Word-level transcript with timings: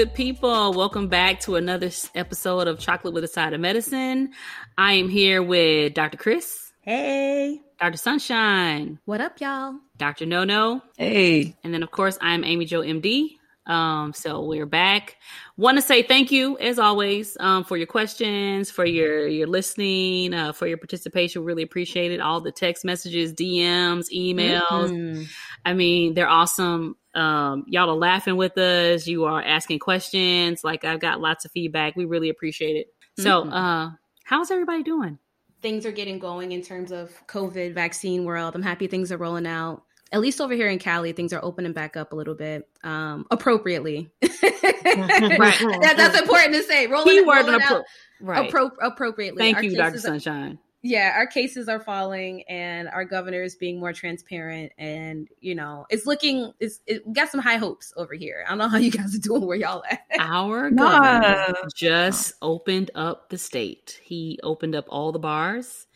Hello, 0.00 0.08
good 0.08 0.14
people. 0.14 0.72
Welcome 0.72 1.08
back 1.08 1.40
to 1.40 1.56
another 1.56 1.90
episode 2.14 2.68
of 2.68 2.78
Chocolate 2.78 3.12
with 3.12 3.22
a 3.22 3.28
Side 3.28 3.52
of 3.52 3.60
Medicine. 3.60 4.30
I 4.78 4.94
am 4.94 5.10
here 5.10 5.42
with 5.42 5.92
Dr. 5.92 6.16
Chris. 6.16 6.72
Hey. 6.80 7.60
Dr. 7.78 7.98
Sunshine. 7.98 8.98
What 9.04 9.20
up, 9.20 9.42
y'all? 9.42 9.74
Dr. 9.98 10.24
No 10.24 10.44
No. 10.44 10.80
Hey. 10.96 11.54
And 11.62 11.74
then, 11.74 11.82
of 11.82 11.90
course, 11.90 12.16
I'm 12.22 12.44
Amy 12.44 12.64
Jo 12.64 12.80
MD. 12.80 13.36
Um, 13.70 14.12
so 14.12 14.42
we're 14.44 14.66
back. 14.66 15.16
Want 15.56 15.78
to 15.78 15.82
say 15.82 16.02
thank 16.02 16.32
you, 16.32 16.58
as 16.58 16.80
always, 16.80 17.36
um, 17.38 17.62
for 17.62 17.76
your 17.76 17.86
questions, 17.86 18.68
for 18.68 18.84
your 18.84 19.28
your 19.28 19.46
listening, 19.46 20.34
uh, 20.34 20.52
for 20.52 20.66
your 20.66 20.76
participation. 20.76 21.44
Really 21.44 21.62
appreciate 21.62 22.10
it. 22.10 22.20
All 22.20 22.40
the 22.40 22.50
text 22.50 22.84
messages, 22.84 23.32
DMs, 23.32 24.06
emails. 24.12 24.90
Mm-hmm. 24.90 25.22
I 25.64 25.74
mean, 25.74 26.14
they're 26.14 26.28
awesome. 26.28 26.96
Um, 27.14 27.64
y'all 27.68 27.90
are 27.90 27.96
laughing 27.96 28.36
with 28.36 28.58
us. 28.58 29.06
You 29.06 29.24
are 29.24 29.40
asking 29.40 29.78
questions. 29.78 30.64
Like 30.64 30.84
I've 30.84 31.00
got 31.00 31.20
lots 31.20 31.44
of 31.44 31.52
feedback. 31.52 31.94
We 31.94 32.06
really 32.06 32.28
appreciate 32.28 32.76
it. 32.76 32.88
So, 33.18 33.42
mm-hmm. 33.42 33.52
uh, 33.52 33.90
how's 34.24 34.50
everybody 34.50 34.82
doing? 34.82 35.18
Things 35.62 35.86
are 35.86 35.92
getting 35.92 36.18
going 36.18 36.50
in 36.52 36.62
terms 36.62 36.90
of 36.90 37.12
COVID 37.28 37.74
vaccine 37.74 38.24
world. 38.24 38.56
I'm 38.56 38.62
happy 38.62 38.88
things 38.88 39.12
are 39.12 39.18
rolling 39.18 39.46
out. 39.46 39.84
At 40.12 40.20
least 40.20 40.40
over 40.40 40.54
here 40.54 40.68
in 40.68 40.78
Cali, 40.78 41.12
things 41.12 41.32
are 41.32 41.44
opening 41.44 41.72
back 41.72 41.96
up 41.96 42.12
a 42.12 42.16
little 42.16 42.34
bit, 42.34 42.68
um, 42.82 43.26
appropriately. 43.30 44.10
right. 44.22 44.32
that, 44.42 45.94
that's 45.96 46.18
important 46.18 46.54
to 46.54 46.62
say. 46.64 46.86
Rolling, 46.88 47.18
Keyword 47.18 47.46
rolling 47.46 47.60
appro- 47.60 47.76
out 47.76 47.84
right. 48.20 48.50
appro- 48.50 48.72
appropriately. 48.82 49.38
Thank 49.40 49.58
Our 49.58 49.62
you, 49.62 49.76
Dr. 49.76 50.00
Sunshine 50.00 50.58
yeah, 50.82 51.12
our 51.14 51.26
cases 51.26 51.68
are 51.68 51.80
falling 51.80 52.42
and 52.44 52.88
our 52.88 53.04
governor 53.04 53.42
is 53.42 53.54
being 53.54 53.78
more 53.78 53.92
transparent 53.92 54.72
and 54.78 55.28
you 55.40 55.54
know, 55.54 55.86
it's 55.90 56.06
looking 56.06 56.52
it's 56.58 56.80
it, 56.86 57.06
we 57.06 57.12
got 57.12 57.28
some 57.28 57.40
high 57.40 57.58
hopes 57.58 57.92
over 57.96 58.14
here. 58.14 58.44
I 58.46 58.50
don't 58.50 58.58
know 58.58 58.68
how 58.68 58.78
you 58.78 58.90
guys 58.90 59.14
are 59.14 59.18
doing 59.18 59.44
where 59.44 59.56
y'all 59.56 59.82
at. 59.90 60.00
Our 60.18 60.70
governor 60.70 61.54
just 61.74 62.34
opened 62.40 62.90
up 62.94 63.28
the 63.28 63.36
state. 63.36 64.00
He 64.02 64.38
opened 64.42 64.74
up 64.74 64.86
all 64.88 65.12
the 65.12 65.18
bars 65.18 65.86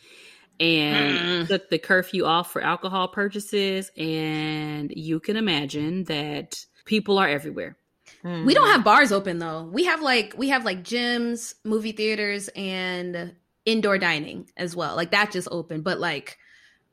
and 0.61 1.19
mm. 1.19 1.49
took 1.49 1.69
the 1.69 1.79
curfew 1.79 2.25
off 2.25 2.53
for 2.53 2.63
alcohol 2.63 3.09
purchases 3.09 3.91
and 3.97 4.93
you 4.95 5.21
can 5.21 5.37
imagine 5.37 6.05
that 6.05 6.65
people 6.85 7.19
are 7.19 7.29
everywhere. 7.29 7.77
Mm. 8.25 8.47
We 8.47 8.55
don't 8.55 8.69
have 8.69 8.85
bars 8.85 9.13
open 9.13 9.39
though. 9.39 9.65
We 9.65 9.85
have 9.85 10.01
like 10.01 10.35
we 10.37 10.49
have 10.49 10.65
like 10.65 10.83
gyms, 10.83 11.55
movie 11.65 11.93
theaters 11.93 12.49
and 12.57 13.35
indoor 13.65 13.99
dining 13.99 14.51
as 14.57 14.75
well. 14.75 14.97
Like 14.97 15.11
that 15.11 15.33
just 15.33 15.49
opened, 15.51 15.85
but 15.85 15.99
like 15.99 16.39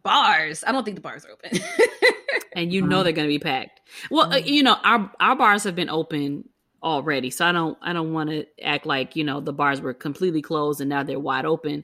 bars, 0.04 0.64
I 0.66 0.72
don't 0.72 0.84
think 0.84 0.96
the 0.96 1.02
bars 1.02 1.26
are 1.26 1.32
open. 1.32 1.60
and 2.54 2.74
you 2.74 2.82
know 2.82 3.04
they're 3.04 3.14
going 3.14 3.28
to 3.28 3.34
be 3.34 3.40
packed. 3.40 3.82
Well, 4.10 4.34
uh, 4.34 4.38
you 4.38 4.64
know 4.64 4.78
our 4.84 5.12
our 5.20 5.36
bars 5.36 5.64
have 5.64 5.76
been 5.76 5.90
open 5.90 6.50
already, 6.84 7.30
so 7.30 7.46
I 7.46 7.52
don't 7.52 7.78
I 7.82 7.94
don't 7.94 8.14
want 8.14 8.30
to 8.30 8.46
act 8.62 8.86
like 8.86 9.16
you 9.16 9.24
know 9.24 9.40
the 9.40 9.54
bars 9.54 9.82
were 9.82 9.94
completely 9.94 10.42
closed 10.42 10.82
and 10.82 10.90
now 10.90 11.04
they're 11.04 11.20
wide 11.20 11.46
open. 11.46 11.84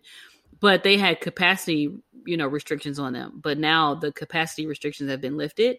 But 0.59 0.83
they 0.83 0.97
had 0.97 1.22
capacity, 1.22 1.89
you 2.25 2.38
know, 2.38 2.47
restrictions 2.47 3.00
on 3.00 3.13
them. 3.13 3.39
But 3.41 3.58
now 3.58 3.95
the 3.95 4.11
capacity 4.11 4.66
restrictions 4.66 5.09
have 5.09 5.22
been 5.22 5.38
lifted. 5.38 5.77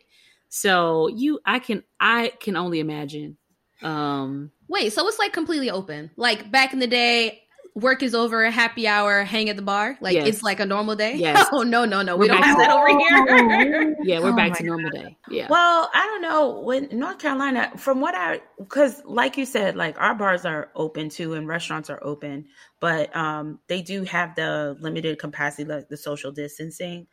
So 0.48 1.08
you, 1.08 1.40
I 1.44 1.58
can, 1.58 1.82
I 2.00 2.32
can 2.40 2.56
only 2.56 2.80
imagine. 2.80 3.36
Um 3.82 4.50
Wait, 4.68 4.92
so 4.92 5.06
it's 5.08 5.18
like 5.18 5.32
completely 5.32 5.70
open. 5.70 6.10
Like 6.16 6.50
back 6.50 6.72
in 6.72 6.78
the 6.78 6.86
day, 6.86 7.42
work 7.78 8.02
is 8.02 8.14
over, 8.14 8.50
happy 8.50 8.86
hour, 8.86 9.24
hang 9.24 9.48
at 9.48 9.56
the 9.56 9.62
bar. 9.62 9.96
Like 10.00 10.14
yes. 10.14 10.28
it's 10.28 10.42
like 10.42 10.60
a 10.60 10.66
normal 10.66 10.96
day. 10.96 11.16
Yes. 11.16 11.46
Oh 11.52 11.62
no, 11.62 11.84
no, 11.84 12.02
no. 12.02 12.16
We're 12.16 12.22
we 12.22 12.28
don't 12.28 12.42
have 12.42 12.58
that 12.58 12.70
over 12.70 12.88
here. 12.88 13.96
yeah, 14.02 14.20
we're 14.20 14.32
oh 14.32 14.36
back 14.36 14.56
to 14.58 14.64
normal 14.64 14.90
God. 14.90 15.02
day. 15.02 15.18
Yeah. 15.30 15.46
Well, 15.48 15.90
I 15.92 16.04
don't 16.06 16.22
know. 16.22 16.60
When 16.60 16.88
North 16.92 17.18
Carolina, 17.18 17.72
from 17.76 18.00
what 18.00 18.14
I 18.14 18.40
because 18.58 19.02
like 19.04 19.36
you 19.36 19.46
said, 19.46 19.76
like 19.76 20.00
our 20.00 20.14
bars 20.14 20.44
are 20.44 20.70
open 20.74 21.08
too 21.08 21.34
and 21.34 21.48
restaurants 21.48 21.90
are 21.90 22.02
open, 22.02 22.46
but 22.80 23.14
um 23.16 23.60
they 23.68 23.82
do 23.82 24.04
have 24.04 24.34
the 24.34 24.76
limited 24.80 25.18
capacity, 25.18 25.64
like 25.64 25.88
the 25.88 25.96
social 25.96 26.32
distancing. 26.32 27.06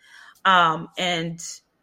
Um 0.43 0.89
and 0.97 1.41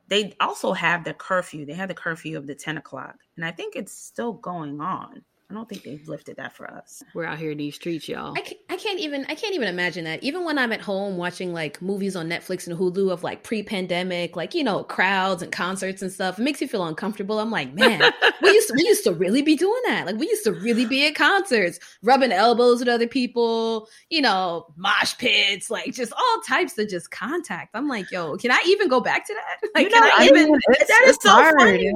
they 0.09 0.35
also 0.41 0.73
have 0.73 1.05
the 1.05 1.15
curfew. 1.15 1.65
They 1.65 1.73
have 1.73 1.89
the 1.89 1.95
curfew 1.95 2.37
of 2.37 2.47
the 2.47 2.55
10 2.55 2.77
o'clock. 2.77 3.17
And 3.37 3.47
I 3.47 3.51
think 3.51 3.77
it's 3.77 3.93
still 3.93 4.35
going 4.35 4.79
on. 4.79 5.23
I 5.53 5.55
don't 5.55 5.69
think 5.69 5.83
they've 5.83 6.09
lifted 6.09 6.39
that 6.39 6.57
for 6.57 6.67
us. 6.67 7.03
We're 7.13 7.27
out 7.27 7.37
here 7.37 7.51
in 7.51 7.59
these 7.59 7.75
streets, 7.75 8.09
y'all. 8.09 8.33
I 8.35 8.41
can't, 8.41 8.61
I 8.71 8.77
can't 8.79 8.99
even 8.99 9.27
I 9.29 9.35
can't 9.35 9.55
even 9.55 9.69
imagine 9.69 10.05
that. 10.05 10.23
Even 10.23 10.47
when 10.47 10.59
I'm 10.59 10.73
at 10.73 10.81
home 10.81 11.19
watching 11.19 11.53
like 11.53 11.83
movies 11.83 12.17
on 12.17 12.27
Netflix 12.27 12.67
and 12.67 12.79
Hulu 12.79 13.13
of 13.13 13.23
like 13.23 13.43
pre-pandemic, 13.43 14.35
like 14.35 14.55
you 14.55 14.65
know 14.65 14.83
crowds 14.85 15.43
and 15.43 15.53
concerts 15.53 16.01
and 16.01 16.11
stuff, 16.11 16.39
it 16.39 16.43
makes 16.43 16.63
me 16.63 16.67
feel 16.67 16.87
uncomfortable. 16.87 17.39
I'm 17.39 17.51
like, 17.51 17.75
man, 17.75 18.01
we 18.41 18.51
used 18.51 18.69
to, 18.69 18.75
we 18.75 18.85
used 18.85 19.05
to 19.05 19.13
really 19.13 19.43
be 19.43 19.55
doing 19.55 19.83
that. 19.89 20.07
Like 20.07 20.17
we 20.17 20.27
used 20.27 20.45
to 20.45 20.53
really 20.53 20.87
be 20.87 21.07
at 21.07 21.17
concerts, 21.17 21.79
rubbing 22.03 22.33
elbows 22.33 22.79
with 22.79 22.89
other 22.89 23.07
people, 23.07 23.91
you 24.09 24.23
know, 24.23 24.73
mosh 24.77 25.19
pits, 25.19 25.71
like 25.71 25.93
just 25.93 26.15
all 26.15 26.41
types 26.49 26.79
of 26.79 26.89
just 26.89 27.11
contact. 27.11 27.73
I'm 27.75 27.89
like, 27.89 28.11
yo, 28.11 28.39
can 28.39 28.51
I 28.51 28.63
even 28.69 28.89
go 28.89 29.03
back 29.03 29.27
to 29.27 29.35
that? 29.35 29.69
Like, 29.75 29.85
you 29.85 29.91
know, 29.91 30.01
can 30.01 30.13
I, 30.19 30.25
I 30.25 30.27
even? 30.27 30.51
Mean, 30.51 30.61
that 30.69 31.05
is 31.07 31.19
so 31.21 31.31
hard, 31.31 31.55
funny. 31.59 31.85
Yeah. 31.85 31.93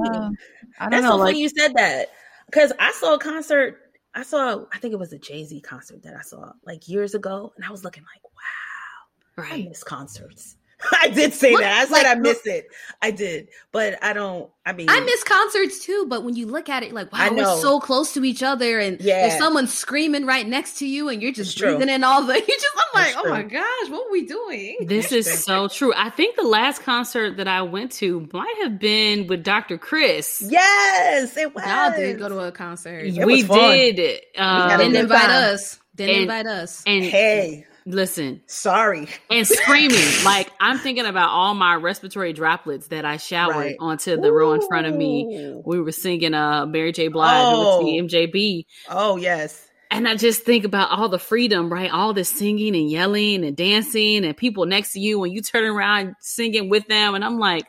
I 0.79 0.83
don't 0.83 0.91
That's 0.91 1.03
know, 1.03 1.09
so 1.11 1.15
like, 1.17 1.27
funny 1.29 1.41
you 1.41 1.49
said 1.49 1.73
that 1.75 2.09
because 2.49 2.73
I 2.79 2.91
saw 2.91 3.15
a 3.15 3.19
concert. 3.19 3.77
I 4.13 4.23
saw, 4.23 4.65
I 4.73 4.79
think 4.79 4.93
it 4.93 4.99
was 4.99 5.13
a 5.13 5.19
Jay 5.19 5.45
Z 5.45 5.61
concert 5.61 6.03
that 6.03 6.15
I 6.15 6.21
saw 6.21 6.51
like 6.65 6.87
years 6.89 7.13
ago, 7.15 7.53
and 7.55 7.63
I 7.63 7.69
was 7.69 7.83
looking 7.83 8.03
like, 8.03 8.23
wow, 8.23 9.43
right. 9.43 9.65
I 9.65 9.67
miss 9.69 9.83
concerts. 9.83 10.56
I 11.01 11.09
did 11.09 11.33
say 11.33 11.51
what? 11.51 11.61
that. 11.61 11.81
I 11.81 11.85
said 11.85 11.91
like, 11.91 12.05
I 12.05 12.15
miss 12.15 12.45
it. 12.45 12.67
I 13.01 13.11
did, 13.11 13.49
but 13.71 14.01
I 14.03 14.13
don't. 14.13 14.49
I 14.65 14.73
mean, 14.73 14.89
I 14.89 14.99
miss 14.99 15.23
concerts 15.23 15.83
too. 15.83 16.05
But 16.07 16.23
when 16.23 16.35
you 16.35 16.45
look 16.45 16.69
at 16.69 16.83
it, 16.83 16.93
like 16.93 17.11
wow, 17.11 17.29
we're 17.31 17.57
so 17.57 17.79
close 17.79 18.13
to 18.13 18.23
each 18.23 18.43
other, 18.43 18.77
and 18.79 19.01
yeah. 19.01 19.27
if 19.27 19.33
someone's 19.39 19.73
screaming 19.73 20.25
right 20.25 20.47
next 20.47 20.77
to 20.79 20.87
you, 20.87 21.09
and 21.09 21.21
you're 21.21 21.31
just 21.31 21.57
breathing 21.57 21.89
in 21.89 22.03
all 22.03 22.23
the, 22.23 22.33
you 22.47 22.47
just, 22.47 22.67
I'm 22.75 23.01
like, 23.01 23.15
oh 23.17 23.29
my 23.29 23.43
gosh, 23.43 23.89
what 23.89 24.07
are 24.07 24.11
we 24.11 24.27
doing? 24.27 24.77
This 24.85 25.11
is 25.11 25.43
so 25.43 25.67
true. 25.67 25.93
I 25.95 26.11
think 26.11 26.35
the 26.35 26.43
last 26.43 26.83
concert 26.83 27.37
that 27.37 27.47
I 27.47 27.63
went 27.63 27.91
to 27.93 28.27
might 28.31 28.55
have 28.61 28.77
been 28.77 29.25
with 29.27 29.43
Dr. 29.43 29.79
Chris. 29.79 30.43
Yes, 30.47 31.35
it 31.37 31.55
was. 31.55 31.65
Y'all 31.65 31.91
did 31.91 32.19
go 32.19 32.29
to 32.29 32.39
a 32.39 32.51
concert. 32.51 33.05
It 33.05 33.25
we 33.25 33.41
did. 33.41 34.21
Um, 34.37 34.77
didn't 34.77 34.95
invite 34.95 35.29
us. 35.29 35.79
Didn't 35.95 36.13
and, 36.13 36.21
invite 36.23 36.45
us. 36.45 36.83
And 36.85 37.03
hey 37.03 37.66
Listen, 37.89 38.41
sorry, 38.47 39.07
and 39.31 39.47
screaming 39.47 39.97
like 40.25 40.51
I'm 40.59 40.77
thinking 40.77 41.05
about 41.05 41.29
all 41.29 41.53
my 41.53 41.75
respiratory 41.75 42.33
droplets 42.33 42.89
that 42.89 43.05
I 43.05 43.15
showered 43.15 43.55
right. 43.55 43.75
onto 43.79 44.17
the 44.19 44.27
Ooh. 44.27 44.33
row 44.33 44.51
in 44.51 44.61
front 44.67 44.87
of 44.87 44.93
me. 44.93 45.61
We 45.65 45.79
were 45.79 45.93
singing 45.93 46.33
uh 46.33 46.65
Mary 46.65 46.91
J. 46.91 47.07
Blige 47.07 47.45
oh. 47.45 47.81
MJB. 47.85 48.65
Oh 48.89 49.15
yes. 49.15 49.65
And 49.89 50.05
I 50.05 50.17
just 50.17 50.43
think 50.43 50.65
about 50.65 50.91
all 50.91 51.07
the 51.07 51.17
freedom, 51.17 51.71
right? 51.71 51.89
All 51.89 52.13
the 52.13 52.25
singing 52.25 52.75
and 52.75 52.91
yelling 52.91 53.45
and 53.45 53.55
dancing 53.55 54.25
and 54.25 54.35
people 54.35 54.65
next 54.65 54.91
to 54.91 54.99
you 54.99 55.17
when 55.19 55.31
you 55.31 55.41
turn 55.41 55.63
around 55.63 56.15
singing 56.19 56.69
with 56.69 56.85
them. 56.87 57.15
And 57.15 57.23
I'm 57.23 57.39
like, 57.39 57.67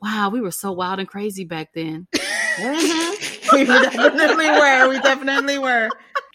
wow, 0.00 0.30
we 0.32 0.40
were 0.40 0.52
so 0.52 0.70
wild 0.70 1.00
and 1.00 1.08
crazy 1.08 1.44
back 1.44 1.70
then. 1.74 2.06
mm-hmm. 2.60 3.56
we 3.56 3.64
definitely 3.64 4.50
were. 4.50 4.88
We 4.88 5.00
definitely 5.00 5.58
were. 5.58 5.88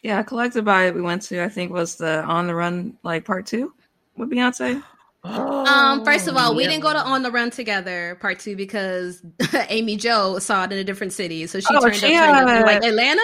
Yeah, 0.03 0.21
collected 0.23 0.65
by 0.65 0.91
we 0.91 1.01
went 1.01 1.21
to 1.23 1.43
I 1.43 1.49
think 1.49 1.71
was 1.71 1.95
the 1.95 2.23
On 2.23 2.47
the 2.47 2.55
Run 2.55 2.97
like 3.03 3.25
part 3.25 3.45
two 3.45 3.73
with 4.17 4.29
Beyonce. 4.29 4.83
Um, 5.25 6.05
first 6.05 6.27
of 6.27 6.37
all, 6.37 6.55
we 6.55 6.63
didn't 6.67 6.81
go 6.81 6.93
to 6.93 6.99
On 6.99 7.23
the 7.23 7.31
Run 7.31 7.51
together, 7.51 8.17
part 8.21 8.39
two, 8.39 8.55
because 8.55 9.21
Amy 9.69 9.97
Jo 9.97 10.39
saw 10.39 10.63
it 10.63 10.71
in 10.71 10.77
a 10.77 10.83
different 10.83 11.13
city. 11.13 11.47
So 11.47 11.59
she 11.59 11.67
oh, 11.72 11.81
turned, 11.81 11.95
she 11.95 12.16
up, 12.16 12.25
turned 12.25 12.49
up 12.49 12.57
in 12.57 12.66
like 12.66 12.83
Atlanta. 12.83 13.22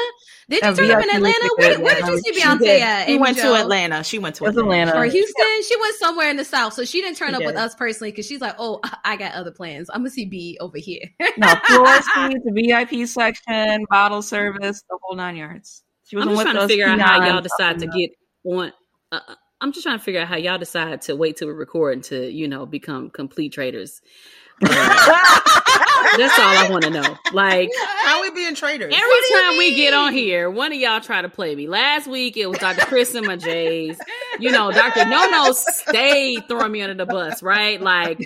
Did 0.49 0.63
you 0.63 0.75
turn 0.75 0.91
up 0.91 1.03
in 1.03 1.15
Atlanta? 1.15 1.49
Where, 1.57 1.79
where, 1.79 1.95
did 1.95 2.07
you 2.07 2.19
see 2.19 2.41
Beyonce 2.41 2.79
at? 2.79 3.07
She 3.07 3.17
went 3.17 3.37
to 3.37 3.53
Atlanta. 3.53 4.03
She 4.03 4.19
went 4.19 4.35
to 4.35 4.45
Atlanta. 4.45 4.97
Or 4.97 5.05
Houston. 5.05 5.63
She 5.63 5.79
went 5.79 5.95
somewhere 5.95 6.29
in 6.29 6.35
the 6.35 6.43
South. 6.43 6.73
So 6.73 6.83
she 6.83 7.01
didn't 7.01 7.17
turn 7.17 7.29
she 7.29 7.35
up 7.35 7.39
did. 7.39 7.47
with 7.47 7.55
us 7.55 7.73
personally 7.75 8.11
because 8.11 8.25
she's 8.25 8.41
like, 8.41 8.55
oh, 8.59 8.81
I 9.05 9.15
got 9.15 9.33
other 9.33 9.51
plans. 9.51 9.89
I'm 9.89 10.01
going 10.01 10.09
to 10.09 10.13
see 10.13 10.25
B 10.25 10.57
over 10.59 10.77
here. 10.77 11.03
no, 11.37 11.47
floor 11.65 11.95
seats, 12.01 12.43
the 12.43 12.51
VIP 12.53 13.07
section, 13.07 13.85
bottle 13.89 14.21
service, 14.21 14.83
the 14.89 14.97
whole 15.01 15.15
nine 15.15 15.37
yards. 15.37 15.83
I'm 16.13 16.27
just 16.27 16.41
trying 16.41 16.55
to 16.55 16.67
figure 16.67 16.87
out 16.87 16.99
how 16.99 17.25
y'all 17.25 17.41
decide 17.41 17.79
to 17.79 17.87
get 17.87 18.11
on. 18.43 18.73
Uh, 19.13 19.19
I'm 19.61 19.71
just 19.71 19.83
trying 19.83 19.99
to 19.99 20.03
figure 20.03 20.21
out 20.21 20.27
how 20.27 20.37
y'all 20.37 20.57
decide 20.57 21.01
to 21.03 21.15
wait 21.15 21.37
till 21.37 21.47
we 21.47 21.53
record 21.53 21.93
and 21.93 22.03
to 22.05 22.31
you 22.31 22.47
know 22.47 22.65
become 22.65 23.09
complete 23.11 23.53
traitors. 23.53 24.01
That's 26.17 26.37
all 26.39 26.45
I 26.45 26.67
want 26.69 26.83
to 26.83 26.89
know. 26.89 27.17
Like 27.33 27.69
how 28.03 28.21
we 28.21 28.31
being 28.31 28.53
traitors? 28.55 28.93
Every 28.93 29.39
time 29.39 29.57
we 29.57 29.75
get 29.75 29.93
on 29.93 30.13
here, 30.13 30.49
one 30.49 30.73
of 30.73 30.79
y'all 30.79 30.99
try 30.99 31.21
to 31.21 31.29
play 31.29 31.55
me. 31.55 31.67
Last 31.67 32.07
week 32.07 32.35
it 32.37 32.47
was 32.47 32.59
Dr. 32.59 32.85
Chris 32.85 33.15
and 33.15 33.25
my 33.25 33.37
J's. 33.37 33.97
You 34.39 34.51
know, 34.51 34.71
Dr. 34.71 35.05
No 35.05 35.25
No 35.29 35.51
stayed 35.53 36.47
throwing 36.47 36.71
me 36.71 36.81
under 36.81 36.95
the 36.95 37.05
bus, 37.05 37.41
right? 37.41 37.81
Like 37.81 38.19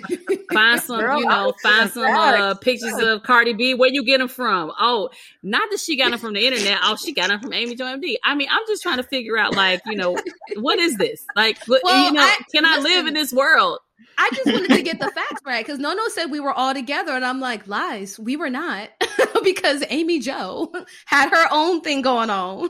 find 0.52 0.80
some, 0.80 1.00
Girl, 1.00 1.20
you 1.20 1.26
know, 1.26 1.52
find 1.62 1.90
some 1.90 2.04
uh, 2.04 2.54
pictures 2.54 2.98
of 2.98 3.22
Cardi 3.22 3.52
B. 3.52 3.74
Where 3.74 3.90
you 3.90 4.04
get 4.04 4.18
them 4.18 4.28
from? 4.28 4.72
Oh, 4.78 5.10
not 5.42 5.70
that 5.70 5.80
she 5.80 5.96
got 5.96 6.10
them 6.10 6.18
from 6.18 6.34
the 6.34 6.46
internet. 6.46 6.78
Oh, 6.82 6.96
she 6.96 7.12
got 7.12 7.28
them 7.28 7.40
from 7.40 7.52
Amy 7.52 7.76
Jo 7.76 7.84
MD. 7.84 8.14
I 8.24 8.34
mean, 8.34 8.48
I'm 8.50 8.62
just 8.66 8.82
trying 8.82 8.96
to 8.96 9.02
figure 9.04 9.38
out, 9.38 9.54
like, 9.54 9.80
you 9.86 9.96
know, 9.96 10.18
what 10.56 10.78
is 10.78 10.96
this? 10.96 11.24
Like, 11.36 11.58
well, 11.68 11.80
you 12.04 12.12
know, 12.12 12.22
I, 12.22 12.36
can 12.52 12.64
listen, 12.64 12.66
I 12.66 12.78
live 12.78 13.06
in 13.06 13.14
this 13.14 13.32
world? 13.32 13.78
I 14.18 14.30
just 14.34 14.46
wanted 14.46 14.70
to 14.70 14.82
get 14.82 14.98
the 14.98 15.10
facts 15.14 15.42
right 15.44 15.64
because 15.64 15.78
Nono 15.78 16.08
said 16.08 16.30
we 16.30 16.40
were 16.40 16.52
all 16.52 16.74
together, 16.74 17.12
and 17.12 17.24
I'm 17.24 17.40
like, 17.40 17.66
lies. 17.66 18.18
We 18.18 18.36
were 18.36 18.50
not. 18.50 18.88
because 19.44 19.84
Amy 19.90 20.18
Jo 20.20 20.72
had 21.06 21.30
her 21.30 21.46
own 21.50 21.80
thing 21.80 22.02
going 22.02 22.30
on. 22.30 22.68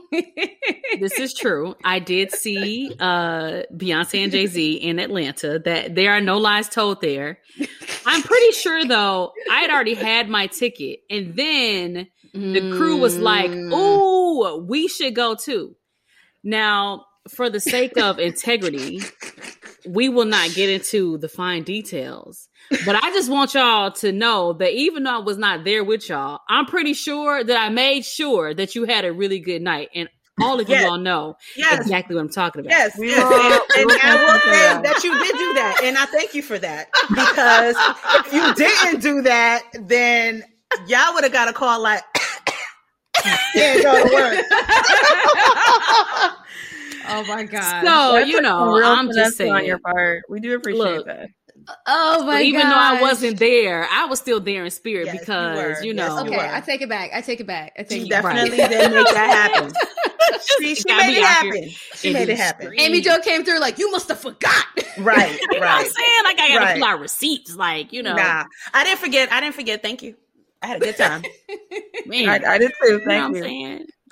this 0.98 1.18
is 1.18 1.34
true. 1.34 1.74
I 1.84 1.98
did 1.98 2.32
see 2.32 2.92
uh 2.98 3.62
Beyonce 3.74 4.22
and 4.24 4.32
Jay 4.32 4.46
Z 4.46 4.74
in 4.74 4.98
Atlanta. 4.98 5.58
That 5.58 5.94
there 5.94 6.12
are 6.12 6.20
no 6.20 6.38
lies 6.38 6.68
told 6.68 7.00
there. 7.00 7.38
I'm 8.04 8.22
pretty 8.22 8.52
sure 8.52 8.84
though, 8.84 9.32
I 9.50 9.60
had 9.60 9.70
already 9.70 9.94
had 9.94 10.28
my 10.28 10.46
ticket, 10.48 11.00
and 11.10 11.34
then 11.36 12.08
the 12.34 12.72
crew 12.76 12.96
was 12.98 13.18
like. 13.18 13.50
"Ooh, 13.50 14.64
we 14.68 14.88
should 14.88 15.14
go 15.14 15.34
too." 15.34 15.76
Now, 16.44 17.06
for 17.28 17.50
the 17.50 17.60
sake 17.60 17.98
of 17.98 18.18
integrity, 18.18 19.00
we 19.88 20.08
will 20.08 20.24
not 20.24 20.52
get 20.54 20.68
into 20.70 21.18
the 21.18 21.28
fine 21.28 21.62
details. 21.62 22.48
But 22.84 22.96
I 23.02 23.10
just 23.12 23.30
want 23.30 23.54
y'all 23.54 23.92
to 23.92 24.12
know 24.12 24.52
that 24.54 24.72
even 24.72 25.04
though 25.04 25.16
I 25.16 25.18
was 25.18 25.38
not 25.38 25.64
there 25.64 25.84
with 25.84 26.08
y'all, 26.08 26.40
I'm 26.48 26.66
pretty 26.66 26.94
sure 26.94 27.42
that 27.44 27.56
I 27.56 27.68
made 27.68 28.04
sure 28.04 28.52
that 28.54 28.74
you 28.74 28.84
had 28.84 29.04
a 29.04 29.12
really 29.12 29.38
good 29.40 29.62
night. 29.62 29.88
And 29.94 30.08
all 30.42 30.60
of 30.60 30.68
Yes. 30.68 30.82
you 30.82 30.88
all 30.90 30.98
know 30.98 31.36
Yes. 31.56 31.80
exactly 31.80 32.14
what 32.16 32.22
I'm 32.22 32.28
talking 32.28 32.60
about. 32.60 32.70
Yes, 32.70 32.98
We 32.98 33.08
yes, 33.08 33.22
will- 33.22 33.78
and, 33.78 33.86
we 33.86 33.92
and 33.94 34.02
I 34.02 34.24
will 34.24 34.40
say 34.40 34.50
that. 34.50 34.82
that 34.82 35.02
you 35.04 35.12
did 35.18 35.32
do 35.38 35.54
that, 35.54 35.80
and 35.84 35.96
I 35.96 36.04
thank 36.06 36.34
you 36.34 36.42
for 36.42 36.58
that 36.58 36.88
because 37.08 37.74
if 38.26 38.32
you 38.34 38.54
didn't 38.54 39.00
do 39.00 39.22
that, 39.22 39.62
then 39.80 40.42
y'all 40.88 41.14
would 41.14 41.24
have 41.24 41.32
got 41.32 41.48
a 41.48 41.54
call 41.54 41.80
like, 41.80 42.02
"Can't 43.54 43.82
go 43.82 44.06
to 44.08 44.14
work." 44.14 44.44
Oh 47.08 47.24
my 47.24 47.44
god. 47.44 47.84
So, 47.86 48.12
That's 48.14 48.28
you 48.28 48.40
know, 48.40 48.72
real 48.74 48.84
I'm 48.84 49.06
just 49.06 49.36
finesse 49.36 49.40
on 49.40 49.46
saying. 49.56 49.66
your 49.66 49.78
part. 49.78 50.22
We 50.28 50.40
do 50.40 50.54
appreciate 50.54 50.78
Look, 50.78 51.06
that. 51.06 51.28
oh 51.86 52.24
my 52.24 52.34
god! 52.38 52.42
even 52.42 52.60
god. 52.62 52.70
though 52.70 52.98
I 52.98 53.00
wasn't 53.00 53.38
there, 53.38 53.86
I 53.90 54.06
was 54.06 54.18
still 54.20 54.40
there 54.40 54.64
in 54.64 54.70
spirit 54.70 55.06
Yes, 55.06 55.20
because, 55.20 55.56
were. 55.56 55.82
you, 55.84 55.94
Yes, 55.94 56.08
know, 56.08 56.18
you 56.24 56.26
Okay, 56.28 56.36
were. 56.36 56.42
I 56.54 56.60
take 56.60 56.82
it 56.82 56.88
back. 56.88 57.10
I 57.14 57.20
take 57.20 57.40
it 57.40 57.46
back. 57.46 57.72
I 57.78 57.82
take 57.82 58.02
She 58.02 58.04
it 58.04 58.08
back. 58.08 58.22
definitely 58.22 58.58
did 58.58 58.92
make 58.92 59.10
that 59.10 59.30
happen. 59.52 59.72
she 60.58 60.74
she 60.74 60.84
made 60.94 61.16
it 61.16 61.22
happen. 61.22 61.70
She 61.94 62.10
made 62.10 62.28
it 62.28 62.36
happen. 62.36 62.66
streets. 62.66 62.82
Amy 62.82 63.00
Jo 63.00 63.18
came 63.20 63.44
through 63.44 63.58
like 63.60 63.78
you 63.78 63.90
must 63.90 64.08
have 64.08 64.20
forgot. 64.20 64.64
Right, 64.98 65.38
You 65.52 65.60
know 65.60 65.66
what 65.66 65.80
I'm 65.80 65.86
saying? 65.86 66.24
Like 66.24 66.40
I 66.40 66.48
gotta 66.48 66.64
Right. 66.66 66.74
pull 66.74 66.84
out 66.84 67.00
receipts, 67.00 67.54
like, 67.56 67.92
you 67.92 68.02
know, 68.02 68.16
Nah, 68.16 68.44
I 68.72 68.84
didn't 68.84 68.98
forget. 68.98 69.30
I 69.32 69.40
didn't 69.40 69.54
forget. 69.54 69.82
Thank 69.82 70.02
you. 70.02 70.16
I 70.62 70.66
had 70.68 70.78
a 70.78 70.80
good 70.80 70.96
time. 70.96 71.22
man. 72.06 72.28
I, 72.28 72.54
I 72.54 72.58
did 72.58 72.72
too. 72.82 73.00
you 73.00 73.06
know 73.06 73.14
what 73.14 73.24
Thank 73.24 73.24
I'm 73.24 73.34
you. 73.34 73.42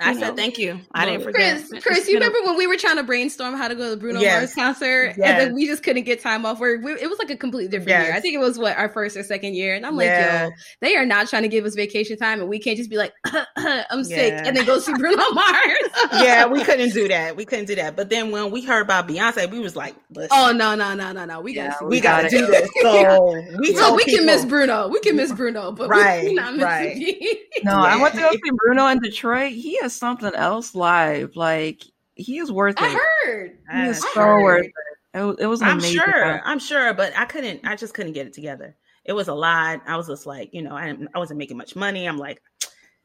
Saying? 0.00 0.08
I 0.08 0.12
You 0.12 0.19
said 0.19 0.29
know? 0.31 0.37
thank 0.37 0.58
you. 0.58 0.81
I 0.93 1.05
didn't 1.06 1.23
forget. 1.23 1.56
Chris, 1.58 1.73
It's 1.73 1.85
Chris, 1.85 2.08
you 2.08 2.14
been 2.19 2.23
a- 2.23 2.26
remember 2.26 2.49
when 2.50 2.58
we 2.58 2.67
were 2.67 2.76
trying 2.76 2.96
to 2.96 3.02
brainstorm 3.02 3.55
how 3.55 3.69
to 3.69 3.75
go 3.75 3.85
to 3.85 3.91
the 3.91 3.96
Bruno 3.96 4.20
Yes. 4.20 4.41
Mars 4.41 4.55
concert, 4.55 5.05
and 5.11 5.19
Yes. 5.19 5.38
then 5.44 5.55
we 5.55 5.67
just 5.67 5.82
couldn't 5.82 6.02
get 6.05 6.20
time 6.20 6.44
off 6.46 6.58
work? 6.61 6.81
We, 6.82 6.93
it 6.93 7.08
was 7.08 7.19
like 7.19 7.31
a 7.31 7.37
completely 7.37 7.69
different 7.69 7.88
year. 8.06 8.14
I 8.14 8.20
think 8.20 8.35
it 8.35 8.38
was 8.38 8.58
what 8.58 8.76
our 8.76 8.88
first 8.88 9.17
or 9.17 9.23
second 9.23 9.55
year, 9.55 9.75
and 9.75 9.87
I'm 9.87 9.96
like, 9.96 10.08
yo, 10.08 10.50
they 10.81 10.96
are 10.96 11.06
not 11.06 11.29
trying 11.29 11.43
to 11.43 11.49
give 11.49 11.64
us 11.64 11.75
vacation 11.75 12.17
time, 12.17 12.41
and 12.41 12.49
we 12.49 12.58
can't 12.58 12.76
just 12.76 12.91
be 12.91 12.96
like, 12.96 13.12
I'm 13.56 14.05
sick, 14.05 14.32
and 14.35 14.56
then 14.56 14.64
go 14.67 14.79
see 14.79 14.93
Bruno 14.99 15.23
Mars. 15.32 15.79
yeah, 16.20 16.47
we 16.47 16.62
couldn't 16.64 16.93
do 16.93 17.08
that. 17.08 17.37
We 17.37 17.44
couldn't 17.44 17.67
do 17.67 17.75
that. 17.76 17.97
But 17.97 18.11
then 18.11 18.31
when 18.31 18.50
we 18.50 18.62
heard 18.62 18.82
about 18.82 19.08
Beyonce, 19.08 19.50
we 19.50 19.58
was 19.61 19.76
like, 19.76 19.94
Listen, 20.11 20.29
oh 20.32 20.52
no, 20.52 20.75
no, 20.75 20.94
no, 20.94 21.12
no, 21.12 21.25
no, 21.25 21.40
we 21.40 21.55
Yeah, 21.55 21.70
got. 21.70 21.82
we, 21.85 21.88
we 21.97 22.00
gotta 22.00 22.29
gotta 22.29 22.37
do 22.37 22.47
go. 22.47 22.52
this. 22.52 22.70
So 22.82 23.43
we 23.61 23.73
So 23.75 23.81
told 23.81 23.97
we 23.97 24.05
can 24.05 24.26
miss 24.26 24.44
Bruno. 24.44 24.88
We 24.88 25.00
can 25.00 25.17
miss 25.17 25.32
Bruno, 25.37 25.73
but 25.73 25.88
Right, 25.88 26.25
we're 26.25 26.35
not 26.35 26.52
missing 26.55 26.64
right. 26.64 26.94
B. 26.94 27.40
No, 27.64 27.76
I 27.76 28.00
went 28.00 28.14
to 28.14 28.20
go 28.20 28.31
see 28.31 28.50
Bruno 28.56 28.87
in 28.88 28.99
Detroit. 29.00 29.52
He 29.52 29.79
has 29.94 29.99
something 30.00 30.35
else 30.35 30.75
live. 30.75 31.37
Like 31.37 31.82
he 32.14 32.38
is 32.38 32.50
worth 32.52 32.76
I 32.79 32.88
it. 32.93 32.99
heard. 33.26 33.58
He 33.73 33.81
is 33.87 34.02
I 34.05 34.11
so 34.14 34.20
heard. 34.20 34.43
worth 34.43 34.67
it. 34.67 34.73
It 35.14 35.23
was, 35.23 35.37
it 35.41 35.46
was 35.46 35.61
an 35.62 35.69
I'm 35.69 35.79
amazing. 35.79 36.00
sure. 36.00 36.12
time. 36.12 36.41
I'm 36.44 36.58
sure, 36.58 36.93
but 36.94 37.17
I 37.17 37.25
couldn't. 37.25 37.61
I 37.64 37.76
just 37.76 37.94
couldn't 37.94 38.12
get 38.14 38.26
it 38.26 38.32
together. 38.32 38.76
It 39.05 39.12
was 39.12 39.29
a 39.29 39.35
lot. 39.35 39.81
I 39.87 39.96
was 39.96 40.08
just 40.08 40.26
like, 40.26 40.52
you 40.52 40.62
know, 40.62 40.75
I, 40.75 40.96
I 41.14 41.19
wasn't 41.19 41.38
making 41.38 41.56
much 41.56 41.76
money. 41.76 42.06
I'm 42.08 42.19
like, 42.19 42.43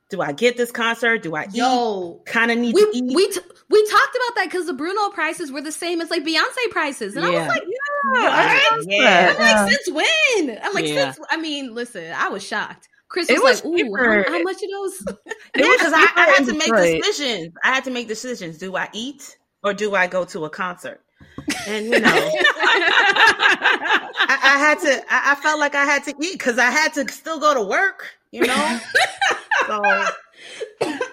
do 0.10 0.20
I 0.22 0.32
get 0.32 0.58
this 0.58 0.72
concert? 0.72 1.22
Do 1.22 1.36
I 1.36 1.44
eat? 1.44 1.54
Yo, 1.56 2.20
Kind 2.26 2.50
of 2.50 2.58
need 2.58 2.74
we 2.74 2.82
to 2.84 2.98
eat. 2.98 3.16
we 3.16 3.28
t- 3.30 3.40
we 3.70 3.86
talked 3.88 4.16
about 4.16 4.36
that 4.38 4.46
because 4.46 4.66
the 4.66 4.74
Bruno 4.74 5.10
prices 5.10 5.52
were 5.52 5.62
the 5.62 5.72
same 5.72 6.02
as 6.02 6.10
like 6.10 6.24
Beyonce 6.24 6.72
prices, 6.72 7.16
and 7.16 7.24
I 7.26 7.30
was 7.30 7.48
like, 7.48 7.62
Yeah, 7.64 8.22
I 8.22 8.46
Right. 8.48 8.68
noticed 8.72 8.90
Yeah. 8.90 9.28
I'm 9.30 9.38
that. 9.38 9.62
like, 9.66 9.72
since 9.72 9.96
when? 9.96 10.60
I'm 10.64 10.74
like, 10.74 10.88
Yeah. 10.88 11.12
since 11.12 11.28
I 11.30 11.38
mean, 11.38 11.76
listen, 11.76 12.12
I 12.18 12.30
was 12.30 12.44
shocked. 12.44 12.89
Chris 13.10 13.30
It 13.30 13.42
was, 13.42 13.64
was 13.64 13.74
like, 13.74 13.86
ooh, 13.86 13.96
how, 13.96 14.24
how 14.32 14.42
much 14.44 14.62
of 14.62 14.70
those? 14.72 15.04
yeah, 15.56 15.74
because 15.78 15.94
I, 15.96 16.08
I 16.16 16.34
had 16.38 16.46
to 16.46 16.54
make 16.54 16.74
decisions. 16.74 17.56
I 17.64 17.74
had 17.74 17.84
to 17.86 17.92
make 17.92 18.08
decisions. 18.08 18.60
Do 18.60 18.76
I 18.78 18.88
eat 18.94 19.38
or 19.64 19.74
do 19.74 19.96
I 19.96 20.08
go 20.08 20.26
to 20.26 20.46
a 20.46 20.50
concert? 20.50 21.02
And 21.68 21.86
you 21.88 22.00
know, 22.00 22.08
I, 24.22 24.40
I 24.42 24.58
had 24.60 24.80
to. 24.80 25.14
I, 25.14 25.32
I 25.32 25.36
felt 25.36 25.60
like 25.60 25.76
I 25.76 25.86
had 25.86 26.04
to 26.06 26.14
eat 26.22 26.34
because 26.34 26.58
I 26.58 26.70
had 26.70 26.94
to 26.94 27.12
still 27.12 27.40
go 27.40 27.54
to 27.54 27.62
work. 27.62 28.08
You 28.32 28.46
know. 28.46 28.80
so, 29.68 30.06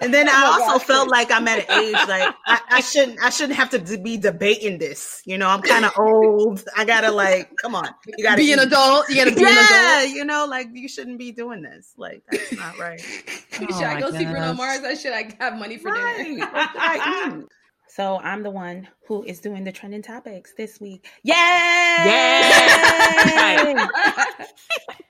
and 0.01 0.13
then 0.13 0.27
I 0.29 0.33
Oh 0.33 0.59
my 0.59 0.65
also 0.65 0.79
gosh, 0.79 0.87
felt 0.87 1.09
like 1.09 1.31
I'm 1.31 1.47
at 1.47 1.69
an 1.69 1.83
age 1.83 1.93
like 1.93 2.33
I, 2.45 2.59
I 2.69 2.81
shouldn't. 2.81 3.19
I 3.23 3.29
shouldn't 3.29 3.57
have 3.57 3.69
to 3.71 3.79
be 3.97 4.17
debating 4.17 4.77
this. 4.77 5.21
You 5.25 5.37
know, 5.37 5.47
I'm 5.49 5.61
kind 5.61 5.85
of 5.85 5.91
old. 5.97 6.63
I 6.75 6.85
gotta 6.85 7.11
like, 7.11 7.51
come 7.61 7.75
on, 7.75 7.87
you 8.17 8.23
gotta 8.23 8.37
be 8.37 8.51
an 8.53 8.59
adult. 8.59 9.09
You 9.09 9.15
gotta 9.15 9.31
be 9.35 9.43
an 9.43 9.49
Yeah, 9.49 9.99
adult. 10.01 10.15
you 10.15 10.25
know, 10.25 10.45
like 10.45 10.67
you 10.73 10.87
shouldn't 10.87 11.19
be 11.19 11.31
doing 11.31 11.61
this. 11.61 11.93
Like 11.97 12.23
that's 12.31 12.53
not 12.57 12.77
right. 12.79 12.99
should 13.51 13.71
Oh 13.71 13.83
I 13.83 13.95
my 13.95 13.99
go 13.99 14.11
see 14.11 14.25
Bruno. 14.25 14.53
Mars 14.53 14.79
or 14.83 14.95
should 14.95 15.13
I 15.13 15.33
have 15.39 15.57
money 15.57 15.77
for 15.77 15.91
Right. 15.91 16.17
dinner? 16.23 16.45
What 16.45 16.69
I 16.77 17.37
eat? 17.39 17.45
So 17.89 18.19
I'm 18.19 18.43
the 18.43 18.51
one 18.51 18.87
who 19.07 19.23
is 19.23 19.39
doing 19.39 19.63
the 19.63 19.71
trending 19.71 20.03
topics 20.03 20.53
this 20.55 20.79
week. 20.79 21.07
Yay! 21.23 21.33
Yay! 21.33 23.73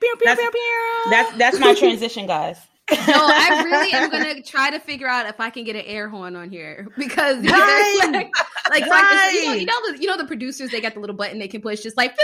pew, 0.00 0.14
That's- 0.24 0.38
pew, 0.38 0.50
pew. 0.50 1.10
That's 1.10 1.36
that's 1.36 1.58
my 1.58 1.74
transition, 1.74 2.26
guys. 2.26 2.58
No, 2.90 2.96
I 3.06 3.62
really 3.64 3.92
am 3.92 4.10
gonna 4.10 4.42
try 4.42 4.70
to 4.70 4.78
figure 4.80 5.08
out 5.08 5.26
if 5.26 5.40
I 5.40 5.50
can 5.50 5.64
get 5.64 5.76
an 5.76 5.82
air 5.86 6.08
horn 6.08 6.36
on 6.36 6.50
here 6.50 6.86
because 6.96 7.36
Right. 7.44 7.98
like, 8.12 8.30
like, 8.70 8.86
like 8.86 9.12
it's- 9.12 9.34
you 9.34 9.44
know, 9.46 9.52
you 9.54 9.66
know 9.66 9.92
the 9.92 9.98
you 10.02 10.06
know 10.08 10.16
the 10.16 10.26
producers 10.26 10.70
they 10.70 10.80
got 10.80 10.94
the 10.94 11.00
little 11.00 11.16
button 11.16 11.38
they 11.38 11.48
can 11.48 11.60
push 11.60 11.80
just 11.80 11.96
like. 11.96 12.14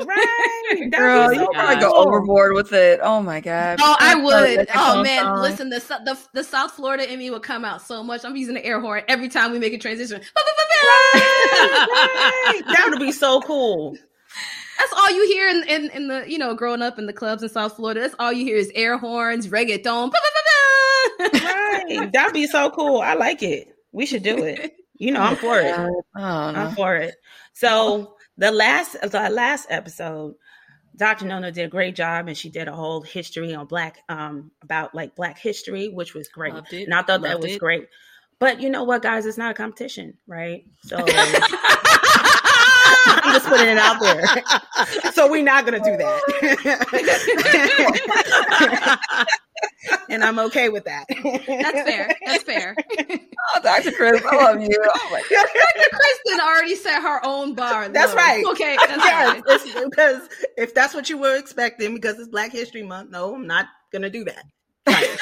Right. 0.00 0.88
Girl, 0.92 1.30
be 1.30 1.36
you 1.36 1.40
so 1.44 1.50
probably 1.52 1.76
go 1.80 1.92
overboard 1.92 2.52
with 2.54 2.72
it. 2.72 3.00
Oh 3.02 3.20
my 3.20 3.40
god. 3.40 3.78
Oh, 3.82 3.96
I 3.98 4.14
would. 4.14 4.68
Oh 4.74 5.02
man, 5.02 5.24
song. 5.24 5.42
listen, 5.42 5.70
the, 5.70 5.78
the 6.04 6.16
the 6.34 6.44
South 6.44 6.72
Florida 6.72 7.10
in 7.12 7.18
me 7.18 7.30
would 7.30 7.42
come 7.42 7.64
out 7.64 7.82
so 7.82 8.04
much. 8.04 8.24
I'm 8.24 8.36
using 8.36 8.54
the 8.54 8.64
air 8.64 8.80
horn 8.80 9.02
every 9.08 9.28
time 9.28 9.50
we 9.50 9.58
make 9.58 9.72
a 9.72 9.78
transition. 9.78 10.20
Right. 10.20 11.14
That 12.68 12.86
would 12.90 13.00
be 13.00 13.12
so 13.12 13.40
cool. 13.40 13.96
That's 14.78 14.92
all 14.92 15.10
you 15.10 15.26
hear 15.26 15.48
in, 15.48 15.64
in 15.68 15.90
in 15.90 16.08
the 16.08 16.24
you 16.30 16.38
know 16.38 16.54
growing 16.54 16.82
up 16.82 16.98
in 16.98 17.06
the 17.06 17.12
clubs 17.12 17.42
in 17.42 17.48
South 17.48 17.76
Florida. 17.76 18.00
That's 18.00 18.14
all 18.18 18.32
you 18.32 18.44
hear 18.44 18.56
is 18.56 18.70
air 18.74 18.96
horns, 18.98 19.48
reggaeton. 19.48 20.12
Right. 21.20 22.10
That'd 22.12 22.32
be 22.32 22.46
so 22.46 22.70
cool. 22.70 23.00
I 23.00 23.14
like 23.14 23.42
it. 23.42 23.68
We 23.92 24.06
should 24.06 24.22
do 24.22 24.44
it. 24.44 24.74
You 24.96 25.12
know, 25.12 25.20
I'm 25.20 25.36
for 25.36 25.58
it. 25.58 25.74
Oh. 25.76 26.02
I'm 26.16 26.74
for 26.74 26.96
it. 26.96 27.14
So 27.52 28.14
the 28.36 28.50
last 28.50 28.96
the 29.00 29.30
last 29.30 29.66
episode, 29.70 30.34
Dr. 30.96 31.26
Nona 31.26 31.50
did 31.52 31.64
a 31.64 31.68
great 31.68 31.94
job 31.94 32.28
and 32.28 32.36
she 32.36 32.50
did 32.50 32.68
a 32.68 32.72
whole 32.72 33.02
history 33.02 33.54
on 33.54 33.66
black 33.66 33.98
um 34.08 34.50
about 34.62 34.94
like 34.94 35.16
black 35.16 35.38
history, 35.38 35.88
which 35.88 36.14
was 36.14 36.28
great. 36.28 36.54
And 36.72 36.94
I 36.94 37.02
thought 37.02 37.22
that 37.22 37.40
was 37.40 37.52
it. 37.52 37.60
great. 37.60 37.88
But 38.38 38.60
you 38.60 38.70
know 38.70 38.84
what, 38.84 39.02
guys, 39.02 39.26
it's 39.26 39.38
not 39.38 39.50
a 39.50 39.54
competition, 39.54 40.14
right? 40.26 40.64
So 40.82 40.96
I'm 43.28 43.34
just 43.34 43.46
putting 43.46 43.68
it 43.68 43.78
out 43.78 44.00
there. 44.00 44.24
so 45.12 45.30
we're 45.30 45.42
not 45.42 45.64
gonna 45.64 45.78
do 45.80 45.96
that. 45.96 46.20
and 50.08 50.24
I'm 50.24 50.38
okay 50.38 50.68
with 50.68 50.84
that. 50.84 51.04
That's 51.08 51.88
fair. 51.88 52.14
That's 52.24 52.42
fair. 52.44 52.76
Oh, 53.56 53.60
Dr. 53.62 53.92
Chris, 53.92 54.22
I 54.24 54.36
love 54.36 54.60
you. 54.62 54.68
Oh 54.82 55.08
my 55.10 55.22
god. 55.30 55.46
Kristen 55.90 56.40
already 56.40 56.74
set 56.74 57.02
her 57.02 57.20
own 57.24 57.54
bar. 57.54 57.88
That's 57.88 58.14
right. 58.14 58.44
Okay, 58.52 58.76
that's 58.86 58.96
yes, 58.96 59.28
fine. 59.30 59.38
it's- 59.54 59.84
because 59.84 60.28
if 60.56 60.74
that's 60.74 60.94
what 60.94 61.10
you 61.10 61.18
were 61.18 61.36
expecting, 61.36 61.94
because 61.94 62.18
it's 62.18 62.28
Black 62.28 62.52
History 62.52 62.82
Month, 62.82 63.10
no, 63.10 63.34
I'm 63.34 63.46
not 63.46 63.66
gonna 63.92 64.10
do 64.10 64.24
that. 64.24 64.44
Right. 64.88 65.18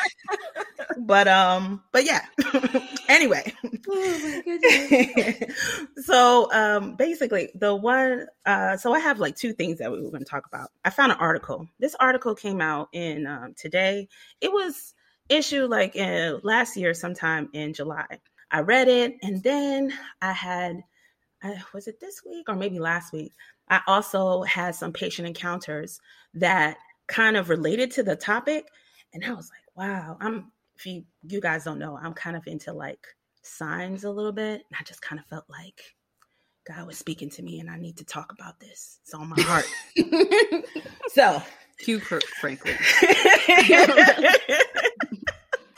but 0.99 1.29
um, 1.29 1.83
but 1.93 2.05
yeah. 2.05 2.25
anyway, 3.09 3.53
Oh 3.89 4.19
my 4.23 4.43
goodness. 4.45 5.55
so 6.07 6.53
um, 6.53 6.97
basically, 6.97 7.51
the 7.55 7.75
one 7.75 8.27
uh, 8.45 8.77
so 8.77 8.93
I 8.93 9.01
have 9.01 9.19
like 9.19 9.37
two 9.37 9.53
things 9.53 9.79
that 9.79 9.91
we 9.91 10.03
were 10.03 10.11
going 10.11 10.25
to 10.25 10.31
talk 10.31 10.47
about. 10.47 10.71
I 10.85 10.91
found 10.91 11.13
an 11.13 11.19
article. 11.19 11.69
This 11.79 11.95
article 11.99 12.35
came 12.35 12.61
out 12.61 12.89
in 12.93 13.27
um, 13.27 13.55
today. 13.57 14.09
It 14.41 14.53
was 14.53 14.95
issued 15.29 15.71
like 15.71 15.97
in, 15.97 16.41
last 16.43 16.77
year, 16.77 16.95
sometime 16.95 17.49
in 17.53 17.75
July. 17.75 18.07
I 18.51 18.61
read 18.61 18.89
it, 18.89 19.15
and 19.23 19.43
then 19.43 19.93
I 20.21 20.33
had 20.33 20.83
uh, 21.43 21.55
was 21.73 21.87
it 21.87 22.01
this 22.01 22.23
week 22.25 22.49
or 22.49 22.57
maybe 22.57 22.79
last 22.79 23.13
week? 23.13 23.33
I 23.69 23.81
also 23.87 24.43
had 24.43 24.75
some 24.75 24.93
patient 24.93 25.29
encounters 25.29 26.01
that 26.35 26.77
kind 27.07 27.37
of 27.37 27.49
related 27.49 27.93
to 27.93 28.03
the 28.03 28.17
topic, 28.17 28.67
and 29.17 29.25
I 29.25 29.35
was 29.35 29.51
like, 29.51 29.77
wow, 29.77 30.17
I'm. 30.21 30.53
If 30.79 30.85
you 30.85 31.05
you 31.23 31.41
guys 31.41 31.65
don't 31.65 31.79
know, 31.79 31.99
I'm 32.01 32.13
kind 32.13 32.37
of 32.37 32.47
into 32.47 32.71
like 32.71 33.07
signs 33.43 34.05
a 34.05 34.11
little 34.11 34.33
bit. 34.33 34.63
And 34.69 34.77
I 34.79 34.83
just 34.85 35.01
kind 35.01 35.19
of 35.19 35.25
felt 35.25 35.47
like 35.49 35.81
God 36.69 36.87
was 36.87 36.99
speaking 36.99 37.31
to 37.31 37.43
me, 37.43 37.61
and 37.61 37.71
I 37.71 37.79
need 37.79 37.97
to 37.97 38.05
talk 38.05 38.31
about 38.33 38.61
this. 38.61 39.01
It's 39.03 39.15
on 39.15 39.31
my 39.31 39.41
heart. 39.41 39.65
so 41.09 41.43
Hugh 41.79 42.01
Franklin. 42.01 42.77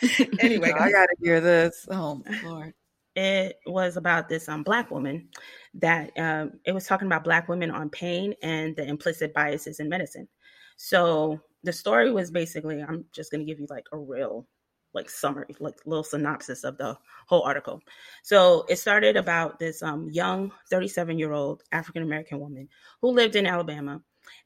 anyway, 0.40 0.72
I 0.72 0.90
gotta 0.90 1.14
hear 1.22 1.40
this. 1.40 1.86
Oh 1.90 2.22
Lord. 2.44 2.74
It 3.14 3.56
was 3.66 3.96
about 3.96 4.28
this 4.28 4.48
um, 4.48 4.62
black 4.62 4.92
woman 4.92 5.28
that 5.74 6.12
um, 6.16 6.52
it 6.64 6.70
was 6.72 6.86
talking 6.86 7.06
about 7.06 7.24
black 7.24 7.48
women 7.48 7.68
on 7.68 7.90
pain 7.90 8.32
and 8.44 8.76
the 8.76 8.84
implicit 8.84 9.34
biases 9.34 9.80
in 9.80 9.88
medicine. 9.88 10.28
So 10.76 11.40
the 11.64 11.72
story 11.72 12.10
was 12.10 12.30
basically, 12.30 12.82
I'm 12.82 13.04
just 13.12 13.30
going 13.30 13.40
to 13.40 13.50
give 13.50 13.60
you 13.60 13.66
like 13.68 13.86
a 13.92 13.98
real 13.98 14.46
like 14.94 15.10
summary, 15.10 15.54
like 15.60 15.74
little 15.84 16.04
synopsis 16.04 16.64
of 16.64 16.78
the 16.78 16.96
whole 17.26 17.42
article. 17.42 17.80
So 18.22 18.64
it 18.68 18.76
started 18.76 19.16
about 19.16 19.58
this 19.58 19.82
um, 19.82 20.08
young 20.10 20.52
37 20.70 21.18
year 21.18 21.32
old 21.32 21.62
African 21.72 22.02
American 22.02 22.40
woman 22.40 22.68
who 23.02 23.10
lived 23.10 23.36
in 23.36 23.46
Alabama. 23.46 24.00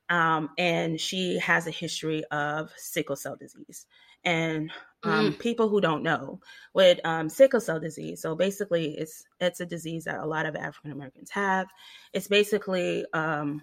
Um, 0.08 0.50
and 0.58 1.00
she 1.00 1.38
has 1.38 1.66
a 1.66 1.70
history 1.70 2.22
of 2.30 2.70
sickle 2.76 3.16
cell 3.16 3.36
disease. 3.36 3.86
And 4.24 4.70
um, 5.02 5.32
mm. 5.32 5.38
people 5.38 5.68
who 5.68 5.80
don't 5.80 6.04
know 6.04 6.40
with 6.74 7.00
um, 7.04 7.28
sickle 7.28 7.60
cell 7.60 7.80
disease, 7.80 8.22
so 8.22 8.36
basically, 8.36 8.94
it's 8.96 9.24
it's 9.40 9.58
a 9.58 9.66
disease 9.66 10.04
that 10.04 10.20
a 10.20 10.26
lot 10.26 10.46
of 10.46 10.54
African 10.54 10.92
Americans 10.92 11.30
have. 11.30 11.66
It's 12.12 12.28
basically 12.28 13.04
um, 13.12 13.62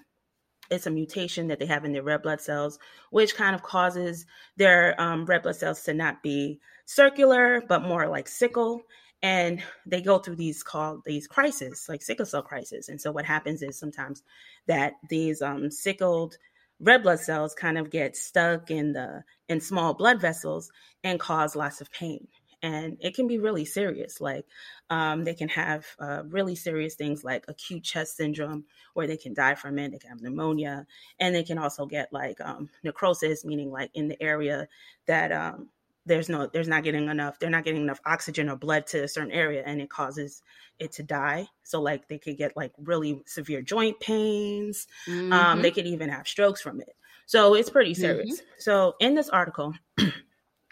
it's 0.69 0.87
a 0.87 0.91
mutation 0.91 1.47
that 1.47 1.59
they 1.59 1.65
have 1.65 1.85
in 1.85 1.93
their 1.93 2.03
red 2.03 2.21
blood 2.21 2.41
cells, 2.41 2.79
which 3.09 3.35
kind 3.35 3.55
of 3.55 3.63
causes 3.63 4.25
their 4.57 4.99
um, 5.01 5.25
red 5.25 5.43
blood 5.43 5.55
cells 5.55 5.83
to 5.83 5.93
not 5.93 6.21
be 6.23 6.59
circular, 6.85 7.61
but 7.67 7.83
more 7.83 8.07
like 8.07 8.27
sickle. 8.27 8.81
And 9.21 9.61
they 9.85 10.01
go 10.01 10.19
through 10.19 10.37
these 10.37 10.63
called 10.63 11.01
these 11.05 11.27
crises, 11.27 11.87
like 11.89 12.01
sickle 12.01 12.25
cell 12.25 12.41
crisis. 12.41 12.87
And 12.87 13.01
so 13.01 13.11
what 13.11 13.25
happens 13.25 13.61
is 13.61 13.77
sometimes 13.77 14.23
that 14.67 14.93
these 15.09 15.41
um, 15.41 15.71
sickled 15.71 16.37
red 16.79 17.03
blood 17.03 17.19
cells 17.19 17.53
kind 17.53 17.77
of 17.77 17.89
get 17.89 18.15
stuck 18.15 18.71
in 18.71 18.93
the 18.93 19.23
in 19.49 19.59
small 19.59 19.93
blood 19.93 20.21
vessels 20.21 20.71
and 21.03 21.19
cause 21.19 21.55
lots 21.55 21.81
of 21.81 21.91
pain 21.91 22.27
and 22.61 22.97
it 22.99 23.15
can 23.15 23.27
be 23.27 23.37
really 23.37 23.65
serious. 23.65 24.19
Like 24.19 24.45
um, 24.89 25.23
they 25.23 25.33
can 25.33 25.49
have 25.49 25.85
uh, 25.99 26.23
really 26.27 26.55
serious 26.55 26.95
things 26.95 27.23
like 27.23 27.45
acute 27.47 27.83
chest 27.83 28.17
syndrome, 28.17 28.65
where 28.93 29.07
they 29.07 29.17
can 29.17 29.33
die 29.33 29.55
from 29.55 29.79
it. 29.79 29.91
They 29.91 29.99
can 29.99 30.09
have 30.09 30.21
pneumonia, 30.21 30.85
and 31.19 31.33
they 31.33 31.43
can 31.43 31.57
also 31.57 31.85
get 31.85 32.11
like 32.11 32.39
um, 32.41 32.69
necrosis, 32.83 33.45
meaning 33.45 33.71
like 33.71 33.91
in 33.93 34.07
the 34.07 34.21
area 34.21 34.67
that 35.05 35.31
um, 35.31 35.69
there's 36.05 36.27
no, 36.27 36.47
there's 36.47 36.67
not 36.67 36.83
getting 36.83 37.07
enough, 37.07 37.39
they're 37.39 37.49
not 37.49 37.63
getting 37.63 37.81
enough 37.81 38.01
oxygen 38.05 38.49
or 38.49 38.55
blood 38.55 38.87
to 38.87 39.03
a 39.03 39.07
certain 39.07 39.31
area, 39.31 39.63
and 39.65 39.81
it 39.81 39.89
causes 39.89 40.41
it 40.79 40.91
to 40.93 41.03
die. 41.03 41.47
So 41.63 41.81
like 41.81 42.07
they 42.07 42.17
could 42.17 42.37
get 42.37 42.57
like 42.57 42.73
really 42.77 43.21
severe 43.25 43.61
joint 43.61 43.99
pains. 43.99 44.87
Um, 45.07 45.31
mm-hmm. 45.31 45.61
they 45.61 45.71
could 45.71 45.87
even 45.87 46.09
have 46.09 46.27
strokes 46.27 46.61
from 46.61 46.81
it. 46.81 46.95
So 47.25 47.53
it's 47.53 47.69
pretty 47.69 47.93
serious. 47.93 48.41
Mm-hmm. 48.41 48.49
So 48.57 48.95
in 48.99 49.15
this 49.15 49.29
article. 49.29 49.73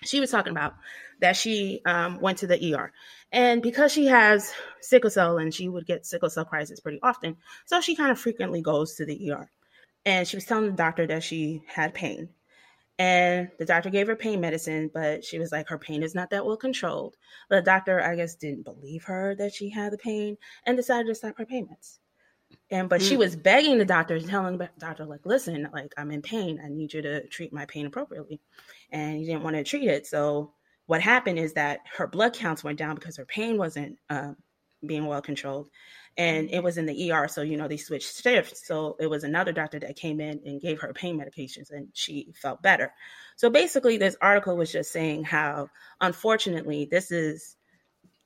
she 0.03 0.19
was 0.19 0.31
talking 0.31 0.51
about 0.51 0.75
that 1.19 1.35
she 1.35 1.81
um, 1.85 2.19
went 2.19 2.37
to 2.39 2.47
the 2.47 2.75
ER. 2.75 2.91
And 3.31 3.61
because 3.61 3.91
she 3.91 4.05
has 4.05 4.53
sickle 4.81 5.09
cell 5.09 5.37
and 5.37 5.53
she 5.53 5.67
would 5.67 5.85
get 5.85 6.05
sickle 6.05 6.29
cell 6.29 6.45
crisis 6.45 6.79
pretty 6.79 6.99
often, 7.03 7.37
so 7.65 7.81
she 7.81 7.95
kind 7.95 8.11
of 8.11 8.19
frequently 8.19 8.61
goes 8.61 8.95
to 8.95 9.05
the 9.05 9.31
ER. 9.31 9.49
And 10.05 10.27
she 10.27 10.37
was 10.37 10.45
telling 10.45 10.67
the 10.67 10.71
doctor 10.71 11.05
that 11.07 11.23
she 11.23 11.63
had 11.67 11.93
pain. 11.93 12.29
And 12.99 13.49
the 13.59 13.65
doctor 13.65 13.89
gave 13.91 14.07
her 14.07 14.15
pain 14.15 14.41
medicine, 14.41 14.89
but 14.91 15.23
she 15.23 15.37
was 15.37 15.51
like, 15.51 15.67
her 15.69 15.77
pain 15.77 16.01
is 16.01 16.15
not 16.15 16.31
that 16.31 16.45
well 16.45 16.57
controlled. 16.57 17.15
The 17.49 17.61
doctor, 17.61 18.01
I 18.01 18.15
guess, 18.15 18.35
didn't 18.35 18.63
believe 18.63 19.03
her 19.03 19.35
that 19.35 19.53
she 19.53 19.69
had 19.69 19.93
the 19.93 19.97
pain 19.97 20.37
and 20.65 20.75
decided 20.75 21.07
to 21.07 21.15
stop 21.15 21.37
her 21.37 21.45
payments. 21.45 21.99
And 22.71 22.89
but 22.89 23.01
mm. 23.01 23.07
she 23.07 23.17
was 23.17 23.35
begging 23.35 23.77
the 23.77 23.85
doctor, 23.85 24.19
telling 24.19 24.57
the 24.57 24.69
doctor, 24.79 25.05
like, 25.05 25.25
listen, 25.25 25.69
like 25.73 25.93
I'm 25.97 26.11
in 26.11 26.21
pain. 26.21 26.59
I 26.63 26.69
need 26.69 26.93
you 26.93 27.01
to 27.01 27.27
treat 27.27 27.53
my 27.53 27.65
pain 27.65 27.85
appropriately. 27.85 28.39
And 28.91 29.17
he 29.17 29.25
didn't 29.25 29.43
want 29.43 29.55
to 29.57 29.63
treat 29.63 29.87
it. 29.87 30.07
So 30.07 30.53
what 30.87 31.01
happened 31.01 31.37
is 31.37 31.53
that 31.53 31.81
her 31.97 32.07
blood 32.07 32.33
counts 32.33 32.63
went 32.63 32.79
down 32.79 32.95
because 32.95 33.17
her 33.17 33.25
pain 33.25 33.57
wasn't 33.57 33.97
uh, 34.09 34.33
being 34.85 35.05
well 35.05 35.21
controlled 35.21 35.69
and 36.17 36.49
it 36.49 36.63
was 36.63 36.77
in 36.77 36.87
the 36.87 37.11
ER. 37.11 37.27
So, 37.27 37.41
you 37.43 37.57
know, 37.57 37.67
they 37.67 37.77
switched 37.77 38.23
shifts. 38.23 38.65
So 38.65 38.95
it 38.99 39.07
was 39.07 39.23
another 39.23 39.51
doctor 39.51 39.79
that 39.79 39.95
came 39.95 40.19
in 40.19 40.41
and 40.45 40.59
gave 40.59 40.81
her 40.81 40.93
pain 40.93 41.19
medications 41.19 41.71
and 41.71 41.89
she 41.93 42.33
felt 42.41 42.63
better. 42.63 42.91
So 43.35 43.49
basically, 43.51 43.97
this 43.97 44.17
article 44.19 44.57
was 44.57 44.71
just 44.71 44.91
saying 44.91 45.25
how, 45.25 45.69
unfortunately, 46.01 46.87
this 46.89 47.11
is 47.11 47.55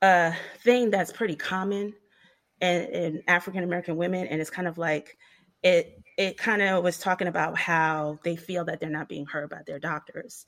a 0.00 0.34
thing 0.64 0.90
that's 0.90 1.12
pretty 1.12 1.36
common 1.36 1.92
in, 2.60 2.82
in 2.82 3.22
African 3.28 3.62
American 3.62 3.96
women. 3.96 4.26
And 4.26 4.40
it's 4.40 4.50
kind 4.50 4.68
of 4.68 4.78
like 4.78 5.18
it, 5.62 6.02
it 6.16 6.38
kind 6.38 6.62
of 6.62 6.82
was 6.82 6.98
talking 6.98 7.28
about 7.28 7.58
how 7.58 8.18
they 8.24 8.36
feel 8.36 8.64
that 8.64 8.80
they're 8.80 8.88
not 8.88 9.08
being 9.08 9.26
heard 9.26 9.50
by 9.50 9.60
their 9.66 9.78
doctors 9.78 10.46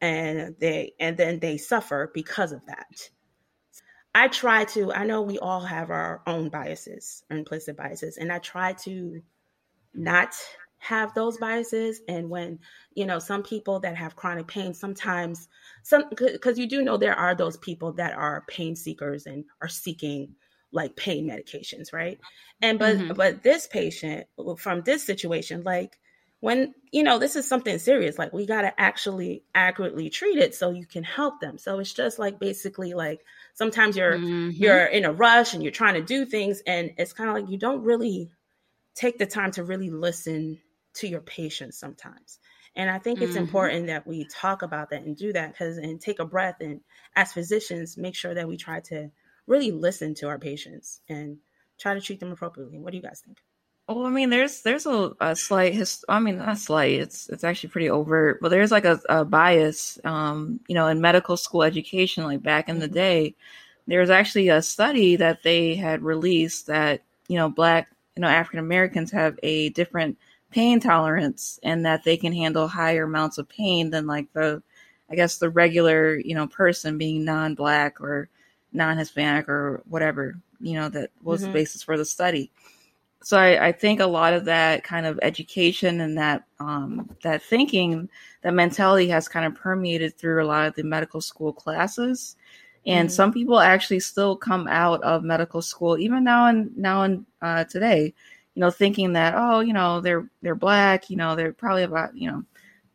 and 0.00 0.56
they 0.60 0.94
and 1.00 1.16
then 1.16 1.40
they 1.40 1.56
suffer 1.56 2.10
because 2.14 2.52
of 2.52 2.64
that. 2.66 3.10
I 4.16 4.28
try 4.28 4.64
to 4.66 4.92
i 4.92 5.04
know 5.04 5.22
we 5.22 5.38
all 5.40 5.60
have 5.60 5.90
our 5.90 6.22
own 6.24 6.48
biases 6.48 7.24
implicit 7.30 7.76
biases 7.76 8.16
and 8.16 8.30
i 8.30 8.38
try 8.38 8.72
to 8.84 9.22
not 9.92 10.34
have 10.84 11.14
those 11.14 11.38
biases. 11.38 12.02
And 12.08 12.28
when 12.28 12.58
you 12.94 13.06
know 13.06 13.18
some 13.18 13.42
people 13.42 13.80
that 13.80 13.96
have 13.96 14.16
chronic 14.16 14.46
pain 14.46 14.74
sometimes 14.74 15.48
some 15.82 16.04
because 16.10 16.58
you 16.58 16.68
do 16.68 16.82
know 16.82 16.96
there 16.96 17.14
are 17.14 17.34
those 17.34 17.56
people 17.56 17.92
that 17.94 18.12
are 18.12 18.44
pain 18.48 18.76
seekers 18.76 19.26
and 19.26 19.44
are 19.62 19.68
seeking 19.68 20.34
like 20.72 20.94
pain 20.94 21.26
medications 21.28 21.92
right? 21.92 22.18
And 22.60 22.78
but 22.78 22.96
mm-hmm. 22.96 23.14
but 23.14 23.42
this 23.42 23.66
patient 23.66 24.26
from 24.58 24.82
this 24.82 25.04
situation 25.04 25.62
like 25.64 25.98
when 26.44 26.74
you 26.92 27.02
know 27.02 27.18
this 27.18 27.36
is 27.36 27.48
something 27.48 27.78
serious 27.78 28.18
like 28.18 28.34
we 28.34 28.44
got 28.44 28.60
to 28.60 28.80
actually 28.80 29.42
accurately 29.54 30.10
treat 30.10 30.36
it 30.36 30.54
so 30.54 30.68
you 30.68 30.84
can 30.84 31.02
help 31.02 31.40
them 31.40 31.56
so 31.56 31.78
it's 31.78 31.94
just 31.94 32.18
like 32.18 32.38
basically 32.38 32.92
like 32.92 33.24
sometimes 33.54 33.96
you're 33.96 34.18
mm-hmm. 34.18 34.50
you're 34.52 34.84
in 34.84 35.06
a 35.06 35.12
rush 35.12 35.54
and 35.54 35.62
you're 35.62 35.72
trying 35.72 35.94
to 35.94 36.02
do 36.02 36.26
things 36.26 36.62
and 36.66 36.90
it's 36.98 37.14
kind 37.14 37.30
of 37.30 37.34
like 37.34 37.48
you 37.48 37.56
don't 37.56 37.82
really 37.82 38.30
take 38.94 39.16
the 39.16 39.24
time 39.24 39.52
to 39.52 39.64
really 39.64 39.88
listen 39.88 40.58
to 40.92 41.08
your 41.08 41.22
patients 41.22 41.78
sometimes 41.78 42.38
and 42.76 42.90
i 42.90 42.98
think 42.98 43.22
it's 43.22 43.32
mm-hmm. 43.32 43.44
important 43.44 43.86
that 43.86 44.06
we 44.06 44.26
talk 44.26 44.60
about 44.60 44.90
that 44.90 45.02
and 45.02 45.16
do 45.16 45.32
that 45.32 45.52
because 45.52 45.78
and 45.78 45.98
take 45.98 46.18
a 46.18 46.26
breath 46.26 46.56
and 46.60 46.82
as 47.16 47.32
physicians 47.32 47.96
make 47.96 48.14
sure 48.14 48.34
that 48.34 48.46
we 48.46 48.58
try 48.58 48.80
to 48.80 49.10
really 49.46 49.72
listen 49.72 50.12
to 50.12 50.28
our 50.28 50.38
patients 50.38 51.00
and 51.08 51.38
try 51.78 51.94
to 51.94 52.02
treat 52.02 52.20
them 52.20 52.32
appropriately 52.32 52.78
what 52.78 52.90
do 52.90 52.98
you 52.98 53.02
guys 53.02 53.22
think 53.24 53.38
well, 53.88 54.06
I 54.06 54.10
mean, 54.10 54.30
there's 54.30 54.62
there's 54.62 54.86
a, 54.86 55.12
a 55.20 55.36
slight 55.36 55.74
his. 55.74 56.04
I 56.08 56.18
mean, 56.18 56.38
not 56.38 56.56
slight. 56.56 56.92
It's 57.00 57.28
it's 57.28 57.44
actually 57.44 57.68
pretty 57.68 57.90
overt. 57.90 58.40
But 58.40 58.48
there's 58.48 58.70
like 58.70 58.86
a, 58.86 58.98
a 59.10 59.24
bias, 59.26 59.98
um, 60.04 60.60
you 60.68 60.74
know, 60.74 60.86
in 60.88 61.02
medical 61.02 61.36
school 61.36 61.62
education. 61.62 62.24
Like 62.24 62.42
back 62.42 62.68
in 62.70 62.78
the 62.78 62.86
mm-hmm. 62.86 62.94
day, 62.94 63.34
there 63.86 64.00
was 64.00 64.08
actually 64.10 64.48
a 64.48 64.62
study 64.62 65.16
that 65.16 65.42
they 65.42 65.74
had 65.74 66.02
released 66.02 66.66
that 66.68 67.02
you 67.28 67.36
know 67.36 67.50
black, 67.50 67.90
you 68.16 68.22
know, 68.22 68.28
African 68.28 68.60
Americans 68.60 69.10
have 69.12 69.38
a 69.42 69.68
different 69.70 70.16
pain 70.50 70.80
tolerance 70.80 71.60
and 71.62 71.84
that 71.84 72.04
they 72.04 72.16
can 72.16 72.32
handle 72.32 72.68
higher 72.68 73.04
amounts 73.04 73.38
of 73.38 73.48
pain 73.48 73.90
than 73.90 74.06
like 74.06 74.32
the, 74.34 74.62
I 75.10 75.14
guess 75.16 75.38
the 75.38 75.50
regular 75.50 76.16
you 76.16 76.34
know 76.34 76.46
person 76.46 76.96
being 76.96 77.24
non-black 77.24 78.00
or 78.00 78.30
non-Hispanic 78.72 79.46
or 79.46 79.82
whatever. 79.88 80.38
You 80.60 80.74
know, 80.74 80.88
that 80.88 81.10
was 81.22 81.42
mm-hmm. 81.42 81.52
the 81.52 81.58
basis 81.58 81.82
for 81.82 81.98
the 81.98 82.06
study 82.06 82.50
so 83.24 83.38
I, 83.38 83.68
I, 83.68 83.72
think 83.72 84.00
a 84.00 84.06
lot 84.06 84.34
of 84.34 84.44
that 84.44 84.84
kind 84.84 85.06
of 85.06 85.18
education 85.22 86.02
and 86.02 86.16
that 86.18 86.44
um, 86.60 87.08
that 87.22 87.42
thinking, 87.42 88.08
that 88.42 88.52
mentality 88.52 89.08
has 89.08 89.28
kind 89.28 89.46
of 89.46 89.54
permeated 89.54 90.18
through 90.18 90.44
a 90.44 90.46
lot 90.46 90.66
of 90.66 90.74
the 90.74 90.82
medical 90.82 91.22
school 91.22 91.52
classes. 91.52 92.36
And 92.86 93.08
mm-hmm. 93.08 93.14
some 93.14 93.32
people 93.32 93.60
actually 93.60 94.00
still 94.00 94.36
come 94.36 94.68
out 94.68 95.02
of 95.02 95.24
medical 95.24 95.62
school, 95.62 95.96
even 95.98 96.22
now 96.22 96.48
and 96.48 96.76
now 96.76 97.02
and 97.02 97.24
uh, 97.40 97.64
today, 97.64 98.12
you 98.54 98.60
know, 98.60 98.70
thinking 98.70 99.14
that 99.14 99.34
oh, 99.34 99.60
you 99.60 99.72
know, 99.72 100.02
they're 100.02 100.28
they're 100.42 100.54
black, 100.54 101.08
you 101.08 101.16
know, 101.16 101.34
they're 101.34 101.54
probably 101.54 101.84
about 101.84 102.14
you 102.14 102.30
know, 102.30 102.44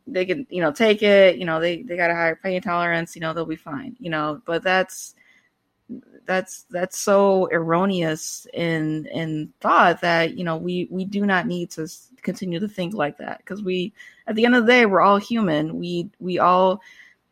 they 0.05 0.25
can 0.25 0.45
you 0.51 0.61
know 0.61 0.71
take 0.71 1.01
it, 1.01 1.37
you 1.37 1.45
know, 1.45 1.59
they 1.59 1.81
they 1.81 1.97
got 1.97 2.11
a 2.11 2.15
higher 2.15 2.35
pain 2.35 2.61
tolerance, 2.61 3.15
you 3.15 3.21
know, 3.21 3.33
they'll 3.33 3.45
be 3.45 3.55
fine, 3.55 3.95
you 3.99 4.11
know. 4.11 4.43
But 4.45 4.61
that's 4.61 5.15
that's 6.29 6.67
that's 6.69 6.99
so 6.99 7.49
erroneous 7.51 8.45
in 8.53 9.07
in 9.07 9.51
thought 9.61 9.99
that 10.01 10.37
you 10.37 10.43
know 10.43 10.57
we 10.57 10.87
we 10.91 11.03
do 11.03 11.25
not 11.25 11.47
need 11.47 11.71
to 11.71 11.87
continue 12.21 12.59
to 12.59 12.67
think 12.67 12.93
like 12.93 13.17
that. 13.17 13.39
Because 13.39 13.63
we 13.63 13.91
at 14.27 14.35
the 14.35 14.45
end 14.45 14.53
of 14.53 14.67
the 14.67 14.71
day 14.71 14.85
we're 14.85 15.01
all 15.01 15.17
human. 15.17 15.79
We 15.79 16.11
we 16.19 16.37
all 16.37 16.81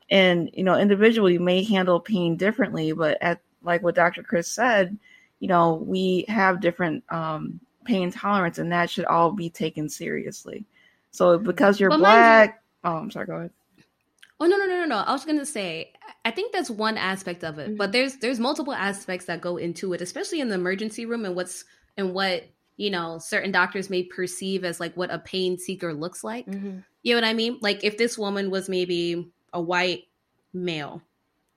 and 0.09 0.49
you 0.51 0.63
know 0.63 0.75
individually 0.75 1.37
may 1.37 1.63
handle 1.63 1.99
pain 1.99 2.37
differently 2.37 2.93
but 2.93 3.17
at 3.19 3.41
like 3.61 3.83
what 3.83 3.93
dr 3.93 4.23
chris 4.23 4.49
said 4.49 4.97
you 5.41 5.49
know 5.49 5.83
we 5.85 6.23
have 6.29 6.61
different 6.61 7.03
um 7.09 7.59
pain 7.83 8.09
tolerance 8.09 8.57
and 8.57 8.71
that 8.71 8.89
should 8.89 9.05
all 9.05 9.31
be 9.31 9.49
taken 9.49 9.89
seriously. 9.89 10.65
So 11.11 11.37
because 11.37 11.79
you're 11.79 11.95
black 11.97 12.61
you, 12.83 12.89
oh 12.89 12.95
i'm 12.97 13.11
sorry 13.11 13.27
go 13.27 13.35
ahead 13.35 13.51
Oh 14.39 14.45
no 14.45 14.57
no 14.57 14.65
no 14.65 14.75
no 14.81 14.85
no! 14.85 14.97
I 14.97 15.11
was 15.13 15.25
gonna 15.25 15.45
say 15.45 15.93
I 16.23 16.31
think 16.31 16.51
that's 16.51 16.69
one 16.69 16.97
aspect 16.97 17.43
of 17.43 17.57
it, 17.57 17.69
mm-hmm. 17.69 17.77
but 17.77 17.91
there's 17.91 18.17
there's 18.17 18.39
multiple 18.39 18.73
aspects 18.73 19.25
that 19.25 19.41
go 19.41 19.57
into 19.57 19.93
it, 19.93 20.01
especially 20.01 20.41
in 20.41 20.49
the 20.49 20.55
emergency 20.55 21.05
room 21.05 21.25
and 21.25 21.35
what's 21.35 21.65
and 21.95 22.13
what 22.13 22.43
you 22.75 22.89
know 22.89 23.17
certain 23.17 23.51
doctors 23.51 23.89
may 23.89 24.03
perceive 24.03 24.63
as 24.63 24.79
like 24.79 24.95
what 24.95 25.11
a 25.11 25.19
pain 25.19 25.57
seeker 25.57 25.93
looks 25.93 26.23
like. 26.23 26.45
Mm-hmm. 26.45 26.79
You 27.03 27.13
know 27.13 27.21
what 27.21 27.27
I 27.27 27.33
mean? 27.33 27.57
Like 27.61 27.83
if 27.83 27.97
this 27.97 28.17
woman 28.17 28.51
was 28.51 28.69
maybe 28.69 29.31
a 29.53 29.61
white 29.61 30.03
male, 30.53 31.01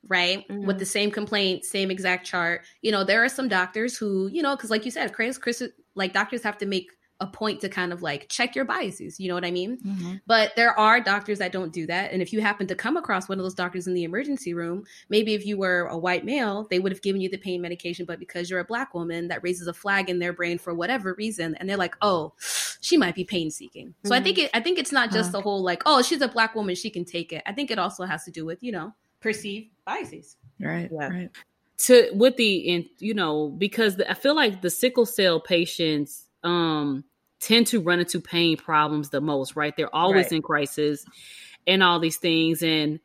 right? 0.09 0.47
Mhm. 0.49 0.65
With 0.65 0.79
the 0.79 0.87
same 0.87 1.11
complaint, 1.11 1.65
same 1.65 1.91
exact 1.91 2.27
chart. 2.27 2.63
You 2.81 2.93
know, 2.93 3.05
there 3.05 3.25
are 3.25 3.29
some 3.29 3.49
doctors 3.49 3.97
who, 3.97 4.29
you 4.29 4.43
know, 4.43 4.57
because 4.57 4.71
like 4.71 4.85
you 4.85 4.91
said, 4.91 5.13
Chris, 5.13 5.37
Chris, 5.37 5.63
like 5.95 6.13
doctors 6.13 6.43
have 6.43 6.59
to 6.59 6.67
make 6.67 6.91
a 7.21 7.27
point 7.27 7.61
to 7.61 7.69
kind 7.69 7.93
of 7.93 8.03
like 8.03 8.29
check 8.29 8.55
your 8.55 8.65
biases. 8.65 9.21
You 9.21 9.29
know 9.29 9.35
what 9.35 9.45
I 9.45 9.50
mean? 9.50 9.79
Mm-hmm. 9.79 10.15
But 10.27 10.53
there 10.57 10.79
are 10.79 11.00
doctors 11.00 11.39
that 11.39 11.53
don't 11.53 11.73
do 11.73 11.87
that. 11.87 12.12
And 12.12 12.23
if 12.23 12.33
you 12.33 12.41
happen 12.41 12.67
to 12.69 12.75
come 12.75 12.97
across 12.97 13.29
one 13.29 13.39
of 13.39 13.45
those 13.45 13.55
doctors 13.55 13.87
in 13.87 13.95
the 13.95 14.05
emergency 14.05 14.55
room, 14.55 14.85
maybe 15.09 15.35
if 15.35 15.45
you 15.45 15.59
were 15.59 15.87
a 15.91 15.99
white 15.99 16.25
male, 16.25 16.67
they 16.71 16.79
would 16.79 16.93
have 16.93 17.03
given 17.03 17.21
you 17.21 17.29
the 17.29 17.37
pain 17.37 17.61
medication. 17.61 18.07
But 18.07 18.19
because 18.19 18.50
you're 18.50 18.61
a 18.61 18.65
black 18.65 18.95
woman, 18.95 19.29
that 19.29 19.43
raises 19.43 19.67
a 19.67 19.73
flag 19.73 20.09
in 20.09 20.19
their 20.19 20.33
brain 20.33 20.59
for 20.59 20.75
whatever 20.75 21.15
reason. 21.15 21.55
And 21.57 21.69
they're 21.69 21.77
like, 21.77 21.97
oh, 22.03 22.33
she 22.81 22.97
might 22.97 23.15
be 23.15 23.25
pain 23.25 23.50
seeking. 23.50 23.95
So 24.05 24.15
I 24.15 24.21
think 24.21 24.39
it 24.39 24.50
I 24.55 24.61
think 24.61 24.79
it's 24.79 24.93
not 24.93 25.11
just 25.11 25.33
the 25.33 25.41
whole 25.41 25.62
like, 25.62 25.83
oh, 25.87 26.03
she's 26.03 26.23
a 26.23 26.29
black 26.29 26.55
woman, 26.55 26.75
she 26.75 26.91
can 26.91 27.05
take 27.05 27.33
it. 27.33 27.43
I 27.47 27.53
think 27.53 27.71
it 27.71 27.79
also 27.79 28.05
has 28.05 28.25
to 28.25 28.31
do 28.31 28.45
with, 28.47 28.62
you 28.62 28.73
know, 28.73 28.95
perceived 29.21 29.69
biases. 29.85 30.37
Right. 30.59 30.91
Yeah. 30.93 31.09
Right. 31.09 31.31
to 31.79 32.11
with 32.15 32.37
the 32.37 32.57
in 32.57 32.87
you 32.99 33.15
know 33.15 33.49
because 33.49 33.97
the, 33.97 34.11
I 34.11 34.15
feel 34.15 34.35
like 34.35 34.62
the 34.62 34.71
sickle 34.71 35.07
cell 35.07 35.41
patients 35.41 36.27
um 36.43 37.05
tend 37.41 37.67
to 37.69 37.81
run 37.81 38.01
into 38.01 38.21
pain 38.21 38.57
problems 38.57 39.11
the 39.11 39.21
most, 39.21 39.57
right? 39.57 39.75
They're 39.77 39.95
always 39.95 40.27
Right. 40.27 40.33
in 40.33 40.43
crisis 40.43 41.05
and 41.67 41.83
all 41.83 41.99
these 42.01 42.19
things 42.19 42.63
and 42.63 43.01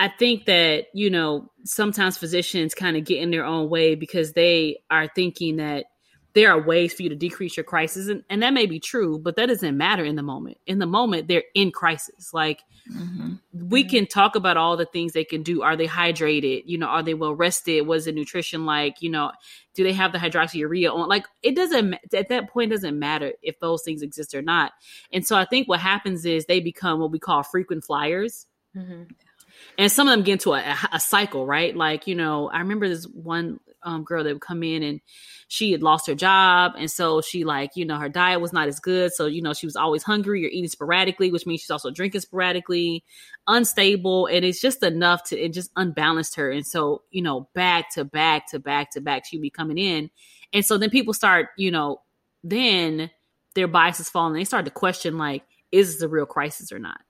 I 0.00 0.08
think 0.08 0.44
that, 0.46 0.86
you 0.94 1.10
know, 1.10 1.50
sometimes 1.64 2.18
physicians 2.18 2.72
kind 2.72 2.96
of 2.96 3.04
get 3.04 3.20
in 3.20 3.32
their 3.32 3.44
own 3.44 3.68
way 3.68 3.96
because 3.96 4.32
they 4.32 4.78
are 4.90 5.08
thinking 5.12 5.56
that 5.56 5.86
there 6.34 6.50
are 6.50 6.62
ways 6.62 6.92
for 6.92 7.02
you 7.02 7.08
to 7.08 7.16
decrease 7.16 7.56
your 7.56 7.64
crisis 7.64 8.08
and, 8.08 8.22
and 8.28 8.42
that 8.42 8.52
may 8.52 8.66
be 8.66 8.78
true, 8.78 9.18
but 9.18 9.36
that 9.36 9.46
doesn't 9.46 9.76
matter 9.76 10.04
in 10.04 10.14
the 10.16 10.22
moment. 10.22 10.58
In 10.66 10.78
the 10.78 10.86
moment, 10.86 11.26
they're 11.28 11.44
in 11.54 11.70
crisis. 11.72 12.32
Like 12.32 12.60
Mm-hmm. 12.90 13.34
we 13.52 13.84
can 13.84 14.06
talk 14.06 14.34
about 14.34 14.56
all 14.56 14.78
the 14.78 14.86
things 14.86 15.12
they 15.12 15.24
can 15.24 15.42
do. 15.42 15.60
Are 15.60 15.76
they 15.76 15.86
hydrated? 15.86 16.62
You 16.64 16.78
know, 16.78 16.86
are 16.86 17.02
they 17.02 17.12
well 17.12 17.34
rested? 17.34 17.86
Was 17.86 18.06
the 18.06 18.12
nutrition 18.12 18.64
like? 18.64 19.02
You 19.02 19.10
know, 19.10 19.32
do 19.74 19.84
they 19.84 19.92
have 19.92 20.12
the 20.12 20.16
hydroxyurea 20.18 20.90
on? 20.94 21.06
Like, 21.06 21.26
it 21.42 21.54
doesn't 21.54 21.96
at 22.14 22.30
that 22.30 22.48
point 22.48 22.72
it 22.72 22.76
doesn't 22.76 22.98
matter 22.98 23.32
if 23.42 23.60
those 23.60 23.82
things 23.82 24.00
exist 24.00 24.34
or 24.34 24.40
not. 24.40 24.72
And 25.12 25.26
so 25.26 25.36
I 25.36 25.44
think 25.44 25.68
what 25.68 25.80
happens 25.80 26.24
is 26.24 26.46
they 26.46 26.60
become 26.60 26.98
what 27.00 27.10
we 27.10 27.18
call 27.18 27.42
frequent 27.42 27.84
flyers 27.84 28.46
Mm-hmm. 28.76 29.02
and 29.76 29.90
some 29.92 30.08
of 30.08 30.12
them 30.12 30.22
get 30.24 30.32
into 30.34 30.52
a, 30.52 30.76
a 30.92 31.00
cycle, 31.00 31.44
right? 31.46 31.74
Like, 31.76 32.06
you 32.06 32.14
know, 32.14 32.48
I 32.48 32.60
remember 32.60 32.88
this 32.88 33.04
one 33.04 33.60
um, 33.88 34.04
girl 34.04 34.24
that 34.24 34.32
would 34.32 34.42
come 34.42 34.62
in 34.62 34.82
and 34.82 35.00
she 35.48 35.72
had 35.72 35.82
lost 35.82 36.06
her 36.06 36.14
job. 36.14 36.72
And 36.76 36.90
so 36.90 37.20
she, 37.20 37.44
like, 37.44 37.70
you 37.74 37.84
know, 37.84 37.98
her 37.98 38.08
diet 38.08 38.40
was 38.40 38.52
not 38.52 38.68
as 38.68 38.80
good. 38.80 39.12
So, 39.12 39.26
you 39.26 39.42
know, 39.42 39.54
she 39.54 39.66
was 39.66 39.76
always 39.76 40.02
hungry 40.02 40.44
or 40.44 40.48
eating 40.48 40.68
sporadically, 40.68 41.32
which 41.32 41.46
means 41.46 41.62
she's 41.62 41.70
also 41.70 41.90
drinking 41.90 42.20
sporadically, 42.20 43.02
unstable. 43.46 44.26
And 44.26 44.44
it's 44.44 44.60
just 44.60 44.82
enough 44.82 45.24
to, 45.24 45.38
it 45.38 45.52
just 45.52 45.70
unbalanced 45.76 46.36
her. 46.36 46.50
And 46.50 46.66
so, 46.66 47.02
you 47.10 47.22
know, 47.22 47.48
back 47.54 47.92
to 47.94 48.04
back 48.04 48.50
to 48.50 48.58
back 48.58 48.92
to 48.92 49.00
back, 49.00 49.24
she'd 49.24 49.40
be 49.40 49.50
coming 49.50 49.78
in. 49.78 50.10
And 50.52 50.64
so 50.64 50.78
then 50.78 50.90
people 50.90 51.14
start, 51.14 51.48
you 51.56 51.70
know, 51.70 52.02
then 52.44 53.10
their 53.54 53.68
biases 53.68 54.08
fall 54.08 54.26
and 54.26 54.36
they 54.36 54.44
start 54.44 54.66
to 54.66 54.70
question, 54.70 55.18
like, 55.18 55.42
is 55.72 55.94
this 55.94 56.02
a 56.02 56.08
real 56.08 56.26
crisis 56.26 56.72
or 56.72 56.78
not? 56.78 57.00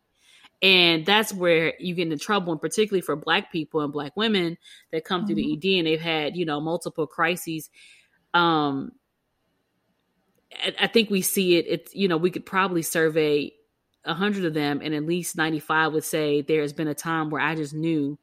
And 0.60 1.06
that's 1.06 1.32
where 1.32 1.74
you 1.78 1.94
get 1.94 2.10
into 2.10 2.16
trouble, 2.16 2.52
and 2.52 2.60
particularly 2.60 3.00
for 3.00 3.14
Black 3.14 3.52
people 3.52 3.80
and 3.80 3.92
Black 3.92 4.16
women 4.16 4.58
that 4.90 5.04
come 5.04 5.24
through 5.24 5.36
the 5.36 5.52
ED 5.52 5.78
and 5.78 5.86
they've 5.86 6.00
had, 6.00 6.36
you 6.36 6.44
know, 6.44 6.60
multiple 6.60 7.06
crises. 7.06 7.70
Um, 8.34 8.90
I, 10.60 10.74
I 10.80 10.86
think 10.88 11.10
we 11.10 11.22
see 11.22 11.56
it. 11.56 11.66
It's 11.68 11.94
you 11.94 12.08
know 12.08 12.16
we 12.16 12.30
could 12.30 12.44
probably 12.46 12.82
survey 12.82 13.52
a 14.04 14.14
hundred 14.14 14.46
of 14.46 14.54
them, 14.54 14.80
and 14.82 14.94
at 14.94 15.04
least 15.06 15.36
ninety 15.36 15.60
five 15.60 15.92
would 15.92 16.04
say 16.04 16.42
there 16.42 16.62
has 16.62 16.72
been 16.72 16.88
a 16.88 16.94
time 16.94 17.30
where 17.30 17.40
I 17.42 17.54
just 17.54 17.74
knew 17.74 18.18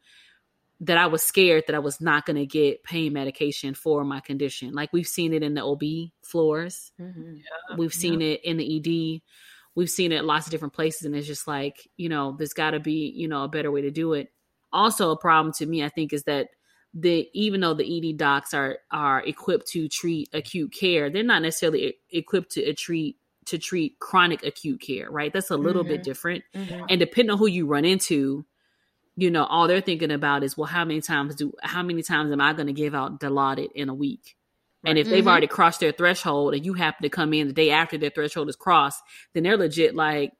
that 0.82 0.98
I 0.98 1.08
was 1.08 1.24
scared 1.24 1.63
that 1.67 1.76
I 1.76 1.80
was 1.80 2.02
not 2.02 2.26
going 2.26 2.36
to 2.36 2.45
get 2.45 2.84
pain 2.84 3.13
medication 3.13 3.74
for 3.74 4.04
my 4.04 4.19
condition. 4.19 4.74
Like 4.74 4.91
we've 4.91 5.08
seen 5.08 5.34
it 5.34 5.41
in 5.41 5.54
the 5.54 5.63
OB 5.63 6.12
floors, 6.21 6.91
Mm-hmm. 7.00 7.78
we've 7.78 7.93
seen 7.93 8.21
it 8.21 8.43
in 8.43 8.58
the 8.58 8.78
ED, 8.78 9.21
we've 9.76 9.90
seen 9.90 10.12
it 10.12 10.24
lots 10.26 10.48
of 10.48 10.52
different 10.52 10.74
places, 10.74 11.04
and 11.04 11.16
it's 11.16 11.28
just 11.28 11.48
like 11.48 11.88
you 11.98 12.10
know 12.10 12.36
there's 12.38 12.54
got 12.54 12.72
to 12.72 12.80
be 12.80 13.12
you 13.16 13.28
know 13.28 13.44
a 13.44 13.48
better 13.48 13.72
way 13.72 13.82
to 13.82 13.92
do 13.92 14.14
it. 14.14 14.30
Also, 14.74 15.12
a 15.12 15.18
problem 15.18 15.54
to 15.54 15.66
me, 15.66 15.84
I 15.84 15.90
think, 15.90 16.12
is 16.14 16.24
that 16.24 16.50
the 16.94 17.28
even 17.34 17.62
though 17.62 17.74
the 17.74 18.10
ED 18.12 18.18
docs 18.18 18.54
are 18.54 18.80
are 18.92 19.22
equipped 19.26 19.68
to 19.68 19.88
treat 19.88 20.30
acute 20.34 20.72
care, 20.74 21.10
they're 21.10 21.24
not 21.24 21.42
necessarily 21.42 21.96
equipped 22.10 22.52
to 22.54 22.70
uh, 22.70 22.74
treat 22.78 23.18
to 23.46 23.58
treat 23.60 24.00
chronic 24.00 24.44
acute 24.44 24.82
care, 24.82 25.10
right? 25.12 25.32
That's 25.32 25.52
a 25.52 25.58
little 25.58 25.84
bit 25.84 26.02
Mhm. 26.02 26.04
different. 26.04 26.44
Mm-hmm. 26.56 26.86
And 26.90 27.00
depending 27.00 27.30
on 27.32 27.38
who 27.38 27.46
you 27.48 27.68
run 27.68 27.86
into, 27.86 28.44
you 29.18 29.30
know, 29.30 29.44
all 29.46 29.68
they're 29.68 29.82
thinking 29.82 30.10
about 30.12 30.44
is, 30.44 30.58
well, 30.58 30.66
how 30.66 30.84
many 30.84 31.00
times 31.02 31.36
do 31.36 31.54
how 31.62 31.84
many 31.84 32.02
times 32.02 32.32
am 32.32 32.42
I 32.42 32.54
going 32.54 32.68
to 32.68 32.74
give 32.74 32.96
out 32.96 33.20
Dilaudid 33.20 33.72
in 33.74 33.90
a 33.90 33.94
week? 33.94 34.36
And 34.86 34.98
if 34.98 35.10
they've 35.10 35.24
Mhm. 35.24 35.28
already 35.28 35.48
crossed 35.48 35.80
their 35.80 35.91
threshold 35.91 36.54
and 36.54 36.65
you 36.65 36.74
happen 36.74 37.04
to 37.04 37.10
come 37.10 37.34
in 37.34 37.48
the 37.48 37.54
day 37.54 37.71
after 37.71 37.98
their 37.98 38.10
threshold 38.12 38.50
is 38.50 38.56
crossed, 38.56 39.02
then 39.34 39.43
they're 39.43 39.58
legit 39.58 39.95
like, 39.95 40.34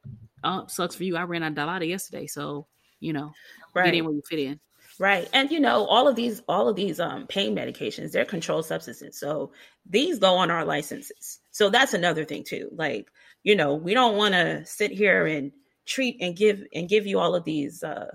oh, 0.44 0.66
sucks 0.68 0.94
for 0.94 1.04
you. 1.04 1.16
I 1.16 1.22
ran 1.22 1.42
out 1.42 1.52
of 1.52 1.58
Dilaudid 1.58 1.88
yesterday. 1.88 2.26
So, 2.26 2.66
you 3.00 3.12
know, 3.12 3.32
Right. 3.74 3.84
get 3.86 3.94
in 3.94 4.04
where 4.04 4.14
you 4.14 4.22
fit 4.28 4.38
in. 4.38 4.60
Right. 4.98 5.28
And 5.32 5.50
you 5.50 5.60
know, 5.60 5.84
all 5.86 6.08
of 6.08 6.16
these 6.16 6.42
all 6.48 6.68
of 6.68 6.76
these 6.76 7.00
um 7.00 7.26
pain 7.26 7.54
medications, 7.54 8.12
they're 8.12 8.24
controlled 8.24 8.64
substances. 8.66 9.18
So 9.18 9.52
these 9.88 10.18
go 10.18 10.36
on 10.36 10.50
our 10.50 10.64
licenses. 10.64 11.38
So 11.50 11.68
that's 11.68 11.92
another 11.94 12.24
thing 12.24 12.44
too. 12.44 12.70
Like, 12.72 13.08
you 13.42 13.56
know, 13.56 13.74
we 13.74 13.92
don't 13.94 14.16
want 14.16 14.34
to 14.34 14.64
sit 14.64 14.90
here 14.92 15.26
and 15.26 15.52
treat 15.86 16.16
and 16.20 16.34
give 16.36 16.62
and 16.74 16.88
give 16.88 17.06
you 17.06 17.18
all 17.18 17.34
of 17.34 17.44
these 17.44 17.82
uh 17.82 18.10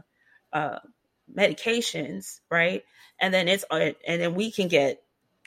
uh 0.53 0.79
medications, 1.35 2.39
right? 2.49 2.83
And 3.19 3.33
then 3.33 3.47
it's 3.47 3.63
and 3.71 3.95
then 4.07 4.33
we 4.33 4.51
can 4.51 4.67
get 4.67 5.03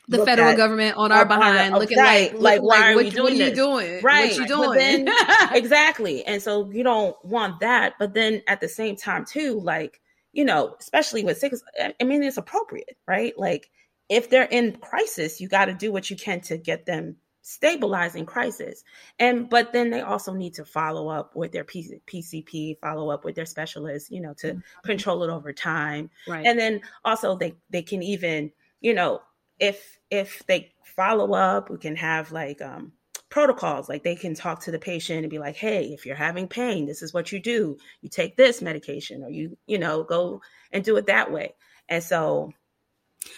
The 0.09 0.19
looked 0.19 0.29
federal 0.29 0.51
at- 0.51 0.57
government 0.57 0.97
on 0.97 1.13
our 1.13 1.23
on 1.25 1.33
our- 1.33 1.39
behind, 1.39 1.75
looking 1.75 1.99
right, 1.99 2.39
like, 2.39 2.61
like, 2.61 2.81
are 2.81 2.95
what, 2.95 2.97
we 2.97 3.05
what 3.05 3.15
doing 3.15 3.33
are 3.33 3.37
you 3.37 3.45
this? 3.51 3.55
doing? 3.59 4.03
Right, 4.03 4.31
What 4.31 4.39
you 4.39 4.47
doing? 4.47 5.05
then- 5.07 5.09
exactly. 5.53 6.25
And 6.25 6.43
so 6.43 6.71
you 6.71 6.83
don't 6.83 7.17
want 7.25 7.61
that. 7.61 7.95
But 7.99 8.15
then 8.15 8.43
at 8.47 8.61
the 8.61 8.69
same 8.69 8.97
time, 8.97 9.25
too, 9.25 9.61
like, 9.61 10.01
you 10.33 10.45
know, 10.45 10.77
especially 10.79 11.25
with 11.25 11.39
sickness, 11.39 11.63
I 12.01 12.05
mean, 12.05 12.23
it's 12.23 12.37
appropriate, 12.37 12.97
right? 13.07 13.33
Like, 13.39 13.71
if 14.11 14.29
they're 14.29 14.43
in 14.45 14.77
crisis, 14.77 15.41
you 15.41 15.49
got 15.49 15.67
to 15.67 15.75
do 15.75 15.91
what 15.93 16.11
you 16.11 16.17
can 16.17 16.41
to 16.43 16.59
get 16.59 16.85
them 16.85 17.17
stabilized 17.47 18.17
in 18.17 18.25
crisis. 18.27 18.83
And, 19.19 19.49
but 19.49 19.73
then 19.73 19.91
they 19.91 20.01
also 20.01 20.33
need 20.33 20.55
to 20.55 20.65
follow 20.65 21.09
up 21.09 21.37
with 21.37 21.53
their 21.53 21.65
PC, 21.65 22.01
PCP, 22.07 22.79
follow 22.81 23.11
up 23.11 23.25
with 23.25 23.35
their 23.35 23.45
specialist, 23.47 24.11
you 24.11 24.21
know, 24.21 24.35
to 24.35 24.49
mm-hmm. 24.49 24.87
control 24.87 25.23
it 25.25 25.31
over 25.31 25.53
time 25.53 26.11
Right. 26.27 26.45
and 26.47 26.59
then 26.59 26.81
also 27.05 27.37
they 27.37 27.55
they 27.71 27.83
can 27.83 28.03
even 28.03 28.51
you 28.81 28.95
know 28.95 29.21
if 29.59 29.99
if 30.11 30.43
they 30.47 30.73
follow 30.97 31.35
up 31.35 31.71
we 31.71 31.79
can 31.79 31.97
have 31.97 32.33
like 32.33 32.61
um 32.61 32.93
protocols. 33.31 33.89
Like 33.89 34.05
they 34.05 34.15
can 34.15 34.35
talk 34.35 34.61
to 34.61 34.71
the 34.71 34.79
patient 34.79 35.25
and 35.25 35.31
be 35.31 35.41
like 35.41 35.57
hey 35.57 35.87
if 35.87 36.07
you're 36.07 36.15
having 36.15 36.47
pain 36.47 36.87
this 36.87 37.03
is 37.03 37.13
what 37.13 37.33
you 37.33 37.41
do. 37.41 37.77
You 38.01 38.09
take 38.09 38.37
this 38.37 38.63
medication 38.63 39.25
or 39.25 39.31
you 39.31 39.59
you 39.67 39.79
know 39.79 40.05
go 40.05 40.41
and 40.73 40.85
do 40.85 40.97
it 40.97 41.07
that 41.07 41.33
way. 41.33 41.55
And 41.89 42.03
so 42.03 42.53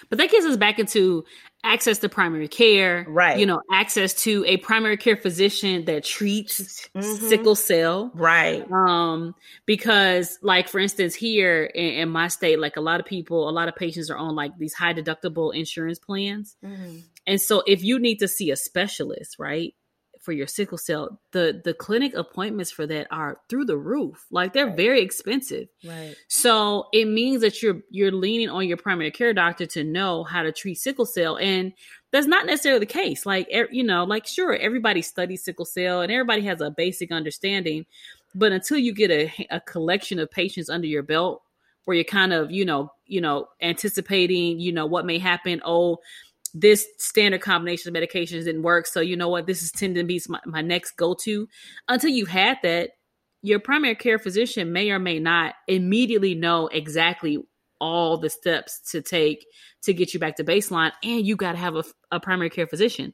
But 0.09 0.19
that 0.19 0.31
gets 0.31 0.47
us 0.47 0.57
back 0.57 0.79
into 0.79 1.25
access 1.65 1.99
to 1.99 2.09
primary 2.09 2.47
care, 2.49 3.05
Right. 3.09 3.39
You 3.39 3.47
know, 3.47 3.61
access 3.73 4.15
to 4.23 4.45
a 4.47 4.57
primary 4.59 4.97
care 4.97 5.17
physician 5.17 5.85
that 5.87 6.05
treats 6.05 6.89
Mhm. 6.95 7.29
sickle 7.29 7.55
cell. 7.57 8.13
right 8.15 8.65
Um, 8.71 9.35
because 9.67 10.39
like 10.43 10.69
for 10.69 10.79
instance, 10.79 11.15
here 11.15 11.65
in, 11.65 11.91
in 11.95 12.09
my 12.09 12.29
state, 12.29 12.59
like 12.61 12.77
a 12.77 12.81
lot 12.81 13.01
of 13.01 13.07
people, 13.07 13.49
a 13.49 13.51
lot 13.51 13.69
of 13.69 13.75
patients 13.75 14.11
are 14.11 14.17
on 14.17 14.35
like 14.37 14.57
these 14.59 14.75
high 14.75 14.95
deductible 14.95 15.55
insurance 15.55 15.99
plans. 15.99 16.57
And 17.27 17.41
so 17.41 17.63
if 17.67 17.83
you 17.83 17.99
need 17.99 18.19
to 18.21 18.29
see 18.29 18.51
a 18.53 18.57
specialist, 18.57 19.37
right, 19.39 19.75
for 20.27 20.33
your 20.33 20.49
sickle 20.49 20.77
cell, 20.77 21.21
the 21.31 21.63
the 21.65 21.73
clinic 21.73 22.13
appointments 22.15 22.73
for 22.73 22.85
that 22.89 23.07
are 23.13 23.39
through 23.49 23.65
the 23.65 23.79
roof. 23.79 24.27
Like 24.33 24.53
they're 24.53 24.75
very 24.75 25.01
expensive. 25.01 25.69
right 25.85 26.17
So 26.27 26.89
it 26.93 27.07
means 27.07 27.43
that 27.43 27.63
you're 27.63 27.81
you're 27.91 28.11
leaning 28.11 28.51
on 28.51 28.67
your 28.67 28.77
primary 28.77 29.13
care 29.13 29.33
doctor 29.33 29.67
to 29.67 29.85
know 29.85 30.25
how 30.25 30.43
to 30.43 30.51
treat 30.51 30.79
sickle 30.79 31.07
cell, 31.07 31.39
and 31.39 31.73
that's 32.11 32.27
not 32.27 32.45
necessarily 32.45 32.81
the 32.81 32.87
case. 32.87 33.25
Like 33.25 33.47
you 33.71 33.85
know, 33.85 34.03
like 34.03 34.27
sure, 34.27 34.55
everybody 34.57 35.01
studies 35.01 35.45
sickle 35.45 35.65
cell, 35.65 36.01
and 36.01 36.11
everybody 36.11 36.43
has 36.43 36.61
a 36.61 36.71
basic 36.71 37.13
understanding, 37.13 37.87
but 38.35 38.51
until 38.51 38.79
you 38.79 38.93
get 38.93 39.13
a, 39.13 39.33
a 39.51 39.61
collection 39.61 40.19
of 40.19 40.29
patients 40.29 40.69
under 40.69 40.89
your 40.89 41.05
belt, 41.05 41.41
where 41.85 41.95
you're 41.95 42.05
kind 42.05 42.33
of 42.33 42.51
you 42.51 42.65
know 42.65 42.91
you 43.07 43.21
know 43.21 43.47
anticipating 43.63 44.59
you 44.59 44.73
know 44.73 44.87
what 44.87 45.07
may 45.07 45.19
happen. 45.19 45.63
Oh, 45.65 45.99
this 46.55 46.87
standard 46.99 47.41
combination 47.41 47.95
of 47.95 48.03
medications 48.03 48.45
didn't 48.45 48.63
work, 48.63 48.87
so 48.87 49.01
you 49.01 49.17
know 49.17 49.29
what, 49.29 49.47
this 49.47 49.63
is 49.63 49.71
tending 49.73 50.03
to 50.03 50.07
be 50.07 50.21
my, 50.29 50.41
my 50.45 50.63
next 50.63 50.93
go 50.93 51.15
to. 51.23 51.49
Until 51.89 52.11
you've 52.11 52.29
had 52.29 52.59
that, 52.63 52.91
your 53.43 53.61
primary 53.61 53.95
care 53.95 54.19
physician 54.19 54.73
may 54.73 54.91
or 54.91 54.99
may 54.99 55.19
not 55.19 55.55
immediately 55.69 56.35
know 56.35 56.69
exactly 56.69 57.39
all 57.79 58.17
the 58.17 58.31
steps 58.31 58.81
to 58.91 59.03
take 59.03 59.45
to 59.83 59.93
get 59.93 60.15
you 60.15 60.19
back 60.19 60.37
to 60.37 60.45
baseline 60.45 60.93
and 61.03 61.27
you 61.27 61.37
got 61.37 61.53
to 61.53 61.59
have 61.59 61.77
a, 61.77 61.85
a 62.11 62.19
primary 62.19 62.49
care 62.49 62.67
physician 62.67 63.13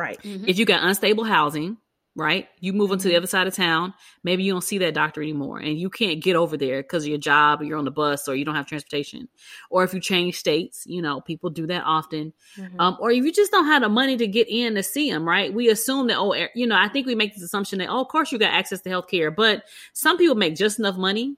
Right. 0.00 0.18
Mhm. 0.22 0.48
If 0.48 0.58
you 0.58 0.64
got 0.64 0.82
unstable 0.82 1.24
housing, 1.24 1.76
right? 2.16 2.48
You 2.60 2.72
move 2.72 2.90
into 2.90 3.08
the 3.08 3.14
Mhm. 3.14 3.18
other 3.18 3.26
side 3.26 3.46
of 3.46 3.54
town, 3.54 3.94
maybe 4.24 4.42
you 4.42 4.52
don't 4.52 4.62
see 4.64 4.78
that 4.78 4.94
doctor 4.94 5.22
anymore 5.22 5.58
and 5.58 5.78
you 5.78 5.88
can't 5.88 6.22
get 6.22 6.36
over 6.36 6.56
there 6.56 6.82
because 6.82 7.04
of 7.04 7.08
your 7.08 7.18
job 7.18 7.60
or 7.60 7.64
you're 7.64 7.78
on 7.78 7.84
the 7.84 7.90
bus 7.90 8.26
or 8.28 8.34
you 8.34 8.44
don't 8.44 8.56
have 8.56 8.66
transportation. 8.66 9.28
Or 9.70 9.84
if 9.84 9.94
you 9.94 10.00
change 10.00 10.36
states, 10.36 10.84
you 10.86 11.00
know, 11.00 11.20
people 11.20 11.50
do 11.50 11.66
that 11.68 11.84
often. 11.84 12.32
Mhm. 12.56 12.80
Um, 12.80 12.96
or 13.00 13.10
if 13.12 13.24
you 13.24 13.32
just 13.32 13.52
don't 13.52 13.66
have 13.66 13.82
the 13.82 13.88
money 13.88 14.16
to 14.16 14.26
get 14.26 14.48
in 14.48 14.74
to 14.74 14.82
see 14.82 15.10
them, 15.10 15.26
right? 15.26 15.54
We 15.54 15.68
assume 15.68 16.08
that, 16.08 16.18
oh, 16.18 16.34
you 16.54 16.66
know, 16.66 16.76
I 16.76 16.88
think 16.88 17.06
we 17.06 17.14
make 17.14 17.34
this 17.34 17.44
assumption 17.44 17.78
that, 17.78 17.88
oh, 17.88 18.00
of 18.00 18.08
course 18.08 18.32
you 18.32 18.38
got 18.38 18.52
access 18.52 18.80
to 18.82 18.90
health 18.90 19.06
care, 19.08 19.30
but 19.30 19.64
some 19.92 20.18
people 20.18 20.34
make 20.34 20.56
just 20.56 20.78
enough 20.80 20.96
money 20.96 21.36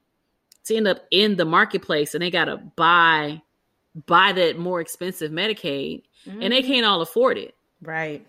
to 0.65 0.75
end 0.75 0.87
up 0.87 1.05
in 1.11 1.35
the 1.35 1.45
marketplace 1.45 2.13
and 2.15 2.21
they 2.23 2.31
got 2.31 2.45
to 2.45 2.57
buy 2.57 3.41
buy 4.07 4.31
that 4.31 4.57
more 4.57 4.81
expensive 4.81 5.31
Medicaid 5.31 6.01
and 6.25 6.51
they 6.51 6.63
Mhm. 6.63 6.65
can't 6.67 6.85
all 6.85 7.01
afford 7.01 7.37
it. 7.37 7.53
Right. 7.81 8.25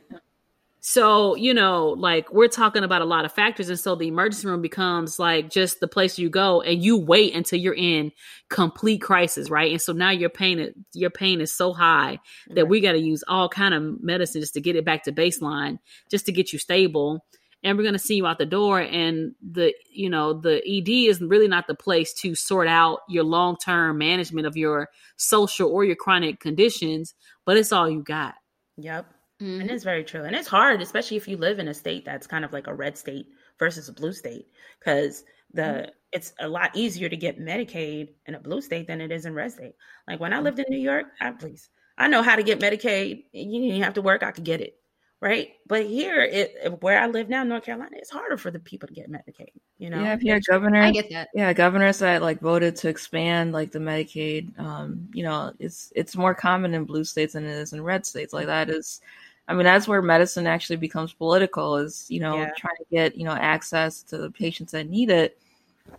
So, 0.87 1.35
you 1.35 1.55
know, 1.55 1.95
like 1.97 2.31
we're 2.31 2.47
talking 2.47 2.85
about 2.85 3.01
a 3.01 3.07
lot 3.07 3.25
of 3.25 3.33
factors. 3.33 3.71
And 3.71 3.81
so 3.81 3.95
the 3.95 4.07
emergency 4.07 4.47
room 4.47 4.61
becomes 4.61 5.19
like 5.19 5.49
just 5.49 5.81
the 5.81 5.89
place 5.89 6.19
you 6.19 6.29
go 6.29 6.61
and 6.61 6.85
you 6.85 6.99
wait 6.99 7.35
until 7.35 7.59
you're 7.59 7.73
in 7.73 8.13
complete 8.51 9.01
crisis, 9.01 9.49
right? 9.49 9.71
And 9.71 9.81
so 9.81 9.95
now 9.95 10.11
your 10.11 10.29
pain 10.29 10.85
your 10.93 11.09
pain 11.09 11.41
is 11.41 11.51
so 11.51 11.73
high 11.73 12.19
that 12.51 12.69
we 12.69 12.83
got 12.83 12.93
to 12.93 12.99
use 12.99 13.25
all 13.27 13.49
kind 13.49 13.73
of 13.73 14.03
medicine 14.03 14.43
just 14.43 14.53
to 14.55 14.61
get 14.61 14.77
it 14.77 14.85
back 14.85 15.05
to 15.05 15.13
baseline, 15.13 15.79
just 16.11 16.27
to 16.27 16.33
get 16.33 16.53
you 16.53 16.59
stable. 16.59 17.25
And 17.63 17.79
we're 17.79 17.85
going 17.85 17.95
to 17.95 17.99
see 17.99 18.17
you 18.17 18.27
out 18.27 18.37
the 18.37 18.45
door. 18.45 18.79
And 18.79 19.35
the, 19.41 19.73
you 19.91 20.11
know, 20.11 20.35
the 20.35 20.59
ED 20.69 21.09
is 21.11 21.23
really 21.23 21.49
not 21.49 21.67
the 21.67 21.75
place 21.75 22.13
to 22.21 22.35
sort 22.35 22.69
out 22.69 22.99
your 23.09 23.25
long 23.25 23.57
term 23.57 23.97
management 23.97 24.47
of 24.47 24.55
your 24.55 24.91
social 25.17 25.71
or 25.71 25.83
your 25.83 25.97
chronic 25.97 26.41
conditions, 26.41 27.15
but 27.47 27.57
it's 27.57 27.73
all 27.73 27.89
you 27.89 28.03
got. 28.03 28.35
Yep. 28.77 29.14
Mhm. 29.41 29.61
And 29.63 29.71
it's 29.71 29.85
very 29.85 30.05
true. 30.05 30.23
And 30.25 30.35
it's 30.37 30.49
hard, 30.49 30.81
especially 30.81 31.17
if 31.17 31.27
you 31.29 31.37
live 31.37 31.59
in 31.59 31.69
a 31.69 31.75
state 31.75 32.05
that's 32.05 32.27
kind 32.27 32.45
of 32.45 32.53
like 32.53 32.67
a 32.67 32.75
red 32.75 32.97
state 32.97 33.27
versus 33.59 33.89
a 33.89 33.93
blue 33.93 34.13
state, 34.13 34.47
because 34.79 35.25
the 35.53 35.93
it's 36.13 36.33
a 36.41 36.49
lot 36.49 36.71
easier 36.77 37.09
to 37.09 37.17
get 37.17 37.41
Medicaid 37.41 38.15
in 38.27 38.37
a 38.37 38.41
blue 38.41 38.61
state 38.61 38.87
than 38.87 39.01
it 39.01 39.11
is 39.11 39.27
in 39.27 39.35
red 39.35 39.51
state. 39.53 39.75
Like 40.07 40.21
when 40.21 40.33
I 40.33 40.39
lived 40.41 40.61
in 40.61 40.67
New 40.69 40.79
York, 40.79 41.07
I 41.21 41.33
please, 41.33 41.71
I 41.99 42.07
know 42.09 42.23
how 42.23 42.37
to 42.37 42.43
get 42.45 42.61
Medicaid. 42.61 43.25
You 43.33 43.61
didn't 43.61 43.83
have 43.83 43.95
to 43.95 44.03
work, 44.03 44.23
I 44.23 44.31
could 44.31 44.45
get 44.45 44.61
it. 44.61 44.79
Right. 45.21 45.55
But 45.67 45.87
here 45.87 46.21
it 46.23 46.81
where 46.83 47.01
I 47.01 47.07
live 47.07 47.29
now, 47.31 47.43
North 47.45 47.65
Carolina, 47.65 47.97
it's 47.97 48.11
harder 48.11 48.37
for 48.37 48.51
the 48.51 48.59
people 48.61 48.87
to 48.89 48.95
get 48.95 49.11
Medicaid, 49.11 49.53
you 49.79 49.89
know? 49.91 50.01
Yeah, 50.03 50.13
if 50.13 50.23
you're 50.23 50.37
a 50.37 50.41
governor, 50.41 50.83
I 50.83 50.91
get 50.91 51.09
that. 51.11 51.29
yeah, 51.33 51.53
governors 51.55 51.99
that 52.01 52.21
like 52.23 52.41
voted 52.41 52.77
to 52.77 52.89
expand 52.89 53.53
like 53.53 53.73
the 53.73 53.79
Medicaid, 53.79 54.57
um, 54.59 55.09
you 55.15 55.23
know, 55.25 55.53
it's 55.59 55.93
it's 55.97 56.15
more 56.17 56.35
common 56.35 56.75
in 56.75 56.85
blue 56.85 57.05
states 57.05 57.33
than 57.33 57.45
it 57.47 57.57
is 57.57 57.73
in 57.73 57.83
red 57.83 58.05
states. 58.05 58.33
Like 58.35 58.47
that 58.47 58.69
is, 58.71 59.01
I 59.49 59.55
mean, 59.55 59.65
that's 59.65 59.87
where 59.89 60.01
medicine 60.03 60.47
actually 60.47 60.77
becomes 60.77 61.13
political. 61.13 61.77
Is 61.77 62.07
you 62.09 62.21
know 62.21 62.39
Yeah. 62.39 62.53
trying 62.57 62.77
to 62.79 62.85
get 62.91 63.17
you 63.17 63.25
know 63.25 63.33
access 63.33 64.03
to 64.05 64.19
the 64.19 64.31
patients 64.31 64.73
that 64.73 64.89
need 64.89 65.11
it, 65.11 65.39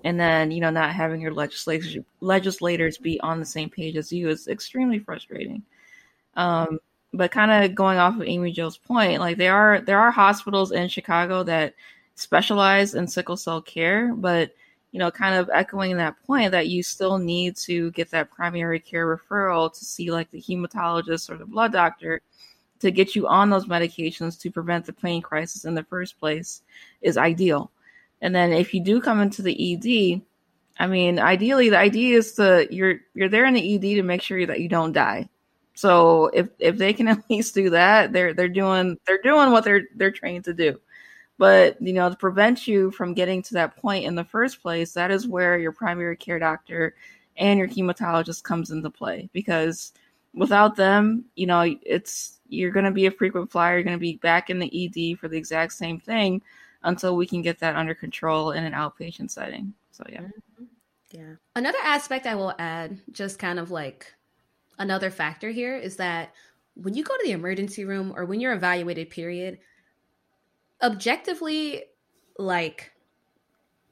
and 0.03 0.19
then 0.19 0.51
you 0.51 0.61
know 0.61 0.69
not 0.71 0.93
having 0.95 1.21
your 1.21 1.33
legislators 1.33 1.97
legislators 2.21 2.97
be 2.97 3.19
on 3.21 3.39
the 3.39 3.45
same 3.45 3.69
page 3.69 3.97
as 3.97 4.11
you 4.13 4.29
is 4.29 4.47
extremely 4.47 4.99
frustrating. 4.99 5.63
Um, 6.35 6.79
but 7.13 7.31
kind 7.31 7.51
of 7.51 7.75
going 7.75 7.97
off 7.97 8.15
of 8.15 8.23
Amy 8.23 8.51
Jo's 8.51 8.77
point, 8.77 9.19
like 9.21 9.37
there 9.37 9.55
are 9.55 9.81
there 9.81 9.99
are 9.99 10.11
hospitals 10.11 10.71
in 10.71 10.87
Chicago 10.89 11.43
that 11.43 11.73
specialize 12.15 12.95
in 12.95 13.07
sickle 13.07 13.37
cell 13.37 13.61
care, 13.61 14.13
but 14.15 14.53
you 14.91 14.99
know, 14.99 15.11
kind 15.11 15.35
of 15.35 15.49
echoing 15.53 15.97
that 15.97 16.15
point 16.25 16.51
that 16.51 16.67
you 16.69 16.81
still 16.83 17.17
need 17.17 17.57
to 17.57 17.91
get 17.91 18.09
that 18.11 18.31
primary 18.31 18.79
care 18.79 19.05
referral 19.07 19.73
to 19.73 19.85
see 19.85 20.11
like 20.11 20.31
the 20.31 20.41
hematologist 20.41 21.29
or 21.29 21.37
the 21.37 21.45
blood 21.45 21.71
doctor 21.73 22.21
to 22.79 22.91
get 22.91 23.15
you 23.15 23.27
on 23.27 23.49
those 23.49 23.65
medications 23.65 24.39
to 24.41 24.51
prevent 24.51 24.85
the 24.85 24.93
pain 24.93 25.21
crisis 25.21 25.65
in 25.65 25.75
the 25.75 25.83
first 25.83 26.19
place 26.19 26.61
is 27.01 27.17
ideal. 27.17 27.71
And 28.21 28.33
then 28.33 28.53
if 28.53 28.73
you 28.73 28.83
do 28.83 29.01
come 29.01 29.21
into 29.21 29.41
the 29.41 29.73
ED, 29.73 30.21
I 30.79 30.87
mean, 30.87 31.19
ideally 31.19 31.69
the 31.69 31.77
idea 31.77 32.17
is 32.17 32.33
to 32.33 32.67
you're 32.69 32.99
you're 33.13 33.29
there 33.29 33.45
in 33.45 33.53
the 33.53 33.75
ED 33.75 33.95
to 33.95 34.03
make 34.03 34.21
sure 34.21 34.45
that 34.45 34.59
you 34.59 34.69
don't 34.69 34.91
die. 34.93 35.29
So 35.73 36.27
if 36.27 36.47
if 36.59 36.77
they 36.77 36.93
can 36.93 37.07
at 37.09 37.29
least 37.29 37.53
do 37.53 37.69
that, 37.71 38.11
they're 38.11 38.33
they're 38.33 38.49
doing 38.49 38.97
they're 39.05 39.21
doing 39.21 39.51
what 39.51 39.63
they're 39.63 39.83
they're 39.95 40.11
trained 40.11 40.45
to 40.45 40.53
do. 40.53 40.79
But 41.37 41.81
you 41.81 41.93
know, 41.93 42.09
to 42.09 42.15
prevent 42.15 42.67
you 42.67 42.91
from 42.91 43.13
getting 43.13 43.41
to 43.43 43.53
that 43.55 43.77
point 43.77 44.05
in 44.05 44.15
the 44.15 44.23
first 44.23 44.61
place, 44.61 44.93
that 44.93 45.11
is 45.11 45.27
where 45.27 45.57
your 45.57 45.73
primary 45.73 46.15
care 46.17 46.39
doctor 46.39 46.95
and 47.37 47.59
your 47.59 47.67
hematologist 47.67 48.43
comes 48.43 48.71
into 48.71 48.89
play. 48.89 49.29
Because 49.33 49.93
without 50.35 50.75
them, 50.75 51.25
you 51.35 51.47
know, 51.47 51.61
it's 51.81 52.39
you're 52.47 52.71
going 52.71 52.85
to 52.85 52.91
be 52.91 53.07
a 53.07 53.11
frequent 53.11 53.51
flyer. 53.51 53.75
You're 53.75 53.83
going 53.83 53.97
to 53.97 53.99
be 53.99 54.17
back 54.17 54.49
in 54.49 54.59
the 54.59 54.69
ED 54.85 55.17
for 55.17 55.27
the 55.27 55.37
exact 55.37 55.73
same 55.73 55.99
thing 55.99 56.41
until 56.83 57.15
we 57.15 57.25
can 57.25 57.41
get 57.41 57.59
that 57.59 57.75
under 57.75 57.95
control 57.95 58.51
in 58.51 58.63
an 58.63 58.73
outpatient 58.73 59.31
setting. 59.31 59.73
So 59.91 60.03
yeah. 60.09 60.21
Yeah. 61.11 61.35
Another 61.55 61.77
aspect 61.83 62.27
I 62.27 62.35
will 62.35 62.53
add, 62.59 63.01
just 63.11 63.39
kind 63.39 63.57
of 63.57 63.71
like 63.71 64.13
another 64.77 65.09
factor 65.09 65.49
here, 65.49 65.75
is 65.75 65.95
that 65.95 66.33
when 66.75 66.93
you 66.93 67.03
go 67.03 67.15
to 67.15 67.23
the 67.23 67.31
emergency 67.31 67.85
room 67.85 68.13
or 68.15 68.25
when 68.25 68.39
you're 68.39 68.53
evaluated, 68.53 69.09
period, 69.09 69.59
objectively, 70.83 71.83
like 72.37 72.91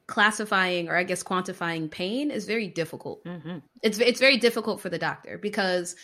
classifying 0.06 0.90
or 0.90 0.98
I 0.98 1.04
guess 1.04 1.24
quantifying 1.24 1.90
pain 1.90 2.30
is 2.30 2.46
very 2.46 2.68
difficult. 2.68 3.22
hmm 3.26 3.60
It's 3.82 4.00
it's 4.00 4.20
very 4.20 4.38
difficult 4.38 4.82
for 4.82 4.90
the 4.90 5.00
doctor 5.00 5.38
because 5.38 5.96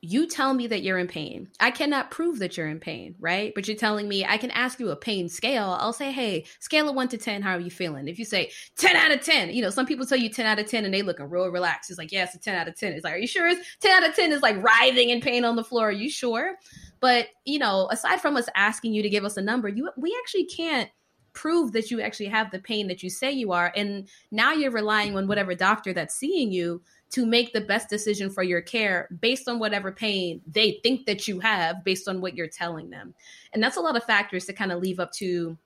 you 0.00 0.28
tell 0.28 0.54
me 0.54 0.68
that 0.68 0.82
you're 0.82 0.98
in 0.98 1.08
pain. 1.08 1.48
I 1.58 1.72
cannot 1.72 2.12
prove 2.12 2.38
that 2.38 2.56
you're 2.56 2.68
in 2.68 2.78
pain, 2.78 3.16
right? 3.18 3.52
But 3.54 3.66
you're 3.66 3.76
telling 3.76 4.08
me 4.08 4.24
I 4.24 4.36
can 4.36 4.52
ask 4.52 4.78
you 4.78 4.90
a 4.90 4.96
pain 4.96 5.28
scale. 5.28 5.76
I'll 5.80 5.92
say, 5.92 6.12
hey, 6.12 6.44
scale 6.60 6.88
of 6.88 6.94
one 6.94 7.08
to 7.08 7.18
10, 7.18 7.42
how 7.42 7.56
are 7.56 7.60
you 7.60 7.70
feeling? 7.70 8.06
If 8.06 8.18
you 8.18 8.24
say 8.24 8.50
10 8.76 8.94
out 8.94 9.10
of 9.10 9.22
10, 9.22 9.50
you 9.50 9.60
know, 9.60 9.70
some 9.70 9.86
people 9.86 10.06
tell 10.06 10.18
you 10.18 10.28
10 10.28 10.46
out 10.46 10.60
of 10.60 10.68
10 10.68 10.84
and 10.84 10.94
they 10.94 11.02
looking 11.02 11.28
real 11.28 11.48
relaxed. 11.48 11.90
It's 11.90 11.98
like, 11.98 12.12
yeah, 12.12 12.28
a 12.32 12.38
10 12.38 12.54
out 12.54 12.68
of 12.68 12.78
10. 12.78 12.92
It's 12.92 13.02
like, 13.02 13.14
are 13.14 13.18
you 13.18 13.26
sure 13.26 13.48
it's 13.48 13.76
10 13.80 14.02
out 14.02 14.08
of 14.08 14.14
10 14.14 14.32
is 14.32 14.42
like 14.42 14.62
writhing 14.62 15.10
in 15.10 15.20
pain 15.20 15.44
on 15.44 15.56
the 15.56 15.64
floor? 15.64 15.88
Are 15.88 15.92
you 15.92 16.10
sure? 16.10 16.54
But, 17.00 17.28
you 17.44 17.58
know, 17.58 17.88
aside 17.90 18.20
from 18.20 18.36
us 18.36 18.48
asking 18.54 18.92
you 18.92 19.02
to 19.02 19.08
give 19.08 19.24
us 19.24 19.36
a 19.36 19.42
number, 19.42 19.68
you 19.68 19.90
we 19.96 20.16
actually 20.22 20.44
can't 20.46 20.88
prove 21.32 21.72
that 21.72 21.90
you 21.90 22.00
actually 22.00 22.26
have 22.26 22.50
the 22.50 22.58
pain 22.58 22.88
that 22.88 23.02
you 23.02 23.10
say 23.10 23.30
you 23.30 23.52
are. 23.52 23.72
And 23.76 24.08
now 24.30 24.52
you're 24.52 24.72
relying 24.72 25.16
on 25.16 25.28
whatever 25.28 25.54
doctor 25.54 25.92
that's 25.92 26.14
seeing 26.14 26.50
you 26.50 26.82
to 27.10 27.24
make 27.24 27.52
the 27.52 27.60
best 27.60 27.88
decision 27.88 28.30
for 28.30 28.42
your 28.42 28.60
care 28.60 29.08
based 29.20 29.48
on 29.48 29.58
whatever 29.58 29.90
pain 29.90 30.40
they 30.46 30.78
think 30.82 31.06
that 31.06 31.26
you 31.26 31.40
have 31.40 31.82
based 31.84 32.08
on 32.08 32.20
what 32.20 32.34
you're 32.34 32.48
telling 32.48 32.90
them. 32.90 33.14
And 33.52 33.62
that's 33.62 33.76
a 33.76 33.80
lot 33.80 33.96
of 33.96 34.04
factors 34.04 34.44
to 34.46 34.52
kind 34.52 34.72
of 34.72 34.82
leave 34.82 35.00
up 35.00 35.12
to 35.12 35.56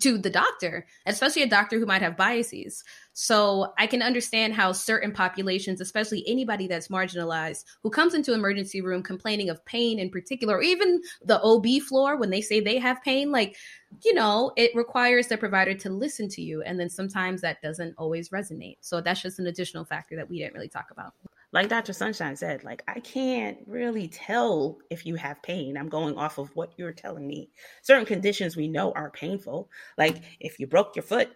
to 0.00 0.18
the 0.18 0.30
doctor, 0.30 0.86
especially 1.06 1.42
a 1.42 1.48
doctor 1.48 1.78
who 1.78 1.86
might 1.86 2.02
have 2.02 2.16
biases. 2.16 2.84
So 3.12 3.72
I 3.78 3.86
can 3.86 4.02
understand 4.02 4.54
how 4.54 4.72
certain 4.72 5.12
populations, 5.12 5.80
especially 5.80 6.22
anybody 6.26 6.66
that's 6.66 6.88
marginalized, 6.88 7.64
who 7.82 7.90
comes 7.90 8.14
into 8.14 8.34
emergency 8.34 8.80
room 8.80 9.02
complaining 9.02 9.48
of 9.48 9.64
pain 9.64 9.98
in 9.98 10.10
particular, 10.10 10.56
or 10.56 10.62
even 10.62 11.00
the 11.24 11.40
OB 11.40 11.82
floor 11.82 12.16
when 12.16 12.30
they 12.30 12.42
say 12.42 12.60
they 12.60 12.78
have 12.78 13.02
pain, 13.02 13.32
like, 13.32 13.56
you 14.04 14.12
know, 14.12 14.52
it 14.56 14.74
requires 14.74 15.28
the 15.28 15.38
provider 15.38 15.74
to 15.74 15.90
listen 15.90 16.28
to 16.30 16.42
you. 16.42 16.62
And 16.62 16.78
then 16.78 16.90
sometimes 16.90 17.40
that 17.40 17.62
doesn't 17.62 17.94
always 17.96 18.28
resonate. 18.28 18.76
So 18.80 19.00
that's 19.00 19.22
just 19.22 19.38
an 19.38 19.46
additional 19.46 19.84
factor 19.84 20.16
that 20.16 20.28
we 20.28 20.38
didn't 20.38 20.54
really 20.54 20.68
talk 20.68 20.90
about. 20.90 21.14
Like 21.52 21.68
Dr. 21.68 21.92
Sunshine 21.92 22.36
said, 22.36 22.64
like 22.64 22.82
I 22.88 23.00
can't 23.00 23.58
really 23.66 24.08
tell 24.08 24.78
if 24.90 25.06
you 25.06 25.14
have 25.14 25.42
pain. 25.42 25.76
I'm 25.76 25.88
going 25.88 26.16
off 26.16 26.38
of 26.38 26.54
what 26.54 26.72
you're 26.76 26.92
telling 26.92 27.26
me. 27.26 27.50
Certain 27.82 28.04
conditions 28.04 28.56
we 28.56 28.68
know 28.68 28.92
are 28.92 29.10
painful. 29.10 29.70
Like 29.96 30.22
if 30.40 30.58
you 30.58 30.66
broke 30.66 30.96
your 30.96 31.02
foot, 31.04 31.30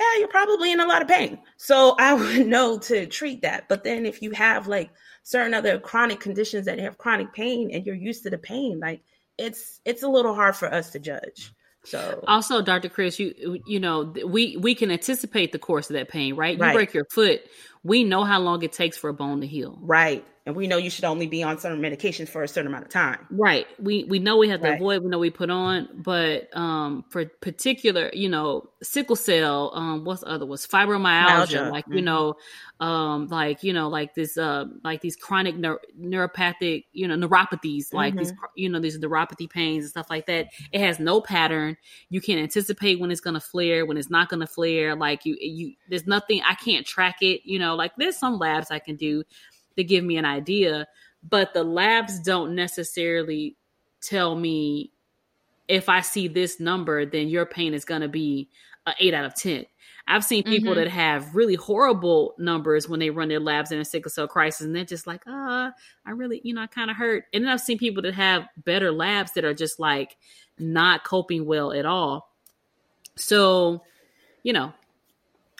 yeah, 0.00 0.18
you're 0.18 0.28
probably 0.28 0.72
in 0.72 0.80
a 0.80 0.86
lot 0.86 1.02
of 1.02 1.08
pain. 1.08 1.38
So 1.56 1.94
I 2.00 2.14
would 2.14 2.46
know 2.46 2.78
to 2.80 3.06
treat 3.06 3.42
that. 3.42 3.68
But 3.68 3.84
then 3.84 4.06
if 4.06 4.22
you 4.22 4.30
have 4.32 4.66
like 4.66 4.90
certain 5.22 5.54
other 5.54 5.78
chronic 5.78 6.20
conditions 6.20 6.66
that 6.66 6.78
have 6.78 6.98
chronic 6.98 7.32
pain 7.32 7.70
and 7.72 7.84
you're 7.86 7.94
used 7.94 8.22
to 8.24 8.30
the 8.30 8.38
pain, 8.38 8.80
like 8.80 9.02
it's 9.38 9.80
it's 9.84 10.02
a 10.02 10.08
little 10.08 10.34
hard 10.34 10.56
for 10.56 10.72
us 10.72 10.90
to 10.90 10.98
judge. 10.98 11.52
So 11.84 12.24
Also, 12.26 12.62
Dr. 12.62 12.88
Chris, 12.88 13.18
you 13.20 13.60
you 13.66 13.78
know 13.78 14.12
we 14.26 14.56
we 14.56 14.74
can 14.74 14.90
anticipate 14.90 15.52
the 15.52 15.58
course 15.58 15.88
of 15.88 15.94
that 15.94 16.08
pain, 16.08 16.34
right? 16.34 16.56
You 16.56 16.62
Right. 16.62 16.74
break 16.74 16.92
your 16.92 17.04
foot, 17.04 17.42
we 17.86 18.04
know 18.04 18.24
how 18.24 18.40
long 18.40 18.62
it 18.62 18.72
takes 18.72 18.96
for 18.98 19.08
a 19.10 19.14
bone 19.14 19.40
to 19.40 19.46
heal. 19.46 19.78
right. 19.80 20.24
And 20.46 20.54
we 20.54 20.66
know 20.68 20.76
you 20.76 20.90
should 20.90 21.04
only 21.04 21.26
be 21.26 21.42
on 21.42 21.58
certain 21.58 21.80
medications 21.80 22.28
for 22.28 22.42
a 22.42 22.48
certain 22.48 22.68
amount 22.68 22.84
of 22.84 22.90
time. 22.90 23.26
Right. 23.28 23.66
We 23.80 24.04
we 24.04 24.20
know 24.20 24.36
we 24.36 24.48
have 24.50 24.62
to 24.62 24.68
Right. 24.68 24.76
avoid, 24.76 25.02
we 25.02 25.08
know 25.08 25.18
we 25.18 25.30
put 25.30 25.50
on, 25.50 25.88
but 26.04 26.48
um 26.56 27.04
for 27.10 27.24
particular, 27.40 28.08
you 28.12 28.28
know, 28.28 28.70
sickle 28.84 29.16
cell, 29.16 29.72
um 29.74 30.04
what's 30.04 30.20
the 30.20 30.28
other 30.28 30.46
was 30.46 30.64
fibromyalgia, 30.64 31.66
Myalgia. 31.66 31.68
like 31.68 31.86
you 31.90 32.02
Mhm. 32.02 32.04
know, 32.04 32.34
um 32.78 33.26
like 33.26 33.64
you 33.64 33.72
know, 33.72 33.88
like 33.88 34.14
this 34.14 34.38
uh 34.38 34.66
like 34.84 35.00
these 35.00 35.16
chronic 35.16 35.56
neur- 35.56 35.78
neuropathic, 36.00 36.84
you 36.92 37.08
know, 37.08 37.16
neuropathies, 37.16 37.92
like 37.92 38.16
these 38.16 38.30
Mm-hmm. 38.30 38.44
you 38.54 38.68
know, 38.68 38.78
these 38.78 38.98
neuropathy 38.98 39.50
pains 39.50 39.84
and 39.84 39.90
stuff 39.90 40.06
like 40.08 40.26
that. 40.26 40.46
It 40.70 40.80
has 40.80 41.00
no 41.00 41.20
pattern. 41.20 41.76
You 42.10 42.20
can't 42.20 42.40
anticipate 42.40 43.00
when 43.00 43.10
it's 43.10 43.20
gonna 43.20 43.40
flare, 43.40 43.84
when 43.86 43.96
it's 43.96 44.10
not 44.10 44.28
gonna 44.28 44.46
flare. 44.46 44.94
Like 44.94 45.24
you 45.24 45.36
you 45.40 45.74
there's 45.88 46.06
nothing 46.06 46.42
I 46.48 46.54
can't 46.54 46.86
track 46.86 47.16
it, 47.22 47.40
you 47.44 47.58
know, 47.58 47.74
like 47.76 47.92
there's 47.96 48.16
some 48.16 48.38
labs 48.38 48.70
I 48.70 48.78
can 48.78 48.96
do 48.96 49.22
to 49.76 49.84
give 49.84 50.04
me 50.04 50.16
an 50.16 50.24
idea, 50.24 50.86
but 51.22 51.54
the 51.54 51.64
labs 51.64 52.20
don't 52.20 52.54
necessarily 52.54 53.56
tell 54.00 54.34
me 54.34 54.92
if 55.68 55.88
I 55.88 56.00
see 56.00 56.28
this 56.28 56.60
number, 56.60 57.04
then 57.04 57.28
your 57.28 57.44
pain 57.46 57.74
is 57.74 57.84
going 57.84 58.02
to 58.02 58.08
be 58.08 58.48
an 58.86 58.94
eight 59.00 59.14
out 59.14 59.24
of 59.24 59.34
10. 59.34 59.66
I've 60.08 60.22
seen 60.22 60.44
people 60.44 60.72
Mhm. 60.72 60.76
that 60.76 60.88
have 60.88 61.34
really 61.34 61.56
horrible 61.56 62.36
numbers 62.38 62.88
when 62.88 63.00
they 63.00 63.10
run 63.10 63.28
their 63.28 63.40
labs 63.40 63.72
in 63.72 63.80
a 63.80 63.84
sickle 63.84 64.10
cell 64.10 64.28
crisis, 64.28 64.60
and 64.60 64.76
they're 64.76 64.84
just 64.84 65.08
like, 65.08 65.26
uh, 65.26 65.72
I 66.04 66.10
really, 66.12 66.40
you 66.44 66.54
know, 66.54 66.60
I 66.60 66.68
kind 66.68 66.90
of 66.90 66.96
hurt. 66.96 67.24
And 67.32 67.42
then 67.44 67.50
I've 67.50 67.60
seen 67.60 67.78
people 67.78 68.02
that 68.02 68.14
have 68.14 68.46
better 68.56 68.92
labs 68.92 69.32
that 69.32 69.44
are 69.44 69.54
just 69.54 69.80
like 69.80 70.16
not 70.58 71.02
coping 71.02 71.44
well 71.44 71.72
at 71.72 71.84
all. 71.84 72.32
So, 73.16 73.82
you 74.44 74.52
know, 74.52 74.72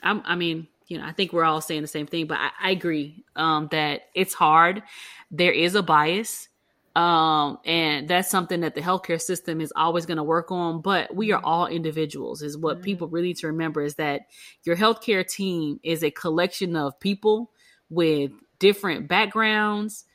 I'm, 0.05 0.23
I 0.25 0.37
mean, 0.37 0.69
you 0.87 0.99
know, 0.99 1.05
I 1.05 1.13
think 1.13 1.33
we're 1.33 1.45
all 1.45 1.61
saying 1.61 1.83
the 1.83 1.89
same 1.89 2.07
thing, 2.07 2.27
but 2.27 2.39
I, 2.39 2.51
I 2.61 2.71
agree 2.71 3.25
um, 3.35 3.69
that 3.73 4.03
it's 4.15 4.35
hard. 4.35 4.83
There 5.31 5.53
is 5.53 5.75
a 5.75 5.83
bias. 5.83 6.49
Um, 6.95 7.59
and 7.67 8.09
that's 8.09 8.31
something 8.31 8.61
that 8.61 8.75
the 8.75 8.81
healthcare 8.81 9.21
system 9.21 9.61
is 9.61 9.71
always 9.77 10.07
going 10.07 10.17
to 10.17 10.23
work 10.23 10.51
on. 10.51 10.81
But 10.81 11.15
we 11.15 11.31
are 11.33 11.43
all 11.45 11.67
individuals, 11.67 12.41
is 12.41 12.57
what 12.57 12.79
Mhm. 12.79 12.83
people 12.85 13.09
really 13.09 13.29
need 13.29 13.37
to 13.39 13.49
remember 13.49 13.83
is 13.83 13.97
that 13.97 14.23
your 14.65 14.77
healthcare 14.77 15.27
team 15.29 15.79
is 15.83 16.03
a 16.03 16.11
collection 16.11 16.75
of 16.75 16.99
people 16.99 17.51
with 17.91 18.31
different 18.59 19.09
backgrounds, 19.09 20.07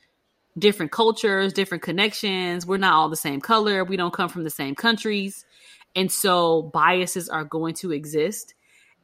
different 0.58 0.90
cultures, 0.90 1.52
different 1.52 1.84
connections. 1.84 2.66
We're 2.66 2.78
not 2.78 2.94
all 2.94 3.08
the 3.08 3.16
same 3.16 3.40
color. 3.40 3.84
We 3.84 3.96
don't 3.96 4.12
come 4.12 4.28
from 4.28 4.42
the 4.42 4.50
same 4.50 4.74
countries. 4.74 5.44
And 5.94 6.10
so 6.10 6.62
biases 6.62 7.28
are 7.28 7.44
going 7.44 7.74
to 7.74 7.92
exist. 7.92 8.54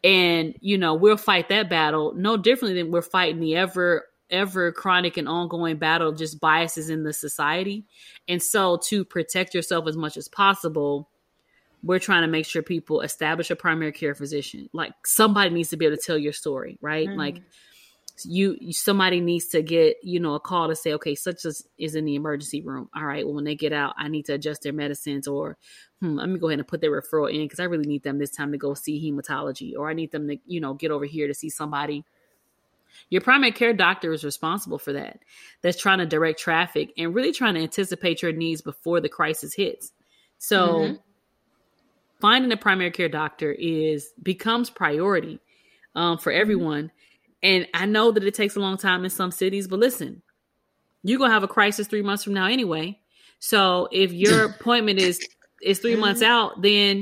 And, 0.04 0.54
you 0.60 0.78
know, 0.78 0.94
we'll 0.94 1.16
fight 1.16 1.48
that 1.48 1.68
battle 1.68 2.12
no 2.14 2.36
differently 2.36 2.80
than 2.80 2.92
we're 2.92 3.02
fighting 3.02 3.40
the 3.40 3.56
ever, 3.56 4.06
ever 4.30 4.72
chronic 4.72 5.16
and 5.16 5.28
ongoing 5.28 5.76
battle 5.76 6.10
of 6.10 6.18
just 6.18 6.40
biases 6.40 6.90
in 6.90 7.02
the 7.02 7.12
society. 7.12 7.84
And 8.28 8.42
so 8.42 8.78
to 8.84 9.04
protect 9.04 9.54
yourself 9.54 9.86
as 9.88 9.96
much 9.96 10.16
as 10.16 10.28
possible, 10.28 11.08
we're 11.82 11.98
trying 11.98 12.22
to 12.22 12.28
make 12.28 12.46
sure 12.46 12.62
people 12.62 13.00
establish 13.00 13.50
a 13.50 13.56
primary 13.56 13.92
care 13.92 14.14
physician. 14.14 14.68
Like 14.72 14.92
somebody 15.04 15.50
needs 15.50 15.70
to 15.70 15.76
be 15.76 15.86
able 15.86 15.96
to 15.96 16.02
tell 16.02 16.18
your 16.18 16.32
story, 16.32 16.78
right? 16.80 17.08
Mhm. 17.08 17.16
Like 17.16 17.42
you, 18.24 18.72
somebody 18.72 19.20
needs 19.20 19.46
to 19.48 19.62
get 19.62 19.96
you 20.02 20.20
know 20.20 20.34
a 20.34 20.40
call 20.40 20.68
to 20.68 20.76
say 20.76 20.92
okay 20.94 21.14
such 21.14 21.44
as 21.44 21.66
is 21.78 21.94
in 21.94 22.04
the 22.04 22.14
emergency 22.14 22.62
room. 22.62 22.88
All 22.94 23.04
right 23.04 23.24
well 23.24 23.34
when 23.34 23.44
they 23.44 23.54
get 23.54 23.72
out 23.72 23.94
i 23.96 24.08
need 24.08 24.26
to 24.26 24.34
adjust 24.34 24.62
their 24.62 24.72
medicines 24.72 25.26
or 25.28 25.56
hmm, 26.00 26.16
let 26.16 26.28
me 26.28 26.38
go 26.38 26.48
ahead 26.48 26.58
and 26.58 26.68
put 26.68 26.80
their 26.80 26.90
referral 26.90 27.32
in 27.32 27.44
because 27.44 27.60
i 27.60 27.64
really 27.64 27.86
need 27.86 28.02
them 28.02 28.18
this 28.18 28.30
time 28.30 28.52
to 28.52 28.58
go 28.58 28.74
see 28.74 29.00
hematology 29.10 29.74
or 29.76 29.88
i 29.88 29.92
need 29.92 30.10
them 30.12 30.28
to 30.28 30.36
you 30.46 30.60
know 30.60 30.74
get 30.74 30.90
over 30.90 31.04
here 31.04 31.26
to 31.26 31.34
see 31.34 31.48
somebody. 31.50 32.04
Your 33.10 33.20
primary 33.20 33.52
care 33.52 33.72
doctor 33.72 34.12
is 34.12 34.24
responsible 34.24 34.78
for 34.78 34.92
that. 34.92 35.20
That's 35.62 35.80
trying 35.80 35.98
to 35.98 36.06
direct 36.06 36.38
traffic 36.38 36.92
and 36.98 37.14
really 37.14 37.32
trying 37.32 37.54
to 37.54 37.60
anticipate 37.62 38.22
your 38.22 38.32
needs 38.32 38.60
before 38.60 39.00
the 39.00 39.08
crisis 39.08 39.54
hits. 39.54 39.92
So 40.38 40.80
Mhm. 40.80 40.98
finding 42.20 42.52
a 42.52 42.56
primary 42.56 42.90
care 42.90 43.08
doctor 43.08 43.52
is 43.52 44.12
becomes 44.22 44.70
priority 44.70 45.40
um, 45.94 46.18
for 46.18 46.32
everyone 46.32 46.90
and 47.42 47.66
i 47.74 47.86
know 47.86 48.10
that 48.10 48.24
it 48.24 48.34
takes 48.34 48.56
a 48.56 48.60
long 48.60 48.76
time 48.76 49.04
in 49.04 49.10
some 49.10 49.30
cities 49.30 49.68
but 49.68 49.78
listen 49.78 50.22
you're 51.02 51.18
gonna 51.18 51.32
have 51.32 51.42
a 51.42 51.48
crisis 51.48 51.86
three 51.86 52.02
months 52.02 52.24
from 52.24 52.34
now 52.34 52.46
anyway. 52.46 52.98
So 53.38 53.88
if 53.92 54.12
your 54.12 54.44
appointment 54.50 54.98
is 54.98 55.20
is 55.60 55.80
3 55.80 55.96
months 55.96 56.22
mm-hmm. 56.22 56.30
out 56.30 56.62
then 56.62 57.00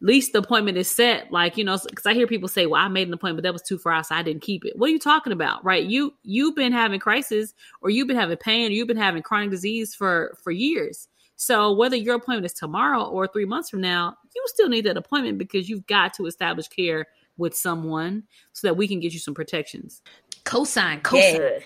at 0.00 0.06
least 0.06 0.32
the 0.32 0.38
appointment 0.38 0.78
is 0.78 0.94
set. 0.94 1.30
Like 1.32 1.56
you 1.56 1.64
know 1.64 1.78
because 1.88 2.06
i 2.06 2.14
hear 2.14 2.26
people 2.26 2.48
say 2.48 2.66
well 2.66 2.82
i 2.82 2.88
made 2.88 3.08
an 3.08 3.14
appointment 3.14 3.38
but 3.38 3.48
that 3.48 3.52
was 3.52 3.62
too 3.62 3.78
far 3.78 3.92
out 3.92 4.06
so 4.06 4.14
i 4.14 4.22
didn't 4.22 4.42
keep 4.42 4.64
it. 4.64 4.74
What 4.76 4.88
are 4.88 4.92
you 4.92 4.98
talking 4.98 5.32
about 5.32 5.64
right? 5.64 5.84
You 5.84 6.14
you've 6.22 6.54
been 6.54 6.72
having 6.72 7.00
crisis 7.00 7.54
or 7.80 7.90
you've 7.90 8.08
been 8.08 8.16
having 8.16 8.36
pain 8.36 8.70
or 8.70 8.74
you've 8.74 8.88
been 8.88 8.96
having 8.96 9.22
chronic 9.22 9.50
disease 9.50 9.94
for 9.94 10.36
for 10.42 10.50
years. 10.50 11.08
So 11.40 11.72
whether 11.72 11.94
your 11.94 12.16
appointment 12.16 12.46
is 12.46 12.52
tomorrow 12.52 13.04
or 13.04 13.28
three 13.28 13.44
months 13.44 13.70
from 13.70 13.80
now 13.80 14.16
you 14.34 14.44
still 14.46 14.68
need 14.68 14.86
that 14.86 14.96
appointment 14.96 15.38
because 15.38 15.68
you've 15.68 15.86
got 15.86 16.14
to 16.14 16.26
establish 16.26 16.68
care 16.68 17.06
with 17.38 17.56
someone 17.56 18.24
so 18.52 18.66
that 18.66 18.74
we 18.74 18.86
can 18.86 19.00
get 19.00 19.12
you 19.12 19.18
some 19.18 19.34
protections 19.34 20.02
Cosign, 20.48 21.02
cosign. 21.02 21.62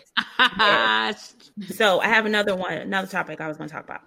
Yeah. 0.58 1.12
So 1.68 2.00
I 2.00 2.08
have 2.08 2.26
another 2.26 2.56
one, 2.56 2.72
another 2.72 3.06
topic 3.06 3.40
I 3.40 3.46
was 3.46 3.56
going 3.56 3.68
to 3.68 3.74
talk 3.74 3.84
about. 3.84 4.00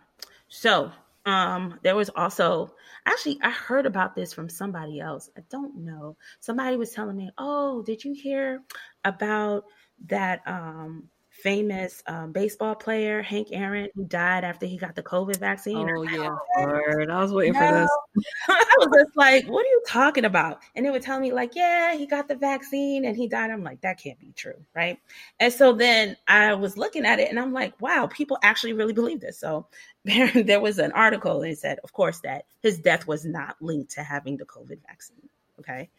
So 0.50 0.92
um, 1.26 1.80
there 1.82 1.96
was 1.96 2.10
also 2.16 2.76
actually 3.06 3.40
I 3.42 3.52
heard 3.52 3.86
about 3.86 4.16
this 4.16 4.34
from 4.34 4.50
somebody 4.50 5.00
else. 5.00 5.30
I 5.38 5.42
don't 5.50 5.78
know. 5.78 6.18
Somebody 6.42 6.76
was 6.76 6.92
telling 6.92 7.16
me, 7.16 7.30
"Oh, 7.38 7.84
did 7.84 8.04
you 8.04 8.14
hear 8.14 8.64
about 9.06 9.64
that 10.08 10.42
um, 10.46 11.10
famous 11.46 12.02
um, 12.08 12.32
baseball 12.32 12.74
player 12.74 13.22
Hank 13.22 13.50
Aaron 13.52 13.88
who 13.94 14.04
died 14.06 14.44
after 14.44 14.66
he 14.66 14.78
got 14.78 14.96
the 14.96 15.04
COVID 15.04 15.38
vaccine?" 15.38 15.88
oh 15.88 16.02
yeah 16.02 16.36
Lord, 16.58 17.12
I 17.12 17.22
was 17.22 17.32
waiting 17.32 17.54
for 17.54 17.72
this. 17.72 17.90
I 18.50 18.76
was 18.80 18.88
just 19.06 19.16
like, 19.16 19.46
"What 19.46 19.64
are 19.64 19.70
you 19.70 19.84
talking 19.88 20.26
about?" 20.26 20.62
And 20.76 20.84
they 20.84 20.90
would 20.90 21.04
tell 21.04 21.20
me 21.20 21.32
like, 21.32 21.56
"Yeah, 21.56 21.96
he 21.96 22.08
got 22.08 22.28
the 22.28 22.36
vaccine 22.36 23.06
and 23.06 23.16
he 23.16 23.28
died." 23.28 23.52
I'm 23.52 23.64
like, 23.64 23.82
"That 23.82 24.00
can't 24.00 24.20
be 24.20 24.34
true, 24.36 24.58
right?" 24.76 24.98
And 25.40 25.54
so 25.54 25.72
then 25.72 26.18
I 26.28 26.56
was 26.56 26.78
looking 26.78 27.06
at 27.06 27.20
it 27.20 27.30
and 27.30 27.40
I'm 27.40 27.54
like, 27.54 27.80
"Wow, 27.80 28.08
people 28.08 28.40
actually 28.42 28.74
really 28.74 28.94
believe 28.94 29.22
this." 29.22 29.40
So 29.40 29.68
there, 30.06 30.32
there 30.44 30.62
was 30.62 30.80
an 30.80 30.92
article 30.94 31.44
and 31.44 31.52
it 31.52 31.60
said, 31.60 31.80
of 31.84 31.94
course, 31.94 32.22
that 32.22 32.46
his 32.62 32.80
death 32.80 33.08
was 33.08 33.24
not 33.24 33.56
linked 33.62 33.92
to 33.92 34.04
having 34.04 34.38
the 34.38 34.46
COVID 34.46 34.80
vaccine. 34.88 35.30
Okay, 35.60 35.90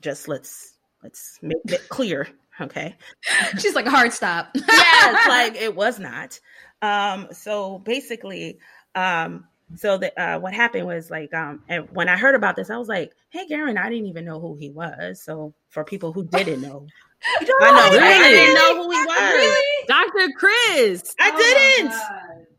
just 0.00 0.28
let's 0.28 0.74
let's 1.02 1.38
make 1.42 1.58
it 1.66 1.88
clear. 1.88 2.28
Okay, 2.60 2.96
She's 3.58 3.74
like 3.74 3.86
a 3.86 3.90
hard 3.90 4.12
stop. 4.12 4.50
yes, 4.54 5.28
like 5.28 5.56
it 5.56 5.74
was 5.74 5.98
not. 5.98 6.38
Um, 6.82 7.28
so 7.32 7.78
basically, 7.78 8.58
um, 8.94 9.46
so 9.76 9.98
that 9.98 10.18
uh, 10.18 10.38
what 10.40 10.52
happened 10.52 10.86
was 10.86 11.10
like, 11.10 11.32
um, 11.34 11.62
and 11.68 11.88
when 11.92 12.08
I 12.08 12.16
heard 12.16 12.34
about 12.34 12.56
this, 12.56 12.70
I 12.70 12.76
was 12.76 12.88
like, 12.88 13.12
"Hank 13.30 13.50
Aaron, 13.50 13.78
I 13.78 13.88
didn't 13.88 14.06
even 14.06 14.24
know 14.24 14.40
who 14.40 14.56
he 14.56 14.70
was." 14.70 15.22
So 15.22 15.54
for 15.70 15.84
people 15.84 16.12
who 16.12 16.24
didn't 16.26 16.60
know, 16.60 16.86
I 17.40 17.44
know 17.44 17.98
right? 17.98 18.20
I 18.20 18.30
didn't 18.30 18.54
know 18.54 18.82
who 18.82 18.90
he 18.90 19.06
was. 19.06 19.56
dr 19.88 20.28
chris 20.36 21.14
I 21.20 21.30
didn't. 21.36 21.92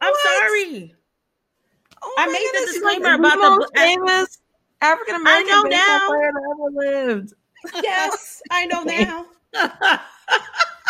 I'm 0.01 0.11
What? 0.11 0.39
sorry. 0.41 0.95
Oh 2.03 2.15
I 2.17 2.25
made 2.27 2.33
the 2.33 2.39
goodness, 2.41 2.63
he's 2.63 2.73
disclaimer 2.73 3.09
like 3.09 3.19
about 3.19 3.31
the- 3.33 3.59
most 3.59 3.71
famous 3.75 4.37
African 4.81 5.15
American 5.15 5.53
I 5.53 5.55
know 5.63 5.69
baseball 5.69 5.99
now. 5.99 6.07
player 6.07 6.31
that 6.33 6.43
ever 6.51 7.07
lived. 7.17 7.33
Yes, 7.83 8.41
I 8.49 8.65
know 8.65 8.81
now, 8.83 9.25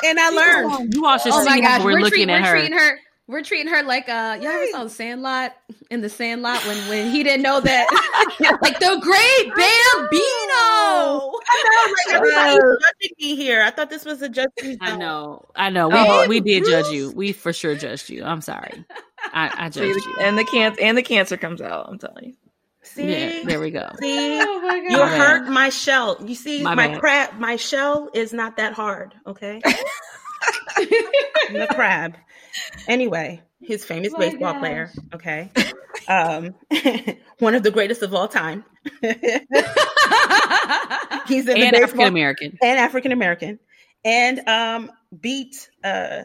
and 0.04 0.19
I 0.19 0.30
learned. 0.30 0.93
you 0.93 1.06
all 1.06 1.17
should 1.17 1.34
oh 1.34 1.43
see 1.43 1.50
my 1.50 1.62
gosh. 1.62 1.84
We're, 1.84 1.93
we're, 1.93 2.00
looking 2.02 2.28
treat, 2.28 2.30
at 2.30 2.41
we're 2.41 2.47
her 2.47 2.58
treating 2.60 2.78
her. 2.78 3.00
We're 3.28 3.43
treating 3.43 3.71
her 3.71 3.84
like 3.84 4.10
uh, 4.10 4.39
y'all 4.41 4.52
ever 4.52 4.67
saw 4.71 4.88
Sandlot 4.88 5.56
in 5.89 6.02
the 6.02 6.10
Sandlot 6.10 6.65
when 6.65 6.78
when 6.89 7.12
he 7.12 7.24
didn't 7.24 7.43
know 7.43 7.62
that 7.62 7.88
like 8.62 8.78
the 8.80 9.00
great 9.02 9.56
Bambino. 9.56 11.32
I 11.50 11.63
know, 11.63 11.93
like 11.93 12.15
everybody's 12.15 12.58
judging 12.60 13.15
me 13.19 13.36
here. 13.36 13.62
I 13.62 13.71
thought 13.71 13.89
this 13.89 14.04
was 14.04 14.21
a 14.21 14.30
judge. 14.30 14.50
i 14.82 14.95
know 14.97 15.45
i 15.56 15.69
know 15.69 15.88
we, 15.88 15.95
Oh, 15.97 16.28
we 16.28 16.39
did 16.41 16.65
judge 16.65 16.89
you 16.89 17.12
we 17.12 17.32
for 17.32 17.54
sure 17.54 17.76
judged 17.76 18.10
you 18.10 18.24
i'm 18.24 18.41
sorry 18.41 18.84
i, 19.34 19.65
I 19.65 19.69
judged 19.69 20.06
you 20.06 20.15
and 20.19 20.38
the 20.38 20.43
cancer 20.43 20.82
and 20.82 20.97
the 20.97 21.04
cancer 21.04 21.38
comes 21.38 21.62
out. 21.62 21.88
I'm 21.88 21.97
telling 21.97 22.26
you. 22.26 22.34
See, 22.93 23.12
yeah 23.12 23.43
there 23.45 23.60
we 23.60 23.71
go 23.71 23.89
see, 23.99 24.39
Oh 24.41 24.62
my 24.62 24.75
you 24.75 24.89
My 24.97 25.06
bad. 25.06 25.17
hurt 25.17 25.47
my 25.49 25.69
shell. 25.69 26.17
You 26.25 26.36
see, 26.36 26.62
My 26.63 26.75
my, 26.75 26.97
crab, 26.97 27.39
my 27.39 27.56
shell 27.56 28.10
is 28.13 28.34
not 28.34 28.58
that 28.58 28.73
hard. 28.73 29.15
Okay, 29.25 29.62
I'm 30.77 31.67
crab. 31.67 32.15
Anyway, 32.88 33.41
his 33.62 33.86
famous 33.86 34.12
My 34.13 34.19
baseball 34.19 34.54
gosh. 34.54 34.60
player. 34.62 34.91
Okay, 35.13 35.51
um, 36.08 36.56
one 37.39 37.56
of 37.56 37.63
the 37.63 37.71
greatest 37.71 38.01
of 38.01 38.13
all 38.13 38.27
time. 38.27 38.65
He's 41.27 41.47
in 41.47 41.60
the 41.60 41.65
and 41.65 41.75
african 41.75 42.08
american 42.08 42.58
and 42.62 42.80
African 42.80 43.12
American, 43.12 43.60
and 44.04 44.47
um, 44.47 44.91
beat 45.19 45.69
uh, 45.84 46.23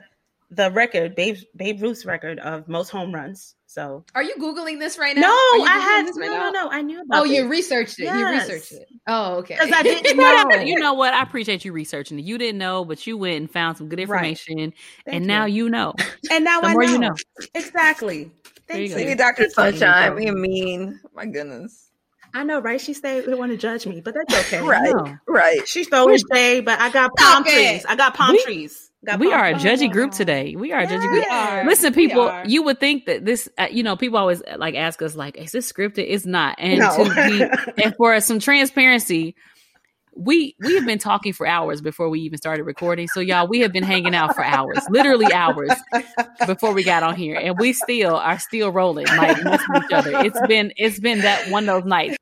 the 0.51 0.71
record, 0.71 1.15
Babe, 1.15 1.37
Babe 1.55 1.83
Ruth's 1.83 2.07
record 2.07 2.39
of 2.39 2.69
most 2.69 2.91
home 2.91 3.13
runs. 3.15 3.56
So 3.77 4.05
Are 4.15 4.23
you 4.23 4.35
googling 4.37 4.79
this 4.79 4.97
right 4.97 5.15
now? 5.15 5.21
no, 5.21 5.29
I 5.29 5.79
had 5.79 6.07
this 6.07 6.17
no, 6.17 6.29
no, 6.29 6.49
no. 6.51 6.71
I 6.71 6.81
knew 6.81 7.03
about. 7.03 7.21
Oh, 7.21 7.25
you 7.25 7.47
researched 7.47 8.01
it. 8.01 8.05
You 8.05 8.27
researched 8.31 8.73
it. 8.73 8.89
Oh, 9.07 9.35
okay. 9.41 9.55
because 9.55 9.71
I 9.71 9.83
didn't 9.83 10.17
know. 10.19 10.51
you 10.63 10.79
know 10.79 10.95
what 10.95 11.13
i 11.13 11.23
appreciate 11.23 11.63
you 11.63 11.73
researching 11.73 12.19
it 12.19 12.25
you 12.25 12.39
didn't 12.39 12.57
know 12.59 12.87
but 12.87 13.07
you 13.07 13.19
went 13.19 13.37
and 13.37 13.51
found 13.51 13.77
some 13.77 13.91
good 13.91 14.01
information 14.01 14.57
Thank 14.57 14.75
and 15.07 15.27
now 15.27 15.45
you 15.45 15.69
know 15.69 15.93
and 16.31 16.43
now 16.43 16.63
the 16.63 16.69
I 16.69 16.73
more 16.73 16.85
know. 16.85 16.93
you 16.93 16.99
know. 17.01 17.15
exactly. 17.55 18.31
There 18.67 18.81
you 18.81 18.89
Thank 18.89 19.11
you. 19.11 19.15
Dr. 19.15 19.51
Sunshine, 19.51 20.17
being 20.17 20.41
mean. 20.41 20.99
My 21.15 21.27
goodness. 21.27 21.91
I 22.33 22.45
know, 22.45 22.61
right? 22.61 22.81
She 22.81 22.95
said 22.95 23.27
they 23.27 23.35
want 23.35 23.53
to 23.53 23.59
judge 23.59 23.87
me, 23.87 24.01
but 24.01 24.15
that's 24.15 24.35
okay. 24.47 24.63
Right. 24.63 24.93
No. 24.95 25.17
Right. 25.29 25.69
She 25.69 25.85
throwing 25.85 26.19
shade, 26.33 26.65
but 26.65 26.81
I 26.81 26.91
got 26.91 27.15
palm 27.17 27.45
Stop 27.45 27.47
it. 27.47 27.53
trees. 27.53 27.87
I 27.87 27.95
got 27.95 28.15
palm 28.15 28.33
We- 28.33 28.43
trees. 28.43 28.86
Got 29.07 29.21
we 29.21 29.33
are 29.33 29.47
a 29.47 29.55
judgy 29.55 29.91
group 29.91 30.13
today. 30.13 30.57
We 30.57 30.73
are 30.73 30.81
a 30.81 30.87
judgy 30.87 31.03
We 31.03 31.21
group. 31.21 31.31
are. 31.31 31.65
Listen, 31.65 31.93
We 31.95 32.09
people, 32.09 32.23
are. 32.23 32.45
you 32.47 32.63
would 32.65 32.81
think 32.81 33.07
that 33.07 33.25
this, 33.25 33.49
uh, 33.57 33.69
you 33.71 33.83
know, 33.83 33.97
people 33.97 34.19
always 34.19 34.43
like 34.57 34.75
ask 34.75 35.01
us, 35.01 35.15
like, 35.15 35.37
is 35.37 35.53
this 35.53 35.71
scripted? 35.73 36.05
It's 36.09 36.27
not. 36.27 36.57
And 36.59 36.81
No. 36.81 37.05
to 37.05 37.15
be, 37.75 37.83
and 37.85 37.95
for 37.97 38.19
some 38.21 38.41
transparency, 38.41 39.35
we 40.17 40.57
we 40.61 40.75
have 40.75 40.87
been 40.87 40.99
talking 40.99 41.33
for 41.33 41.47
hours 41.47 41.81
before 41.81 42.09
we 42.09 42.21
even 42.21 42.39
started 42.39 42.65
recording. 42.65 43.07
So 43.09 43.21
y'all, 43.21 43.47
we 43.47 43.61
have 43.61 43.73
been 43.73 43.83
hanging 43.83 44.15
out 44.15 44.35
for 44.35 44.43
hours, 44.43 44.79
literally 44.89 45.31
hours 45.33 45.71
before 46.47 46.73
we 46.73 46.85
got 46.85 47.03
on 47.03 47.15
here, 47.15 47.37
and 47.37 47.59
we 47.59 47.73
still 47.73 48.17
are 48.17 48.39
still 48.39 48.71
rolling 48.71 49.07
like 49.07 49.43
missing 49.45 49.77
each 49.77 49.93
other. 49.93 50.13
It's 50.25 50.41
been 50.47 50.73
it's 50.77 50.99
been 50.99 51.21
that 51.21 51.51
one 51.51 51.69
of 51.69 51.83
those 51.83 51.89
nights, 51.89 52.17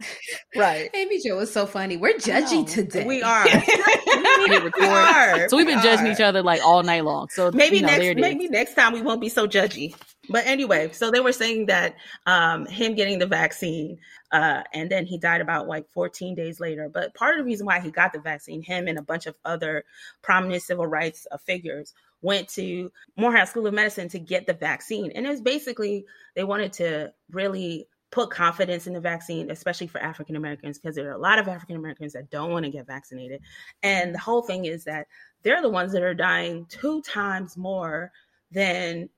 right? 0.56 0.90
Amy 0.94 1.20
Jo 1.22 1.36
was 1.36 1.52
so 1.52 1.66
funny. 1.66 1.96
We're 1.96 2.14
judgy 2.14 2.68
today. 2.68 3.04
We 3.04 3.22
are. 3.22 3.44
we 4.78 4.86
are. 4.86 5.48
So 5.48 5.56
we've 5.56 5.66
been 5.66 5.78
we 5.78 5.82
judging 5.82 6.08
each 6.08 6.20
other 6.20 6.42
like 6.42 6.62
all 6.64 6.82
night 6.82 7.04
long. 7.04 7.28
So 7.30 7.50
maybe 7.52 7.76
you 7.76 7.82
know, 7.82 7.96
next 7.96 8.20
maybe 8.20 8.48
next 8.48 8.74
time 8.74 8.92
we 8.92 9.02
won't 9.02 9.20
be 9.20 9.28
so 9.28 9.46
judgy. 9.46 9.94
But 10.28 10.46
anyway, 10.46 10.90
so 10.92 11.10
they 11.10 11.20
were 11.20 11.32
saying 11.32 11.66
that 11.66 11.96
um, 12.26 12.66
him 12.66 12.94
getting 12.94 13.18
the 13.18 13.26
vaccine, 13.26 13.98
uh, 14.32 14.62
and 14.72 14.90
then 14.90 15.06
he 15.06 15.18
died 15.18 15.40
about 15.40 15.68
like 15.68 15.88
14 15.90 16.34
days 16.34 16.60
later. 16.60 16.88
But 16.88 17.14
part 17.14 17.34
of 17.34 17.38
the 17.38 17.44
reason 17.44 17.66
why 17.66 17.80
he 17.80 17.90
got 17.90 18.12
the 18.12 18.20
vaccine, 18.20 18.62
him 18.62 18.88
and 18.88 18.98
a 18.98 19.02
bunch 19.02 19.26
of 19.26 19.36
other 19.44 19.84
prominent 20.22 20.62
civil 20.62 20.86
rights 20.86 21.26
figures 21.44 21.94
went 22.22 22.48
to 22.48 22.90
Morehouse 23.16 23.50
School 23.50 23.66
of 23.66 23.74
Medicine 23.74 24.08
to 24.08 24.18
get 24.18 24.46
the 24.46 24.54
vaccine. 24.54 25.12
And 25.14 25.26
it 25.26 25.28
was 25.28 25.42
basically 25.42 26.06
they 26.34 26.44
wanted 26.44 26.72
to 26.74 27.12
really 27.30 27.86
put 28.10 28.30
confidence 28.30 28.86
in 28.86 28.92
the 28.92 29.00
vaccine, 29.00 29.50
especially 29.50 29.88
for 29.88 30.00
African 30.00 30.36
Americans, 30.36 30.78
because 30.78 30.94
there 30.94 31.08
are 31.08 31.14
a 31.14 31.18
lot 31.18 31.38
of 31.38 31.48
African 31.48 31.76
Americans 31.76 32.12
that 32.12 32.30
don't 32.30 32.52
want 32.52 32.64
to 32.64 32.70
get 32.70 32.86
vaccinated. 32.86 33.40
And 33.82 34.14
the 34.14 34.20
whole 34.20 34.42
thing 34.42 34.64
is 34.64 34.84
that 34.84 35.06
they're 35.42 35.60
the 35.60 35.68
ones 35.68 35.92
that 35.92 36.02
are 36.02 36.14
dying 36.14 36.66
two 36.68 37.02
times 37.02 37.56
more 37.56 38.12
than 38.52 39.10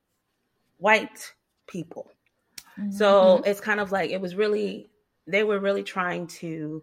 white 0.78 1.32
people. 1.66 2.10
Mm-hmm. 2.78 2.92
So 2.92 3.42
it's 3.44 3.60
kind 3.60 3.80
of 3.80 3.92
like 3.92 4.10
it 4.10 4.20
was 4.20 4.34
really, 4.34 4.90
they 5.26 5.44
were 5.44 5.60
really 5.60 5.82
trying 5.82 6.26
to 6.26 6.82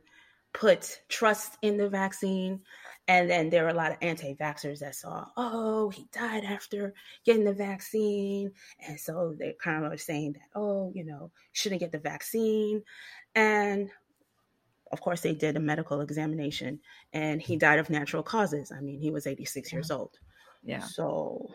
put 0.53 1.01
trust 1.09 1.57
in 1.61 1.77
the 1.77 1.89
vaccine. 1.89 2.61
And 3.07 3.29
then 3.29 3.49
there 3.49 3.63
were 3.63 3.69
a 3.69 3.73
lot 3.73 3.91
of 3.91 3.97
anti 4.01 4.33
vaxxers 4.35 4.79
that 4.79 4.95
saw, 4.95 5.25
oh, 5.35 5.89
he 5.89 6.07
died 6.13 6.45
after 6.45 6.93
getting 7.25 7.43
the 7.43 7.53
vaccine. 7.53 8.51
And 8.87 8.97
so 8.97 9.35
they 9.37 9.55
kind 9.61 9.83
of 9.83 9.91
were 9.91 9.97
saying 9.97 10.33
that, 10.33 10.47
oh, 10.55 10.91
you 10.95 11.03
know, 11.03 11.31
shouldn't 11.51 11.81
get 11.81 11.91
the 11.91 11.99
vaccine. 11.99 12.81
And 13.35 13.89
of 14.93 15.01
course, 15.01 15.21
they 15.21 15.33
did 15.33 15.57
a 15.57 15.59
medical 15.59 16.01
examination 16.01 16.79
and 17.11 17.41
he 17.41 17.57
died 17.57 17.79
of 17.79 17.89
natural 17.89 18.23
causes. 18.23 18.71
I 18.71 18.79
mean, 18.79 18.99
he 18.99 19.11
was 19.11 19.27
86 19.27 19.71
yeah. 19.71 19.75
years 19.75 19.91
old. 19.91 20.17
Yeah. 20.63 20.79
So 20.79 21.49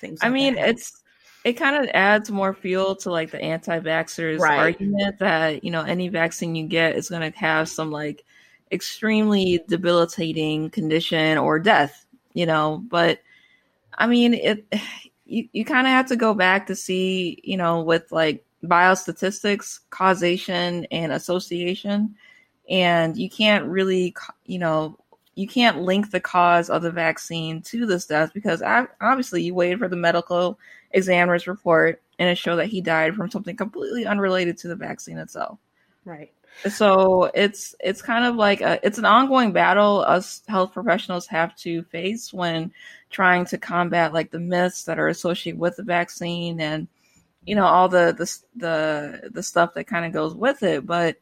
things. 0.00 0.22
Like 0.22 0.30
I 0.30 0.32
mean, 0.32 0.56
it's 0.56 1.02
it 1.44 1.52
kind 1.54 1.76
of 1.76 1.90
adds 1.92 2.30
more 2.30 2.54
fuel 2.54 2.96
to 2.96 3.10
like 3.10 3.30
the 3.30 3.40
anti-vaxxers 3.40 4.38
right. 4.38 4.58
argument 4.58 5.18
that 5.18 5.62
you 5.62 5.70
know 5.70 5.82
any 5.82 6.08
vaccine 6.08 6.54
you 6.54 6.66
get 6.66 6.96
is 6.96 7.10
going 7.10 7.30
to 7.30 7.38
have 7.38 7.68
some 7.68 7.92
like 7.92 8.24
extremely 8.72 9.62
debilitating 9.68 10.70
condition 10.70 11.38
or 11.38 11.58
death 11.58 12.06
you 12.32 12.46
know 12.46 12.82
but 12.88 13.20
i 13.98 14.06
mean 14.06 14.34
it 14.34 14.66
you, 15.26 15.48
you 15.52 15.64
kind 15.64 15.86
of 15.86 15.90
have 15.90 16.06
to 16.06 16.16
go 16.16 16.34
back 16.34 16.66
to 16.66 16.74
see 16.74 17.40
you 17.44 17.56
know 17.56 17.82
with 17.82 18.10
like 18.10 18.44
biostatistics 18.64 19.80
causation 19.90 20.86
and 20.90 21.12
association 21.12 22.14
and 22.68 23.16
you 23.16 23.28
can't 23.28 23.66
really 23.66 24.14
you 24.46 24.58
know 24.58 24.98
you 25.34 25.48
can't 25.48 25.82
link 25.82 26.10
the 26.10 26.20
cause 26.20 26.70
of 26.70 26.82
the 26.82 26.90
vaccine 26.90 27.60
to 27.60 27.86
this 27.86 28.06
death 28.06 28.32
because 28.32 28.62
obviously 29.00 29.42
you 29.42 29.54
waited 29.54 29.78
for 29.78 29.88
the 29.88 29.96
medical 29.96 30.58
examiner's 30.94 31.46
report 31.46 32.00
and 32.18 32.28
it 32.28 32.38
showed 32.38 32.56
that 32.56 32.68
he 32.68 32.80
died 32.80 33.14
from 33.14 33.30
something 33.30 33.56
completely 33.56 34.06
unrelated 34.06 34.56
to 34.58 34.68
the 34.68 34.76
vaccine 34.76 35.18
itself. 35.18 35.58
Right. 36.04 36.32
So 36.68 37.30
it's 37.34 37.74
it's 37.80 38.00
kind 38.00 38.24
of 38.24 38.36
like 38.36 38.60
a, 38.60 38.78
it's 38.86 38.98
an 38.98 39.04
ongoing 39.04 39.52
battle 39.52 40.04
us 40.06 40.42
health 40.46 40.72
professionals 40.72 41.26
have 41.26 41.56
to 41.56 41.82
face 41.84 42.32
when 42.32 42.72
trying 43.10 43.44
to 43.46 43.58
combat 43.58 44.12
like 44.12 44.30
the 44.30 44.38
myths 44.38 44.84
that 44.84 44.98
are 44.98 45.08
associated 45.08 45.58
with 45.58 45.76
the 45.76 45.82
vaccine 45.82 46.60
and 46.60 46.86
you 47.44 47.56
know 47.56 47.64
all 47.64 47.88
the 47.88 48.14
the 48.16 48.60
the, 48.60 49.30
the 49.32 49.42
stuff 49.42 49.74
that 49.74 49.88
kind 49.88 50.06
of 50.06 50.12
goes 50.12 50.34
with 50.34 50.62
it. 50.62 50.86
But 50.86 51.16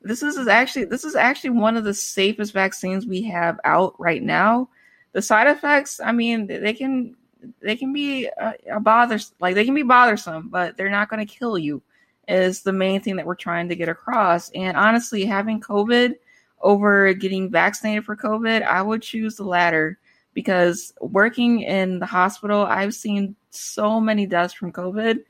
this 0.00 0.22
is, 0.22 0.36
is 0.36 0.48
actually 0.48 0.86
this 0.86 1.04
is 1.04 1.14
actually 1.14 1.50
one 1.50 1.76
of 1.76 1.84
the 1.84 1.94
safest 1.94 2.52
vaccines 2.52 3.06
we 3.06 3.22
have 3.24 3.60
out 3.64 3.94
right 3.98 4.22
now. 4.22 4.70
The 5.12 5.22
side 5.22 5.48
effects, 5.48 6.00
I 6.00 6.12
mean, 6.12 6.46
they 6.46 6.72
can 6.72 7.16
they 7.60 7.76
can 7.76 7.92
be 7.92 8.26
a, 8.26 8.54
a 8.72 8.80
bother 8.80 9.18
like 9.40 9.54
they 9.54 9.64
can 9.64 9.74
be 9.74 9.82
bothersome, 9.82 10.48
but 10.48 10.76
they're 10.76 10.90
not 10.90 11.08
going 11.08 11.24
to 11.24 11.32
kill 11.32 11.58
you. 11.58 11.82
Is 12.26 12.62
the 12.62 12.72
main 12.72 13.00
thing 13.00 13.16
that 13.16 13.24
we're 13.24 13.34
trying 13.34 13.68
to 13.70 13.76
get 13.76 13.88
across. 13.88 14.50
And 14.50 14.76
honestly, 14.76 15.24
having 15.24 15.60
COVID 15.60 16.16
over 16.60 17.14
getting 17.14 17.50
vaccinated 17.50 18.04
for 18.04 18.16
COVID, 18.16 18.62
I 18.62 18.82
would 18.82 19.00
choose 19.00 19.36
the 19.36 19.44
latter 19.44 19.98
because 20.34 20.92
working 21.00 21.62
in 21.62 21.98
the 21.98 22.06
hospital, 22.06 22.66
I've 22.66 22.94
seen 22.94 23.34
so 23.50 24.00
many 24.00 24.26
deaths 24.26 24.52
from 24.52 24.72
COVID. 24.72 25.20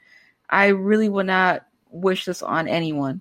I 0.51 0.69
really 0.69 1.09
would 1.09 1.27
not 1.27 1.67
wish 1.91 2.25
this 2.25 2.43
on 2.43 2.69
anyone. 2.69 3.21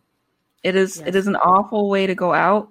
It 0.63 0.75
is 0.75 0.97
yes. 0.97 1.07
it 1.07 1.15
is 1.15 1.27
an 1.27 1.35
awful 1.37 1.89
way 1.89 2.07
to 2.07 2.15
go 2.15 2.33
out. 2.33 2.69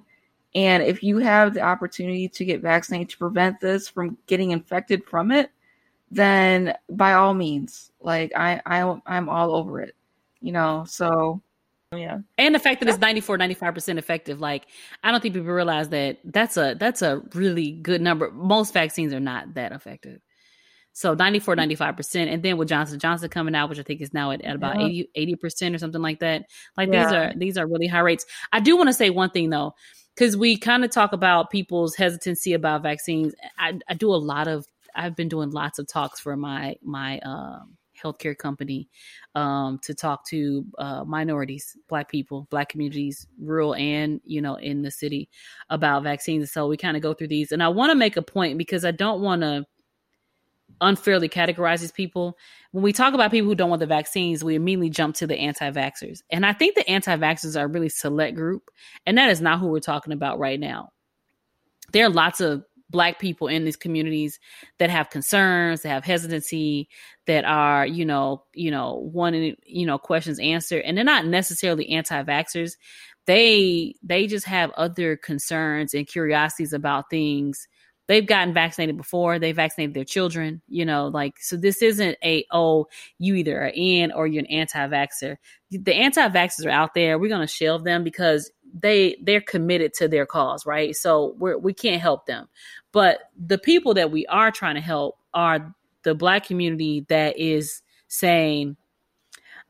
And 0.54 0.82
if 0.82 1.02
you 1.02 1.18
have 1.18 1.54
the 1.54 1.60
opportunity 1.60 2.28
to 2.28 2.44
get 2.44 2.62
vaccinated 2.62 3.10
to 3.10 3.18
prevent 3.18 3.60
this 3.60 3.88
from 3.88 4.16
getting 4.26 4.50
infected 4.50 5.04
from 5.04 5.30
it, 5.30 5.50
then 6.10 6.74
by 6.88 7.14
all 7.14 7.34
means, 7.34 7.90
like 8.00 8.32
I, 8.36 8.60
I 8.64 9.00
I'm 9.06 9.28
all 9.28 9.54
over 9.54 9.80
it, 9.80 9.94
you 10.40 10.52
know. 10.52 10.84
So 10.86 11.42
yeah, 11.92 12.18
and 12.38 12.54
the 12.54 12.58
fact 12.58 12.80
that 12.80 12.88
it's 12.88 12.98
94, 12.98 13.38
95 13.38 13.74
percent 13.74 13.98
effective, 13.98 14.40
like 14.40 14.66
I 15.02 15.10
don't 15.10 15.20
think 15.20 15.34
people 15.34 15.52
realize 15.52 15.88
that 15.90 16.18
that's 16.24 16.56
a 16.56 16.76
that's 16.78 17.02
a 17.02 17.22
really 17.34 17.72
good 17.72 18.00
number. 18.00 18.30
Most 18.30 18.72
vaccines 18.72 19.12
are 19.12 19.20
not 19.20 19.54
that 19.54 19.72
effective. 19.72 20.20
So 20.92 21.12
94, 21.12 21.52
mm-hmm. 21.52 21.58
95 21.58 21.96
percent, 21.96 22.30
and 22.30 22.42
then 22.42 22.56
with 22.56 22.68
Johnson 22.68 22.98
Johnson 22.98 23.28
coming 23.28 23.54
out, 23.54 23.68
which 23.68 23.78
I 23.78 23.82
think 23.82 24.00
is 24.00 24.14
now 24.14 24.30
at, 24.30 24.42
at 24.42 24.56
about 24.56 24.80
yeah. 24.90 25.04
80 25.14 25.36
percent 25.36 25.74
or 25.74 25.78
something 25.78 26.00
like 26.00 26.20
that. 26.20 26.46
Like 26.76 26.90
yeah. 26.92 27.04
these 27.04 27.12
are 27.12 27.32
these 27.36 27.58
are 27.58 27.66
really 27.66 27.86
high 27.86 28.00
rates. 28.00 28.24
I 28.52 28.60
do 28.60 28.76
want 28.76 28.88
to 28.88 28.94
say 28.94 29.10
one 29.10 29.30
thing 29.30 29.50
though, 29.50 29.74
because 30.14 30.36
we 30.36 30.56
kind 30.56 30.84
of 30.84 30.90
talk 30.90 31.12
about 31.12 31.50
people's 31.50 31.94
hesitancy 31.94 32.52
about 32.54 32.82
vaccines. 32.82 33.34
I, 33.58 33.78
I 33.88 33.94
do 33.94 34.12
a 34.12 34.16
lot 34.16 34.48
of 34.48 34.66
I've 34.96 35.14
been 35.16 35.28
doing 35.28 35.50
lots 35.50 35.78
of 35.78 35.86
talks 35.86 36.18
for 36.20 36.36
my 36.36 36.76
my 36.82 37.18
um, 37.20 37.76
healthcare 38.02 38.36
company 38.36 38.88
um, 39.34 39.78
to 39.82 39.94
talk 39.94 40.26
to 40.26 40.64
uh, 40.78 41.04
minorities, 41.04 41.76
Black 41.88 42.10
people, 42.10 42.46
Black 42.50 42.68
communities, 42.68 43.26
rural 43.40 43.74
and 43.74 44.20
you 44.24 44.40
know 44.40 44.56
in 44.56 44.82
the 44.82 44.90
city 44.90 45.28
about 45.70 46.02
vaccines. 46.02 46.50
So 46.52 46.66
we 46.66 46.76
kind 46.76 46.96
of 46.96 47.02
go 47.02 47.14
through 47.14 47.28
these, 47.28 47.52
and 47.52 47.62
I 47.62 47.68
want 47.68 47.90
to 47.90 47.96
make 47.96 48.16
a 48.16 48.22
point 48.22 48.58
because 48.58 48.84
I 48.84 48.90
don't 48.90 49.20
want 49.20 49.42
to 49.42 49.66
unfairly 50.80 51.28
categorize 51.28 51.80
these 51.80 51.92
people. 51.92 52.36
When 52.72 52.82
we 52.82 52.92
talk 52.92 53.14
about 53.14 53.30
people 53.30 53.48
who 53.48 53.54
don't 53.54 53.70
want 53.70 53.80
the 53.80 53.86
vaccines, 53.86 54.44
we 54.44 54.56
immediately 54.56 54.90
jump 54.90 55.14
to 55.16 55.26
the 55.26 55.36
anti-vaxxers. 55.36 56.22
And 56.30 56.44
I 56.44 56.52
think 56.52 56.74
the 56.74 56.88
anti-vaxxers 56.88 57.58
are 57.58 57.64
a 57.64 57.68
really 57.68 57.88
select 57.88 58.36
group, 58.36 58.70
and 59.06 59.16
that 59.16 59.30
is 59.30 59.40
not 59.40 59.58
who 59.60 59.68
we're 59.68 59.80
talking 59.80 60.12
about 60.12 60.38
right 60.38 60.60
now. 60.60 60.90
There 61.92 62.04
are 62.04 62.10
lots 62.10 62.40
of 62.40 62.64
black 62.90 63.18
people 63.18 63.48
in 63.48 63.64
these 63.64 63.76
communities 63.76 64.38
that 64.78 64.90
have 64.90 65.10
concerns 65.10 65.82
that 65.82 65.88
have 65.88 66.04
hesitancy 66.04 66.88
that 67.26 67.44
are 67.44 67.86
you 67.86 68.04
know 68.04 68.44
you 68.54 68.70
know 68.70 69.10
wanting 69.12 69.56
you 69.64 69.86
know 69.86 69.98
questions 69.98 70.38
answered 70.38 70.82
and 70.82 70.96
they're 70.96 71.04
not 71.04 71.26
necessarily 71.26 71.88
anti-vaxxers. 71.90 72.76
They 73.26 73.94
they 74.02 74.26
just 74.26 74.46
have 74.46 74.70
other 74.72 75.16
concerns 75.16 75.94
and 75.94 76.06
curiosities 76.06 76.72
about 76.72 77.10
things 77.10 77.66
they've 78.08 78.26
gotten 78.26 78.54
vaccinated 78.54 78.96
before 78.96 79.38
they 79.38 79.52
vaccinated 79.52 79.94
their 79.94 80.04
children 80.04 80.60
you 80.68 80.84
know 80.84 81.08
like 81.08 81.34
so 81.40 81.56
this 81.56 81.82
isn't 81.82 82.16
a 82.22 82.44
oh 82.52 82.86
you 83.18 83.34
either 83.34 83.62
are 83.62 83.72
in 83.74 84.12
or 84.12 84.26
you're 84.26 84.40
an 84.40 84.46
anti-vaxxer. 84.46 85.36
The 85.70 85.94
anti-vaxxers 85.94 86.66
are 86.66 86.70
out 86.70 86.94
there. 86.94 87.18
We're 87.18 87.28
going 87.28 87.46
to 87.46 87.52
shelve 87.52 87.84
them 87.84 88.04
because 88.04 88.50
they 88.78 89.16
they're 89.22 89.40
committed 89.40 89.94
to 89.94 90.08
their 90.08 90.26
cause 90.26 90.66
right? 90.66 90.94
So 90.94 91.34
we're 91.38 91.58
we 91.58 91.72
can't 91.72 92.02
help 92.02 92.26
them. 92.26 92.48
But 92.92 93.30
the 93.38 93.58
people 93.58 93.94
that 93.94 94.10
we 94.10 94.26
are 94.26 94.50
trying 94.50 94.74
to 94.74 94.80
help 94.80 95.18
are 95.34 95.74
the 96.02 96.14
black 96.14 96.46
community 96.46 97.04
that 97.08 97.38
is 97.38 97.82
saying 98.08 98.76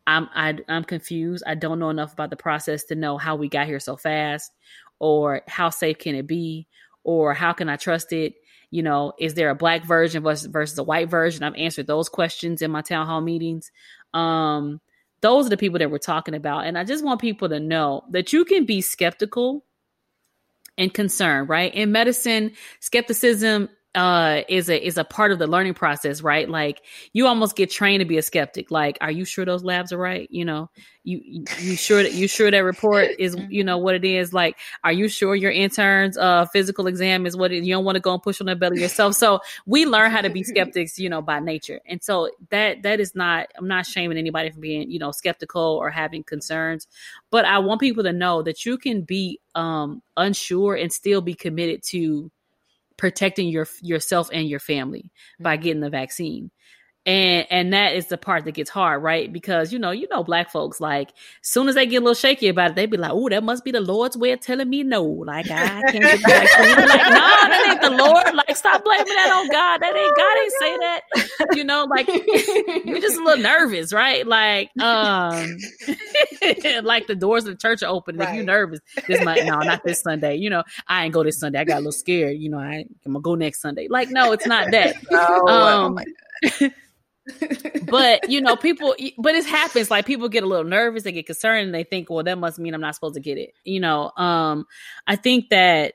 i'm 0.06 0.28
I, 0.34 0.50
am 0.50 0.60
i 0.68 0.76
am 0.76 0.84
confused. 0.84 1.44
I 1.46 1.54
don't 1.54 1.78
know 1.78 1.90
enough 1.90 2.12
about 2.12 2.30
the 2.30 2.36
process 2.36 2.84
to 2.84 2.94
know 2.94 3.16
how 3.18 3.36
we 3.36 3.48
got 3.48 3.66
here 3.66 3.80
so 3.80 3.96
fast 3.96 4.52
or 4.98 5.42
how 5.48 5.70
safe 5.70 5.98
can 5.98 6.14
it 6.14 6.26
be 6.26 6.66
or 7.06 7.32
how 7.32 7.52
can 7.52 7.68
I 7.68 7.76
trust 7.76 8.12
it? 8.12 8.34
You 8.70 8.82
know, 8.82 9.12
is 9.18 9.34
there 9.34 9.48
a 9.48 9.54
black 9.54 9.86
version 9.86 10.24
versus, 10.24 10.46
versus 10.46 10.76
a 10.76 10.82
white 10.82 11.08
version? 11.08 11.44
I've 11.44 11.54
answered 11.54 11.86
those 11.86 12.08
questions 12.08 12.62
in 12.62 12.70
my 12.72 12.82
town 12.82 13.06
hall 13.06 13.20
meetings. 13.20 13.70
Um, 14.12 14.80
those 15.20 15.46
are 15.46 15.50
the 15.50 15.56
people 15.56 15.78
that 15.78 15.90
we're 15.90 15.98
talking 15.98 16.34
about. 16.34 16.66
And 16.66 16.76
I 16.76 16.82
just 16.82 17.04
want 17.04 17.20
people 17.20 17.48
to 17.48 17.60
know 17.60 18.02
that 18.10 18.32
you 18.32 18.44
can 18.44 18.66
be 18.66 18.80
skeptical 18.80 19.64
and 20.76 20.92
concerned, 20.92 21.48
right? 21.48 21.72
In 21.72 21.92
medicine, 21.92 22.52
skepticism 22.80 23.68
uh 23.96 24.42
is 24.48 24.68
a 24.68 24.86
is 24.86 24.96
a 24.96 25.04
part 25.04 25.32
of 25.32 25.38
the 25.38 25.46
learning 25.46 25.74
process 25.74 26.22
right? 26.22 26.48
Like 26.48 26.82
you 27.12 27.26
almost 27.26 27.56
get 27.56 27.70
trained 27.70 28.00
to 28.00 28.06
be 28.06 28.18
a 28.18 28.22
skeptic. 28.22 28.70
Like 28.70 28.98
are 29.00 29.10
you 29.10 29.24
sure 29.24 29.44
those 29.44 29.64
labs 29.64 29.92
are 29.92 29.98
right? 29.98 30.28
You 30.30 30.44
know 30.44 30.70
you 31.02 31.44
you 31.58 31.76
sure 31.76 32.02
that 32.02 32.12
you 32.12 32.28
sure 32.28 32.50
that 32.50 32.58
report 32.58 33.08
is 33.18 33.36
you 33.48 33.64
know 33.64 33.78
what 33.78 33.94
it 33.94 34.04
is? 34.04 34.32
Like 34.32 34.56
are 34.84 34.92
you 34.92 35.08
sure 35.08 35.34
your 35.34 35.50
intern's 35.50 36.16
uh 36.16 36.46
physical 36.46 36.86
exam 36.86 37.26
is 37.26 37.36
what 37.36 37.52
it, 37.52 37.64
you 37.64 37.74
don't 37.74 37.84
want 37.84 37.96
to 37.96 38.00
go 38.00 38.12
and 38.12 38.22
push 38.22 38.40
on 38.40 38.46
their 38.46 38.56
belly 38.56 38.80
yourself? 38.80 39.14
So 39.14 39.40
we 39.66 39.86
learn 39.86 40.10
how 40.10 40.20
to 40.20 40.30
be 40.30 40.42
skeptics 40.44 40.98
you 40.98 41.08
know 41.08 41.22
by 41.22 41.40
nature. 41.40 41.80
And 41.86 42.02
so 42.02 42.30
that 42.50 42.82
that 42.82 43.00
is 43.00 43.14
not 43.14 43.48
i'm 43.56 43.68
not 43.68 43.86
shaming 43.86 44.18
anybody 44.18 44.50
for 44.50 44.60
being 44.60 44.90
you 44.90 44.98
know 44.98 45.10
skeptical 45.10 45.62
or 45.62 45.90
having 45.90 46.22
concerns 46.22 46.86
but 47.30 47.44
i 47.44 47.58
want 47.58 47.80
people 47.80 48.02
to 48.02 48.12
know 48.12 48.42
that 48.42 48.64
you 48.64 48.78
can 48.78 49.02
be 49.02 49.40
um 49.54 50.02
unsure 50.16 50.74
and 50.74 50.92
still 50.92 51.20
be 51.20 51.34
committed 51.34 51.82
to 51.82 52.30
protecting 52.96 53.48
your 53.48 53.66
yourself 53.82 54.28
and 54.32 54.48
your 54.48 54.60
family 54.60 55.10
by 55.40 55.56
mm-hmm. 55.56 55.62
getting 55.64 55.80
the 55.80 55.90
vaccine 55.90 56.50
and 57.06 57.46
and 57.50 57.72
that 57.72 57.94
is 57.94 58.06
the 58.06 58.18
part 58.18 58.44
that 58.44 58.52
gets 58.52 58.68
hard 58.68 59.02
right? 59.02 59.32
Because 59.32 59.72
you 59.72 59.78
know 59.78 59.92
you 59.92 60.08
know 60.10 60.24
black 60.24 60.50
folks 60.50 60.80
like 60.80 61.12
soon 61.40 61.68
as 61.68 61.76
they 61.76 61.86
get 61.86 61.98
a 61.98 62.00
little 62.00 62.14
shaky 62.14 62.48
about 62.48 62.70
it 62.70 62.76
they 62.76 62.86
be 62.86 62.96
like 62.96 63.12
oh 63.12 63.28
that 63.28 63.44
must 63.44 63.64
be 63.64 63.70
the 63.70 63.80
lord's 63.80 64.16
way 64.16 64.32
of 64.32 64.40
telling 64.40 64.68
me 64.68 64.82
no. 64.82 65.04
Like 65.04 65.50
i 65.50 65.82
can't 65.82 66.02
get 66.02 66.20
the 66.20 66.26
vaccine 66.26 66.76
like 66.76 67.06
no 67.06 67.20
that 67.20 67.66
ain't 67.70 67.80
the 67.80 67.90
lord. 67.90 68.34
Like 68.34 68.56
stop 68.56 68.84
blaming 68.84 69.06
that 69.06 69.32
on 69.32 69.48
god. 69.48 69.80
That 69.80 69.96
ain't 69.96 70.16
god 70.16 70.38
ain't 70.38 70.52
say 70.58 70.76
that. 71.46 71.56
You 71.56 71.64
know 71.64 71.84
like 71.84 72.08
you're 72.84 73.00
just 73.00 73.18
a 73.18 73.22
little 73.22 73.42
nervous 73.42 73.92
right? 73.92 74.26
Like 74.26 74.70
um 74.80 75.56
like 76.82 77.06
the 77.06 77.16
doors 77.16 77.46
of 77.46 77.52
the 77.52 77.58
church 77.58 77.82
are 77.84 77.90
open. 77.90 78.16
Right. 78.16 78.30
if 78.30 78.34
you're 78.34 78.44
nervous 78.44 78.80
this 79.06 79.24
might 79.24 79.44
no 79.44 79.60
not 79.60 79.84
this 79.84 80.02
sunday. 80.02 80.36
You 80.36 80.50
know 80.50 80.64
i 80.88 81.04
ain't 81.04 81.14
go 81.14 81.22
this 81.22 81.38
sunday. 81.38 81.60
I 81.60 81.64
got 81.64 81.76
a 81.76 81.78
little 81.78 81.92
scared. 81.92 82.36
You 82.36 82.50
know 82.50 82.58
i 82.58 82.84
i'm 83.04 83.12
gonna 83.12 83.20
go 83.20 83.36
next 83.36 83.60
sunday. 83.60 83.86
Like 83.88 84.10
no 84.10 84.32
it's 84.32 84.46
not 84.46 84.72
that. 84.72 84.96
Oh, 85.12 85.46
um 85.48 85.98
oh 86.60 86.68
but 87.88 88.30
you 88.30 88.40
know, 88.40 88.56
people, 88.56 88.94
but 89.18 89.34
it 89.34 89.46
happens. 89.46 89.90
Like 89.90 90.06
people 90.06 90.28
get 90.28 90.42
a 90.42 90.46
little 90.46 90.64
nervous, 90.64 91.02
they 91.02 91.12
get 91.12 91.26
concerned, 91.26 91.66
and 91.66 91.74
they 91.74 91.84
think, 91.84 92.10
well, 92.10 92.24
that 92.24 92.38
must 92.38 92.58
mean 92.58 92.74
I'm 92.74 92.80
not 92.80 92.94
supposed 92.94 93.14
to 93.14 93.20
get 93.20 93.38
it. 93.38 93.52
You 93.64 93.80
know, 93.80 94.12
um, 94.16 94.66
I 95.06 95.16
think 95.16 95.50
that 95.50 95.94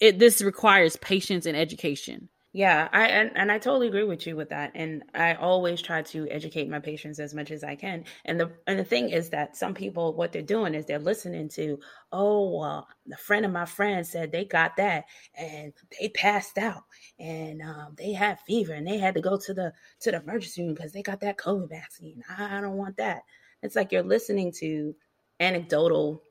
it 0.00 0.18
this 0.18 0.42
requires 0.42 0.96
patience 0.96 1.46
and 1.46 1.56
education. 1.56 2.28
Yeah, 2.56 2.88
I 2.90 3.08
and, 3.08 3.32
and 3.36 3.52
I 3.52 3.58
totally 3.58 3.88
agree 3.88 4.04
with 4.04 4.26
you 4.26 4.34
with 4.34 4.48
that. 4.48 4.72
And 4.74 5.02
I 5.14 5.34
always 5.34 5.82
try 5.82 6.00
to 6.00 6.26
educate 6.30 6.70
my 6.70 6.78
patients 6.80 7.18
as 7.18 7.34
much 7.34 7.50
as 7.50 7.62
I 7.62 7.74
can. 7.76 8.04
And 8.24 8.40
the 8.40 8.50
and 8.66 8.78
the 8.78 8.84
thing 8.84 9.10
is 9.10 9.28
that 9.30 9.56
some 9.58 9.74
people 9.74 10.14
what 10.14 10.32
they're 10.32 10.40
doing 10.40 10.74
is 10.74 10.86
they're 10.86 10.98
listening 10.98 11.50
to, 11.50 11.78
oh, 12.12 12.58
well, 12.58 12.88
the 13.04 13.18
friend 13.18 13.44
of 13.44 13.52
my 13.52 13.66
friend 13.66 14.06
said 14.06 14.32
they 14.32 14.46
got 14.46 14.76
that 14.78 15.04
and 15.36 15.74
they 16.00 16.08
passed 16.08 16.56
out 16.56 16.84
and 17.18 17.60
um, 17.60 17.94
they 17.98 18.12
had 18.14 18.40
fever 18.40 18.72
and 18.72 18.86
they 18.86 18.96
had 18.96 19.14
to 19.16 19.20
go 19.20 19.36
to 19.36 19.52
the 19.52 19.74
to 20.00 20.10
the 20.10 20.22
emergency 20.22 20.62
room 20.64 20.72
because 20.74 20.92
they 20.92 21.02
got 21.02 21.20
that 21.20 21.36
COVID 21.36 21.68
vaccine. 21.68 22.22
I 22.38 22.62
don't 22.62 22.78
want 22.78 22.96
that. 22.96 23.20
It's 23.62 23.76
like 23.76 23.92
you're 23.92 24.02
listening 24.02 24.50
to 24.60 24.96
anecdotal 25.40 26.22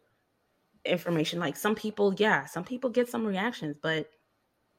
information. 0.85 1.39
Like 1.39 1.55
some 1.57 1.75
people, 1.75 2.13
yeah, 2.17 2.45
some 2.45 2.63
people 2.63 2.89
get 2.89 3.09
some 3.09 3.25
reactions, 3.25 3.75
but 3.81 4.07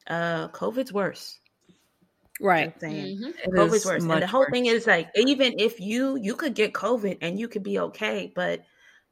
uh 0.09 0.49
COVID's 0.49 0.93
worse. 0.93 1.39
Right. 2.41 2.79
Mm-hmm. 2.81 3.57
COVID's 3.57 3.87
worse. 3.87 4.03
And 4.05 4.23
the 4.23 4.27
whole 4.27 4.41
worse. 4.41 4.51
thing 4.51 4.67
is 4.67 4.87
like 4.87 5.09
even 5.15 5.59
if 5.59 5.81
you 5.81 6.17
you 6.17 6.37
could 6.37 6.55
get 6.55 6.73
COVID 6.73 7.19
and 7.21 7.39
you 7.39 7.49
could 7.49 7.63
be 7.63 7.79
okay, 7.79 8.33
but 8.35 8.63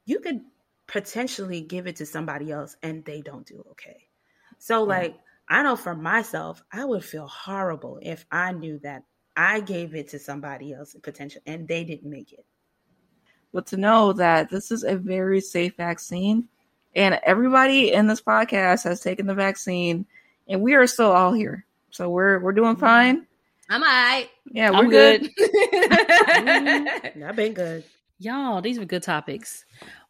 you 0.06 0.20
could 0.20 0.40
potentially 0.86 1.62
give 1.62 1.86
it 1.86 1.96
to 1.96 2.06
somebody 2.06 2.52
else 2.52 2.76
and 2.82 3.04
they 3.04 3.20
don't 3.22 3.46
do 3.46 3.64
okay. 3.70 4.08
So 4.58 4.80
yeah. 4.80 4.98
like 4.98 5.16
I 5.48 5.62
know 5.62 5.76
for 5.76 5.94
myself, 5.94 6.62
I 6.72 6.84
would 6.84 7.04
feel 7.04 7.26
horrible 7.26 7.98
if 8.02 8.24
I 8.30 8.52
knew 8.52 8.78
that 8.80 9.04
I 9.36 9.60
gave 9.60 9.94
it 9.94 10.08
to 10.10 10.18
somebody 10.18 10.72
else 10.72 10.94
potential 11.02 11.42
and 11.46 11.66
they 11.66 11.84
didn't 11.84 12.10
make 12.10 12.32
it. 12.32 12.44
But 13.52 13.66
to 13.68 13.76
know 13.76 14.12
that 14.14 14.50
this 14.50 14.70
is 14.70 14.84
a 14.84 14.96
very 14.96 15.40
safe 15.40 15.76
vaccine 15.76 16.48
and 16.96 17.20
everybody 17.24 17.92
in 17.92 18.06
this 18.06 18.20
podcast 18.20 18.84
has 18.84 19.00
taken 19.00 19.26
the 19.26 19.34
vaccine 19.34 20.06
and 20.48 20.60
we 20.62 20.74
are 20.74 20.86
still 20.86 21.12
all 21.12 21.32
here. 21.32 21.64
So 21.90 22.10
we're 22.10 22.38
we're 22.40 22.52
doing 22.52 22.76
fine. 22.76 23.26
I'm 23.70 23.82
all 23.82 23.88
right. 23.88 24.28
Yeah, 24.50 24.70
we're 24.70 24.76
I'm 24.76 24.90
good. 24.90 25.30
good. 25.36 25.50
mm, 25.50 27.22
I've 27.24 27.36
been 27.36 27.54
good. 27.54 27.84
Y'all, 28.18 28.60
these 28.60 28.78
were 28.78 28.84
good 28.84 29.02
topics. 29.02 29.64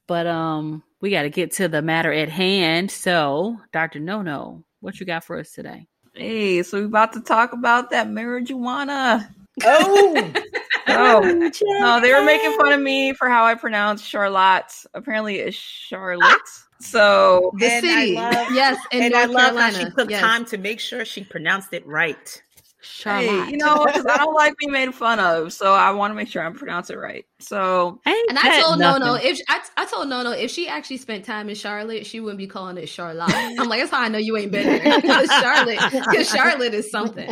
But 0.07 0.27
um 0.27 0.83
we 1.01 1.11
got 1.11 1.23
to 1.23 1.31
get 1.31 1.53
to 1.53 1.69
the 1.69 1.83
matter 1.83 2.13
at 2.13 2.31
hand. 2.31 2.91
So, 2.91 3.59
Dr. 3.73 4.01
No 4.01 4.23
No, 4.23 4.65
what 4.81 4.99
you 4.99 5.05
got 5.07 5.23
for 5.23 5.39
us 5.39 5.53
today? 5.53 5.87
Hey, 6.15 6.63
so 6.63 6.79
we're 6.79 6.87
about 6.87 7.13
to 7.13 7.21
talk 7.21 7.53
about 7.53 7.91
that 7.91 8.07
marijuana. 8.07 9.29
Oh, 9.63 10.33
oh 10.89 11.51
no, 11.81 12.01
they 12.01 12.13
were 12.15 12.25
making 12.25 12.57
fun 12.57 12.73
of 12.73 12.81
me 12.81 13.13
for 13.13 13.29
how 13.29 13.45
I 13.45 13.55
pronounce 13.55 14.03
Charlotte. 14.03 14.73
Apparently, 14.95 15.41
it's 15.41 15.57
Charlotte. 15.57 16.41
So 16.81 17.53
the 17.59 17.69
city, 17.69 18.15
love, 18.15 18.33
yes, 18.53 18.79
and 18.93 19.13
North 19.13 19.15
I 19.15 19.27
love 19.27 19.45
Carolina. 19.45 19.79
how 19.79 19.85
she 19.85 19.91
took 19.91 20.11
yes. 20.11 20.21
time 20.21 20.45
to 20.47 20.59
make 20.59 20.81
sure 20.81 21.05
she 21.05 21.25
pronounced 21.25 21.73
it 21.73 21.87
right. 21.87 22.43
Charlotte. 22.85 23.47
Hey, 23.47 23.51
you 23.53 23.57
know, 23.57 23.87
because 23.87 24.05
I 24.07 24.19
don't 24.19 24.35
like 24.35 24.57
being 24.59 24.73
made 24.73 24.95
fun 24.95 25.19
of, 25.19 25.53
so 25.53 25.73
I 25.73 25.91
want 25.93 26.11
to 26.11 26.15
make 26.15 26.29
sure 26.29 26.47
I 26.47 26.51
pronounce 26.51 26.91
it 26.91 26.99
right. 26.99 27.25
So, 27.39 28.01
and 28.05 28.39
I 28.39 28.61
told 28.61 28.79
No 28.79 28.99
No 28.99 29.15
if 29.15 29.41
I, 29.49 29.61
I 29.77 29.87
told 29.87 30.09
No 30.09 30.23
No 30.23 30.33
if 30.33 30.51
she 30.51 30.69
actually 30.69 30.99
spent 30.99 31.25
time 31.25 31.49
in 31.49 31.55
Charlotte, 31.55 32.07
she 32.07 32.21
wouldn't 32.21 32.39
be 32.39 32.47
calling 32.47 32.77
it 32.77 32.89
Charlotte. 32.89 33.33
I'm 33.35 33.69
like, 33.69 33.81
that's 33.81 33.91
how 33.91 34.01
I 34.01 34.09
know 34.09 34.19
you 34.19 34.37
ain't 34.37 34.53
been 34.53 34.67
there 34.67 35.01
because 35.01 35.29
Charlotte, 35.29 35.79
because 35.91 36.29
Charlotte 36.35 36.75
is 36.75 36.91
something. 36.91 37.29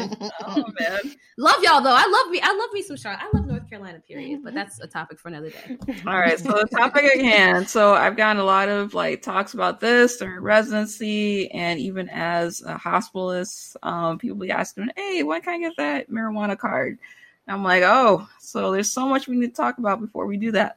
Oh 0.47 0.65
man, 0.81 1.01
love 1.39 1.63
y'all 1.63 1.83
though. 1.83 1.95
I 1.95 2.07
love 2.07 2.31
me. 2.31 2.41
I 2.43 2.53
love 2.53 2.73
me 2.73 2.83
some 2.83 2.97
Charlotte. 2.97 3.23
I 3.23 3.37
love 3.37 3.47
North 3.47 3.62
Carolina. 3.73 4.01
Period. 4.07 4.41
But 4.45 4.53
that's 4.53 4.81
a 4.81 4.87
topic 4.87 5.19
for 5.19 5.29
another 5.29 5.49
day. 5.51 5.79
All 6.07 6.19
right. 6.19 6.39
So 6.39 6.51
the 6.51 6.69
topic 6.71 7.05
at 7.05 7.21
hand. 7.21 7.69
So 7.69 7.95
I've 7.95 8.17
gotten 8.17 8.41
a 8.41 8.45
lot 8.45 8.69
of 8.69 8.93
like 8.93 9.23
talks 9.23 9.55
about 9.55 9.81
this 9.81 10.19
during 10.19 10.41
residency, 10.41 11.51
and 11.53 11.81
even 11.81 12.09
as 12.11 12.61
a 12.63 12.75
hospitalist, 12.75 13.77
um, 13.83 14.19
people 14.19 14.37
be 14.37 14.51
asking, 14.51 14.91
"Hey, 14.95 15.23
when 15.23 15.41
can 15.41 15.55
I 15.55 15.59
get 15.59 15.73
that 15.79 16.11
marijuana 16.11 16.59
card?" 16.59 16.99
I'm 17.49 17.65
like, 17.65 17.83
oh, 17.83 18.29
so 18.39 18.71
there's 18.73 18.91
so 18.91 19.07
much 19.07 19.27
we 19.27 19.37
need 19.37 19.49
to 19.49 19.53
talk 19.53 19.79
about 19.79 20.01
before 20.01 20.27
we 20.27 20.37
do 20.37 20.53
that. 20.53 20.77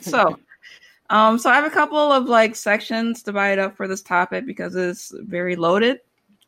so, 0.00 0.38
um, 1.10 1.38
so 1.38 1.50
I 1.50 1.54
have 1.56 1.64
a 1.64 1.70
couple 1.70 1.98
of 1.98 2.24
like 2.24 2.56
sections 2.56 3.22
divided 3.22 3.60
up 3.60 3.76
for 3.76 3.86
this 3.86 4.02
topic 4.02 4.46
because 4.46 4.74
it's 4.74 5.12
very 5.20 5.56
loaded. 5.56 6.00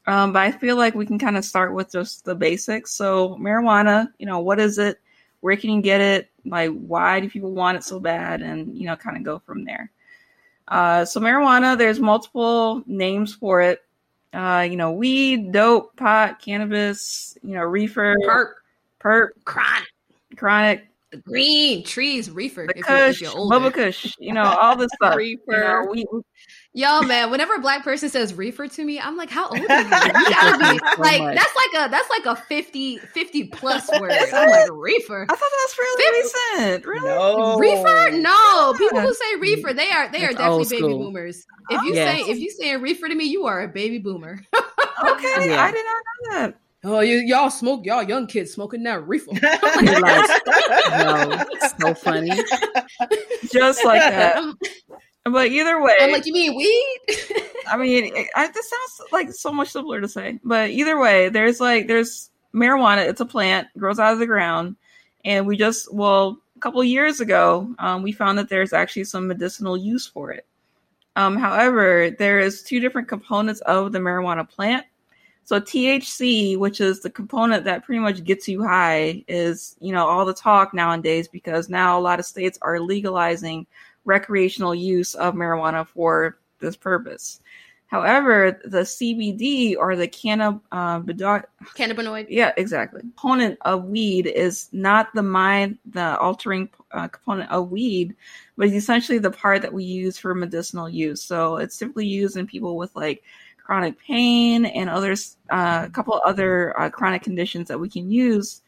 Um, 0.07 0.33
but 0.33 0.41
I 0.41 0.53
feel 0.53 0.77
like 0.77 0.95
we 0.95 1.07
can 1.07 1.19
kind 1.19 1.37
of 1.37 1.45
start 1.45 1.75
with 1.75 1.93
just 1.93 2.25
the 2.25 2.35
basics. 2.35 2.93
So, 2.95 3.37
marijuana, 3.41 4.09
you 4.19 4.27
know, 4.27 4.41
what 4.41 4.59
is 4.59 4.79
it? 4.79 4.99
Where 5.43 5.57
can 5.57 5.71
you 5.71 5.83
get 5.83 6.01
it? 6.01 6.31
Like, 6.47 6.71
why 6.71 7.21
do 7.21 7.29
people 7.29 7.53
want 7.53 7.77
it 7.77 7.85
so 7.85 8.01
bad? 8.01 8.41
And 8.43 8.77
you 8.77 8.87
know, 8.87 8.97
kind 8.97 9.17
of 9.17 9.23
go 9.23 9.39
from 9.41 9.65
there. 9.65 9.91
Uh, 10.69 11.05
so, 11.05 11.21
marijuana, 11.21 11.77
there's 11.77 12.01
multiple 12.01 12.83
names 12.87 13.35
for 13.35 13.61
it. 13.61 13.85
Uh, 14.33 14.67
you 14.69 14.77
know, 14.77 14.93
weed, 14.93 15.53
dope, 15.53 15.95
pot, 15.97 16.41
cannabis, 16.41 17.37
you 17.43 17.55
know, 17.55 17.63
reefer, 17.63 18.17
perp, 18.25 18.53
perp, 18.99 19.29
chronic, 19.45 19.93
chronic, 20.37 20.89
green 21.25 21.85
trees, 21.85 22.31
reefer, 22.31 22.67
the 22.67 22.79
if, 22.79 22.85
Kush, 22.85 23.21
you're, 23.21 23.31
if 23.31 23.63
you're 23.63 23.71
Kush, 23.71 24.17
you 24.19 24.33
know, 24.33 24.45
all 24.45 24.77
this 24.77 24.91
stuff. 24.95 25.17
reefer. 25.17 25.53
You 25.53 25.59
know, 25.59 25.87
we, 25.91 26.07
Yo, 26.75 27.03
man, 27.03 27.31
whenever 27.31 27.57
a 27.57 27.61
black 27.61 27.85
person 27.85 28.09
says 28.09 28.33
reefer 28.33 28.67
to 28.67 28.83
me, 28.83 28.99
I'm 28.99 29.15
like, 29.15 29.29
how 29.29 29.45
old 29.45 29.59
are 29.59 29.59
you? 29.59 29.63
you 29.65 29.69
gotta 29.69 30.59
be 30.59 30.81
like, 30.99 31.19
so 31.19 31.35
that's 31.35 31.55
like 31.55 31.87
a 31.87 31.91
that's 31.91 32.09
like 32.09 32.25
a 32.25 32.35
50, 32.35 32.97
50 32.97 33.45
plus 33.49 33.91
word. 34.01 34.11
I'm 34.11 34.51
like, 34.51 34.71
reefer. 34.73 35.27
I 35.29 35.35
thought 35.35 35.39
that 35.39 35.69
was 35.69 35.79
really 35.79 36.23
50? 36.23 36.61
recent. 36.63 36.87
Really? 36.87 37.09
No. 37.09 37.59
Reefer? 37.59 38.17
No. 38.17 38.75
People 38.79 39.01
who 39.01 39.13
say 39.13 39.37
reefer, 39.39 39.75
they 39.75 39.91
are 39.91 40.11
they 40.11 40.25
are 40.25 40.33
definitely 40.33 40.65
baby 40.71 40.95
boomers. 40.95 41.45
If 41.69 41.83
you 41.83 41.95
yes. 41.95 42.25
say 42.25 42.31
if 42.31 42.39
you 42.39 42.51
say 42.51 42.75
reefer 42.79 43.07
to 43.07 43.15
me, 43.15 43.25
you 43.25 43.45
are 43.45 43.63
a 43.65 43.69
baby 43.69 43.99
boomer. 43.99 44.41
okay. 44.55 45.51
Yeah. 45.51 45.63
I 45.63 45.73
did 45.73 45.85
not 45.85 46.03
know 46.23 46.41
that. 46.41 46.59
Oh, 46.85 46.99
you, 46.99 47.19
y'all 47.19 47.49
smoke, 47.49 47.87
y'all 47.87 48.03
young 48.03 48.27
kids 48.27 48.53
smoking 48.53 48.83
that 48.83 49.07
reefer. 49.07 49.31
like, 49.63 49.85
no, 50.91 51.45
so 51.79 51.95
funny. 51.95 52.31
Just 53.53 53.85
like 53.85 54.01
that. 54.01 54.37
Um, 54.37 54.59
But 55.25 55.49
either 55.49 55.81
way, 55.81 55.97
I'm 56.01 56.11
like, 56.11 56.27
you 56.27 56.33
mean 56.33 56.57
weed? 56.57 57.17
I 57.69 57.77
mean, 57.77 58.17
it, 58.17 58.29
I, 58.35 58.49
this 58.49 58.69
sounds 58.69 59.13
like 59.13 59.33
so 59.33 59.53
much 59.53 59.71
simpler 59.71 60.01
to 60.01 60.09
say. 60.09 60.41
But 60.43 60.71
either 60.71 60.99
way, 60.99 61.29
there's 61.29 61.61
like 61.61 61.87
there's 61.87 62.31
marijuana. 62.53 63.07
It's 63.09 63.21
a 63.21 63.27
plant, 63.27 63.69
grows 63.79 64.01
out 64.01 64.13
of 64.13 64.19
the 64.19 64.27
ground, 64.27 64.77
and 65.25 65.47
we 65.47 65.57
just 65.57 65.93
well, 65.95 66.41
a 66.57 66.61
couple 66.61 66.83
years 66.83 67.21
ago, 67.21 67.73
um, 67.79 68.03
we 68.03 68.11
found 68.11 68.37
that 68.39 68.49
there's 68.49 68.73
actually 68.73 69.05
some 69.05 69.29
medicinal 69.29 69.77
use 69.77 70.07
for 70.07 70.33
it. 70.33 70.45
Um, 71.15 71.37
however, 71.37 72.11
there 72.19 72.41
is 72.41 72.63
two 72.63 72.81
different 72.81 73.07
components 73.07 73.61
of 73.63 73.93
the 73.93 73.99
marijuana 73.99 74.49
plant. 74.49 74.87
So 75.45 75.61
THC, 75.61 76.57
which 76.57 76.81
is 76.81 77.01
the 77.01 77.11
component 77.11 77.65
that 77.65 77.85
pretty 77.85 77.99
much 77.99 78.25
gets 78.25 78.49
you 78.49 78.63
high, 78.63 79.25
is 79.29 79.77
you 79.81 79.93
know 79.93 80.09
all 80.09 80.25
the 80.25 80.35
talk 80.35 80.75
nowadays 80.75 81.29
because 81.29 81.69
now 81.69 81.97
a 81.97 82.01
lot 82.01 82.19
of 82.19 82.27
states 82.27 82.59
are 82.63 82.81
legalizing 82.81 83.67
recreational 84.05 84.75
use 84.75 85.15
of 85.15 85.35
marijuana 85.35 85.87
for 85.87 86.39
this 86.61 86.77
purpose. 86.77 87.41
However, 87.93 88.59
the 88.65 88.81
CBD 88.81 89.77
or 89.77 89.97
the 89.97 90.09
cannabinoid, 90.09 91.45
Cannabinoid. 91.77 92.27
yeah, 92.31 92.53
exactly, 92.57 93.03
component 93.03 93.59
of 93.67 93.85
weed 93.85 94.27
is 94.27 94.71
not 94.73 95.15
the 95.15 95.23
mind, 95.23 95.77
the 95.85 96.17
altering 96.19 96.71
uh, 96.93 97.09
component 97.09 97.51
of 97.51 97.71
weed, 97.71 98.17
but 98.57 98.69
it's 98.69 98.77
essentially 98.77 99.19
the 99.19 99.31
part 99.31 99.61
that 99.61 99.75
we 99.75 99.85
use 99.85 100.17
for 100.17 100.35
medicinal 100.35 100.89
use. 100.89 101.23
So 101.23 101.57
it's 101.59 101.77
typically 101.77 102.07
used 102.07 102.39
in 102.39 102.47
people 102.47 102.79
with 102.79 102.97
like 102.97 103.25
chronic 103.59 103.99
pain 103.99 104.65
and 104.65 104.89
others, 104.89 105.37
uh, 105.51 105.83
a 105.85 105.91
couple 105.91 106.19
other 106.25 106.79
uh, 106.81 106.89
chronic 106.89 107.23
conditions 107.23 107.69
that 107.69 107.79
we 107.79 107.91
can 107.91 108.11
use 108.11 108.63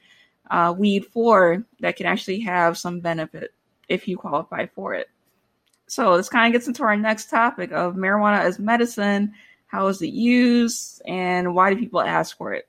uh, 0.51 0.75
weed 0.77 1.07
for 1.07 1.65
that 1.81 1.97
can 1.97 2.05
actually 2.05 2.41
have 2.41 2.77
some 2.77 3.01
benefit 3.01 3.55
if 3.89 4.07
you 4.07 4.19
qualify 4.19 4.67
for 4.67 4.93
it. 4.95 5.09
So 5.95 6.17
this 6.17 6.29
kind 6.29 6.47
of 6.47 6.53
gets 6.53 6.67
into 6.67 6.83
our 6.83 6.97
next 6.97 7.31
topic 7.31 7.71
of 7.71 7.95
marijuana 7.95 8.41
as 8.41 8.59
medicine. 8.59 9.33
How 9.69 9.87
is 9.87 10.03
it 10.03 10.09
used, 10.09 11.01
and 11.07 11.55
why 11.55 11.73
do 11.73 11.79
people 11.79 12.01
ask 12.01 12.37
for 12.37 12.53
it? 12.53 12.69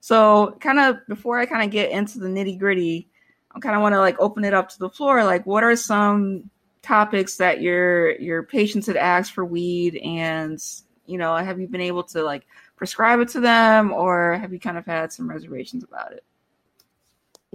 So, 0.00 0.56
kind 0.60 0.80
of 0.80 0.96
before 1.06 1.38
I 1.38 1.46
kind 1.46 1.62
of 1.62 1.70
get 1.70 1.92
into 1.92 2.18
the 2.18 2.26
nitty 2.26 2.58
gritty, 2.58 3.08
I 3.54 3.60
kind 3.60 3.76
of 3.76 3.82
want 3.82 3.94
to 3.94 4.00
like 4.00 4.18
open 4.18 4.44
it 4.44 4.52
up 4.52 4.68
to 4.70 4.78
the 4.80 4.90
floor. 4.90 5.22
Like, 5.22 5.46
what 5.46 5.62
are 5.62 5.76
some 5.76 6.50
topics 6.82 7.36
that 7.36 7.60
your 7.60 8.16
your 8.16 8.42
patients 8.42 8.88
had 8.88 8.96
asked 8.96 9.32
for 9.32 9.44
weed, 9.44 9.96
and 9.98 10.60
you 11.06 11.18
know, 11.18 11.36
have 11.36 11.60
you 11.60 11.68
been 11.68 11.80
able 11.80 12.02
to 12.02 12.22
like 12.24 12.46
prescribe 12.74 13.20
it 13.20 13.28
to 13.28 13.40
them, 13.40 13.92
or 13.92 14.38
have 14.38 14.52
you 14.52 14.58
kind 14.58 14.76
of 14.76 14.84
had 14.86 15.12
some 15.12 15.30
reservations 15.30 15.84
about 15.84 16.12
it? 16.12 16.24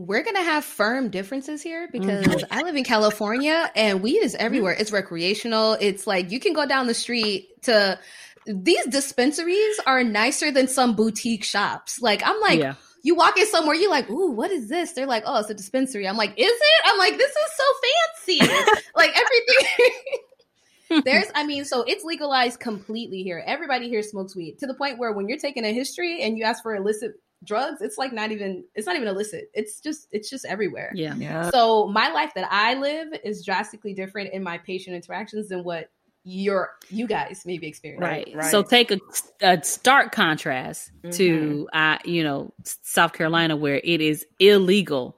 We're 0.07 0.23
gonna 0.23 0.41
have 0.41 0.65
firm 0.65 1.09
differences 1.09 1.61
here 1.61 1.87
because 1.91 2.25
mm-hmm. 2.25 2.53
I 2.53 2.63
live 2.63 2.75
in 2.75 2.83
California 2.83 3.71
and 3.75 4.01
weed 4.01 4.17
is 4.17 4.35
everywhere. 4.35 4.75
It's 4.77 4.91
recreational. 4.91 5.77
It's 5.79 6.07
like 6.07 6.31
you 6.31 6.39
can 6.39 6.53
go 6.53 6.65
down 6.65 6.87
the 6.87 6.93
street 6.93 7.61
to 7.63 7.99
these 8.47 8.83
dispensaries 8.87 9.79
are 9.85 10.03
nicer 10.03 10.51
than 10.51 10.67
some 10.67 10.95
boutique 10.95 11.43
shops. 11.43 12.01
Like 12.01 12.25
I'm 12.25 12.39
like, 12.41 12.59
yeah. 12.59 12.73
you 13.03 13.15
walk 13.15 13.37
in 13.37 13.45
somewhere, 13.45 13.75
you're 13.75 13.91
like, 13.91 14.09
ooh, 14.09 14.31
what 14.31 14.49
is 14.49 14.69
this? 14.69 14.93
They're 14.93 15.05
like, 15.05 15.23
oh, 15.27 15.39
it's 15.39 15.49
a 15.51 15.53
dispensary. 15.53 16.07
I'm 16.07 16.17
like, 16.17 16.31
is 16.31 16.51
it? 16.51 16.81
I'm 16.85 16.97
like, 16.97 17.17
this 17.17 17.31
is 17.31 17.51
so 17.55 18.45
fancy. 18.47 18.81
like 18.95 19.11
everything. 19.15 21.03
There's, 21.05 21.27
I 21.35 21.45
mean, 21.45 21.63
so 21.63 21.83
it's 21.83 22.03
legalized 22.03 22.59
completely 22.59 23.23
here. 23.23 23.41
Everybody 23.45 23.87
here 23.87 24.01
smokes 24.01 24.35
weed 24.35 24.57
to 24.59 24.67
the 24.67 24.73
point 24.73 24.97
where 24.97 25.13
when 25.13 25.29
you're 25.29 25.37
taking 25.37 25.63
a 25.63 25.71
history 25.71 26.21
and 26.21 26.37
you 26.37 26.43
ask 26.43 26.61
for 26.63 26.75
illicit 26.75 27.13
drugs 27.43 27.81
it's 27.81 27.97
like 27.97 28.13
not 28.13 28.31
even 28.31 28.63
it's 28.75 28.85
not 28.85 28.95
even 28.95 29.07
illicit 29.07 29.49
it's 29.53 29.79
just 29.79 30.07
it's 30.11 30.29
just 30.29 30.45
everywhere 30.45 30.91
yeah. 30.93 31.15
yeah 31.15 31.49
so 31.49 31.87
my 31.87 32.11
life 32.11 32.31
that 32.35 32.47
i 32.51 32.75
live 32.75 33.07
is 33.23 33.43
drastically 33.43 33.93
different 33.93 34.31
in 34.31 34.43
my 34.43 34.59
patient 34.59 34.95
interactions 34.95 35.49
than 35.49 35.63
what 35.63 35.89
your 36.23 36.77
you 36.89 37.07
guys 37.07 37.41
maybe 37.45 37.67
experience 37.67 38.01
right, 38.01 38.31
right. 38.35 38.51
so 38.51 38.61
take 38.61 38.91
a, 38.91 38.99
a 39.41 39.63
stark 39.63 40.11
contrast 40.11 40.91
mm-hmm. 41.01 41.09
to 41.09 41.67
uh 41.73 41.97
you 42.05 42.23
know 42.23 42.53
south 42.63 43.13
carolina 43.13 43.55
where 43.55 43.81
it 43.83 44.01
is 44.01 44.25
illegal 44.39 45.17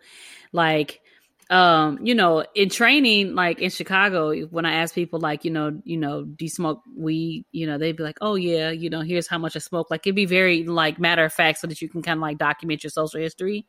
like 0.54 1.02
um, 1.50 2.00
you 2.02 2.16
know, 2.16 2.46
in 2.56 2.70
training, 2.70 3.36
like 3.36 3.60
in 3.60 3.70
Chicago, 3.70 4.34
when 4.46 4.66
I 4.66 4.74
ask 4.74 4.96
people, 4.96 5.20
like, 5.20 5.46
you 5.46 5.52
know, 5.52 5.82
you 5.84 5.98
know, 5.98 6.24
do 6.24 6.46
you 6.46 6.50
smoke 6.50 6.82
weed? 6.96 7.46
You 7.52 7.68
know, 7.68 7.78
they'd 7.78 7.96
be 7.96 8.04
like, 8.04 8.18
oh 8.22 8.36
yeah, 8.36 8.72
you 8.72 8.90
know, 8.90 9.02
here's 9.02 9.28
how 9.28 9.38
much 9.38 9.56
I 9.56 9.60
smoke. 9.60 9.92
Like, 9.92 10.06
it'd 10.06 10.16
be 10.16 10.26
very 10.26 10.64
like 10.64 11.00
matter 11.00 11.24
of 11.26 11.34
fact, 11.34 11.60
so 11.60 11.68
that 11.68 11.82
you 11.82 11.90
can 11.90 12.02
kind 12.02 12.18
of 12.18 12.22
like 12.22 12.38
document 12.38 12.84
your 12.84 12.92
social 12.92 13.20
history. 13.20 13.66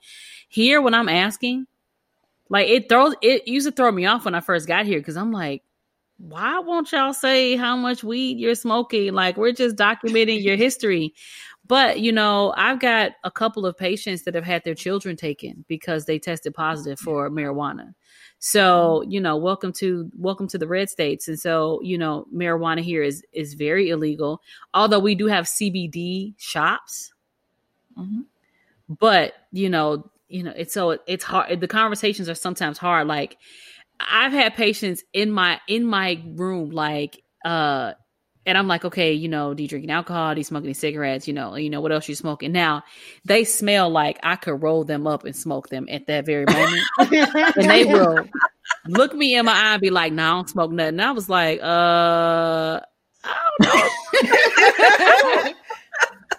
Here, 0.48 0.80
when 0.80 0.94
I'm 0.94 1.08
asking, 1.08 1.66
like, 2.48 2.68
it 2.68 2.88
throws 2.88 3.14
it 3.22 3.48
used 3.48 3.66
to 3.66 3.72
throw 3.72 3.90
me 3.90 4.06
off 4.06 4.24
when 4.24 4.34
I 4.34 4.40
first 4.40 4.66
got 4.66 4.86
here 4.86 4.98
because 4.98 5.16
I'm 5.16 5.32
like, 5.32 5.62
why 6.18 6.60
won't 6.60 6.92
y'all 6.92 7.12
say 7.12 7.56
how 7.56 7.76
much 7.76 8.04
weed 8.04 8.38
you're 8.38 8.54
smoking? 8.54 9.12
Like, 9.14 9.36
we're 9.36 9.52
just 9.52 9.76
documenting 9.76 10.42
your 10.42 10.56
history. 10.56 11.14
But, 11.66 12.00
you 12.00 12.12
know, 12.12 12.52
I've 12.56 12.78
got 12.78 13.12
a 13.24 13.30
couple 13.30 13.64
of 13.64 13.76
patients 13.76 14.22
that 14.22 14.34
have 14.34 14.44
had 14.44 14.64
their 14.64 14.74
children 14.74 15.16
taken 15.16 15.64
because 15.66 16.04
they 16.04 16.18
tested 16.18 16.54
positive 16.54 16.98
for 16.98 17.30
marijuana. 17.30 17.94
So, 18.38 19.02
you 19.08 19.20
know, 19.20 19.36
welcome 19.36 19.72
to 19.74 20.10
welcome 20.18 20.46
to 20.48 20.58
the 20.58 20.66
red 20.66 20.90
states. 20.90 21.28
And 21.28 21.40
so, 21.40 21.80
you 21.82 21.96
know, 21.96 22.26
marijuana 22.34 22.80
here 22.80 23.02
is 23.02 23.24
is 23.32 23.54
very 23.54 23.88
illegal. 23.88 24.42
Although 24.74 24.98
we 24.98 25.14
do 25.14 25.26
have 25.26 25.46
CBD 25.46 26.34
shops. 26.36 27.12
Mm-hmm. 27.96 28.22
But, 28.98 29.32
you 29.50 29.70
know, 29.70 30.10
you 30.28 30.42
know, 30.42 30.52
it's 30.54 30.74
so 30.74 30.98
it's 31.06 31.24
hard 31.24 31.60
the 31.60 31.68
conversations 31.68 32.28
are 32.28 32.34
sometimes 32.34 32.76
hard 32.76 33.06
like 33.06 33.38
I've 34.00 34.32
had 34.32 34.54
patients 34.54 35.02
in 35.12 35.30
my 35.30 35.60
in 35.66 35.86
my 35.86 36.22
room 36.26 36.70
like 36.70 37.22
uh 37.44 37.92
and 38.46 38.58
I'm 38.58 38.68
like, 38.68 38.84
okay, 38.84 39.12
you 39.12 39.28
know, 39.28 39.54
do 39.54 39.62
you 39.62 39.68
drinking 39.68 39.90
alcohol? 39.90 40.34
Do 40.34 40.40
you 40.40 40.44
smoking 40.44 40.66
any 40.66 40.74
cigarettes? 40.74 41.26
You 41.26 41.34
know, 41.34 41.56
you 41.56 41.70
know 41.70 41.80
what 41.80 41.92
else 41.92 42.08
you 42.08 42.14
smoking? 42.14 42.52
Now 42.52 42.82
they 43.24 43.44
smell 43.44 43.90
like 43.90 44.18
I 44.22 44.36
could 44.36 44.62
roll 44.62 44.84
them 44.84 45.06
up 45.06 45.24
and 45.24 45.34
smoke 45.34 45.68
them 45.68 45.86
at 45.90 46.06
that 46.06 46.26
very 46.26 46.44
moment, 46.46 46.82
and 47.56 47.70
they 47.70 47.84
will 47.84 48.26
look 48.86 49.14
me 49.14 49.36
in 49.36 49.46
my 49.46 49.52
eye 49.52 49.72
and 49.74 49.82
be 49.82 49.90
like, 49.90 50.12
"No, 50.12 50.22
nah, 50.22 50.28
I 50.28 50.34
don't 50.36 50.50
smoke 50.50 50.70
nothing." 50.70 51.00
And 51.00 51.02
I 51.02 51.12
was 51.12 51.28
like, 51.28 51.60
"Uh, 51.62 52.80
I 53.24 53.50
don't 53.58 55.44
know." 55.44 55.54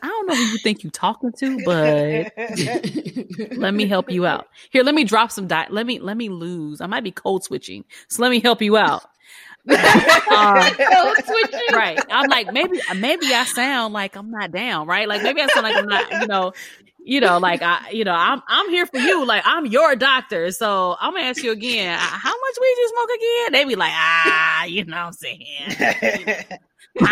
I 0.03 0.07
don't 0.07 0.27
know 0.27 0.35
who 0.35 0.43
you 0.43 0.57
think 0.59 0.83
you're 0.83 0.91
talking 0.91 1.31
to, 1.39 1.63
but 1.65 2.31
let 3.57 3.73
me 3.73 3.87
help 3.87 4.11
you 4.11 4.27
out. 4.27 4.47
Here, 4.69 4.83
let 4.83 4.93
me 4.93 5.03
drop 5.03 5.31
some 5.31 5.47
diet. 5.47 5.71
Let 5.71 5.87
me 5.87 5.97
let 5.97 6.15
me 6.15 6.29
lose. 6.29 6.79
I 6.79 6.85
might 6.85 7.03
be 7.03 7.11
code 7.11 7.43
switching, 7.43 7.85
so 8.07 8.21
let 8.21 8.29
me 8.29 8.39
help 8.39 8.61
you 8.61 8.77
out 8.77 9.03
um, 9.69 9.77
right. 11.73 11.99
I'm 12.11 12.29
like, 12.29 12.53
maybe 12.53 12.79
maybe 12.97 13.33
I 13.33 13.45
sound 13.45 13.93
like 13.93 14.15
I'm 14.15 14.29
not 14.29 14.51
down, 14.51 14.85
right? 14.87 15.07
Like 15.07 15.23
maybe 15.23 15.41
I 15.41 15.47
sound 15.47 15.63
like 15.63 15.75
I'm 15.75 15.87
not, 15.87 16.11
you 16.21 16.27
know, 16.27 16.53
you 16.99 17.19
know, 17.19 17.39
like 17.39 17.61
I, 17.63 17.89
you 17.89 18.03
know, 18.03 18.13
I'm 18.13 18.43
I'm 18.47 18.69
here 18.69 18.85
for 18.85 18.97
you. 18.97 19.25
Like 19.25 19.43
I'm 19.45 19.65
your 19.65 19.95
doctor. 19.95 20.51
So 20.51 20.95
I'm 20.99 21.13
gonna 21.13 21.25
ask 21.25 21.43
you 21.43 21.51
again, 21.51 21.97
uh, 21.97 21.99
how 21.99 22.29
much 22.29 22.55
weed 22.61 22.75
you 22.77 22.89
smoke 22.89 23.09
again? 23.15 23.53
They 23.53 23.65
be 23.65 23.75
like, 23.75 23.93
ah, 23.93 24.65
you 24.65 24.85
know 24.85 24.97
what 24.97 25.05
I'm 25.07 25.13
saying. 25.13 26.45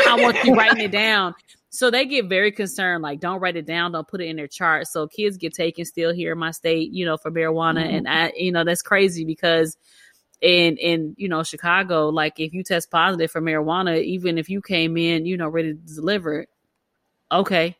I 0.08 0.22
want 0.22 0.43
you 0.43 0.54
writing 0.56 0.84
it 0.84 0.91
down. 0.91 1.34
So 1.70 1.89
they 1.89 2.06
get 2.06 2.30
very 2.30 2.51
concerned, 2.51 3.01
like, 3.01 3.20
don't 3.20 3.39
write 3.39 3.56
it 3.56 3.66
down, 3.66 3.93
don't 3.93 4.08
put 4.08 4.22
it 4.22 4.26
in 4.26 4.36
their 4.36 4.47
chart. 4.47 4.86
So 4.88 5.08
kids 5.08 5.38
get 5.38 5.56
taken 5.56 5.86
still 5.86 6.14
here 6.14 6.34
in 6.34 6.38
my 6.38 6.51
state, 6.51 6.91
you 6.91 7.04
know, 7.04 7.18
for 7.18 7.32
marijuana. 7.32 7.84
Mm-hmm. 7.84 7.95
And 7.95 8.08
I, 8.08 8.32
you 8.36 8.51
know, 8.51 8.64
that's 8.64 8.84
crazy 8.84 9.26
because 9.26 9.76
in 10.44 10.76
in 10.76 11.16
you 11.18 11.30
know 11.30 11.41
Chicago, 11.41 12.10
like 12.10 12.39
if 12.39 12.54
you 12.54 12.64
test 12.64 12.91
positive 12.91 13.32
for 13.32 13.41
marijuana, 13.41 14.04
even 14.04 14.38
if 14.38 14.50
you 14.50 14.62
came 14.62 14.98
in, 14.98 15.26
you 15.26 15.38
know, 15.38 15.48
ready 15.48 15.74
to 15.74 15.96
deliver, 15.96 16.46
okay, 17.32 17.78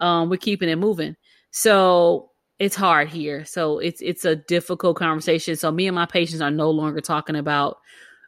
um, 0.00 0.28
we're 0.28 0.36
keeping 0.36 0.68
it 0.68 0.76
moving. 0.76 1.16
So 1.52 2.32
it's 2.58 2.74
hard 2.74 3.08
here. 3.08 3.44
So 3.44 3.78
it's 3.78 4.02
it's 4.02 4.24
a 4.24 4.34
difficult 4.34 4.96
conversation. 4.96 5.54
So 5.54 5.70
me 5.70 5.86
and 5.86 5.94
my 5.94 6.06
patients 6.06 6.40
are 6.40 6.50
no 6.50 6.70
longer 6.70 7.00
talking 7.00 7.36
about 7.36 7.78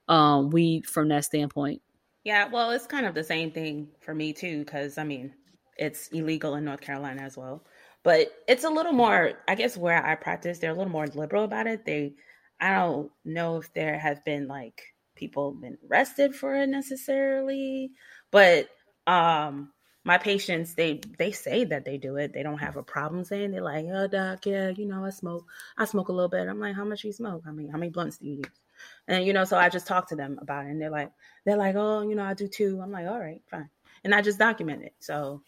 um, 0.07 0.51
weed 0.51 0.87
from 0.87 1.09
that 1.09 1.24
standpoint. 1.24 1.83
Yeah, 2.22 2.49
well, 2.49 2.70
it's 2.70 2.87
kind 2.87 3.05
of 3.05 3.14
the 3.14 3.24
same 3.24 3.51
thing 3.51 3.89
for 4.01 4.14
me 4.14 4.33
too, 4.33 4.61
because 4.61 4.97
I 4.97 5.03
mean, 5.03 5.35
it's 5.76 6.07
illegal 6.09 6.55
in 6.55 6.64
North 6.64 6.80
Carolina 6.80 7.22
as 7.22 7.37
well. 7.37 7.64
But 8.05 8.33
it's 8.47 8.64
a 8.64 8.70
little 8.70 8.93
more, 8.93 9.33
I 9.49 9.57
guess, 9.57 9.76
where 9.76 10.05
I 10.05 10.14
practice, 10.14 10.61
they're 10.61 10.70
a 10.70 10.74
little 10.74 10.93
more 10.93 11.09
liberal 11.09 11.43
about 11.45 11.66
it. 11.66 11.85
They 11.85 12.14
I 12.63 12.75
don't 12.75 13.11
know 13.25 13.57
if 13.57 13.75
there 13.75 13.99
has 13.99 14.21
been 14.21 14.47
like 14.47 14.95
people 15.17 15.51
been 15.51 15.77
arrested 15.91 16.35
for 16.35 16.55
it 16.55 16.69
necessarily, 16.69 17.91
but 18.31 18.69
um 19.09 19.73
my 20.05 20.17
patients 20.17 20.75
they 20.75 21.01
they 21.19 21.33
say 21.33 21.65
that 21.65 21.85
they 21.85 21.99
do 21.99 22.17
it. 22.17 22.33
They 22.33 22.45
don't 22.45 22.59
have 22.59 22.77
a 22.77 22.83
problem 22.85 23.25
saying 23.25 23.51
they're 23.51 23.63
like, 23.63 23.87
oh 23.93 24.07
doc, 24.07 24.47
yeah, 24.47 24.69
you 24.69 24.87
know, 24.87 25.05
I 25.05 25.11
smoke. 25.11 25.45
I 25.77 25.87
smoke 25.87 26.09
a 26.09 26.13
little 26.13 26.29
bit. 26.29 26.47
I'm 26.49 26.61
like, 26.61 26.77
how 26.77 26.85
much 26.85 27.03
you 27.03 27.13
smoke? 27.13 27.43
I 27.49 27.51
mean, 27.51 27.69
how 27.69 27.79
many 27.79 27.91
blunts 27.91 28.19
do 28.19 28.29
you 28.29 28.37
use? 28.37 28.61
And 29.09 29.27
you 29.27 29.33
know, 29.33 29.45
so 29.45 29.57
I 29.59 29.69
just 29.69 29.89
talk 29.89 30.09
to 30.11 30.17
them 30.17 30.39
about 30.41 30.67
it 30.67 30.71
and 30.71 30.81
they're 30.81 30.91
like, 30.91 31.11
they're 31.45 31.57
like, 31.57 31.75
oh, 31.77 32.03
you 32.09 32.15
know, 32.15 32.25
I 32.25 32.35
do 32.35 32.47
too. 32.47 32.81
I'm 32.81 32.93
like, 32.93 33.07
all 33.09 33.19
right, 33.19 33.43
fine. 33.51 33.69
And 34.05 34.15
I 34.15 34.23
just 34.23 34.39
document 34.39 34.85
it. 34.85 34.95
So 35.01 35.43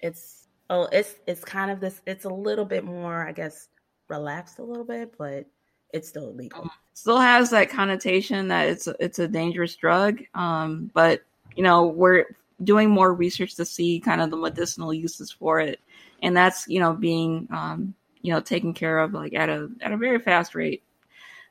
it's 0.00 0.48
oh, 0.68 0.88
it's 0.90 1.14
it's 1.28 1.44
kind 1.44 1.70
of 1.70 1.78
this 1.78 2.02
it's 2.06 2.24
a 2.24 2.28
little 2.30 2.64
bit 2.64 2.84
more, 2.84 3.24
I 3.26 3.30
guess, 3.30 3.68
relaxed 4.08 4.58
a 4.58 4.64
little 4.64 4.84
bit, 4.84 5.14
but 5.16 5.46
it's 5.92 6.08
still 6.08 6.30
illegal. 6.30 6.62
Um, 6.62 6.70
still 6.94 7.18
has 7.18 7.50
that 7.50 7.70
connotation 7.70 8.48
that 8.48 8.68
it's 8.68 8.88
it's 9.00 9.18
a 9.18 9.28
dangerous 9.28 9.76
drug. 9.76 10.22
Um, 10.34 10.90
but 10.94 11.22
you 11.54 11.62
know, 11.62 11.86
we're 11.86 12.24
doing 12.62 12.90
more 12.90 13.12
research 13.12 13.54
to 13.56 13.64
see 13.64 14.00
kind 14.00 14.20
of 14.20 14.30
the 14.30 14.36
medicinal 14.36 14.92
uses 14.92 15.30
for 15.30 15.60
it, 15.60 15.80
and 16.22 16.36
that's 16.36 16.66
you 16.68 16.80
know 16.80 16.94
being 16.94 17.48
um, 17.50 17.94
you 18.22 18.32
know 18.32 18.40
taken 18.40 18.74
care 18.74 18.98
of 18.98 19.12
like 19.12 19.34
at 19.34 19.48
a 19.48 19.68
at 19.80 19.92
a 19.92 19.96
very 19.96 20.18
fast 20.18 20.54
rate. 20.54 20.82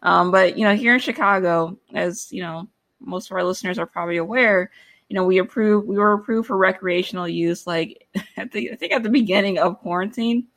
Um, 0.01 0.31
but 0.31 0.57
you 0.57 0.65
know, 0.65 0.75
here 0.75 0.93
in 0.93 0.99
Chicago, 0.99 1.77
as 1.93 2.31
you 2.31 2.41
know, 2.41 2.67
most 2.99 3.29
of 3.29 3.37
our 3.37 3.43
listeners 3.43 3.79
are 3.79 3.85
probably 3.85 4.17
aware, 4.17 4.71
you 5.09 5.15
know, 5.15 5.23
we 5.23 5.37
approve 5.37 5.85
we 5.85 5.97
were 5.97 6.13
approved 6.13 6.47
for 6.47 6.57
recreational 6.57 7.27
use 7.27 7.67
like 7.67 8.07
I 8.37 8.45
think 8.45 8.71
I 8.71 8.75
think 8.75 8.91
at 8.91 9.03
the 9.03 9.09
beginning 9.09 9.57
of 9.57 9.79
quarantine. 9.79 10.47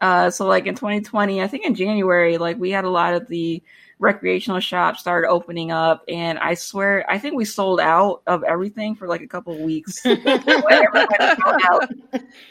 Uh, 0.00 0.30
so 0.30 0.46
like 0.46 0.66
in 0.66 0.74
2020, 0.74 1.42
I 1.42 1.46
think 1.46 1.64
in 1.64 1.74
January, 1.74 2.38
like 2.38 2.58
we 2.58 2.70
had 2.70 2.84
a 2.84 2.90
lot 2.90 3.14
of 3.14 3.28
the 3.28 3.62
recreational 3.98 4.60
shops 4.60 5.00
started 5.00 5.28
opening 5.28 5.70
up, 5.70 6.04
and 6.08 6.38
I 6.38 6.54
swear, 6.54 7.04
I 7.10 7.18
think 7.18 7.34
we 7.34 7.44
sold 7.44 7.80
out 7.80 8.22
of 8.26 8.44
everything 8.44 8.94
for 8.94 9.08
like 9.08 9.22
a 9.22 9.26
couple 9.26 9.54
of 9.54 9.60
weeks. 9.60 10.00
no, 10.04 10.14
it 10.14 10.26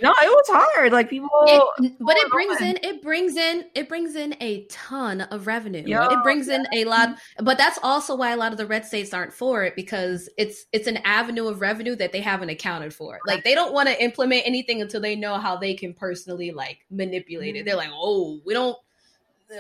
was 0.01 0.45
hard. 0.47 0.91
Like 0.91 1.09
people, 1.09 1.29
it, 1.45 1.93
but 1.99 2.17
it 2.17 2.31
brings 2.31 2.61
in, 2.61 2.79
it 2.81 3.01
brings 3.01 3.35
in, 3.35 3.65
it 3.75 3.87
brings 3.87 4.15
in 4.15 4.35
a 4.41 4.65
ton 4.65 5.21
of 5.21 5.47
revenue. 5.47 5.83
Yo, 5.85 6.07
it 6.07 6.23
brings 6.23 6.47
yeah. 6.47 6.55
in 6.55 6.67
a 6.73 6.85
lot, 6.85 7.09
mm-hmm. 7.09 7.45
but 7.45 7.57
that's 7.57 7.79
also 7.83 8.15
why 8.15 8.31
a 8.31 8.37
lot 8.37 8.51
of 8.51 8.57
the 8.57 8.65
red 8.65 8.85
states 8.85 9.13
aren't 9.13 9.33
for 9.33 9.63
it 9.63 9.75
because 9.75 10.29
it's 10.37 10.65
it's 10.71 10.87
an 10.87 10.97
avenue 11.05 11.47
of 11.47 11.61
revenue 11.61 11.95
that 11.95 12.11
they 12.11 12.21
haven't 12.21 12.49
accounted 12.49 12.93
for. 12.93 13.19
Like 13.27 13.43
they 13.43 13.53
don't 13.53 13.73
want 13.73 13.87
to 13.89 14.03
implement 14.03 14.43
anything 14.45 14.81
until 14.81 15.01
they 15.01 15.15
know 15.15 15.35
how 15.37 15.57
they 15.57 15.73
can 15.73 15.93
personally 15.93 16.51
like 16.51 16.79
manipulate 16.89 17.55
it. 17.55 17.65
They're 17.65 17.75
like, 17.75 17.91
oh, 17.93 18.39
we 18.45 18.53
don't 18.53 18.77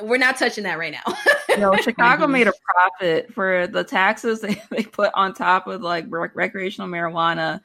we're 0.01 0.17
not 0.17 0.37
touching 0.37 0.63
that 0.63 0.77
right 0.77 0.93
now. 0.93 1.13
no, 1.57 1.75
Chicago 1.81 2.27
made 2.27 2.47
a 2.47 2.53
profit 2.73 3.33
for 3.33 3.67
the 3.67 3.83
taxes 3.83 4.41
they, 4.41 4.61
they 4.69 4.83
put 4.83 5.11
on 5.13 5.33
top 5.33 5.67
of 5.67 5.81
like 5.81 6.05
rec- 6.09 6.35
recreational 6.35 6.89
marijuana. 6.89 7.61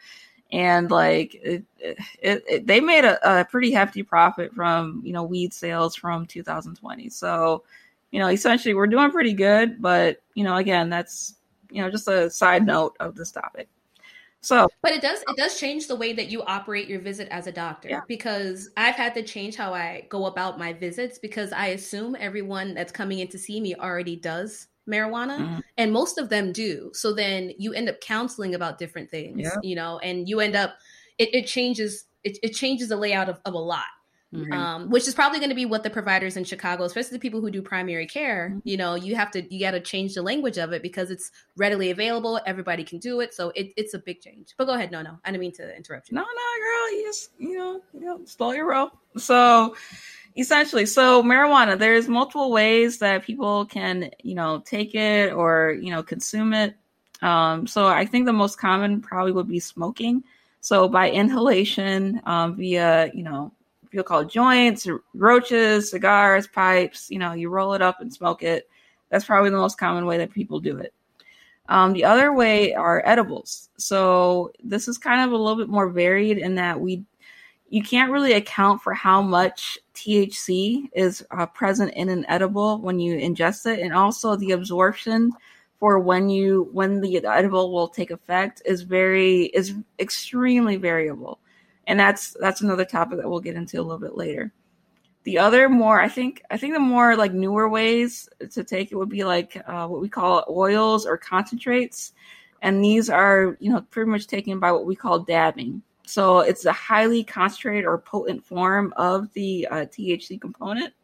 And 0.52 0.90
like 0.90 1.36
it, 1.36 1.62
it, 1.78 1.98
it, 2.20 2.66
they 2.66 2.80
made 2.80 3.04
a, 3.04 3.40
a 3.40 3.44
pretty 3.44 3.70
hefty 3.70 4.02
profit 4.02 4.52
from 4.52 5.00
you 5.04 5.12
know 5.12 5.22
weed 5.22 5.54
sales 5.54 5.94
from 5.94 6.26
2020. 6.26 7.08
So 7.08 7.62
you 8.10 8.18
know 8.18 8.26
essentially 8.26 8.74
we're 8.74 8.88
doing 8.88 9.12
pretty 9.12 9.32
good, 9.32 9.80
but 9.80 10.20
you 10.34 10.42
know 10.42 10.56
again 10.56 10.90
that's 10.90 11.36
you 11.70 11.80
know 11.80 11.88
just 11.88 12.08
a 12.08 12.28
side 12.30 12.66
note 12.66 12.96
of 12.98 13.14
this 13.14 13.30
topic. 13.30 13.68
So, 14.42 14.68
but 14.82 14.92
it 14.92 15.02
does 15.02 15.20
it 15.20 15.36
does 15.36 15.58
change 15.58 15.86
the 15.86 15.96
way 15.96 16.14
that 16.14 16.30
you 16.30 16.42
operate 16.42 16.88
your 16.88 17.00
visit 17.00 17.28
as 17.30 17.46
a 17.46 17.52
doctor 17.52 17.90
yeah. 17.90 18.00
because 18.08 18.70
I've 18.76 18.94
had 18.94 19.14
to 19.14 19.22
change 19.22 19.54
how 19.54 19.74
I 19.74 20.06
go 20.08 20.26
about 20.26 20.58
my 20.58 20.72
visits 20.72 21.18
because 21.18 21.52
I 21.52 21.68
assume 21.68 22.16
everyone 22.18 22.72
that's 22.72 22.90
coming 22.90 23.18
in 23.18 23.28
to 23.28 23.38
see 23.38 23.60
me 23.60 23.74
already 23.74 24.16
does 24.16 24.68
marijuana 24.88 25.38
mm-hmm. 25.38 25.58
and 25.76 25.92
most 25.92 26.16
of 26.16 26.30
them 26.30 26.52
do. 26.52 26.90
So 26.94 27.12
then 27.12 27.52
you 27.58 27.74
end 27.74 27.90
up 27.90 28.00
counseling 28.00 28.54
about 28.54 28.78
different 28.78 29.10
things, 29.10 29.42
yeah. 29.42 29.56
you 29.62 29.76
know, 29.76 29.98
and 29.98 30.28
you 30.28 30.40
end 30.40 30.56
up 30.56 30.76
it, 31.18 31.34
it 31.34 31.46
changes 31.46 32.06
it, 32.24 32.38
it 32.42 32.50
changes 32.50 32.88
the 32.88 32.96
layout 32.96 33.28
of, 33.28 33.40
of 33.44 33.54
a 33.54 33.58
lot. 33.58 33.84
Mm-hmm. 34.32 34.52
Um, 34.52 34.90
which 34.90 35.08
is 35.08 35.14
probably 35.14 35.40
going 35.40 35.48
to 35.48 35.56
be 35.56 35.66
what 35.66 35.82
the 35.82 35.90
providers 35.90 36.36
in 36.36 36.44
Chicago, 36.44 36.84
especially 36.84 37.16
the 37.16 37.20
people 37.20 37.40
who 37.40 37.50
do 37.50 37.60
primary 37.60 38.06
care, 38.06 38.50
mm-hmm. 38.50 38.60
you 38.62 38.76
know, 38.76 38.94
you 38.94 39.16
have 39.16 39.32
to 39.32 39.42
you 39.52 39.58
got 39.58 39.72
to 39.72 39.80
change 39.80 40.14
the 40.14 40.22
language 40.22 40.56
of 40.56 40.72
it 40.72 40.82
because 40.82 41.10
it's 41.10 41.32
readily 41.56 41.90
available. 41.90 42.38
Everybody 42.46 42.84
can 42.84 43.00
do 43.00 43.18
it, 43.18 43.34
so 43.34 43.50
it, 43.56 43.72
it's 43.76 43.92
a 43.92 43.98
big 43.98 44.20
change. 44.20 44.54
But 44.56 44.66
go 44.66 44.74
ahead, 44.74 44.92
no, 44.92 45.02
no, 45.02 45.18
I 45.24 45.32
didn't 45.32 45.40
mean 45.40 45.52
to 45.54 45.76
interrupt 45.76 46.10
you. 46.10 46.14
No, 46.14 46.20
no, 46.20 46.26
girl, 46.26 46.96
you 46.96 47.04
just 47.08 47.30
you 47.38 47.58
know, 47.58 47.80
you 47.92 48.04
know, 48.04 48.20
slow 48.24 48.52
your 48.52 48.68
roll. 48.68 48.90
So 49.16 49.74
essentially, 50.36 50.86
so 50.86 51.24
marijuana, 51.24 51.76
there's 51.76 52.06
multiple 52.06 52.52
ways 52.52 52.98
that 52.98 53.24
people 53.24 53.66
can 53.66 54.12
you 54.22 54.36
know 54.36 54.62
take 54.64 54.94
it 54.94 55.32
or 55.32 55.76
you 55.80 55.90
know 55.90 56.04
consume 56.04 56.54
it. 56.54 56.76
Um, 57.20 57.66
so 57.66 57.88
I 57.88 58.06
think 58.06 58.26
the 58.26 58.32
most 58.32 58.60
common 58.60 59.00
probably 59.00 59.32
would 59.32 59.48
be 59.48 59.58
smoking. 59.58 60.22
So 60.60 60.88
by 60.88 61.10
inhalation 61.10 62.20
um, 62.26 62.54
via 62.54 63.10
you 63.12 63.24
know 63.24 63.52
people 63.90 64.04
call 64.04 64.24
joints, 64.24 64.86
roaches, 65.14 65.90
cigars, 65.90 66.46
pipes. 66.46 67.10
You 67.10 67.18
know, 67.18 67.32
you 67.32 67.50
roll 67.50 67.74
it 67.74 67.82
up 67.82 68.00
and 68.00 68.12
smoke 68.12 68.42
it. 68.42 68.68
That's 69.10 69.24
probably 69.24 69.50
the 69.50 69.56
most 69.56 69.78
common 69.78 70.06
way 70.06 70.18
that 70.18 70.32
people 70.32 70.60
do 70.60 70.78
it. 70.78 70.94
Um, 71.68 71.92
the 71.92 72.04
other 72.04 72.32
way 72.32 72.74
are 72.74 73.02
edibles. 73.04 73.70
So 73.76 74.52
this 74.62 74.88
is 74.88 74.98
kind 74.98 75.20
of 75.20 75.32
a 75.32 75.36
little 75.36 75.56
bit 75.56 75.68
more 75.68 75.88
varied 75.88 76.38
in 76.38 76.56
that 76.56 76.80
we 76.80 77.04
you 77.68 77.82
can't 77.84 78.10
really 78.10 78.32
account 78.32 78.82
for 78.82 78.92
how 78.92 79.22
much 79.22 79.78
THC 79.94 80.88
is 80.92 81.24
uh, 81.30 81.46
present 81.46 81.94
in 81.94 82.08
an 82.08 82.26
edible 82.28 82.80
when 82.80 82.98
you 82.98 83.16
ingest 83.16 83.72
it, 83.72 83.78
and 83.78 83.94
also 83.94 84.34
the 84.34 84.50
absorption 84.50 85.30
for 85.78 86.00
when 86.00 86.28
you 86.28 86.68
when 86.72 87.00
the 87.00 87.24
edible 87.24 87.72
will 87.72 87.86
take 87.86 88.10
effect 88.10 88.60
is 88.64 88.82
very 88.82 89.44
is 89.46 89.74
extremely 90.00 90.76
variable 90.76 91.38
and 91.90 91.98
that's 91.98 92.36
that's 92.40 92.60
another 92.60 92.84
topic 92.84 93.18
that 93.18 93.28
we'll 93.28 93.40
get 93.40 93.56
into 93.56 93.80
a 93.80 93.82
little 93.82 93.98
bit 93.98 94.16
later. 94.16 94.52
The 95.24 95.38
other 95.38 95.68
more 95.68 96.00
i 96.00 96.08
think 96.08 96.40
i 96.50 96.56
think 96.56 96.72
the 96.72 96.80
more 96.80 97.16
like 97.16 97.34
newer 97.34 97.68
ways 97.68 98.28
to 98.52 98.64
take 98.64 98.92
it 98.92 98.94
would 98.94 99.08
be 99.08 99.24
like 99.24 99.60
uh, 99.66 99.86
what 99.88 100.00
we 100.00 100.08
call 100.08 100.44
oils 100.48 101.04
or 101.04 101.18
concentrates. 101.18 102.12
And 102.62 102.82
these 102.82 103.10
are 103.10 103.56
you 103.58 103.72
know 103.72 103.80
pretty 103.90 104.08
much 104.08 104.28
taken 104.28 104.60
by 104.60 104.70
what 104.70 104.86
we 104.86 104.94
call 104.94 105.18
dabbing. 105.18 105.82
So 106.06 106.40
it's 106.40 106.64
a 106.64 106.72
highly 106.72 107.24
concentrated 107.24 107.84
or 107.84 107.98
potent 107.98 108.44
form 108.44 108.94
of 108.96 109.32
the 109.32 109.66
uh, 109.70 109.86
thc 109.86 110.40
component. 110.40 110.94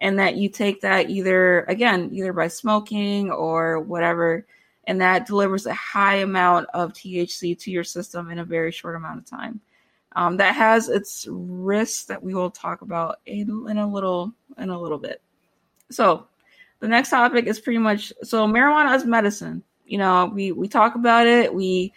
And 0.00 0.16
that 0.20 0.36
you 0.36 0.48
take 0.48 0.80
that 0.82 1.10
either 1.10 1.64
again 1.64 2.10
either 2.12 2.32
by 2.32 2.46
smoking 2.46 3.32
or 3.32 3.80
whatever 3.80 4.46
and 4.86 5.00
that 5.00 5.26
delivers 5.26 5.66
a 5.66 5.74
high 5.74 6.18
amount 6.18 6.68
of 6.74 6.92
thc 6.92 7.58
to 7.58 7.70
your 7.72 7.84
system 7.84 8.30
in 8.30 8.38
a 8.38 8.44
very 8.44 8.70
short 8.70 8.94
amount 8.94 9.18
of 9.18 9.26
time 9.26 9.60
um, 10.18 10.36
that 10.36 10.56
has 10.56 10.88
its 10.88 11.28
risks 11.30 12.06
that 12.06 12.20
we 12.20 12.34
will 12.34 12.50
talk 12.50 12.82
about 12.82 13.20
in, 13.24 13.66
in 13.70 13.78
a 13.78 13.86
little 13.86 14.32
in 14.58 14.68
a 14.68 14.78
little 14.78 14.98
bit. 14.98 15.22
So 15.92 16.26
the 16.80 16.88
next 16.88 17.10
topic 17.10 17.46
is 17.46 17.60
pretty 17.60 17.78
much 17.78 18.12
so 18.24 18.44
marijuana 18.48 18.96
as 18.96 19.04
medicine. 19.04 19.62
You 19.86 19.98
know, 19.98 20.26
we 20.34 20.50
we 20.50 20.66
talk 20.66 20.96
about 20.96 21.28
it, 21.28 21.54
we 21.54 21.92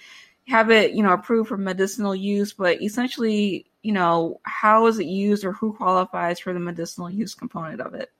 have 0.47 0.69
it, 0.69 0.91
you 0.91 1.01
know, 1.01 1.13
approved 1.13 1.49
for 1.49 1.57
medicinal 1.57 2.15
use, 2.15 2.53
but 2.53 2.79
essentially, 2.79 3.65
you 3.81 3.91
know, 3.91 4.39
how 4.43 4.85
is 4.85 4.99
it 4.99 5.07
used 5.07 5.43
or 5.43 5.53
who 5.53 5.73
qualifies 5.73 6.39
for 6.39 6.53
the 6.53 6.59
medicinal 6.59 7.09
use 7.09 7.33
component 7.33 7.81
of 7.81 7.95
it? 7.95 8.11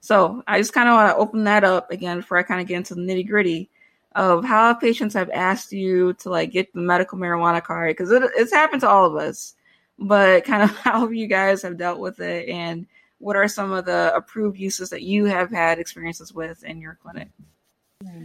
So 0.00 0.42
I 0.48 0.58
just 0.58 0.72
kind 0.72 0.88
of 0.88 0.96
want 0.96 1.12
to 1.12 1.16
open 1.16 1.44
that 1.44 1.62
up 1.62 1.92
again 1.92 2.16
before 2.16 2.38
I 2.38 2.42
kind 2.42 2.60
of 2.60 2.66
get 2.66 2.78
into 2.78 2.96
the 2.96 3.02
nitty 3.02 3.28
gritty 3.28 3.70
of 4.18 4.44
how 4.44 4.74
patients 4.74 5.14
have 5.14 5.30
asked 5.30 5.72
you 5.72 6.12
to 6.14 6.28
like 6.28 6.50
get 6.50 6.72
the 6.74 6.80
medical 6.80 7.16
marijuana 7.16 7.62
card 7.62 7.96
because 7.96 8.10
it, 8.10 8.20
it's 8.34 8.52
happened 8.52 8.80
to 8.80 8.88
all 8.88 9.06
of 9.06 9.14
us 9.14 9.54
but 9.96 10.44
kind 10.44 10.62
of 10.62 10.70
how 10.78 11.08
you 11.08 11.28
guys 11.28 11.62
have 11.62 11.78
dealt 11.78 12.00
with 12.00 12.20
it 12.20 12.48
and 12.48 12.86
what 13.18 13.36
are 13.36 13.48
some 13.48 13.72
of 13.72 13.84
the 13.84 14.12
approved 14.14 14.58
uses 14.58 14.90
that 14.90 15.02
you 15.02 15.24
have 15.26 15.50
had 15.50 15.78
experiences 15.78 16.32
with 16.32 16.62
in 16.64 16.80
your 16.80 16.98
clinic? 17.00 17.28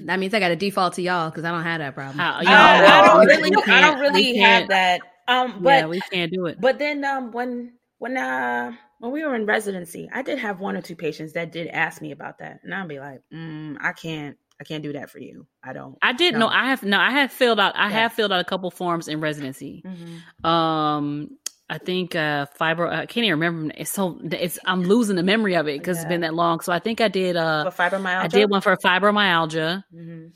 That 0.05 0.19
means 0.19 0.33
i 0.33 0.39
got 0.39 0.49
to 0.49 0.55
default 0.55 0.93
to 0.95 1.01
y'all 1.01 1.29
because 1.29 1.45
i 1.45 1.51
don't 1.51 1.63
have 1.63 1.79
that 1.79 1.95
problem. 1.95 2.19
Uh, 2.19 2.41
I, 2.45 2.85
I, 2.85 3.07
don't 3.07 3.25
really 3.25 3.63
i 3.67 3.81
don't 3.81 3.99
really 3.99 4.37
have 4.37 4.69
that. 4.69 5.01
Um 5.27 5.61
but 5.61 5.69
yeah, 5.69 5.85
we 5.85 6.01
can't 6.11 6.31
do 6.31 6.47
it. 6.47 6.59
but 6.59 6.79
then 6.79 7.05
um 7.05 7.31
when 7.31 7.73
when 7.99 8.17
uh 8.17 8.73
when 8.99 9.11
we 9.11 9.23
were 9.23 9.35
in 9.35 9.45
residency 9.45 10.09
i 10.13 10.21
did 10.21 10.39
have 10.39 10.59
one 10.59 10.75
or 10.75 10.81
two 10.81 10.95
patients 10.95 11.33
that 11.33 11.51
did 11.51 11.67
ask 11.67 12.01
me 12.01 12.11
about 12.11 12.39
that 12.39 12.59
and 12.63 12.73
i'd 12.73 12.87
be 12.87 12.99
like 12.99 13.21
mm, 13.31 13.77
i 13.81 13.93
can't 13.93 14.37
I 14.63 14.65
can't 14.65 14.83
do 14.83 14.93
that 14.93 15.09
for 15.09 15.19
you. 15.19 15.45
I 15.61 15.73
don't. 15.73 15.97
I 16.01 16.13
did 16.13 16.35
no. 16.35 16.47
I 16.47 16.67
have 16.67 16.83
no. 16.83 16.97
I 16.97 17.11
have 17.11 17.31
filled 17.31 17.59
out. 17.59 17.75
I 17.75 17.89
yeah. 17.89 17.99
have 17.99 18.13
filled 18.13 18.31
out 18.31 18.39
a 18.39 18.45
couple 18.45 18.71
forms 18.71 19.09
in 19.09 19.19
residency. 19.19 19.83
Mm-hmm. 19.85 20.45
Um, 20.49 21.37
I 21.69 21.79
think 21.79 22.15
uh 22.15 22.45
fibro. 22.59 22.89
I 22.89 23.05
can't 23.05 23.25
even 23.25 23.39
remember. 23.39 23.73
It's 23.75 23.91
so. 23.91 24.19
It's. 24.23 24.57
I'm 24.65 24.83
losing 24.83 25.17
the 25.17 25.23
memory 25.23 25.55
of 25.55 25.67
it 25.67 25.79
because 25.79 25.97
yeah. 25.97 26.03
it's 26.03 26.09
been 26.09 26.21
that 26.21 26.33
long. 26.33 26.61
So 26.61 26.71
I 26.71 26.79
think 26.79 27.01
I 27.01 27.09
did. 27.09 27.35
Uh, 27.35 27.69
for 27.69 27.83
fibromyalgia. 27.83 28.23
I 28.23 28.27
did 28.27 28.49
one 28.49 28.61
for 28.61 28.71
a 28.71 28.77
fibromyalgia. 28.77 29.83
Mm-hmm. 29.93 30.27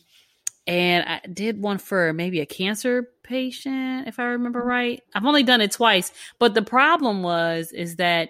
And 0.68 1.06
I 1.08 1.22
did 1.32 1.62
one 1.62 1.78
for 1.78 2.12
maybe 2.12 2.42
a 2.42 2.46
cancer 2.46 3.08
patient, 3.24 4.10
if 4.10 4.20
I 4.20 4.24
remember 4.24 4.60
mm-hmm. 4.60 4.68
right. 4.68 5.04
I've 5.16 5.26
only 5.26 5.44
done 5.44 5.62
it 5.62 5.72
twice, 5.72 6.12
but 6.40 6.54
the 6.54 6.62
problem 6.62 7.24
was 7.24 7.72
is 7.72 7.96
that 7.96 8.30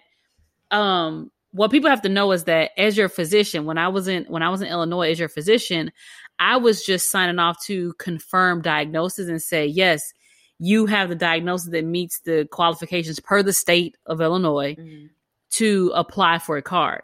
um 0.69 1.31
what 1.57 1.71
people 1.71 1.89
have 1.89 2.03
to 2.03 2.09
know 2.09 2.31
is 2.31 2.43
that 2.43 2.71
as 2.77 2.95
your 2.95 3.09
physician, 3.09 3.65
when 3.65 3.77
I 3.77 3.87
was 3.87 4.07
in 4.07 4.25
when 4.25 4.43
I 4.43 4.49
was 4.49 4.61
in 4.61 4.67
Illinois 4.67 5.09
as 5.11 5.19
your 5.19 5.27
physician, 5.27 5.91
I 6.39 6.57
was 6.57 6.83
just 6.83 7.11
signing 7.11 7.39
off 7.39 7.63
to 7.65 7.93
confirm 7.93 8.61
diagnosis 8.61 9.27
and 9.27 9.41
say, 9.41 9.65
yes, 9.65 10.13
you 10.59 10.85
have 10.85 11.09
the 11.09 11.15
diagnosis 11.15 11.71
that 11.71 11.83
meets 11.83 12.19
the 12.19 12.47
qualifications 12.51 13.19
per 13.19 13.41
the 13.41 13.53
state 13.53 13.97
of 14.05 14.21
Illinois 14.21 14.75
mm-hmm. 14.75 15.07
to 15.51 15.91
apply 15.95 16.37
for 16.37 16.57
a 16.57 16.61
card. 16.61 17.01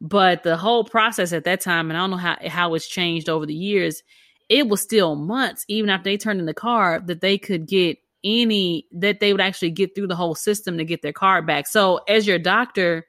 But 0.00 0.42
the 0.42 0.56
whole 0.56 0.84
process 0.84 1.34
at 1.34 1.44
that 1.44 1.60
time, 1.60 1.90
and 1.90 1.98
I 1.98 2.00
don't 2.00 2.10
know 2.12 2.16
how, 2.16 2.36
how 2.46 2.74
it's 2.74 2.88
changed 2.88 3.28
over 3.28 3.44
the 3.44 3.54
years, 3.54 4.02
it 4.48 4.68
was 4.68 4.80
still 4.80 5.16
months, 5.16 5.66
even 5.68 5.90
after 5.90 6.04
they 6.04 6.16
turned 6.16 6.40
in 6.40 6.46
the 6.46 6.54
card, 6.54 7.08
that 7.08 7.20
they 7.20 7.36
could 7.36 7.66
get 7.66 7.98
any, 8.24 8.86
that 8.92 9.20
they 9.20 9.32
would 9.32 9.42
actually 9.42 9.70
get 9.70 9.94
through 9.94 10.06
the 10.06 10.16
whole 10.16 10.34
system 10.34 10.78
to 10.78 10.84
get 10.86 11.02
their 11.02 11.12
card 11.12 11.46
back. 11.46 11.66
So 11.66 12.00
as 12.08 12.26
your 12.26 12.38
doctor, 12.38 13.06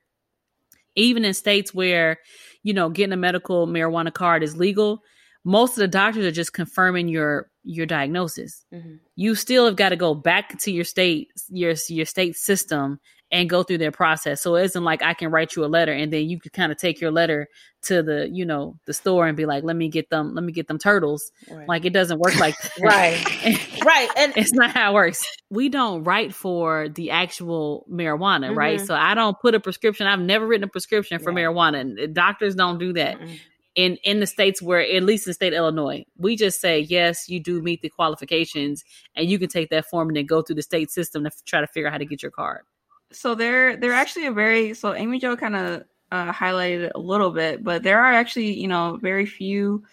even 0.96 1.26
in 1.26 1.34
states 1.34 1.74
where 1.74 2.18
you 2.64 2.74
know 2.74 2.90
getting 2.90 3.14
a 3.14 3.18
medical 3.18 3.68
marijuana 3.68 4.14
card 4.14 4.44
is 4.44 4.58
legal 4.58 5.02
most 5.44 5.72
of 5.72 5.78
the 5.78 5.88
doctors 5.88 6.26
are 6.26 6.32
just 6.32 6.54
confirming 6.54 7.08
your 7.08 7.50
your 7.64 7.86
diagnosis 7.86 8.66
mm-hmm. 8.74 8.96
you 9.16 9.36
still 9.36 9.66
have 9.66 9.76
got 9.76 9.90
to 9.90 9.96
go 9.96 10.14
back 10.14 10.58
to 10.60 10.72
your 10.72 10.84
state 10.84 11.30
your 11.50 11.74
your 11.90 12.06
state 12.06 12.36
system 12.36 13.00
and 13.32 13.50
go 13.50 13.64
through 13.64 13.78
their 13.78 13.92
process. 13.92 14.42
So 14.42 14.56
it 14.56 14.66
isn't 14.66 14.84
like 14.84 15.02
I 15.02 15.14
can 15.14 15.32
write 15.32 15.56
you 15.56 15.64
a 15.64 15.68
letter 15.68 15.94
and 15.94 16.12
then 16.12 16.30
you 16.30 16.40
could 16.40 16.52
kind 16.52 16.72
of 16.72 16.78
take 16.78 17.00
your 17.00 17.12
letter 17.12 17.48
to 17.84 18.04
the, 18.04 18.30
you 18.30 18.46
know, 18.46 18.78
the 18.86 18.94
store 18.94 19.26
and 19.26 19.38
be 19.38 19.46
like, 19.46 19.64
let 19.64 19.76
me 19.76 19.88
get 19.88 20.10
them, 20.10 20.36
let 20.36 20.44
me 20.44 20.52
get 20.52 20.68
them 20.68 20.78
turtles. 20.78 21.32
Right. 21.50 21.68
Like 21.68 21.86
it 21.86 21.94
doesn't 21.94 22.20
work 22.20 22.38
like 22.38 22.56
that. 22.62 22.80
right. 22.82 23.86
right. 23.86 24.10
And 24.18 24.34
it's 24.36 24.54
not 24.54 24.72
how 24.72 24.92
it 24.92 24.94
works. 24.94 25.24
We 25.50 25.70
don't 25.70 26.04
write 26.04 26.34
for 26.34 26.90
the 26.90 27.12
actual 27.12 27.86
marijuana, 27.90 28.48
mm-hmm. 28.48 28.58
right? 28.58 28.82
So 28.82 28.94
I 28.94 29.14
don't 29.14 29.40
put 29.40 29.56
a 29.56 29.60
prescription. 29.60 30.08
I've 30.08 30.20
never 30.20 30.46
written 30.46 30.66
a 30.66 30.68
prescription 30.68 31.20
for 31.20 31.32
marijuana. 31.32 32.14
Doctors 32.14 32.56
don't 32.56 32.78
do 32.78 32.94
that. 32.94 33.20
Mm-hmm. 33.20 33.34
in 33.76 33.98
in 34.04 34.20
the 34.20 34.28
states 34.28 34.62
where 34.62 34.82
at 34.82 35.04
least 35.04 35.28
in 35.28 35.34
state 35.34 35.54
of 35.54 35.58
Illinois, 35.58 36.04
we 36.18 36.36
just 36.36 36.60
say 36.60 36.80
yes, 36.80 37.30
you 37.30 37.40
do 37.40 37.62
meet 37.62 37.82
the 37.82 37.90
qualifications, 37.90 38.84
and 39.16 39.30
you 39.30 39.40
can 39.40 39.48
take 39.48 39.70
that 39.70 39.86
form 39.86 40.10
and 40.10 40.18
then 40.18 40.26
go 40.26 40.42
through 40.42 40.56
the 40.56 40.62
state 40.62 40.92
system 40.92 41.24
to 41.24 41.32
try 41.46 41.62
to 41.62 41.68
figure 41.68 41.88
out 41.88 41.94
how 41.94 41.98
to 41.98 42.06
get 42.06 42.22
your 42.22 42.32
card. 42.32 42.64
So 43.12 43.36
they're 43.36 43.76
they're 43.78 43.94
actually 43.94 44.26
a 44.28 44.32
very 44.32 44.74
so 44.74 44.94
Amy 44.94 45.20
Jo 45.20 45.36
kind 45.36 45.56
of 45.56 45.84
uh, 46.12 46.32
highlighted 46.32 46.86
it 46.86 46.92
a 46.96 47.00
little 47.00 47.32
bit, 47.32 47.64
but 47.64 47.84
there 47.84 48.00
are 48.00 48.14
actually 48.14 48.54
you 48.60 48.68
know 48.68 48.98
very 49.02 49.26
few. 49.26 49.84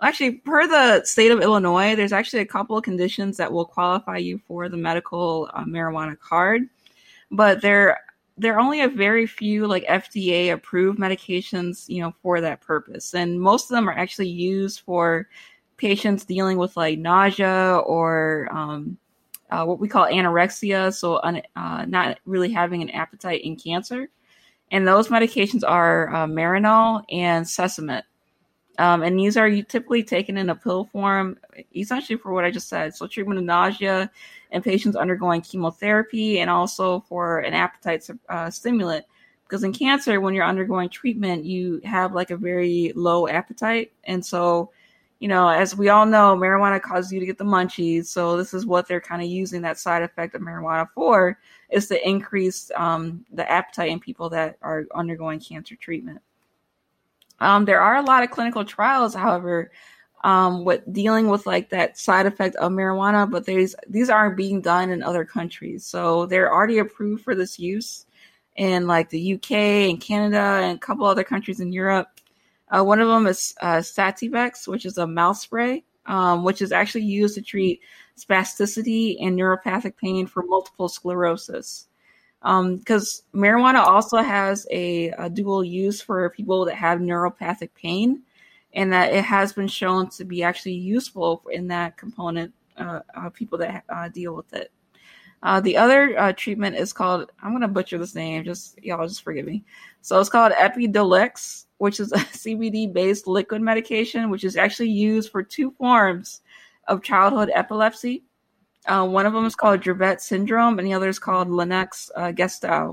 Actually, 0.00 0.32
per 0.32 0.66
the 0.66 1.04
state 1.04 1.30
of 1.30 1.40
Illinois, 1.40 1.94
there's 1.94 2.12
actually 2.12 2.40
a 2.40 2.46
couple 2.46 2.76
of 2.76 2.84
conditions 2.84 3.36
that 3.36 3.50
will 3.50 3.64
qualify 3.64 4.18
you 4.18 4.38
for 4.46 4.68
the 4.68 4.76
medical 4.76 5.48
uh, 5.54 5.64
marijuana 5.64 6.18
card, 6.18 6.68
but 7.30 7.62
there 7.62 8.00
there 8.36 8.54
are 8.54 8.60
only 8.60 8.82
a 8.82 8.88
very 8.88 9.26
few 9.26 9.66
like 9.66 9.84
FDA 9.86 10.52
approved 10.52 10.98
medications, 10.98 11.88
you 11.88 12.02
know, 12.02 12.12
for 12.22 12.40
that 12.40 12.60
purpose, 12.60 13.14
and 13.14 13.40
most 13.40 13.70
of 13.70 13.74
them 13.76 13.88
are 13.88 13.96
actually 13.96 14.28
used 14.28 14.80
for 14.80 15.28
patients 15.76 16.24
dealing 16.24 16.58
with 16.58 16.76
like 16.76 16.98
nausea 16.98 17.76
or 17.86 18.48
um, 18.52 18.96
uh, 19.50 19.64
what 19.64 19.78
we 19.78 19.88
call 19.88 20.06
anorexia, 20.06 20.94
so 20.94 21.20
un, 21.22 21.42
uh, 21.56 21.84
not 21.86 22.18
really 22.24 22.52
having 22.52 22.82
an 22.82 22.90
appetite 22.90 23.42
in 23.42 23.56
cancer. 23.56 24.08
And 24.70 24.86
those 24.88 25.08
medications 25.08 25.62
are 25.66 26.12
uh, 26.14 26.26
Marinol 26.26 27.04
and 27.10 27.44
Cesamet. 27.44 28.02
Um, 28.78 29.02
and 29.02 29.18
these 29.18 29.36
are 29.36 29.48
typically 29.62 30.02
taken 30.02 30.36
in 30.36 30.50
a 30.50 30.54
pill 30.54 30.86
form, 30.86 31.38
essentially 31.76 32.18
for 32.18 32.32
what 32.32 32.44
I 32.44 32.50
just 32.50 32.68
said. 32.68 32.94
So, 32.94 33.06
treatment 33.06 33.38
of 33.38 33.44
nausea 33.44 34.10
in 34.50 34.62
patients 34.62 34.96
undergoing 34.96 35.42
chemotherapy 35.42 36.40
and 36.40 36.50
also 36.50 37.00
for 37.08 37.38
an 37.40 37.54
appetite 37.54 38.08
uh, 38.28 38.50
stimulant. 38.50 39.04
Because 39.44 39.62
in 39.62 39.72
cancer, 39.72 40.20
when 40.20 40.34
you're 40.34 40.44
undergoing 40.44 40.88
treatment, 40.88 41.44
you 41.44 41.80
have 41.84 42.14
like 42.14 42.30
a 42.30 42.36
very 42.36 42.92
low 42.96 43.28
appetite. 43.28 43.92
And 44.04 44.24
so, 44.24 44.72
you 45.20 45.28
know, 45.28 45.48
as 45.48 45.76
we 45.76 45.88
all 45.88 46.06
know, 46.06 46.36
marijuana 46.36 46.80
causes 46.80 47.12
you 47.12 47.20
to 47.20 47.26
get 47.26 47.38
the 47.38 47.44
munchies. 47.44 48.06
So 48.06 48.36
this 48.36 48.52
is 48.52 48.66
what 48.66 48.86
they're 48.86 49.00
kind 49.00 49.22
of 49.22 49.28
using 49.28 49.62
that 49.62 49.78
side 49.78 50.02
effect 50.02 50.34
of 50.34 50.42
marijuana 50.42 50.88
for 50.94 51.38
is 51.70 51.88
to 51.88 52.08
increase 52.08 52.70
um, 52.76 53.24
the 53.32 53.50
appetite 53.50 53.90
in 53.90 54.00
people 54.00 54.28
that 54.30 54.58
are 54.62 54.86
undergoing 54.94 55.40
cancer 55.40 55.76
treatment. 55.76 56.20
Um, 57.40 57.64
there 57.64 57.80
are 57.80 57.96
a 57.96 58.02
lot 58.02 58.22
of 58.22 58.30
clinical 58.30 58.64
trials, 58.64 59.14
however, 59.14 59.70
um, 60.24 60.64
with 60.64 60.90
dealing 60.92 61.28
with 61.28 61.46
like 61.46 61.68
that 61.70 61.98
side 61.98 62.26
effect 62.26 62.56
of 62.56 62.72
marijuana, 62.72 63.30
but 63.30 63.44
these 63.44 63.74
these 63.88 64.08
aren't 64.08 64.36
being 64.36 64.60
done 64.60 64.90
in 64.90 65.02
other 65.02 65.24
countries. 65.24 65.84
So 65.84 66.26
they're 66.26 66.52
already 66.52 66.78
approved 66.78 67.24
for 67.24 67.34
this 67.34 67.58
use 67.58 68.06
in 68.56 68.86
like 68.86 69.10
the 69.10 69.34
UK 69.34 69.52
and 69.52 70.00
Canada 70.00 70.60
and 70.62 70.76
a 70.76 70.80
couple 70.80 71.04
other 71.06 71.24
countries 71.24 71.60
in 71.60 71.72
Europe. 71.72 72.13
Uh, 72.74 72.82
one 72.82 73.00
of 73.00 73.08
them 73.08 73.26
is 73.26 73.54
uh, 73.60 73.76
Sativex, 73.76 74.66
which 74.66 74.84
is 74.84 74.98
a 74.98 75.06
mouth 75.06 75.36
spray, 75.36 75.84
um, 76.06 76.42
which 76.42 76.60
is 76.60 76.72
actually 76.72 77.04
used 77.04 77.34
to 77.36 77.42
treat 77.42 77.80
spasticity 78.18 79.16
and 79.20 79.38
neuropathic 79.38 79.96
pain 79.96 80.26
for 80.26 80.42
multiple 80.42 80.88
sclerosis. 80.88 81.86
Because 82.40 83.22
um, 83.32 83.40
marijuana 83.40 83.78
also 83.78 84.18
has 84.18 84.66
a, 84.70 85.08
a, 85.10 85.30
dual 85.30 85.64
use 85.64 86.02
for 86.02 86.28
people 86.30 86.64
that 86.66 86.74
have 86.74 86.98
neuropathic 86.98 87.70
pain, 87.74 88.22
and 88.74 88.92
that 88.92 89.14
it 89.14 89.24
has 89.24 89.52
been 89.52 89.68
shown 89.68 90.10
to 90.10 90.24
be 90.24 90.42
actually 90.42 90.74
useful 90.74 91.42
in 91.50 91.68
that 91.68 91.96
component 91.96 92.52
uh, 92.76 93.00
people 93.32 93.56
that 93.58 93.84
uh, 93.88 94.08
deal 94.08 94.34
with 94.34 94.52
it. 94.52 94.72
Uh, 95.44 95.60
the 95.60 95.76
other 95.76 96.18
uh, 96.18 96.32
treatment 96.32 96.74
is 96.74 96.92
called, 96.92 97.30
I'm 97.42 97.50
going 97.50 97.60
to 97.60 97.68
butcher 97.68 97.98
this 97.98 98.14
name, 98.14 98.44
just 98.44 98.82
y'all 98.82 99.06
just 99.06 99.22
forgive 99.22 99.44
me. 99.44 99.62
So 100.00 100.18
it's 100.18 100.30
called 100.30 100.52
Epidiolex, 100.52 101.66
which 101.84 102.00
is 102.00 102.12
a 102.12 102.16
CBD 102.16 102.90
based 102.90 103.26
liquid 103.26 103.60
medication, 103.60 104.30
which 104.30 104.42
is 104.42 104.56
actually 104.56 104.88
used 104.88 105.30
for 105.30 105.42
two 105.42 105.70
forms 105.72 106.40
of 106.88 107.02
childhood 107.02 107.50
epilepsy. 107.54 108.24
Uh, 108.86 109.06
one 109.06 109.26
of 109.26 109.34
them 109.34 109.44
is 109.44 109.54
called 109.54 109.82
Dravet 109.82 110.18
syndrome, 110.22 110.78
and 110.78 110.88
the 110.88 110.94
other 110.94 111.10
is 111.10 111.18
called 111.18 111.50
Lennox 111.50 112.10
uh, 112.16 112.32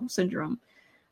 syndrome. 0.07 0.59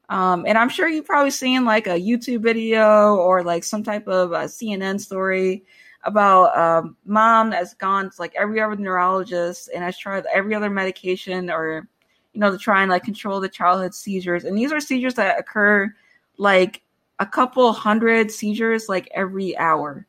Um, 0.10 0.44
and 0.46 0.58
I'm 0.58 0.68
sure 0.68 0.90
you've 0.90 1.06
probably 1.06 1.32
seen 1.32 1.64
like 1.64 1.88
a 1.88 1.92
YouTube 1.92 2.42
video 2.42 3.16
or 3.16 3.44
like 3.44 3.64
some 3.64 3.84
type 3.84 4.10
of 4.10 4.34
uh, 4.34 4.44
CNN 4.44 5.00
story 5.00 5.64
about 6.04 6.58
um, 6.58 6.98
mom 7.06 7.50
that's 7.50 7.76
gone 7.76 8.10
to 8.10 8.16
like 8.20 8.36
every 8.36 8.60
other 8.60 8.76
neurologist 8.76 9.70
and 9.74 9.86
has 9.86 9.98
tried 9.98 10.26
every 10.34 10.54
other 10.54 10.70
medication 10.70 11.50
or 11.50 11.88
you 12.34 12.42
know 12.42 12.52
to 12.52 12.58
try 12.58 12.82
and 12.82 12.92
like 12.92 13.06
control 13.06 13.40
the 13.40 13.48
childhood 13.48 13.96
seizures. 13.96 14.44
And 14.44 14.58
these 14.58 14.74
are 14.74 14.82
seizures 14.82 15.14
that 15.14 15.40
occur 15.40 15.94
like 16.38 16.82
a 17.20 17.26
couple 17.26 17.72
hundred 17.74 18.32
seizures 18.32 18.90
like 18.90 19.10
every 19.14 19.58
hour. 19.58 20.06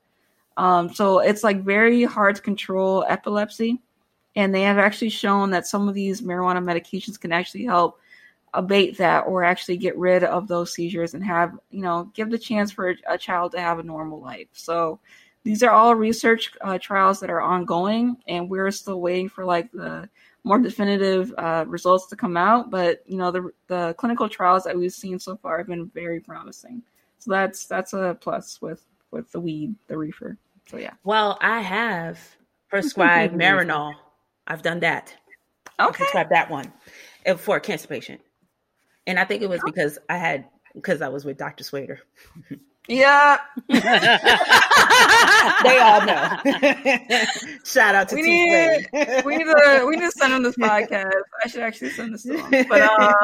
Um, 0.57 0.93
so 0.93 1.19
it's 1.19 1.43
like 1.43 1.65
very 1.65 2.05
hard 2.05 2.37
to 2.37 2.43
control 2.43 3.05
epilepsy. 3.09 3.81
And 4.37 4.55
they 4.55 4.63
have 4.63 4.79
actually 4.79 5.11
shown 5.11 5.51
that 5.51 5.67
some 5.67 5.89
of 5.89 5.95
these 5.95 6.23
marijuana 6.23 6.63
medications 6.63 7.19
can 7.19 7.33
actually 7.33 7.65
help 7.65 7.99
abate 8.55 8.97
that 8.99 9.21
or 9.21 9.43
actually 9.43 9.77
get 9.77 9.97
rid 9.97 10.25
of 10.25 10.49
those 10.49 10.73
seizures 10.73 11.15
and 11.15 11.25
have, 11.25 11.59
you 11.71 11.83
know, 11.83 12.11
give 12.15 12.31
the 12.31 12.39
chance 12.39 12.71
for 12.71 12.95
a 13.09 13.19
child 13.19 13.53
to 13.53 13.61
have 13.61 13.79
a 13.79 13.83
normal 13.83 14.21
life. 14.21 14.49
So 14.53 15.01
these 15.43 15.63
are 15.63 15.71
all 15.71 15.95
research 15.95 16.53
uh, 16.61 16.79
trials 16.79 17.21
that 17.21 17.31
are 17.31 17.41
ongoing, 17.41 18.17
and 18.29 18.51
we're 18.51 18.71
still 18.71 19.01
waiting 19.01 19.29
for 19.29 19.45
like 19.45 19.73
the 19.73 20.09
more 20.45 20.59
definitive 20.59 21.33
uh, 21.39 21.65
results 21.67 22.07
to 22.09 22.17
come 22.17 22.37
out. 22.37 22.71
But 22.71 23.03
you 23.07 23.17
know, 23.17 23.31
the 23.31 23.51
the 23.67 23.95
clinical 23.99 24.29
trials 24.29 24.65
that 24.65 24.77
we've 24.77 24.93
seen 24.93 25.19
so 25.19 25.37
far 25.37 25.59
have 25.59 25.67
been 25.67 25.87
very 25.89 26.21
promising. 26.21 26.83
So 27.21 27.31
that's 27.31 27.67
that's 27.67 27.93
a 27.93 28.17
plus 28.21 28.61
with 28.61 28.85
with 29.11 29.31
the 29.33 29.41
weed, 29.41 29.75
the 29.87 29.97
reefer. 29.97 30.39
So 30.69 30.77
yeah. 30.79 30.95
Well, 31.05 31.39
I 31.41 31.61
have 31.61 32.19
prescribed 32.69 33.35
Marinol. 33.41 33.95
I've 34.47 34.63
done 34.63 34.81
that. 34.81 35.15
Okay. 35.79 35.89
I 35.89 35.91
prescribed 35.91 36.31
that 36.31 36.51
one 36.51 36.73
uh, 37.27 37.35
for 37.35 37.57
a 37.57 37.61
cancer 37.61 37.89
patient, 37.89 38.21
and 39.07 39.19
I 39.19 39.25
think 39.25 39.43
it 39.43 39.49
was 39.49 39.61
because 39.65 39.99
I 40.09 40.17
had 40.17 40.47
because 40.75 41.03
I 41.03 41.09
was 41.09 41.25
with 41.25 41.37
Dr. 41.37 41.65
Swader. 41.65 42.01
Yeah. 42.89 43.39
they 43.69 43.83
all 45.79 46.05
know. 46.07 46.39
Shout 47.65 47.95
out 47.95 48.09
to 48.09 48.17
we 48.17 48.23
need, 48.23 48.89
we 49.25 49.37
need 49.37 49.45
to 49.45 49.85
we 49.87 49.97
need 49.97 50.07
to 50.07 50.11
send 50.13 50.33
him 50.33 50.43
this 50.43 50.57
podcast. 50.57 51.13
I 51.45 51.49
should 51.49 51.61
actually 51.63 51.91
send 51.91 52.15
this 52.15 52.23
to 52.25 52.39
him. 52.39 52.67
But 52.69 52.83
um, 52.83 53.15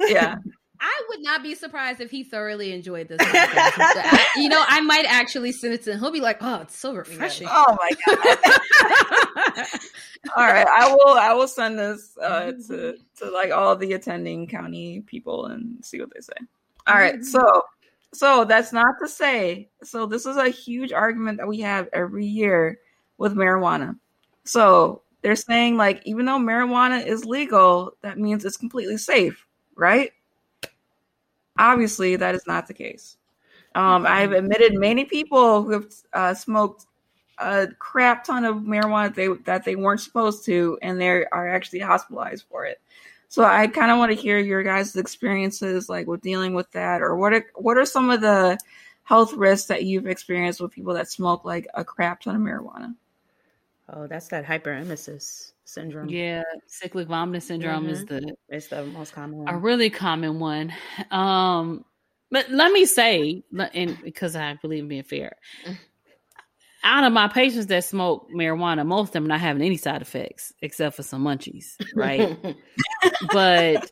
yeah. 0.00 0.36
I 0.84 1.02
would 1.10 1.22
not 1.22 1.44
be 1.44 1.54
surprised 1.54 2.00
if 2.00 2.10
he 2.10 2.24
thoroughly 2.24 2.72
enjoyed 2.72 3.06
this. 3.06 3.20
you 4.36 4.48
know, 4.48 4.64
I 4.66 4.80
might 4.80 5.04
actually 5.06 5.52
send 5.52 5.74
it 5.74 5.84
to 5.84 5.92
him. 5.92 6.00
He'll 6.00 6.10
be 6.10 6.20
like, 6.20 6.38
"Oh, 6.40 6.62
it's 6.62 6.76
so 6.76 6.92
refreshing." 6.92 7.46
Oh 7.48 7.78
my 7.80 7.90
god! 8.04 8.38
all 10.36 10.44
right, 10.44 10.66
I 10.66 10.92
will. 10.92 11.14
I 11.14 11.32
will 11.34 11.46
send 11.46 11.78
this 11.78 12.18
uh, 12.20 12.52
to 12.66 12.96
to 13.18 13.30
like 13.30 13.52
all 13.52 13.76
the 13.76 13.92
attending 13.92 14.48
county 14.48 15.02
people 15.02 15.46
and 15.46 15.84
see 15.84 16.00
what 16.00 16.12
they 16.12 16.20
say. 16.20 16.34
All 16.88 16.96
right, 16.96 17.14
mm-hmm. 17.14 17.22
so 17.22 17.62
so 18.12 18.44
that's 18.44 18.72
not 18.72 18.96
to 19.00 19.08
say. 19.08 19.68
So 19.84 20.06
this 20.06 20.26
is 20.26 20.36
a 20.36 20.48
huge 20.48 20.92
argument 20.92 21.38
that 21.38 21.46
we 21.46 21.60
have 21.60 21.88
every 21.92 22.26
year 22.26 22.80
with 23.18 23.34
marijuana. 23.34 23.96
So 24.44 25.02
they're 25.22 25.36
saying 25.36 25.76
like 25.76 26.02
even 26.06 26.26
though 26.26 26.38
marijuana 26.38 27.06
is 27.06 27.24
legal, 27.24 27.92
that 28.02 28.18
means 28.18 28.44
it's 28.44 28.56
completely 28.56 28.96
safe, 28.96 29.46
right? 29.76 30.10
Obviously, 31.58 32.16
that 32.16 32.34
is 32.34 32.46
not 32.46 32.66
the 32.66 32.74
case. 32.74 33.16
Um, 33.74 34.06
I've 34.06 34.32
admitted 34.32 34.74
many 34.74 35.04
people 35.04 35.62
who 35.62 35.70
have 35.72 35.86
uh, 36.12 36.34
smoked 36.34 36.86
a 37.38 37.68
crap 37.78 38.24
ton 38.24 38.44
of 38.44 38.56
marijuana 38.56 39.08
that 39.08 39.14
they, 39.14 39.28
that 39.44 39.64
they 39.64 39.76
weren't 39.76 40.00
supposed 40.00 40.44
to, 40.46 40.78
and 40.82 41.00
they 41.00 41.24
are 41.24 41.48
actually 41.48 41.80
hospitalized 41.80 42.44
for 42.50 42.64
it. 42.66 42.80
So 43.28 43.44
I 43.44 43.66
kind 43.66 43.90
of 43.90 43.96
want 43.98 44.12
to 44.12 44.20
hear 44.20 44.38
your 44.38 44.62
guys' 44.62 44.94
experiences, 44.96 45.88
like 45.88 46.06
with 46.06 46.20
dealing 46.20 46.52
with 46.52 46.70
that, 46.72 47.00
or 47.00 47.16
what 47.16 47.32
are 47.32 47.46
what 47.54 47.78
are 47.78 47.86
some 47.86 48.10
of 48.10 48.20
the 48.20 48.58
health 49.04 49.32
risks 49.32 49.68
that 49.68 49.84
you've 49.84 50.06
experienced 50.06 50.60
with 50.60 50.70
people 50.70 50.92
that 50.94 51.08
smoke 51.08 51.44
like 51.44 51.66
a 51.72 51.82
crap 51.82 52.20
ton 52.20 52.36
of 52.36 52.42
marijuana? 52.42 52.94
Oh, 53.88 54.06
that's 54.06 54.28
that 54.28 54.44
hyperemesis 54.44 55.51
syndrome. 55.64 56.08
Yeah, 56.08 56.42
cyclic 56.66 57.08
vomiting 57.08 57.40
syndrome 57.40 57.84
mm-hmm. 57.84 57.92
is 57.92 58.04
the 58.06 58.36
it's 58.48 58.68
the 58.68 58.84
most 58.86 59.12
common 59.12 59.38
one. 59.38 59.48
A 59.48 59.56
really 59.56 59.90
common 59.90 60.38
one. 60.38 60.72
Um, 61.10 61.84
but 62.30 62.50
let 62.50 62.72
me 62.72 62.86
say, 62.86 63.44
and 63.74 63.98
because 64.02 64.36
I 64.36 64.54
believe 64.54 64.84
in 64.84 64.88
being 64.88 65.02
fair, 65.02 65.36
out 66.84 67.04
of 67.04 67.12
my 67.12 67.28
patients 67.28 67.66
that 67.66 67.84
smoke 67.84 68.28
marijuana, 68.30 68.86
most 68.86 69.08
of 69.08 69.12
them 69.12 69.24
are 69.24 69.28
not 69.28 69.40
having 69.40 69.62
any 69.62 69.76
side 69.76 70.02
effects 70.02 70.52
except 70.62 70.96
for 70.96 71.02
some 71.02 71.22
munchies, 71.22 71.76
right? 71.94 72.38
but 73.32 73.90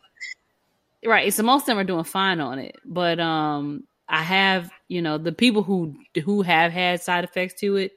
right, 1.04 1.32
so 1.32 1.42
most 1.42 1.62
of 1.62 1.66
them 1.66 1.78
are 1.78 1.84
doing 1.84 2.04
fine 2.04 2.40
on 2.40 2.58
it. 2.58 2.76
But 2.84 3.20
um, 3.20 3.84
I 4.08 4.22
have, 4.22 4.70
you 4.88 5.02
know, 5.02 5.18
the 5.18 5.32
people 5.32 5.62
who 5.62 5.94
who 6.24 6.42
have 6.42 6.72
had 6.72 7.00
side 7.02 7.24
effects 7.24 7.60
to 7.60 7.76
it 7.76 7.92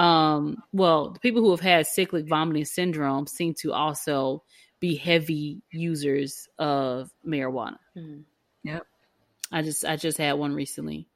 um, 0.00 0.62
well, 0.72 1.10
the 1.10 1.20
people 1.20 1.42
who 1.42 1.50
have 1.50 1.60
had 1.60 1.86
cyclic 1.86 2.26
vomiting 2.28 2.64
syndrome 2.64 3.26
seem 3.26 3.54
to 3.54 3.72
also 3.72 4.42
be 4.80 4.96
heavy 4.96 5.62
users 5.70 6.48
of 6.58 7.10
marijuana. 7.26 7.78
Mm-hmm. 7.96 8.20
Yep. 8.64 8.86
I 9.52 9.62
just 9.62 9.84
I 9.84 9.96
just 9.96 10.18
had 10.18 10.34
one 10.34 10.54
recently. 10.54 11.08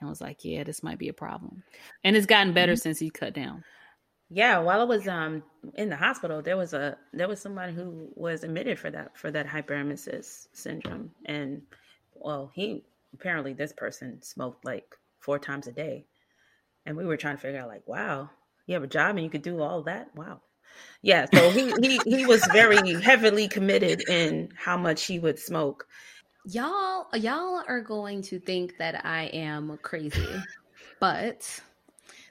and 0.00 0.08
was 0.08 0.20
like, 0.20 0.44
"Yeah, 0.44 0.64
this 0.64 0.82
might 0.82 0.98
be 0.98 1.08
a 1.08 1.12
problem," 1.14 1.62
and 2.02 2.16
it's 2.16 2.26
gotten 2.26 2.52
better 2.52 2.72
Mm-hmm. 2.72 2.78
since 2.80 2.98
he 2.98 3.10
cut 3.10 3.32
down. 3.34 3.64
Yeah, 4.30 4.58
while 4.58 4.80
I 4.80 4.84
was 4.84 5.06
um 5.08 5.42
in 5.74 5.88
the 5.88 5.96
hospital, 5.96 6.42
there 6.42 6.56
was 6.56 6.74
a 6.74 6.98
there 7.12 7.28
was 7.28 7.40
someone 7.40 7.74
who 7.74 8.08
was 8.16 8.42
admitted 8.44 8.78
for 8.78 8.90
that 8.90 9.16
for 9.16 9.30
that 9.30 9.46
hyperemesis 9.46 10.48
syndrome, 10.52 11.10
and 11.26 11.62
well, 12.14 12.50
he 12.54 12.84
apparently 13.14 13.52
this 13.54 13.72
person 13.72 14.20
smoked 14.22 14.64
like 14.64 14.96
four 15.20 15.38
times 15.38 15.66
a 15.68 15.72
day, 15.72 16.04
and 16.86 16.96
we 16.96 17.04
were 17.04 17.16
trying 17.16 17.36
to 17.36 17.40
figure 17.40 17.60
out 17.60 17.68
like, 17.68 17.86
wow, 17.86 18.30
you 18.66 18.74
have 18.74 18.82
a 18.82 18.88
job 18.88 19.16
and 19.16 19.24
you 19.24 19.30
could 19.30 19.42
do 19.42 19.60
all 19.60 19.82
that, 19.84 20.14
wow, 20.14 20.40
yeah. 21.02 21.26
So 21.34 21.50
he 21.50 21.72
he 21.80 21.98
he 22.00 22.26
was 22.26 22.46
very 22.46 23.00
heavily 23.00 23.48
committed 23.48 24.00
in 24.08 24.50
how 24.56 24.76
much 24.76 25.04
he 25.04 25.18
would 25.18 25.38
smoke. 25.38 25.86
y'all 26.46 27.06
y'all 27.14 27.62
are 27.66 27.80
going 27.80 28.22
to 28.22 28.38
think 28.38 28.76
that 28.78 29.04
I 29.04 29.24
am 29.24 29.78
crazy. 29.82 30.44
but 31.00 31.60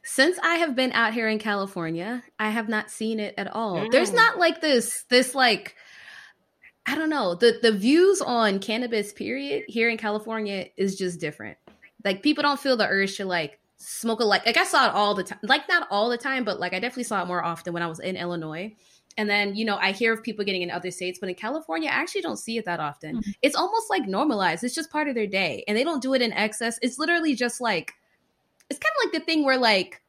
since 0.03 0.37
I 0.43 0.55
have 0.55 0.75
been 0.75 0.91
out 0.91 1.13
here 1.13 1.29
in 1.29 1.39
California, 1.39 2.23
I 2.39 2.49
have 2.49 2.67
not 2.67 2.91
seen 2.91 3.19
it 3.19 3.33
at 3.37 3.53
all. 3.53 3.75
There's 3.89 4.11
Mm. 4.11 4.15
not 4.15 4.37
like 4.39 4.61
this 4.61 5.03
this 5.09 5.33
like 5.33 5.75
I 6.85 6.95
don't 6.95 7.09
know. 7.09 7.35
The 7.35 7.59
the 7.61 7.71
views 7.71 8.19
on 8.21 8.59
cannabis 8.59 9.13
period 9.13 9.63
here 9.67 9.89
in 9.89 9.97
California 9.97 10.67
is 10.75 10.97
just 10.97 11.19
different. 11.21 11.57
Like 12.03 12.21
people 12.21 12.41
don't 12.41 12.59
feel 12.59 12.75
the 12.75 12.87
urge 12.87 13.17
to 13.17 13.25
like 13.25 13.59
smoke 13.77 14.19
a 14.19 14.23
like 14.23 14.45
like 14.45 14.57
I 14.57 14.63
saw 14.63 14.87
it 14.87 14.93
all 14.93 15.15
the 15.15 15.23
time. 15.23 15.39
Like 15.41 15.67
not 15.67 15.87
all 15.89 16.09
the 16.09 16.17
time, 16.17 16.43
but 16.43 16.59
like 16.59 16.73
I 16.73 16.79
definitely 16.79 17.03
saw 17.03 17.21
it 17.21 17.27
more 17.27 17.43
often 17.43 17.73
when 17.73 17.83
I 17.83 17.87
was 17.87 17.99
in 17.99 18.17
Illinois. 18.17 18.75
And 19.17 19.29
then, 19.29 19.55
you 19.55 19.63
know, 19.63 19.77
I 19.77 19.91
hear 19.91 20.13
of 20.13 20.23
people 20.23 20.43
getting 20.43 20.63
in 20.63 20.71
other 20.71 20.89
states, 20.89 21.19
but 21.19 21.29
in 21.29 21.35
California, 21.35 21.87
I 21.87 21.93
actually 21.93 22.21
don't 22.21 22.37
see 22.37 22.57
it 22.57 22.65
that 22.65 22.79
often. 22.79 23.17
Mm-hmm. 23.17 23.31
It's 23.43 23.55
almost 23.55 23.89
like 23.89 24.07
normalized. 24.07 24.63
It's 24.63 24.73
just 24.73 24.89
part 24.89 25.07
of 25.07 25.13
their 25.13 25.27
day. 25.27 25.63
And 25.67 25.77
they 25.77 25.83
don't 25.83 26.01
do 26.01 26.15
it 26.15 26.21
in 26.23 26.33
excess. 26.33 26.79
It's 26.81 26.97
literally 26.97 27.35
just 27.35 27.61
like 27.61 27.93
it's 28.69 28.79
kind 28.79 28.93
of 28.97 29.05
like 29.05 29.21
the 29.21 29.25
thing 29.25 29.45
where 29.45 29.57
like 29.57 30.01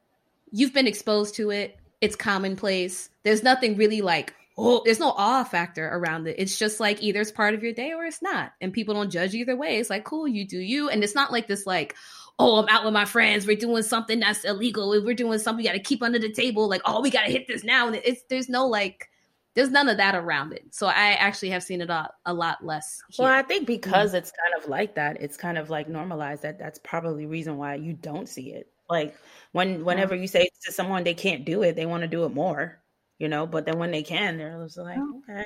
you've 0.51 0.73
been 0.73 0.87
exposed 0.87 1.35
to 1.37 1.51
it. 1.51 1.77
It's 2.01 2.17
commonplace. 2.17 3.11
There's 3.25 3.43
nothing 3.43 3.77
really 3.77 4.01
like 4.01 4.35
oh, 4.57 4.83
there's 4.85 5.01
no 5.01 5.11
awe 5.11 5.45
factor 5.45 5.89
around 5.89 6.29
it. 6.29 6.37
It's 6.39 6.59
just 6.59 6.79
like 6.79 7.03
either 7.03 7.21
it's 7.21 7.33
part 7.33 7.55
of 7.55 7.63
your 7.63 7.73
day 7.73 7.93
or 7.93 8.05
it's 8.05 8.23
not. 8.23 8.53
And 8.61 8.73
people 8.73 8.95
don't 8.95 9.11
judge 9.11 9.35
either 9.35 9.57
way. 9.57 9.79
It's 9.79 9.91
like, 9.91 10.05
cool, 10.05 10.29
you 10.29 10.47
do 10.47 10.59
you. 10.59 10.89
And 10.89 11.03
it's 11.03 11.15
not 11.15 11.33
like 11.33 11.49
this 11.49 11.67
like, 11.67 11.97
oh, 12.39 12.63
I'm 12.63 12.69
out 12.69 12.85
with 12.85 12.95
my 12.95 13.05
friends. 13.05 13.47
We're 13.47 13.57
doing 13.57 13.83
something 13.83 14.21
that's 14.21 14.45
illegal. 14.45 14.91
We're 14.91 15.15
doing 15.15 15.39
something 15.39 15.63
we 15.63 15.69
got 15.69 15.75
to 15.75 15.81
keep 15.81 16.03
under 16.03 16.19
the 16.19 16.33
table. 16.33 16.69
Like, 16.69 16.83
oh, 16.85 17.01
we 17.01 17.11
got 17.11 17.25
to 17.27 17.33
hit 17.33 17.47
this 17.47 17.65
now. 17.65 17.87
And 17.87 17.97
it's 17.97 18.23
there's 18.29 18.49
no 18.49 18.67
like, 18.67 19.09
there's 19.55 19.71
none 19.71 19.89
of 19.89 19.97
that 19.99 20.15
around 20.15 20.53
it. 20.53 20.65
So 20.71 20.87
I 20.87 21.13
actually 21.13 21.51
have 21.51 21.63
seen 21.63 21.81
it 21.81 21.91
a, 21.91 22.11
a 22.27 22.35
lot 22.35 22.65
less. 22.65 23.01
Here. 23.11 23.25
Well, 23.25 23.33
I 23.33 23.43
think 23.43 23.63
mm-hmm. 23.63 23.75
because 23.75 24.15
it's 24.15 24.33
kind 24.33 24.63
of 24.63 24.69
like 24.69 24.95
that, 24.97 25.21
it's 25.21 25.37
kind 25.37 25.59
of 25.59 25.71
like 25.71 25.89
normalized. 25.89 26.43
That 26.43 26.59
that's 26.59 26.81
probably 26.81 27.25
the 27.25 27.31
reason 27.31 27.57
why 27.57 27.77
you 27.77 27.93
don't 27.93 28.29
see 28.29 28.53
it. 28.53 28.69
Like 28.91 29.17
when 29.53 29.85
whenever 29.85 30.15
you 30.15 30.27
say 30.27 30.49
to 30.65 30.73
someone 30.73 31.05
they 31.05 31.15
can't 31.15 31.45
do 31.45 31.63
it, 31.63 31.77
they 31.77 31.87
want 31.87 32.03
to 32.03 32.09
do 32.09 32.25
it 32.25 32.35
more, 32.35 32.83
you 33.19 33.29
know. 33.29 33.47
But 33.47 33.65
then 33.65 33.79
when 33.79 33.93
they 33.93 34.03
can, 34.03 34.37
they're 34.37 34.63
just 34.65 34.77
like, 34.77 34.99
oh. 34.99 35.23
okay, 35.31 35.45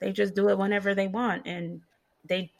they 0.00 0.10
just 0.10 0.34
do 0.34 0.48
it 0.48 0.58
whenever 0.58 0.94
they 0.94 1.06
want, 1.06 1.46
and 1.46 1.82
they 2.24 2.50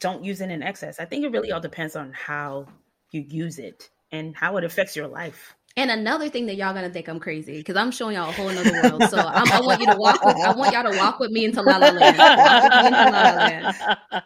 don't 0.00 0.24
use 0.24 0.40
it 0.40 0.50
in 0.50 0.62
excess. 0.62 1.00
I 1.00 1.04
think 1.04 1.24
it 1.24 1.32
really 1.32 1.50
all 1.50 1.60
depends 1.60 1.96
on 1.96 2.12
how 2.12 2.66
you 3.12 3.24
use 3.26 3.58
it 3.58 3.90
and 4.12 4.34
how 4.36 4.56
it 4.56 4.64
affects 4.64 4.96
your 4.96 5.08
life. 5.08 5.54
And 5.76 5.90
another 5.90 6.28
thing 6.28 6.46
that 6.46 6.56
y'all 6.56 6.74
gonna 6.74 6.90
think 6.90 7.08
I'm 7.08 7.20
crazy 7.20 7.58
because 7.58 7.76
I'm 7.76 7.92
showing 7.92 8.16
y'all 8.16 8.28
a 8.28 8.32
whole 8.32 8.50
nother 8.50 8.72
world. 8.82 9.04
So 9.04 9.18
I'm, 9.18 9.50
I 9.52 9.60
want 9.60 9.80
you 9.80 9.86
to 9.86 9.96
walk 9.96 10.24
with. 10.24 10.36
I 10.36 10.52
want 10.52 10.72
y'all 10.72 10.90
to 10.90 10.98
walk 10.98 11.20
with 11.20 11.30
me 11.30 11.44
into 11.44 11.62
La 11.62 11.76
La 11.76 11.90
Land. 11.90 12.18
Walk 12.18 12.62
with 12.64 12.92
me 12.92 12.98
into 12.98 13.10
La 13.10 13.90
La 14.12 14.20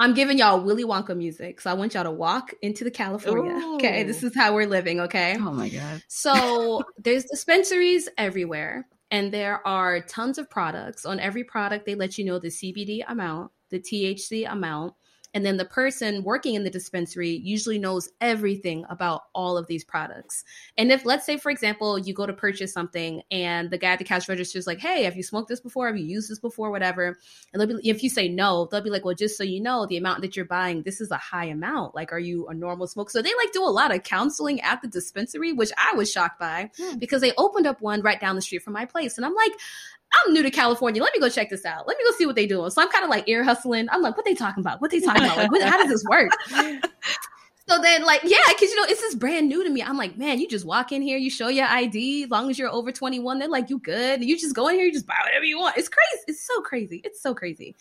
I'm 0.00 0.12
giving 0.14 0.38
y'all 0.38 0.60
Willy 0.60 0.84
Wonka 0.84 1.16
music, 1.16 1.60
so 1.60 1.70
I 1.70 1.74
want 1.74 1.94
y'all 1.94 2.04
to 2.04 2.10
walk 2.10 2.52
into 2.62 2.82
the 2.84 2.90
California. 2.90 3.60
Okay, 3.74 4.02
this 4.02 4.22
is 4.24 4.34
how 4.34 4.54
we're 4.54 4.66
living. 4.66 5.00
Okay, 5.00 5.36
Oh 5.38 5.52
my 5.52 5.68
god. 5.68 6.02
so 6.08 6.82
there's 6.98 7.24
dispensaries 7.24 8.08
everywhere, 8.18 8.88
and 9.10 9.32
there 9.32 9.64
are 9.66 10.00
tons 10.00 10.38
of 10.38 10.50
products. 10.50 11.06
On 11.06 11.20
every 11.20 11.44
product, 11.44 11.86
they 11.86 11.94
let 11.94 12.18
you 12.18 12.24
know 12.24 12.38
the 12.40 12.48
CBD 12.48 13.02
amount, 13.06 13.52
the 13.70 13.78
THC 13.78 14.50
amount, 14.50 14.94
and 15.34 15.44
then 15.44 15.56
the 15.56 15.64
person 15.64 16.22
working 16.22 16.54
in 16.54 16.64
the 16.64 16.70
dispensary 16.70 17.30
usually 17.30 17.78
knows 17.78 18.08
everything 18.20 18.84
about 18.88 19.22
all 19.34 19.58
of 19.58 19.66
these 19.66 19.84
products. 19.84 20.44
And 20.78 20.92
if, 20.92 21.04
let's 21.04 21.26
say, 21.26 21.36
for 21.36 21.50
example, 21.50 21.98
you 21.98 22.14
go 22.14 22.24
to 22.24 22.32
purchase 22.32 22.72
something 22.72 23.22
and 23.30 23.70
the 23.70 23.76
guy 23.76 23.92
at 23.92 23.98
the 23.98 24.04
cash 24.04 24.28
register 24.28 24.58
is 24.58 24.66
like, 24.66 24.78
hey, 24.78 25.02
have 25.02 25.16
you 25.16 25.22
smoked 25.22 25.48
this 25.48 25.60
before? 25.60 25.88
Have 25.88 25.96
you 25.96 26.06
used 26.06 26.30
this 26.30 26.38
before? 26.38 26.70
Whatever. 26.70 27.18
And 27.52 27.60
they'll 27.60 27.78
be, 27.78 27.88
if 27.88 28.02
you 28.02 28.08
say 28.08 28.28
no, 28.28 28.68
they'll 28.70 28.80
be 28.80 28.90
like, 28.90 29.04
well, 29.04 29.14
just 29.14 29.36
so 29.36 29.44
you 29.44 29.60
know, 29.60 29.86
the 29.86 29.96
amount 29.96 30.22
that 30.22 30.36
you're 30.36 30.44
buying, 30.44 30.82
this 30.82 31.00
is 31.00 31.10
a 31.10 31.16
high 31.16 31.46
amount. 31.46 31.94
Like, 31.94 32.12
are 32.12 32.18
you 32.18 32.46
a 32.46 32.54
normal 32.54 32.86
smoker? 32.86 33.10
So 33.10 33.20
they 33.20 33.34
like 33.36 33.52
do 33.52 33.64
a 33.64 33.66
lot 33.66 33.94
of 33.94 34.04
counseling 34.04 34.60
at 34.60 34.80
the 34.82 34.88
dispensary, 34.88 35.52
which 35.52 35.72
I 35.76 35.94
was 35.96 36.10
shocked 36.10 36.38
by 36.38 36.70
Hmm. 36.78 36.98
because 36.98 37.20
they 37.20 37.32
opened 37.36 37.66
up 37.66 37.80
one 37.80 38.00
right 38.02 38.20
down 38.20 38.36
the 38.36 38.42
street 38.42 38.62
from 38.62 38.72
my 38.72 38.84
place. 38.84 39.16
And 39.16 39.26
I'm 39.26 39.34
like, 39.34 39.52
I'm 40.26 40.32
new 40.32 40.42
to 40.42 40.50
California. 40.50 41.02
Let 41.02 41.12
me 41.14 41.20
go 41.20 41.28
check 41.28 41.50
this 41.50 41.64
out. 41.64 41.86
Let 41.86 41.98
me 41.98 42.04
go 42.04 42.10
see 42.16 42.26
what 42.26 42.36
they 42.36 42.46
doing. 42.46 42.70
So 42.70 42.82
I'm 42.82 42.88
kind 42.88 43.04
of 43.04 43.10
like 43.10 43.28
ear 43.28 43.44
hustling. 43.44 43.88
I'm 43.90 44.02
like, 44.02 44.16
what 44.16 44.24
they 44.24 44.34
talking 44.34 44.60
about? 44.60 44.80
What 44.80 44.90
they 44.90 45.00
talking 45.00 45.24
about? 45.24 45.36
Like, 45.36 45.50
what, 45.50 45.62
how 45.62 45.76
does 45.76 45.88
this 45.88 46.04
work? 46.04 46.30
So 47.66 47.80
then, 47.80 48.04
like, 48.04 48.20
yeah, 48.24 48.36
because 48.48 48.68
you 48.68 48.76
know, 48.76 48.84
it's 48.86 49.00
just 49.00 49.18
brand 49.18 49.48
new 49.48 49.64
to 49.64 49.70
me. 49.70 49.82
I'm 49.82 49.96
like, 49.96 50.18
man, 50.18 50.38
you 50.38 50.46
just 50.46 50.66
walk 50.66 50.92
in 50.92 51.00
here, 51.00 51.16
you 51.16 51.30
show 51.30 51.48
your 51.48 51.66
ID, 51.66 52.24
as 52.24 52.30
long 52.30 52.50
as 52.50 52.58
you're 52.58 52.68
over 52.68 52.92
21, 52.92 53.38
they're 53.38 53.48
like, 53.48 53.70
you 53.70 53.78
good. 53.78 54.22
You 54.22 54.38
just 54.38 54.54
go 54.54 54.68
in 54.68 54.74
here, 54.74 54.84
you 54.84 54.92
just 54.92 55.06
buy 55.06 55.16
whatever 55.24 55.44
you 55.44 55.58
want. 55.58 55.78
It's 55.78 55.88
crazy. 55.88 56.24
It's 56.28 56.46
so 56.46 56.60
crazy. 56.60 57.00
It's 57.04 57.22
so 57.22 57.34
crazy. 57.34 57.74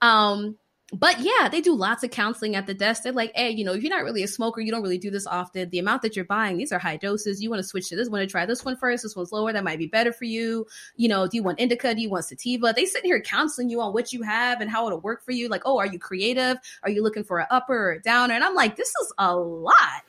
Um, 0.00 0.56
but 0.92 1.18
yeah, 1.18 1.48
they 1.48 1.60
do 1.60 1.74
lots 1.74 2.04
of 2.04 2.12
counseling 2.12 2.54
at 2.54 2.66
the 2.66 2.74
desk. 2.74 3.02
They're 3.02 3.12
like, 3.12 3.32
hey, 3.34 3.50
you 3.50 3.64
know, 3.64 3.72
if 3.72 3.82
you're 3.82 3.94
not 3.94 4.04
really 4.04 4.22
a 4.22 4.28
smoker, 4.28 4.60
you 4.60 4.70
don't 4.70 4.82
really 4.82 4.98
do 4.98 5.10
this 5.10 5.26
often. 5.26 5.68
The 5.70 5.80
amount 5.80 6.02
that 6.02 6.14
you're 6.14 6.24
buying, 6.24 6.58
these 6.58 6.70
are 6.70 6.78
high 6.78 6.96
doses. 6.96 7.42
You 7.42 7.50
want 7.50 7.60
to 7.60 7.66
switch 7.66 7.88
to 7.88 7.96
this, 7.96 8.08
want 8.08 8.22
to 8.22 8.30
try 8.30 8.46
this 8.46 8.64
one 8.64 8.76
first. 8.76 9.02
This 9.02 9.16
one's 9.16 9.32
lower. 9.32 9.52
That 9.52 9.64
might 9.64 9.80
be 9.80 9.88
better 9.88 10.12
for 10.12 10.26
you. 10.26 10.64
You 10.96 11.08
know, 11.08 11.26
do 11.26 11.36
you 11.36 11.42
want 11.42 11.58
indica? 11.58 11.92
Do 11.92 12.00
you 12.00 12.08
want 12.08 12.26
sativa? 12.26 12.72
They 12.74 12.86
sit 12.86 13.04
here 13.04 13.20
counseling 13.20 13.68
you 13.68 13.80
on 13.80 13.94
what 13.94 14.12
you 14.12 14.22
have 14.22 14.60
and 14.60 14.70
how 14.70 14.86
it'll 14.86 15.00
work 15.00 15.24
for 15.24 15.32
you. 15.32 15.48
Like, 15.48 15.62
oh, 15.64 15.78
are 15.78 15.86
you 15.86 15.98
creative? 15.98 16.58
Are 16.84 16.90
you 16.90 17.02
looking 17.02 17.24
for 17.24 17.40
an 17.40 17.46
upper 17.50 17.76
or 17.76 17.92
a 17.92 18.02
downer? 18.02 18.34
And 18.34 18.44
I'm 18.44 18.54
like, 18.54 18.76
this 18.76 18.92
is 19.02 19.12
a 19.18 19.34
lot. 19.34 20.04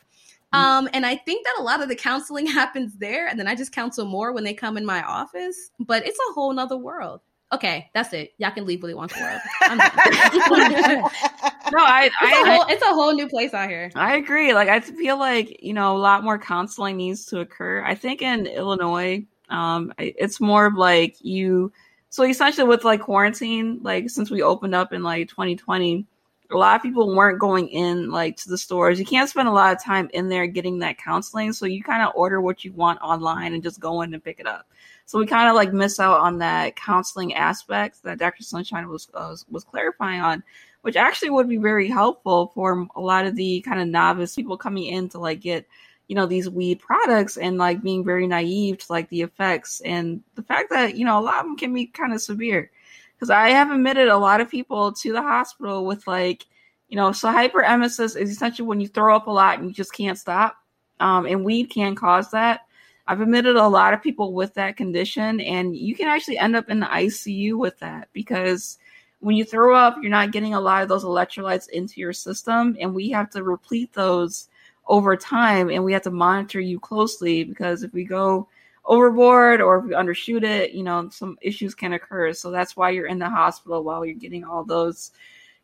Um, 0.53 0.87
and 0.93 1.05
I 1.05 1.15
think 1.15 1.45
that 1.45 1.55
a 1.59 1.63
lot 1.63 1.81
of 1.81 1.89
the 1.89 1.95
counseling 1.95 2.45
happens 2.47 2.95
there, 2.97 3.27
and 3.27 3.39
then 3.39 3.47
I 3.47 3.55
just 3.55 3.71
counsel 3.71 4.05
more 4.05 4.31
when 4.31 4.43
they 4.43 4.53
come 4.53 4.77
in 4.77 4.85
my 4.85 5.01
office. 5.03 5.71
But 5.79 6.05
it's 6.05 6.19
a 6.29 6.33
whole 6.33 6.53
nother 6.53 6.77
world. 6.77 7.21
Okay, 7.53 7.89
that's 7.93 8.11
it. 8.13 8.33
Y'all 8.37 8.51
can 8.51 8.65
leave 8.65 8.81
Willy 8.81 8.93
Wonka 8.93 9.21
world. 9.21 9.41
I'm 9.61 9.77
done. 9.77 11.09
No, 11.69 11.79
I, 11.79 12.05
it's, 12.05 12.15
a 12.21 12.25
I, 12.25 12.55
whole, 12.55 12.65
it's 12.69 12.81
a 12.81 12.93
whole 12.93 13.13
new 13.13 13.27
place 13.27 13.53
out 13.53 13.69
here. 13.69 13.91
I 13.93 14.15
agree. 14.15 14.53
Like 14.53 14.69
I 14.69 14.79
feel 14.79 15.19
like 15.19 15.61
you 15.61 15.73
know 15.73 15.97
a 15.97 15.99
lot 15.99 16.23
more 16.23 16.39
counseling 16.39 16.95
needs 16.95 17.25
to 17.25 17.41
occur. 17.41 17.83
I 17.83 17.93
think 17.93 18.21
in 18.21 18.45
Illinois, 18.45 19.25
um, 19.49 19.93
it's 19.97 20.39
more 20.39 20.65
of 20.65 20.75
like 20.75 21.17
you. 21.19 21.71
So 22.09 22.23
essentially, 22.23 22.65
with 22.65 22.85
like 22.85 23.01
quarantine, 23.01 23.79
like 23.81 24.09
since 24.09 24.31
we 24.31 24.41
opened 24.41 24.75
up 24.75 24.93
in 24.93 25.03
like 25.03 25.27
2020, 25.27 26.05
a 26.51 26.57
lot 26.57 26.77
of 26.77 26.81
people 26.81 27.13
weren't 27.13 27.39
going 27.39 27.67
in 27.67 28.09
like 28.11 28.37
to 28.37 28.49
the 28.49 28.57
stores. 28.57 28.99
You 28.99 29.05
can't 29.05 29.29
spend 29.29 29.47
a 29.47 29.51
lot 29.51 29.75
of 29.75 29.83
time 29.83 30.09
in 30.13 30.29
there 30.29 30.47
getting 30.47 30.79
that 30.79 30.97
counseling. 30.97 31.51
So 31.51 31.65
you 31.65 31.83
kind 31.83 32.01
of 32.01 32.13
order 32.15 32.39
what 32.39 32.63
you 32.63 32.71
want 32.73 33.01
online 33.01 33.53
and 33.53 33.63
just 33.63 33.79
go 33.79 34.01
in 34.01 34.13
and 34.13 34.23
pick 34.23 34.39
it 34.39 34.47
up. 34.47 34.67
So 35.07 35.17
we 35.17 35.25
kind 35.25 35.47
of 35.47 35.55
like 35.55 35.71
miss 35.71 36.01
out 36.01 36.19
on 36.19 36.37
that 36.39 36.75
counseling 36.75 37.33
aspect 37.33 38.03
that 38.03 38.19
Dr. 38.19 38.43
Sunshine 38.43 38.89
was 38.89 39.07
uh, 39.13 39.35
was, 39.49 39.63
clarifying 39.63 40.19
on 40.19 40.43
which 40.81 40.97
actually 40.97 41.29
would 41.29 41.49
be 41.49 41.57
very 41.57 41.87
helpful 41.87 42.51
for 42.53 42.85
a 42.95 43.01
lot 43.01 43.25
of 43.25 43.35
the 43.35 43.61
kind 43.61 43.81
of 43.81 43.87
novice 43.87 44.35
people 44.35 44.57
coming 44.57 44.85
in 44.85 45.09
to 45.09 45.17
like 45.17 45.39
get 45.39 45.65
you 46.09 46.15
know 46.15 46.25
these 46.25 46.49
weed 46.49 46.79
products 46.79 47.37
and 47.37 47.57
like 47.57 47.81
being 47.81 48.03
very 48.03 48.27
naive 48.27 48.77
to 48.79 48.85
like 48.91 49.07
the 49.09 49.21
effects 49.21 49.81
and 49.85 50.21
the 50.35 50.43
fact 50.43 50.69
that 50.69 50.95
you 50.95 51.05
know 51.05 51.17
a 51.17 51.21
lot 51.21 51.39
of 51.39 51.45
them 51.45 51.57
can 51.57 51.73
be 51.73 51.85
kind 51.85 52.13
of 52.13 52.21
severe 52.21 52.69
because 53.15 53.29
i 53.29 53.49
have 53.49 53.71
admitted 53.71 54.09
a 54.09 54.17
lot 54.17 54.41
of 54.41 54.49
people 54.49 54.91
to 54.91 55.13
the 55.13 55.21
hospital 55.21 55.85
with 55.85 56.05
like 56.05 56.45
you 56.89 56.97
know 56.97 57.13
so 57.13 57.29
hyperemesis 57.29 58.19
is 58.19 58.29
essentially 58.29 58.67
when 58.67 58.81
you 58.81 58.89
throw 58.89 59.15
up 59.15 59.27
a 59.27 59.31
lot 59.31 59.57
and 59.57 59.69
you 59.69 59.73
just 59.73 59.93
can't 59.93 60.19
stop 60.19 60.57
um, 60.99 61.25
and 61.25 61.45
weed 61.45 61.65
can 61.65 61.95
cause 61.95 62.29
that 62.31 62.66
i've 63.07 63.21
admitted 63.21 63.55
a 63.55 63.67
lot 63.67 63.93
of 63.93 64.01
people 64.01 64.33
with 64.33 64.53
that 64.53 64.77
condition 64.77 65.39
and 65.41 65.75
you 65.75 65.95
can 65.95 66.07
actually 66.07 66.37
end 66.37 66.55
up 66.55 66.69
in 66.69 66.79
the 66.79 66.85
icu 66.87 67.57
with 67.57 67.77
that 67.79 68.07
because 68.13 68.77
when 69.19 69.35
you 69.35 69.43
throw 69.43 69.75
up, 69.75 69.97
you're 70.01 70.11
not 70.11 70.31
getting 70.31 70.53
a 70.53 70.61
lot 70.61 70.83
of 70.83 70.89
those 70.89 71.03
electrolytes 71.03 71.69
into 71.69 71.99
your 71.99 72.13
system, 72.13 72.77
and 72.79 72.93
we 72.93 73.09
have 73.09 73.29
to 73.31 73.43
replete 73.43 73.93
those 73.93 74.49
over 74.87 75.17
time, 75.17 75.69
and 75.69 75.83
we 75.83 75.93
have 75.93 76.03
to 76.03 76.11
monitor 76.11 76.59
you 76.59 76.79
closely 76.79 77.43
because 77.43 77.83
if 77.83 77.91
we 77.93 78.03
go 78.03 78.47
overboard 78.85 79.59
or 79.59 79.79
if 79.79 79.85
we 79.85 79.91
undershoot 79.91 80.43
it, 80.43 80.71
you 80.71 80.83
know, 80.83 81.09
some 81.09 81.37
issues 81.41 81.75
can 81.75 81.93
occur. 81.93 82.31
So 82.31 82.51
that's 82.51 82.77
why 82.77 82.91
you're 82.91 83.07
in 83.07 83.19
the 83.19 83.29
hospital 83.29 83.83
while 83.83 84.05
you're 84.05 84.15
getting 84.15 84.45
all 84.45 84.63
those, 84.63 85.11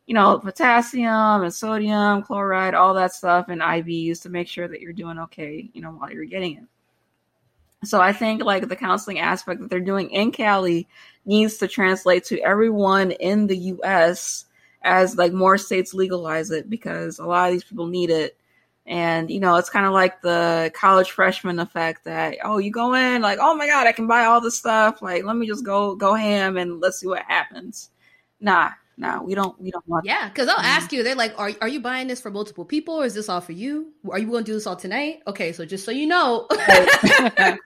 you 0.07 0.13
know, 0.13 0.39
potassium 0.39 1.43
and 1.43 1.53
sodium, 1.53 2.23
chloride, 2.23 2.73
all 2.73 2.93
that 2.95 3.13
stuff, 3.13 3.47
and 3.47 3.61
IVs 3.61 4.21
to 4.23 4.29
make 4.29 4.47
sure 4.47 4.67
that 4.67 4.81
you're 4.81 4.93
doing 4.93 5.19
okay, 5.19 5.69
you 5.73 5.81
know, 5.81 5.91
while 5.91 6.11
you're 6.11 6.25
getting 6.25 6.57
it. 6.57 6.63
So 7.83 8.01
I 8.01 8.13
think 8.13 8.43
like 8.43 8.67
the 8.67 8.75
counseling 8.75 9.19
aspect 9.19 9.61
that 9.61 9.69
they're 9.69 9.79
doing 9.79 10.09
in 10.11 10.31
Cali 10.31 10.87
needs 11.25 11.57
to 11.57 11.67
translate 11.67 12.23
to 12.25 12.39
everyone 12.41 13.11
in 13.11 13.47
the 13.47 13.57
US 13.57 14.45
as 14.83 15.17
like 15.17 15.33
more 15.33 15.57
states 15.57 15.93
legalize 15.93 16.51
it 16.51 16.69
because 16.69 17.19
a 17.19 17.25
lot 17.25 17.47
of 17.47 17.53
these 17.53 17.63
people 17.63 17.87
need 17.87 18.09
it. 18.09 18.37
And 18.85 19.31
you 19.31 19.39
know, 19.39 19.55
it's 19.55 19.69
kind 19.69 19.85
of 19.85 19.93
like 19.93 20.21
the 20.21 20.71
college 20.75 21.11
freshman 21.11 21.59
effect 21.59 22.03
that 22.03 22.37
oh, 22.43 22.57
you 22.57 22.71
go 22.71 22.93
in 22.93 23.21
like, 23.21 23.39
oh 23.41 23.55
my 23.55 23.67
god, 23.67 23.87
I 23.87 23.93
can 23.93 24.07
buy 24.07 24.25
all 24.25 24.41
this 24.41 24.57
stuff. 24.57 25.01
Like, 25.01 25.23
let 25.23 25.37
me 25.37 25.47
just 25.47 25.63
go 25.63 25.95
go 25.95 26.13
ham 26.13 26.57
and 26.57 26.81
let's 26.81 26.99
see 26.99 27.07
what 27.07 27.23
happens. 27.27 27.89
Nah, 28.41 28.71
no, 28.95 29.23
we 29.23 29.33
don't. 29.33 29.59
We 29.59 29.71
don't 29.71 29.87
want. 29.87 30.05
Yeah, 30.05 30.29
because 30.29 30.45
they'll 30.45 30.55
ask 30.55 30.91
you. 30.91 31.01
They're 31.01 31.15
like, 31.15 31.33
"Are 31.39 31.51
are 31.61 31.67
you 31.67 31.79
buying 31.79 32.07
this 32.07 32.21
for 32.21 32.29
multiple 32.29 32.63
people, 32.63 32.95
or 32.95 33.05
is 33.05 33.15
this 33.15 33.27
all 33.27 33.41
for 33.41 33.51
you? 33.51 33.91
Are 34.09 34.19
you 34.19 34.27
going 34.27 34.43
to 34.43 34.51
do 34.51 34.53
this 34.53 34.67
all 34.67 34.75
tonight?" 34.75 35.21
Okay, 35.25 35.51
so 35.51 35.65
just 35.65 35.83
so 35.83 35.91
you 35.91 36.05
know, 36.05 36.45
right? 36.51 36.89
right. 37.39 37.57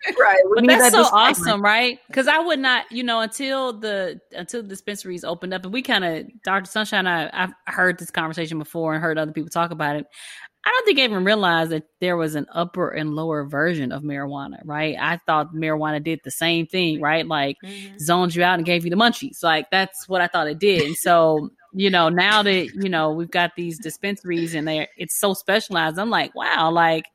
But 0.55 0.67
that's 0.67 0.83
that 0.83 0.91
so 0.93 1.03
awesome, 1.03 1.61
right? 1.61 1.99
Because 2.07 2.27
I 2.27 2.39
would 2.39 2.59
not, 2.59 2.89
you 2.91 3.03
know, 3.03 3.19
until 3.19 3.73
the 3.73 4.21
until 4.31 4.61
the 4.61 4.69
dispensaries 4.69 5.25
opened 5.25 5.53
up, 5.53 5.65
and 5.65 5.73
we 5.73 5.81
kind 5.81 6.05
of, 6.05 6.27
Doctor 6.43 6.71
Sunshine, 6.71 7.07
I 7.07 7.29
I've 7.33 7.53
heard 7.65 7.99
this 7.99 8.09
conversation 8.09 8.57
before 8.57 8.93
and 8.93 9.03
heard 9.03 9.17
other 9.17 9.33
people 9.33 9.49
talk 9.49 9.71
about 9.71 9.97
it. 9.97 10.07
I 10.67 10.69
don't 10.69 10.85
think 10.85 10.99
I 10.99 11.03
even 11.03 11.23
realized 11.23 11.71
that 11.71 11.87
there 12.01 12.17
was 12.17 12.35
an 12.35 12.45
upper 12.51 12.89
and 12.89 13.15
lower 13.15 13.45
version 13.45 13.93
of 13.93 14.03
marijuana, 14.03 14.59
right? 14.65 14.97
I 14.99 15.15
thought 15.25 15.55
marijuana 15.55 16.03
did 16.03 16.19
the 16.25 16.31
same 16.31 16.67
thing, 16.67 16.99
right? 16.99 17.25
Like 17.25 17.55
mm-hmm. 17.63 17.97
zoned 17.99 18.35
you 18.35 18.43
out 18.43 18.59
and 18.59 18.65
gave 18.65 18.83
you 18.83 18.89
the 18.89 18.97
munchies. 18.97 19.41
Like 19.41 19.71
that's 19.71 20.09
what 20.09 20.19
I 20.19 20.27
thought 20.27 20.49
it 20.49 20.59
did. 20.59 20.81
And 20.81 20.97
so, 20.97 21.51
you 21.71 21.89
know, 21.89 22.09
now 22.09 22.43
that, 22.43 22.65
you 22.75 22.89
know, 22.89 23.11
we've 23.11 23.31
got 23.31 23.55
these 23.55 23.79
dispensaries 23.79 24.55
and 24.55 24.67
they 24.67 24.89
it's 24.97 25.17
so 25.17 25.33
specialized, 25.33 25.97
I'm 25.97 26.09
like, 26.09 26.35
wow, 26.35 26.69
like 26.69 27.05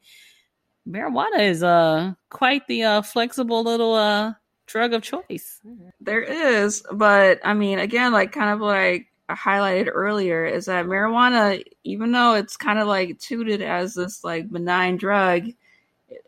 marijuana 0.89 1.41
is 1.41 1.63
uh 1.63 2.15
quite 2.31 2.67
the 2.69 2.85
uh 2.85 3.03
flexible 3.03 3.63
little 3.63 3.95
uh 3.95 4.33
drug 4.65 4.95
of 4.95 5.03
choice. 5.03 5.61
There 6.01 6.23
is, 6.23 6.83
but 6.91 7.39
I 7.45 7.53
mean, 7.53 7.81
again, 7.81 8.13
like 8.13 8.33
kind 8.33 8.49
of 8.49 8.63
like 8.63 9.12
highlighted 9.37 9.91
earlier 9.93 10.45
is 10.45 10.67
that 10.67 10.87
marijuana, 10.87 11.63
even 11.85 12.13
though 12.13 12.35
it's 12.35 12.57
kind 12.57 12.79
of 12.79 12.89
like 12.89 13.19
touted 13.19 13.63
as 13.63 13.95
this 13.95 14.25
like 14.25 14.51
benign 14.51 14.97
drug, 14.97 15.45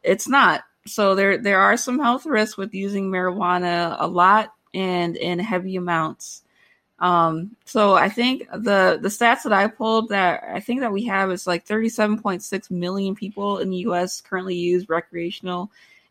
it's 0.02 0.28
not. 0.28 0.64
So 0.86 1.14
there 1.14 1.38
there 1.38 1.60
are 1.60 1.76
some 1.76 1.98
health 1.98 2.26
risks 2.26 2.56
with 2.56 2.74
using 2.74 3.10
marijuana 3.10 3.96
a 3.98 4.06
lot 4.06 4.52
and 4.74 5.16
in 5.16 5.38
heavy 5.38 5.76
amounts. 5.76 6.42
Um, 6.98 7.56
so 7.64 7.94
I 7.94 8.08
think 8.08 8.48
the 8.50 8.98
the 9.00 9.08
stats 9.08 9.42
that 9.44 9.52
I 9.52 9.66
pulled 9.66 10.10
that 10.10 10.44
I 10.44 10.60
think 10.60 10.80
that 10.80 10.92
we 10.92 11.04
have 11.04 11.30
is 11.30 11.46
like 11.46 11.66
37.6 11.66 12.70
million 12.70 13.14
people 13.14 13.58
in 13.58 13.70
the 13.70 13.78
U.S. 13.78 14.20
currently 14.20 14.54
use 14.56 14.88
recreational 14.88 15.70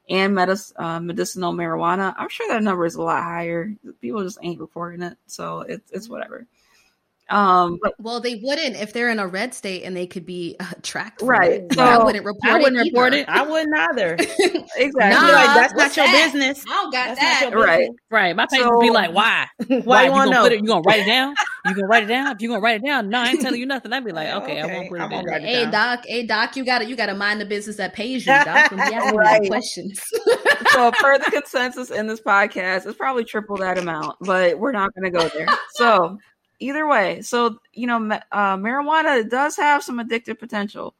and 0.09 0.35
medis- 0.35 0.73
uh, 0.75 0.99
medicinal 0.99 1.53
marijuana. 1.53 2.13
I'm 2.17 2.29
sure 2.29 2.47
that 2.49 2.63
number 2.63 2.85
is 2.85 2.95
a 2.95 3.01
lot 3.01 3.23
higher. 3.23 3.73
People 4.01 4.23
just 4.23 4.39
ain't 4.41 4.59
reporting 4.59 5.01
it, 5.01 5.17
so 5.27 5.61
it's 5.61 6.09
whatever. 6.09 6.45
Um, 7.33 7.79
but, 7.81 7.95
well, 7.97 8.19
they 8.19 8.35
wouldn't 8.35 8.75
if 8.75 8.93
they're 8.93 9.09
in 9.09 9.17
a 9.17 9.25
red 9.25 9.55
state 9.55 9.83
and 9.83 9.97
they 9.97 10.05
could 10.05 10.23
be 10.23 10.55
uh, 10.59 10.65
tracked. 10.83 11.23
Right. 11.23 11.63
So 11.73 11.83
I 11.83 12.03
wouldn't 12.03 12.23
report 12.23 12.53
I 12.53 12.59
wouldn't 12.59 12.77
it. 12.77 12.91
report 12.91 13.15
it. 13.15 13.27
I 13.27 13.41
wouldn't 13.41 13.75
either. 13.75 14.13
exactly. 14.77 14.99
Nah, 14.99 15.33
like, 15.33 15.55
that's 15.55 15.73
not 15.73 15.97
your 15.97 16.05
that? 16.05 16.31
business. 16.31 16.63
I 16.67 16.69
don't 16.69 16.91
got 16.91 17.17
that's 17.17 17.41
that. 17.41 17.55
Right. 17.55 17.89
Right. 18.11 18.35
My 18.35 18.45
patients 18.45 18.69
so, 18.69 18.79
be 18.79 18.91
like, 18.91 19.13
why? 19.13 19.47
Why, 19.67 19.79
why 19.79 20.05
you, 20.05 20.11
want 20.11 20.29
to 20.29 20.35
know? 20.35 20.45
It, 20.45 20.53
you 20.61 20.67
gonna 20.67 20.81
write 20.81 20.99
it 21.01 21.05
down? 21.05 21.33
You 21.65 21.73
gonna 21.73 21.87
write 21.87 22.03
it 22.03 22.07
down? 22.07 22.35
If 22.35 22.41
you 22.41 22.49
gonna 22.49 22.59
write 22.59 22.81
it 22.81 22.85
down, 22.85 23.09
no, 23.09 23.19
I 23.19 23.29
ain't 23.29 23.41
telling 23.41 23.59
you 23.59 23.65
nothing. 23.65 23.91
I'd 23.91 24.05
be 24.05 24.11
like, 24.11 24.27
okay, 24.27 24.35
okay 24.43 24.61
I 24.61 24.65
won't 24.65 24.89
put 24.89 25.01
it 25.01 25.09
down. 25.09 25.41
Hey 25.41 25.71
doc, 25.71 26.05
hey 26.05 26.25
doc, 26.25 26.55
you 26.55 26.63
gotta 26.63 26.85
you 26.85 26.95
gotta 26.95 27.15
mind 27.15 27.41
the 27.41 27.45
business 27.45 27.77
that 27.77 27.93
pays 27.93 28.25
you, 28.27 28.33
doc. 28.33 28.71
When 28.71 28.91
you 28.91 29.17
right. 29.17 29.47
questions. 29.47 29.99
so 30.71 30.91
per 30.99 31.17
the 31.17 31.31
consensus 31.31 31.89
in 31.89 32.07
this 32.07 32.21
podcast, 32.21 32.85
it's 32.85 32.97
probably 32.97 33.23
triple 33.23 33.57
that 33.57 33.77
amount, 33.77 34.17
but 34.21 34.59
we're 34.59 34.73
not 34.73 34.93
gonna 34.93 35.11
go 35.11 35.27
there. 35.29 35.47
So 35.75 36.19
either 36.63 36.87
way, 36.87 37.21
so 37.21 37.59
you 37.73 37.87
know, 37.87 37.97
uh, 38.31 38.57
marijuana 38.57 39.29
does 39.29 39.55
have 39.57 39.83
some 39.83 39.99
addictive 39.99 40.39
potential. 40.39 40.95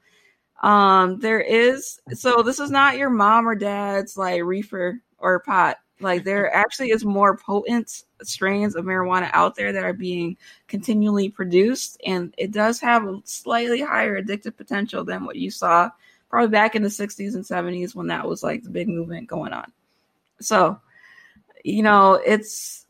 Um, 0.62 1.20
there 1.20 1.42
is 1.42 2.00
so 2.14 2.42
this 2.42 2.60
is 2.60 2.72
not 2.72 2.98
your 2.98 3.10
mom 3.10 3.48
or 3.48 3.56
dad's 3.56 4.18
like 4.18 4.44
reefer 4.44 5.02
or 5.18 5.40
pot. 5.40 5.78
Like 6.00 6.24
there 6.24 6.54
actually 6.56 6.92
is 6.92 7.06
more 7.06 7.38
potent 7.38 8.04
strains 8.22 8.76
of 8.76 8.86
marijuana 8.86 9.30
out 9.34 9.56
there 9.56 9.74
that 9.74 9.84
are 9.84 9.94
being 9.94 10.38
continually 10.68 11.30
produced, 11.30 12.00
and 12.06 12.34
it 12.38 12.52
does 12.52 12.80
have 12.80 13.06
a 13.06 13.22
slightly 13.24 13.82
higher 13.82 14.22
addictive 14.22 14.56
potential 14.58 15.04
than 15.04 15.26
what 15.26 15.38
you 15.38 15.50
saw 15.52 15.90
probably 16.34 16.50
back 16.50 16.74
in 16.74 16.82
the 16.82 16.90
60s 16.90 17.36
and 17.36 17.44
70s 17.44 17.94
when 17.94 18.08
that 18.08 18.28
was 18.28 18.42
like 18.42 18.64
the 18.64 18.70
big 18.72 18.88
movement 18.88 19.28
going 19.28 19.54
on. 19.54 19.72
So, 20.42 20.80
you 21.64 21.84
know, 21.84 22.16
it's 22.26 22.83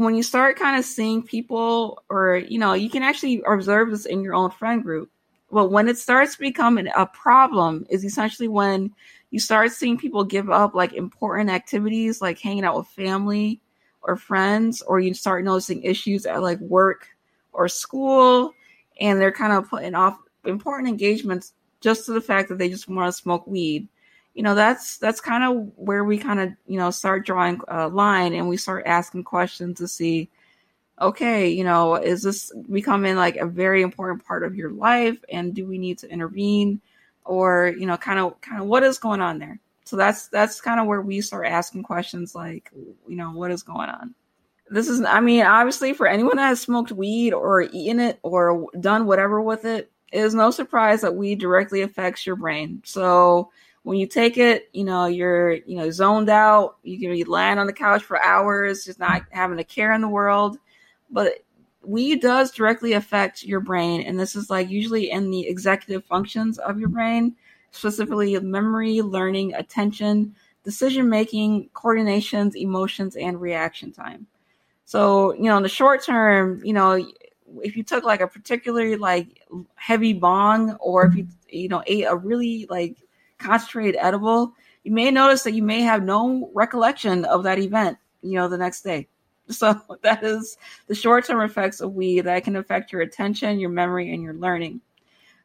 when 0.00 0.14
you 0.14 0.22
start 0.22 0.58
kind 0.58 0.78
of 0.78 0.84
seeing 0.84 1.22
people, 1.22 2.02
or 2.08 2.36
you 2.36 2.58
know, 2.58 2.74
you 2.74 2.90
can 2.90 3.02
actually 3.02 3.42
observe 3.46 3.90
this 3.90 4.06
in 4.06 4.22
your 4.22 4.34
own 4.34 4.50
friend 4.50 4.82
group. 4.82 5.10
But 5.50 5.70
when 5.70 5.88
it 5.88 5.98
starts 5.98 6.36
becoming 6.36 6.88
a 6.96 7.06
problem, 7.06 7.86
is 7.88 8.04
essentially 8.04 8.48
when 8.48 8.92
you 9.30 9.40
start 9.40 9.72
seeing 9.72 9.96
people 9.96 10.24
give 10.24 10.50
up 10.50 10.74
like 10.74 10.92
important 10.92 11.50
activities, 11.50 12.20
like 12.20 12.38
hanging 12.38 12.64
out 12.64 12.76
with 12.76 12.88
family 12.88 13.60
or 14.02 14.16
friends, 14.16 14.82
or 14.82 15.00
you 15.00 15.14
start 15.14 15.44
noticing 15.44 15.82
issues 15.82 16.26
at 16.26 16.42
like 16.42 16.60
work 16.60 17.08
or 17.52 17.68
school, 17.68 18.52
and 19.00 19.20
they're 19.20 19.32
kind 19.32 19.52
of 19.52 19.68
putting 19.68 19.94
off 19.94 20.18
important 20.44 20.88
engagements 20.88 21.52
just 21.80 22.06
to 22.06 22.12
the 22.12 22.20
fact 22.20 22.48
that 22.48 22.58
they 22.58 22.68
just 22.68 22.88
want 22.88 23.08
to 23.08 23.12
smoke 23.12 23.46
weed 23.46 23.88
you 24.36 24.42
know 24.42 24.54
that's 24.54 24.98
that's 24.98 25.20
kind 25.20 25.42
of 25.42 25.72
where 25.76 26.04
we 26.04 26.18
kind 26.18 26.38
of 26.38 26.50
you 26.66 26.78
know 26.78 26.90
start 26.90 27.24
drawing 27.24 27.58
a 27.68 27.88
line 27.88 28.34
and 28.34 28.46
we 28.46 28.58
start 28.58 28.84
asking 28.86 29.24
questions 29.24 29.78
to 29.78 29.88
see 29.88 30.28
okay 31.00 31.48
you 31.48 31.64
know 31.64 31.94
is 31.94 32.22
this 32.22 32.52
becoming 32.70 33.16
like 33.16 33.36
a 33.36 33.46
very 33.46 33.80
important 33.80 34.24
part 34.24 34.44
of 34.44 34.54
your 34.54 34.70
life 34.70 35.18
and 35.30 35.54
do 35.54 35.66
we 35.66 35.78
need 35.78 35.98
to 35.98 36.10
intervene? 36.10 36.80
Or 37.24 37.74
you 37.76 37.86
know 37.86 37.96
kind 37.96 38.20
of 38.20 38.40
kind 38.40 38.60
of 38.60 38.68
what 38.68 38.84
is 38.84 38.98
going 38.98 39.20
on 39.20 39.38
there? 39.38 39.58
So 39.84 39.96
that's 39.96 40.28
that's 40.28 40.60
kind 40.60 40.78
of 40.78 40.86
where 40.86 41.00
we 41.00 41.20
start 41.22 41.46
asking 41.46 41.82
questions 41.82 42.34
like 42.34 42.70
you 43.08 43.16
know 43.16 43.32
what 43.32 43.50
is 43.50 43.64
going 43.64 43.88
on? 43.88 44.14
This 44.68 44.86
is 44.86 45.00
i 45.00 45.18
mean 45.18 45.44
obviously 45.44 45.92
for 45.92 46.06
anyone 46.06 46.36
that 46.36 46.48
has 46.48 46.60
smoked 46.60 46.92
weed 46.92 47.32
or 47.32 47.62
eaten 47.62 48.00
it 48.00 48.20
or 48.22 48.68
done 48.78 49.06
whatever 49.06 49.40
with 49.40 49.64
it 49.64 49.90
it 50.12 50.20
is 50.20 50.34
no 50.34 50.50
surprise 50.50 51.00
that 51.00 51.16
weed 51.16 51.40
directly 51.40 51.82
affects 51.82 52.24
your 52.26 52.36
brain. 52.36 52.82
So 52.84 53.50
when 53.86 53.98
you 53.98 54.08
take 54.08 54.36
it, 54.36 54.68
you 54.72 54.82
know, 54.82 55.06
you're, 55.06 55.52
you 55.52 55.76
know, 55.76 55.92
zoned 55.92 56.28
out. 56.28 56.76
You 56.82 56.98
can 56.98 57.12
be 57.12 57.22
lying 57.22 57.56
on 57.56 57.68
the 57.68 57.72
couch 57.72 58.02
for 58.02 58.20
hours, 58.20 58.84
just 58.84 58.98
not 58.98 59.22
having 59.30 59.60
a 59.60 59.64
care 59.64 59.92
in 59.92 60.00
the 60.00 60.08
world. 60.08 60.58
But 61.08 61.44
weed 61.84 62.20
does 62.20 62.50
directly 62.50 62.94
affect 62.94 63.44
your 63.44 63.60
brain. 63.60 64.00
And 64.00 64.18
this 64.18 64.34
is 64.34 64.50
like 64.50 64.68
usually 64.68 65.12
in 65.12 65.30
the 65.30 65.46
executive 65.46 66.04
functions 66.04 66.58
of 66.58 66.80
your 66.80 66.88
brain, 66.88 67.36
specifically 67.70 68.36
memory, 68.40 69.02
learning, 69.02 69.54
attention, 69.54 70.34
decision 70.64 71.08
making, 71.08 71.70
coordinations, 71.72 72.56
emotions, 72.56 73.14
and 73.14 73.40
reaction 73.40 73.92
time. 73.92 74.26
So, 74.84 75.32
you 75.34 75.44
know, 75.44 75.58
in 75.58 75.62
the 75.62 75.68
short 75.68 76.02
term, 76.02 76.60
you 76.64 76.72
know, 76.72 77.08
if 77.62 77.76
you 77.76 77.84
took 77.84 78.02
like 78.02 78.20
a 78.20 78.26
particularly 78.26 78.96
like 78.96 79.46
heavy 79.76 80.12
bong 80.12 80.72
or 80.80 81.06
if 81.06 81.14
you, 81.14 81.28
you 81.48 81.68
know, 81.68 81.84
ate 81.86 82.02
a 82.02 82.16
really 82.16 82.66
like 82.68 82.96
concentrated 83.38 83.96
edible, 84.00 84.54
you 84.84 84.92
may 84.92 85.10
notice 85.10 85.42
that 85.42 85.54
you 85.54 85.62
may 85.62 85.80
have 85.80 86.02
no 86.02 86.50
recollection 86.54 87.24
of 87.24 87.42
that 87.42 87.58
event, 87.58 87.98
you 88.22 88.34
know, 88.34 88.48
the 88.48 88.58
next 88.58 88.82
day. 88.82 89.08
So 89.48 89.80
that 90.02 90.24
is 90.24 90.56
the 90.88 90.94
short-term 90.96 91.40
effects 91.40 91.80
of 91.80 91.94
weed 91.94 92.22
that 92.22 92.42
can 92.42 92.56
affect 92.56 92.90
your 92.90 93.02
attention, 93.02 93.60
your 93.60 93.70
memory, 93.70 94.12
and 94.12 94.20
your 94.20 94.34
learning. 94.34 94.80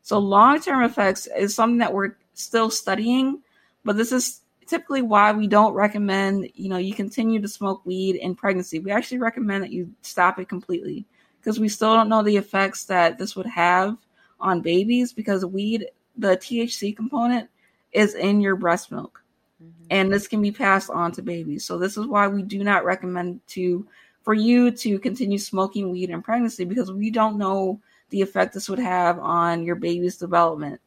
So 0.02 0.18
long-term 0.18 0.84
effects 0.84 1.28
is 1.38 1.54
something 1.54 1.78
that 1.78 1.94
we're 1.94 2.16
still 2.34 2.72
studying, 2.72 3.44
but 3.86 3.98
this 3.98 4.12
is 4.12 4.42
typically 4.66 5.02
why 5.02 5.34
we 5.34 5.48
don't 5.48 5.74
recommend, 5.74 6.50
you 6.56 6.70
know, 6.70 6.78
you 6.78 6.94
continue 6.94 7.42
to 7.42 7.48
smoke 7.48 7.86
weed 7.86 8.16
in 8.16 8.34
pregnancy. 8.34 8.80
We 8.80 8.89
actually 8.89 9.20
recommend 9.20 9.64
that 9.64 9.72
you 9.72 9.92
stop 10.02 10.39
it 10.39 10.50
completely 10.50 11.06
because 11.39 11.60
we 11.60 11.70
still 11.70 11.94
don't 11.94 12.10
know 12.10 12.24
the 12.24 12.38
effects 12.38 12.86
that 12.86 13.18
this 13.18 13.36
would 13.36 13.46
have 13.46 13.98
on 14.39 14.62
babies 14.62 15.14
because 15.14 15.46
weed, 15.46 15.88
the 16.18 16.38
THC 16.38 16.96
component 16.96 17.50
is 17.92 18.16
in 18.16 18.42
your 18.42 18.56
breast 18.56 18.92
milk. 18.92 19.24
Mm-hmm. 19.62 19.86
And 19.89 20.12
this 20.12 20.28
can 20.28 20.42
be 20.42 20.52
passed 20.52 20.89
on 20.89 21.12
to 21.14 21.22
babies. 21.22 21.66
So 21.66 21.78
this 21.78 21.98
is 21.98 22.08
why 22.08 22.28
we 22.28 22.44
do 22.44 22.64
not 22.64 22.86
recommend 22.86 23.42
to 23.50 23.86
for 24.24 24.34
you 24.34 24.72
to 24.72 25.00
continue 25.00 25.38
smoking 25.38 25.92
weed 25.92 26.10
in 26.10 26.22
pregnancy 26.22 26.64
because 26.64 26.92
we 26.92 27.10
don't 27.10 27.38
know 27.38 27.80
the 28.10 28.22
effect 28.22 28.54
this 28.54 28.70
would 28.70 28.80
have 28.80 29.18
on 29.20 29.64
your 29.64 29.76
baby's 29.76 30.18
development. 30.18 30.80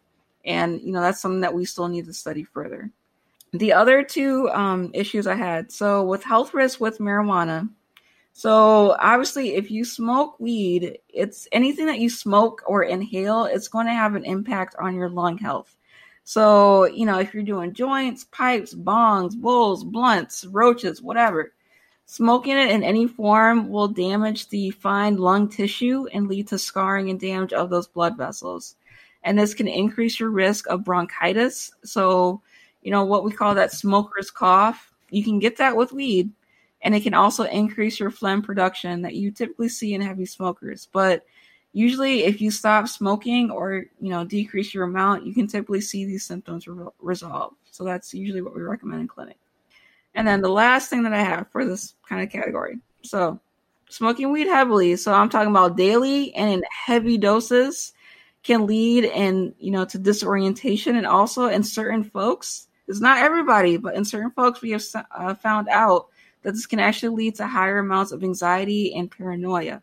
And 0.45 0.81
you 0.81 0.93
know 0.93 1.01
that's 1.01 1.21
something 1.21 1.41
that 1.41 1.55
we 1.55 1.65
still 1.65 1.89
need 1.89 2.07
to 2.07 2.13
study 2.13 2.45
further. 2.45 2.91
The 3.53 3.73
other 3.73 4.03
two 4.03 4.51
um, 4.51 4.91
issues 4.95 5.27
I 5.27 5.37
had 5.37 5.73
so 5.73 6.05
with 6.05 6.25
health 6.25 6.55
risks 6.55 6.81
with 6.81 6.99
marijuana. 6.99 7.69
So 8.37 8.97
obviously, 8.99 9.55
if 9.55 9.71
you 9.71 9.85
smoke 9.85 10.41
weed, 10.41 10.99
it's 11.09 11.47
anything 11.53 11.87
that 11.87 12.01
you 12.01 12.11
smoke 12.11 12.63
or 12.67 12.83
inhale, 12.83 13.45
it's 13.45 13.69
going 13.69 13.87
to 13.87 13.93
have 13.93 14.17
an 14.17 14.25
impact 14.25 14.75
on 14.81 14.97
your 14.97 15.09
lung 15.09 15.39
health. 15.39 15.77
So, 16.25 16.87
you 16.87 17.05
know, 17.07 17.19
if 17.19 17.35
you're 17.35 17.43
doing 17.43 17.75
joints, 17.75 18.25
pipes, 18.25 18.75
bongs, 18.75 19.37
bowls, 19.37 19.85
blunts, 19.85 20.47
roaches, 20.47 21.03
whatever, 21.03 21.53
smoking 22.07 22.57
it 22.57 22.71
in 22.71 22.83
any 22.83 23.07
form 23.07 23.69
will 23.69 23.89
damage 23.89 24.49
the 24.49 24.71
fine 24.71 25.17
lung 25.17 25.49
tissue 25.49 26.07
and 26.13 26.29
lead 26.29 26.49
to 26.49 26.59
scarring 26.59 27.11
and 27.11 27.21
damage 27.21 27.53
of 27.53 27.71
those 27.71 27.87
blood 27.89 28.17
vessels. 28.17 28.77
and 29.25 29.39
this 29.39 29.55
can 29.55 29.67
increase 29.67 30.21
your 30.21 30.31
risk 30.31 30.67
of 30.69 30.85
bronchitis. 30.85 31.73
So, 31.83 32.43
you 32.83 32.91
know, 32.91 33.05
what 33.05 33.25
we 33.25 33.33
call 33.33 33.55
that 33.55 33.73
smoker's 33.73 34.31
cough, 34.31 34.93
you 35.11 35.25
can 35.25 35.39
get 35.39 35.57
that 35.57 35.77
with 35.77 35.93
weed, 35.93 36.31
and 36.83 36.95
it 36.95 37.03
can 37.03 37.15
also 37.15 37.45
increase 37.45 37.99
your 37.99 38.11
phlegm 38.11 38.43
production 38.43 39.03
that 39.03 39.15
you 39.15 39.31
typically 39.31 39.71
see 39.71 39.95
in 39.95 40.03
heavy 40.03 40.27
smokers. 40.27 40.89
But 40.93 41.25
usually, 41.75 42.25
if 42.25 42.41
you 42.41 42.51
stop 42.51 42.89
smoking 42.89 43.51
or, 43.51 43.85
you 44.01 44.09
know, 44.09 44.25
decrease 44.25 44.73
your 44.73 44.85
amount, 44.85 45.27
you 45.27 45.35
can 45.35 45.47
typically 45.47 45.83
see 45.83 46.07
these 46.07 46.25
symptoms 46.25 46.67
re- 46.67 46.89
resolve. 47.01 47.53
So, 47.71 47.85
that's 47.85 48.15
usually 48.15 48.41
what 48.41 48.55
we 48.55 48.63
recommend 48.63 49.03
in 49.03 49.09
clinic. 49.09 49.37
And 50.15 50.27
then 50.27 50.41
the 50.41 50.49
last 50.49 50.89
thing 50.89 51.03
that 51.03 51.13
I 51.13 51.23
have 51.23 51.51
for 51.51 51.67
this 51.67 51.95
kind 52.09 52.23
of 52.23 52.31
category. 52.31 52.79
So, 53.03 53.39
smoking 53.91 54.33
weed 54.33 54.47
heavily. 54.47 54.97
So, 54.97 55.13
I'm 55.13 55.29
talking 55.29 55.51
about 55.51 55.77
daily 55.77 56.35
and 56.35 56.51
in 56.51 56.63
heavy 56.87 57.19
doses 57.19 57.93
can 58.45 58.67
lead 58.67 59.05
in 59.05 59.55
you 59.59 59.73
know 59.73 59.85
to 59.87 59.99
disorientation 59.99 60.97
and 60.97 61.07
also 61.07 61.47
in 61.47 61.65
certain 61.65 62.05
folks 62.05 62.69
it's 62.87 63.01
not 63.01 63.19
everybody 63.19 63.77
but 63.77 63.95
in 63.97 64.05
certain 64.05 64.31
folks 64.31 64.61
we 64.61 64.71
have 64.71 64.85
uh, 65.17 65.35
found 65.35 65.67
out 65.71 66.09
that 66.43 66.53
this 66.53 66.67
can 66.67 66.79
actually 66.79 67.09
lead 67.09 67.35
to 67.35 67.47
higher 67.47 67.79
amounts 67.79 68.13
of 68.13 68.23
anxiety 68.23 68.95
and 68.95 69.11
paranoia 69.11 69.83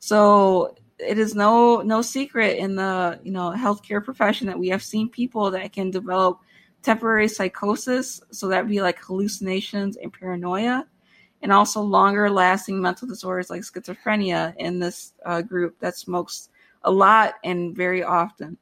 so 0.00 0.74
it 0.98 1.18
is 1.18 1.34
no 1.34 1.82
no 1.82 2.02
secret 2.02 2.58
in 2.58 2.76
the 2.76 3.18
you 3.22 3.32
know 3.32 3.50
healthcare 3.50 4.04
profession 4.04 4.46
that 4.46 4.58
we 4.58 4.68
have 4.68 4.82
seen 4.82 5.08
people 5.08 5.50
that 5.50 5.72
can 5.72 5.90
develop 5.90 6.40
temporary 6.82 7.28
psychosis 7.28 8.20
so 8.30 8.48
that 8.48 8.68
be 8.68 8.80
like 8.80 8.98
hallucinations 8.98 9.96
and 9.96 10.12
paranoia 10.12 10.86
and 11.42 11.52
also 11.52 11.80
longer 11.82 12.30
lasting 12.30 12.80
mental 12.80 13.06
disorders 13.06 13.50
like 13.50 13.60
schizophrenia 13.60 14.54
in 14.56 14.78
this 14.78 15.12
uh, 15.26 15.42
group 15.42 15.78
that 15.78 15.96
smokes 15.96 16.48
a 16.84 16.90
lot 16.90 17.34
and 17.44 17.76
very 17.76 18.02
often. 18.02 18.56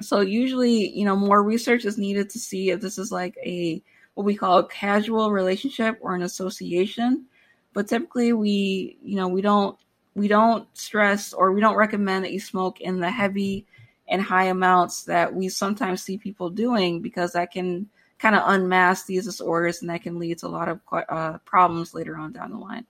So 0.00 0.20
usually, 0.20 0.90
you 0.96 1.04
know, 1.04 1.16
more 1.16 1.42
research 1.42 1.84
is 1.84 1.98
needed 1.98 2.30
to 2.30 2.38
see 2.38 2.70
if 2.70 2.80
this 2.80 2.96
is 2.98 3.10
like 3.10 3.36
a 3.44 3.82
what 4.14 4.24
we 4.24 4.34
call 4.34 4.58
a 4.58 4.68
casual 4.68 5.30
relationship 5.30 5.98
or 6.00 6.14
an 6.14 6.22
association. 6.22 7.26
But 7.74 7.86
typically 7.86 8.32
we, 8.32 8.98
you 9.02 9.16
know, 9.16 9.28
we 9.28 9.42
don't 9.42 9.78
we 10.18 10.28
don't 10.28 10.66
stress 10.76 11.32
or 11.32 11.52
we 11.52 11.60
don't 11.60 11.76
recommend 11.76 12.24
that 12.24 12.32
you 12.32 12.40
smoke 12.40 12.80
in 12.80 13.00
the 13.00 13.10
heavy 13.10 13.66
and 14.08 14.22
high 14.22 14.44
amounts 14.44 15.04
that 15.04 15.34
we 15.34 15.48
sometimes 15.48 16.02
see 16.02 16.18
people 16.18 16.50
doing 16.50 17.00
because 17.00 17.32
that 17.32 17.52
can 17.52 17.88
kind 18.18 18.34
of 18.34 18.42
unmask 18.46 19.06
these 19.06 19.24
disorders 19.24 19.80
and 19.80 19.90
that 19.90 20.02
can 20.02 20.18
lead 20.18 20.38
to 20.38 20.46
a 20.46 20.48
lot 20.48 20.68
of 20.68 20.80
uh, 20.92 21.38
problems 21.44 21.94
later 21.94 22.16
on 22.16 22.32
down 22.32 22.50
the 22.50 22.58
line. 22.58 22.84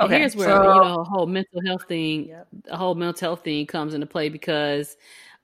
Okay, 0.00 0.20
here's 0.20 0.34
where 0.34 0.48
so, 0.48 0.62
you 0.62 0.68
know 0.68 1.00
a 1.00 1.04
whole 1.04 1.26
mental 1.26 1.60
health 1.64 1.84
thing, 1.86 2.28
yep. 2.28 2.46
the 2.64 2.76
whole 2.76 2.94
mental 2.94 3.28
health 3.28 3.44
thing 3.44 3.66
comes 3.66 3.92
into 3.92 4.06
play 4.06 4.30
because, 4.30 4.96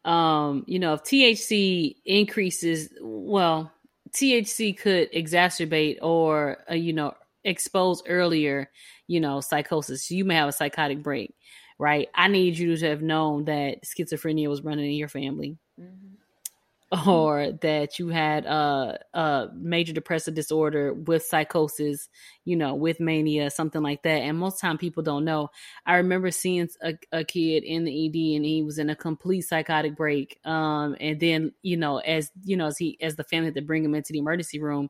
um, 0.04 0.64
you 0.66 0.78
know, 0.78 0.94
if 0.94 1.02
THC 1.02 1.96
increases, 2.06 2.88
well, 3.00 3.70
THC 4.12 4.76
could 4.76 5.12
exacerbate 5.12 5.98
or 6.00 6.64
uh, 6.70 6.74
you 6.74 6.94
know 6.94 7.14
expose 7.44 8.02
earlier, 8.06 8.70
you 9.08 9.20
know, 9.20 9.40
psychosis. 9.40 10.10
You 10.10 10.24
may 10.24 10.36
have 10.36 10.50
a 10.50 10.52
psychotic 10.52 11.02
break, 11.02 11.34
right? 11.78 12.08
I 12.14 12.28
need 12.28 12.56
you 12.56 12.76
to 12.76 12.88
have 12.88 13.02
known 13.02 13.46
that 13.46 13.82
schizophrenia 13.82 14.48
was 14.48 14.62
running 14.62 14.84
in 14.84 14.92
your 14.92 15.08
family. 15.08 15.56
Mm-hmm. 15.80 16.14
Or 17.06 17.52
that 17.60 17.98
you 17.98 18.08
had 18.08 18.46
a, 18.46 18.98
a 19.12 19.48
major 19.54 19.92
depressive 19.92 20.32
disorder 20.32 20.94
with 20.94 21.22
psychosis, 21.22 22.08
you 22.46 22.56
know, 22.56 22.74
with 22.74 22.98
mania, 22.98 23.50
something 23.50 23.82
like 23.82 24.04
that. 24.04 24.22
And 24.22 24.38
most 24.38 24.58
time 24.58 24.78
people 24.78 25.02
don't 25.02 25.26
know. 25.26 25.50
I 25.84 25.96
remember 25.96 26.30
seeing 26.30 26.66
a, 26.82 26.94
a 27.12 27.24
kid 27.24 27.64
in 27.64 27.84
the 27.84 28.06
ED 28.06 28.36
and 28.36 28.44
he 28.46 28.62
was 28.62 28.78
in 28.78 28.88
a 28.88 28.96
complete 28.96 29.42
psychotic 29.42 29.98
break. 29.98 30.38
Um, 30.46 30.96
and 30.98 31.20
then, 31.20 31.52
you 31.60 31.76
know, 31.76 31.98
as 31.98 32.30
you 32.42 32.56
know, 32.56 32.68
as 32.68 32.78
he 32.78 32.96
as 33.02 33.16
the 33.16 33.24
family 33.24 33.48
had 33.48 33.56
to 33.56 33.60
bring 33.60 33.84
him 33.84 33.94
into 33.94 34.14
the 34.14 34.20
emergency 34.20 34.58
room, 34.58 34.88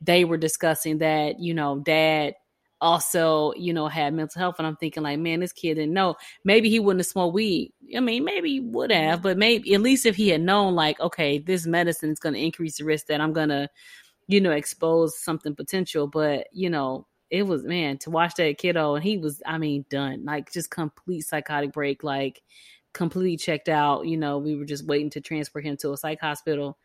they 0.00 0.24
were 0.24 0.36
discussing 0.36 0.98
that, 0.98 1.40
you 1.40 1.54
know, 1.54 1.80
dad 1.80 2.34
also, 2.82 3.52
you 3.56 3.72
know, 3.72 3.86
had 3.86 4.12
mental 4.12 4.40
health. 4.40 4.56
And 4.58 4.66
I'm 4.66 4.76
thinking, 4.76 5.04
like, 5.04 5.18
man, 5.18 5.40
this 5.40 5.52
kid 5.52 5.74
didn't 5.74 5.94
know. 5.94 6.16
Maybe 6.44 6.68
he 6.68 6.80
wouldn't 6.80 7.00
have 7.00 7.06
smoked 7.06 7.34
weed. 7.34 7.72
I 7.96 8.00
mean, 8.00 8.24
maybe 8.24 8.50
he 8.50 8.60
would 8.60 8.90
have, 8.90 9.22
but 9.22 9.38
maybe 9.38 9.72
at 9.72 9.80
least 9.80 10.04
if 10.04 10.16
he 10.16 10.28
had 10.28 10.42
known, 10.42 10.74
like, 10.74 11.00
okay, 11.00 11.38
this 11.38 11.64
medicine 11.64 12.10
is 12.10 12.18
going 12.18 12.34
to 12.34 12.44
increase 12.44 12.78
the 12.78 12.84
risk 12.84 13.06
that 13.06 13.20
I'm 13.20 13.32
going 13.32 13.50
to, 13.50 13.70
you 14.26 14.40
know, 14.40 14.50
expose 14.50 15.18
something 15.18 15.54
potential. 15.54 16.08
But, 16.08 16.48
you 16.52 16.68
know, 16.68 17.06
it 17.30 17.44
was, 17.44 17.62
man, 17.62 17.98
to 17.98 18.10
watch 18.10 18.34
that 18.34 18.58
kiddo 18.58 18.96
and 18.96 19.04
he 19.04 19.16
was, 19.16 19.40
I 19.46 19.56
mean, 19.58 19.86
done, 19.88 20.24
like, 20.24 20.52
just 20.52 20.70
complete 20.70 21.22
psychotic 21.22 21.72
break, 21.72 22.02
like, 22.02 22.42
completely 22.92 23.36
checked 23.36 23.68
out. 23.68 24.06
You 24.06 24.16
know, 24.16 24.38
we 24.38 24.56
were 24.56 24.66
just 24.66 24.86
waiting 24.86 25.10
to 25.10 25.20
transfer 25.20 25.60
him 25.60 25.76
to 25.78 25.92
a 25.92 25.96
psych 25.96 26.20
hospital. 26.20 26.76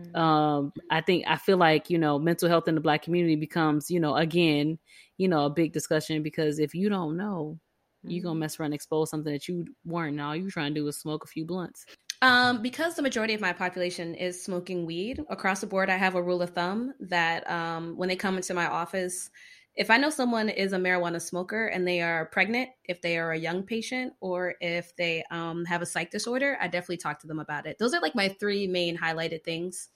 Mm-hmm. 0.00 0.16
Um, 0.16 0.72
I 0.90 1.00
think 1.02 1.24
I 1.26 1.36
feel 1.36 1.58
like 1.58 1.90
you 1.90 1.98
know 1.98 2.18
mental 2.18 2.48
health 2.48 2.66
in 2.68 2.74
the 2.74 2.80
black 2.80 3.02
community 3.02 3.36
becomes 3.36 3.90
you 3.90 4.00
know 4.00 4.16
again 4.16 4.78
you 5.22 5.28
know, 5.28 5.44
a 5.44 5.50
big 5.50 5.72
discussion 5.72 6.20
because 6.22 6.58
if 6.58 6.74
you 6.74 6.88
don't 6.88 7.16
know, 7.16 7.56
you're 8.02 8.22
gonna 8.24 8.32
mm-hmm. 8.32 8.40
mess 8.40 8.58
around 8.58 8.66
and 8.66 8.74
expose 8.74 9.08
something 9.08 9.32
that 9.32 9.46
you 9.46 9.64
weren't. 9.84 10.20
All 10.20 10.34
you 10.34 10.50
trying 10.50 10.74
to 10.74 10.80
do 10.80 10.88
is 10.88 10.98
smoke 10.98 11.22
a 11.22 11.28
few 11.28 11.44
blunts. 11.44 11.86
Um, 12.22 12.60
because 12.60 12.96
the 12.96 13.02
majority 13.02 13.32
of 13.32 13.40
my 13.40 13.52
population 13.52 14.16
is 14.16 14.42
smoking 14.42 14.84
weed 14.84 15.24
across 15.30 15.60
the 15.60 15.66
board, 15.68 15.90
I 15.90 15.96
have 15.96 16.16
a 16.16 16.22
rule 16.22 16.42
of 16.42 16.50
thumb 16.50 16.92
that 17.00 17.48
um, 17.48 17.96
when 17.96 18.08
they 18.08 18.16
come 18.16 18.36
into 18.36 18.52
my 18.52 18.66
office, 18.66 19.30
if 19.74 19.90
I 19.90 19.96
know 19.96 20.10
someone 20.10 20.48
is 20.48 20.72
a 20.72 20.78
marijuana 20.78 21.20
smoker 21.20 21.66
and 21.66 21.86
they 21.86 22.02
are 22.02 22.26
pregnant, 22.26 22.70
if 22.84 23.00
they 23.00 23.16
are 23.18 23.32
a 23.32 23.38
young 23.38 23.62
patient, 23.62 24.12
or 24.20 24.54
if 24.60 24.94
they 24.96 25.24
um, 25.30 25.64
have 25.64 25.80
a 25.82 25.86
psych 25.86 26.10
disorder, 26.10 26.58
I 26.60 26.68
definitely 26.68 26.98
talk 26.98 27.20
to 27.20 27.26
them 27.26 27.38
about 27.38 27.66
it. 27.66 27.78
Those 27.78 27.94
are 27.94 28.00
like 28.00 28.14
my 28.14 28.28
three 28.28 28.66
main 28.66 28.98
highlighted 28.98 29.44
things. 29.44 29.88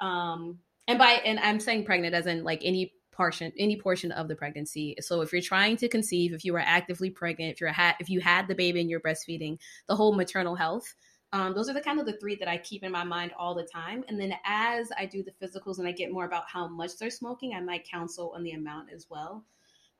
Um, 0.00 0.58
and 0.88 0.98
by 0.98 1.20
and 1.24 1.38
I'm 1.38 1.60
saying 1.60 1.84
pregnant 1.84 2.14
as 2.14 2.26
in 2.26 2.42
like 2.42 2.60
any 2.64 2.92
portion 3.12 3.52
any 3.58 3.76
portion 3.76 4.10
of 4.10 4.26
the 4.26 4.34
pregnancy 4.34 4.96
so 5.00 5.20
if 5.20 5.32
you're 5.32 5.42
trying 5.42 5.76
to 5.76 5.86
conceive 5.86 6.32
if 6.32 6.46
you 6.46 6.56
are 6.56 6.64
actively 6.64 7.10
pregnant 7.10 7.52
if 7.52 7.60
you're 7.60 7.70
ha- 7.70 7.94
if 8.00 8.08
you 8.08 8.20
had 8.20 8.48
the 8.48 8.54
baby 8.54 8.80
and 8.80 8.88
you're 8.88 9.00
breastfeeding 9.00 9.58
the 9.86 9.94
whole 9.94 10.14
maternal 10.14 10.54
health 10.54 10.94
um, 11.32 11.54
those 11.54 11.68
are 11.68 11.72
the 11.72 11.80
kind 11.80 11.98
of 11.98 12.06
the 12.06 12.14
three 12.14 12.34
that 12.36 12.48
i 12.48 12.56
keep 12.58 12.82
in 12.82 12.92
my 12.92 13.04
mind 13.04 13.32
all 13.38 13.54
the 13.54 13.64
time. 13.64 14.04
And 14.08 14.20
then 14.20 14.34
as 14.44 14.90
i 14.98 15.06
do 15.06 15.22
the 15.22 15.32
physicals 15.44 15.78
and 15.78 15.88
i 15.88 15.92
get 15.92 16.12
more 16.12 16.24
about 16.24 16.44
how 16.46 16.68
much 16.68 16.96
they're 16.98 17.10
smoking 17.10 17.54
i 17.54 17.60
might 17.60 17.88
counsel 17.88 18.32
on 18.34 18.42
the 18.42 18.52
amount 18.52 18.90
as 18.94 19.06
well. 19.10 19.44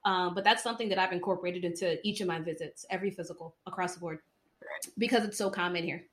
Um, 0.05 0.35
but 0.35 0.45
that's 0.45 0.63
something 0.63 0.89
that 0.89 0.99
i've 0.99 1.13
incorporated 1.13 1.65
into 1.65 1.99
each 2.07 2.21
of 2.21 2.29
my 2.29 2.41
visits 2.41 2.85
every 2.91 3.11
physical 3.11 3.57
across 3.67 3.95
the 3.95 4.01
board 4.01 4.19
because 4.99 5.25
it's 5.25 5.39
so 5.39 5.51
common 5.51 5.85
here. 5.85 6.05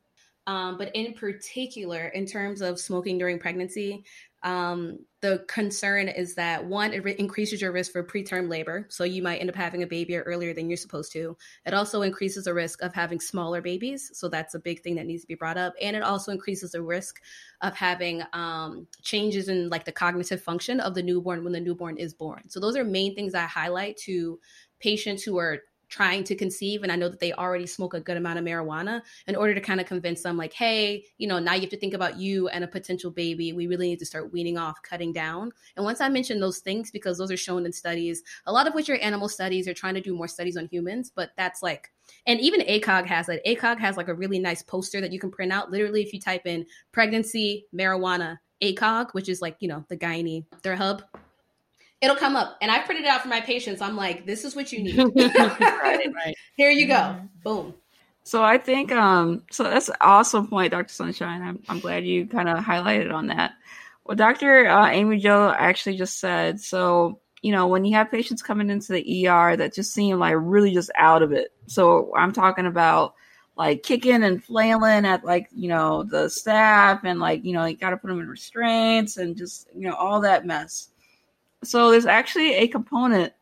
Um, 0.47 0.77
but 0.77 0.95
in 0.95 1.13
particular, 1.13 2.07
in 2.07 2.25
terms 2.25 2.61
of 2.61 2.79
smoking 2.79 3.19
during 3.19 3.37
pregnancy, 3.37 4.03
um, 4.43 4.99
the 5.21 5.43
concern 5.49 6.07
is 6.07 6.35
that 6.35 6.65
one, 6.65 6.93
it 6.93 7.03
re- 7.03 7.15
increases 7.19 7.61
your 7.61 7.73
risk 7.73 7.91
for 7.91 8.03
preterm 8.03 8.47
labor. 8.49 8.85
So 8.89 9.03
you 9.03 9.21
might 9.21 9.39
end 9.39 9.49
up 9.49 9.55
having 9.55 9.83
a 9.83 9.87
baby 9.87 10.15
earlier 10.15 10.53
than 10.53 10.69
you're 10.69 10.77
supposed 10.77 11.11
to. 11.13 11.35
It 11.65 11.73
also 11.73 12.03
increases 12.03 12.45
the 12.45 12.53
risk 12.53 12.81
of 12.81 12.93
having 12.93 13.19
smaller 13.19 13.61
babies. 13.61 14.11
So 14.13 14.29
that's 14.29 14.55
a 14.55 14.59
big 14.59 14.81
thing 14.81 14.95
that 14.95 15.05
needs 15.05 15.23
to 15.23 15.27
be 15.27 15.35
brought 15.35 15.57
up. 15.57 15.73
And 15.81 15.95
it 15.95 16.03
also 16.03 16.31
increases 16.31 16.71
the 16.71 16.81
risk 16.81 17.19
of 17.61 17.75
having 17.75 18.23
um, 18.31 18.87
changes 19.01 19.49
in 19.49 19.69
like 19.69 19.83
the 19.83 19.91
cognitive 19.91 20.41
function 20.41 20.79
of 20.79 20.95
the 20.95 21.03
newborn 21.03 21.43
when 21.43 21.53
the 21.53 21.59
newborn 21.59 21.97
is 21.97 22.13
born. 22.13 22.49
So 22.49 22.61
those 22.61 22.77
are 22.77 22.85
main 22.85 23.15
things 23.15 23.35
I 23.35 23.41
highlight 23.41 23.97
to 24.05 24.39
patients 24.79 25.23
who 25.23 25.37
are 25.37 25.59
trying 25.89 26.23
to 26.23 26.35
conceive 26.35 26.83
and 26.83 26.91
I 26.91 26.95
know 26.95 27.09
that 27.09 27.19
they 27.19 27.33
already 27.33 27.65
smoke 27.65 27.93
a 27.93 27.99
good 27.99 28.17
amount 28.17 28.39
of 28.39 28.45
marijuana 28.45 29.01
in 29.27 29.35
order 29.35 29.53
to 29.53 29.61
kind 29.61 29.79
of 29.79 29.87
convince 29.87 30.23
them 30.23 30.37
like, 30.37 30.53
hey, 30.53 31.03
you 31.17 31.27
know, 31.27 31.39
now 31.39 31.55
you 31.55 31.61
have 31.61 31.69
to 31.71 31.77
think 31.77 31.93
about 31.93 32.17
you 32.17 32.47
and 32.49 32.63
a 32.63 32.67
potential 32.67 33.11
baby. 33.11 33.53
We 33.53 33.67
really 33.67 33.89
need 33.89 33.99
to 33.99 34.05
start 34.05 34.31
weaning 34.31 34.57
off, 34.57 34.81
cutting 34.83 35.11
down. 35.11 35.51
And 35.75 35.85
once 35.85 36.01
I 36.01 36.09
mention 36.09 36.39
those 36.39 36.59
things, 36.59 36.91
because 36.91 37.17
those 37.17 37.31
are 37.31 37.37
shown 37.37 37.65
in 37.65 37.73
studies, 37.73 38.23
a 38.45 38.51
lot 38.51 38.67
of 38.67 38.73
which 38.73 38.89
are 38.89 38.95
animal 38.97 39.29
studies, 39.29 39.67
are 39.67 39.73
trying 39.73 39.95
to 39.95 40.01
do 40.01 40.15
more 40.15 40.27
studies 40.27 40.57
on 40.57 40.67
humans, 40.71 41.11
but 41.13 41.31
that's 41.37 41.61
like 41.61 41.91
and 42.25 42.39
even 42.39 42.61
ACOG 42.61 43.05
has 43.05 43.27
that. 43.27 43.45
ACOG 43.45 43.79
has 43.79 43.97
like 43.97 44.07
a 44.07 44.13
really 44.13 44.39
nice 44.39 44.61
poster 44.61 45.01
that 45.01 45.11
you 45.11 45.19
can 45.19 45.31
print 45.31 45.51
out. 45.51 45.71
Literally, 45.71 46.01
if 46.01 46.13
you 46.13 46.19
type 46.19 46.45
in 46.45 46.65
pregnancy, 46.91 47.65
marijuana, 47.75 48.37
ACOG, 48.61 49.13
which 49.13 49.29
is 49.29 49.41
like, 49.41 49.57
you 49.59 49.67
know, 49.67 49.85
the 49.89 49.97
gynae, 49.97 50.45
their 50.63 50.75
hub, 50.75 51.03
it'll 52.01 52.15
come 52.15 52.35
up. 52.35 52.57
And 52.61 52.71
I 52.71 52.79
printed 52.79 53.05
it 53.05 53.09
out 53.09 53.21
for 53.21 53.27
my 53.27 53.41
patients. 53.41 53.81
I'm 53.81 53.95
like, 53.95 54.25
this 54.25 54.45
is 54.45 54.55
what 54.55 54.71
you 54.71 54.83
need. 54.83 54.97
right, 55.15 56.13
right. 56.13 56.35
Here 56.55 56.69
you 56.71 56.87
go. 56.87 56.93
Mm-hmm. 56.93 57.25
Boom. 57.43 57.73
So 58.23 58.43
I 58.43 58.57
think 58.57 58.91
um 58.91 59.43
so 59.49 59.63
that's 59.63 59.89
an 59.89 59.95
awesome 60.01 60.47
point, 60.47 60.71
Dr. 60.71 60.93
Sunshine. 60.93 61.41
I'm 61.41 61.59
I'm 61.67 61.79
glad 61.79 62.05
you 62.05 62.27
kind 62.27 62.47
of 62.47 62.59
highlighted 62.59 63.11
on 63.13 63.27
that. 63.27 63.53
What 64.03 64.17
Dr. 64.17 64.67
Uh, 64.67 64.87
Amy 64.87 65.17
Jo 65.17 65.53
actually 65.57 65.97
just 65.97 66.19
said. 66.19 66.59
So 66.59 67.21
you 67.41 67.51
know 67.51 67.67
when 67.67 67.85
you 67.85 67.95
have 67.95 68.11
patients 68.11 68.43
coming 68.43 68.69
into 68.69 68.91
the 68.91 69.27
ER 69.27 69.55
that 69.57 69.73
just 69.73 69.93
seem 69.93 70.19
like 70.19 70.35
really 70.37 70.73
just 70.73 70.91
out 70.95 71.23
of 71.23 71.31
it. 71.31 71.53
So 71.65 72.13
I'm 72.15 72.31
talking 72.31 72.67
about 72.67 73.15
like 73.55 73.83
kicking 73.83 74.23
and 74.23 74.43
flailing 74.43 75.05
at 75.05 75.25
like 75.25 75.47
you 75.51 75.67
know 75.67 76.03
the 76.03 76.29
staff 76.29 77.03
and 77.03 77.19
like 77.19 77.43
you 77.43 77.53
know 77.53 77.65
you 77.65 77.77
got 77.77 77.89
to 77.91 77.97
put 77.97 78.09
them 78.09 78.19
in 78.19 78.29
restraints 78.29 79.17
and 79.17 79.35
just 79.35 79.67
you 79.75 79.87
know 79.87 79.95
all 79.95 80.21
that 80.21 80.45
mess 80.45 80.89
so 81.63 81.91
there's 81.91 82.05
actually 82.05 82.55
a 82.55 82.67
component 82.67 83.33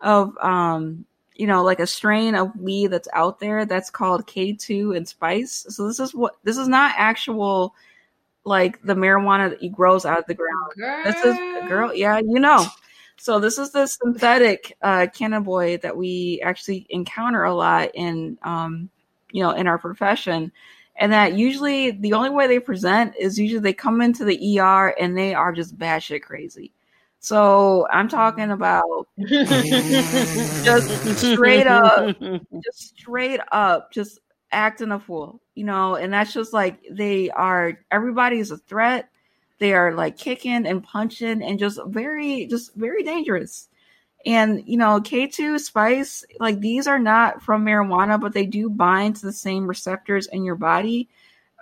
of 0.00 0.36
um, 0.38 1.04
you 1.36 1.46
know, 1.46 1.62
like 1.62 1.80
a 1.80 1.86
strain 1.86 2.34
of 2.34 2.56
weed 2.58 2.88
that's 2.88 3.08
out 3.12 3.38
there 3.38 3.66
that's 3.66 3.90
called 3.90 4.26
K2 4.26 4.96
and 4.96 5.06
spice. 5.06 5.66
So 5.68 5.86
this 5.86 6.00
is 6.00 6.14
what 6.14 6.36
this 6.44 6.56
is 6.56 6.68
not 6.68 6.94
actual 6.96 7.74
like 8.44 8.80
the 8.82 8.94
marijuana 8.94 9.50
that 9.50 9.72
grows 9.72 10.06
out 10.06 10.18
of 10.18 10.26
the 10.26 10.34
ground. 10.34 10.72
Girl. 10.76 11.04
This 11.04 11.24
is 11.24 11.36
girl, 11.68 11.94
yeah, 11.94 12.18
you 12.18 12.40
know. 12.40 12.66
So 13.18 13.38
this 13.38 13.58
is 13.58 13.70
the 13.72 13.86
synthetic 13.86 14.76
uh 14.82 15.06
cannabinoid 15.14 15.82
that 15.82 15.96
we 15.96 16.40
actually 16.42 16.86
encounter 16.90 17.44
a 17.44 17.54
lot 17.54 17.90
in 17.94 18.38
um 18.42 18.88
you 19.32 19.42
know 19.42 19.50
in 19.50 19.66
our 19.66 19.78
profession. 19.78 20.52
And 20.98 21.12
that 21.12 21.34
usually 21.34 21.90
the 21.90 22.14
only 22.14 22.30
way 22.30 22.46
they 22.46 22.58
present 22.58 23.14
is 23.18 23.38
usually 23.38 23.60
they 23.60 23.74
come 23.74 24.00
into 24.00 24.24
the 24.24 24.58
ER 24.58 24.94
and 24.98 25.16
they 25.16 25.34
are 25.34 25.52
just 25.52 25.76
batshit 25.76 26.22
crazy. 26.22 26.72
So 27.26 27.88
I'm 27.90 28.06
talking 28.06 28.52
about 28.52 29.08
just 29.18 31.16
straight 31.16 31.66
up, 31.66 32.16
just 32.62 32.96
straight 32.96 33.40
up, 33.50 33.90
just 33.90 34.20
acting 34.52 34.92
a 34.92 35.00
fool, 35.00 35.40
you 35.56 35.64
know. 35.64 35.96
And 35.96 36.12
that's 36.12 36.32
just 36.32 36.52
like 36.52 36.78
they 36.88 37.30
are. 37.30 37.80
Everybody 37.90 38.38
is 38.38 38.52
a 38.52 38.56
threat. 38.56 39.08
They 39.58 39.74
are 39.74 39.92
like 39.92 40.16
kicking 40.16 40.68
and 40.68 40.84
punching 40.84 41.42
and 41.42 41.58
just 41.58 41.80
very, 41.86 42.46
just 42.46 42.76
very 42.76 43.02
dangerous. 43.02 43.66
And 44.24 44.62
you 44.64 44.76
know, 44.76 45.00
K2 45.00 45.58
spice, 45.58 46.24
like 46.38 46.60
these 46.60 46.86
are 46.86 47.00
not 47.00 47.42
from 47.42 47.66
marijuana, 47.66 48.20
but 48.20 48.34
they 48.34 48.46
do 48.46 48.70
bind 48.70 49.16
to 49.16 49.26
the 49.26 49.32
same 49.32 49.66
receptors 49.66 50.28
in 50.28 50.44
your 50.44 50.54
body. 50.54 51.08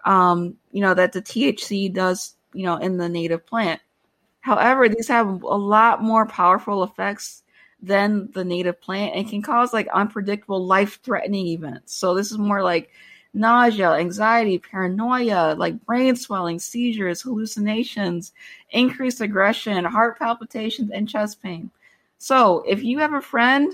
Um, 0.05 0.59
you 0.73 0.82
know, 0.82 0.93
that 0.93 1.12
the 1.12 1.23
THC 1.23 1.91
does, 1.91 2.35
you 2.53 2.66
know, 2.66 2.77
in 2.77 2.99
the 2.99 3.09
native 3.09 3.47
plant. 3.47 3.81
However, 4.45 4.91
these 4.91 5.09
have 5.09 5.43
a 5.43 5.57
lot 5.57 6.03
more 6.03 6.27
powerful 6.27 6.85
effects 6.85 7.45
than 7.81 8.31
the 8.33 8.45
native 8.45 8.79
plant 8.79 9.15
and 9.15 9.27
can 9.27 9.41
cause 9.41 9.73
like 9.73 9.89
unpredictable 9.89 10.66
life 10.66 11.01
threatening 11.03 11.47
events. 11.47 11.95
So, 11.95 12.15
this 12.15 12.31
is 12.31 12.37
more 12.37 12.62
like 12.62 12.91
nausea, 13.33 13.93
anxiety, 13.93 14.59
paranoia, 14.59 15.55
like 15.57 15.83
brain 15.87 16.15
swelling, 16.15 16.59
seizures, 16.59 17.23
hallucinations, 17.23 18.35
increased 18.69 19.23
aggression, 19.23 19.83
heart 19.87 20.19
palpitations, 20.19 20.91
and 20.91 21.09
chest 21.09 21.43
pain. 21.43 21.71
So, 22.19 22.65
if 22.69 22.85
you 22.85 22.99
have 22.99 23.15
a 23.15 23.23
friend 23.23 23.73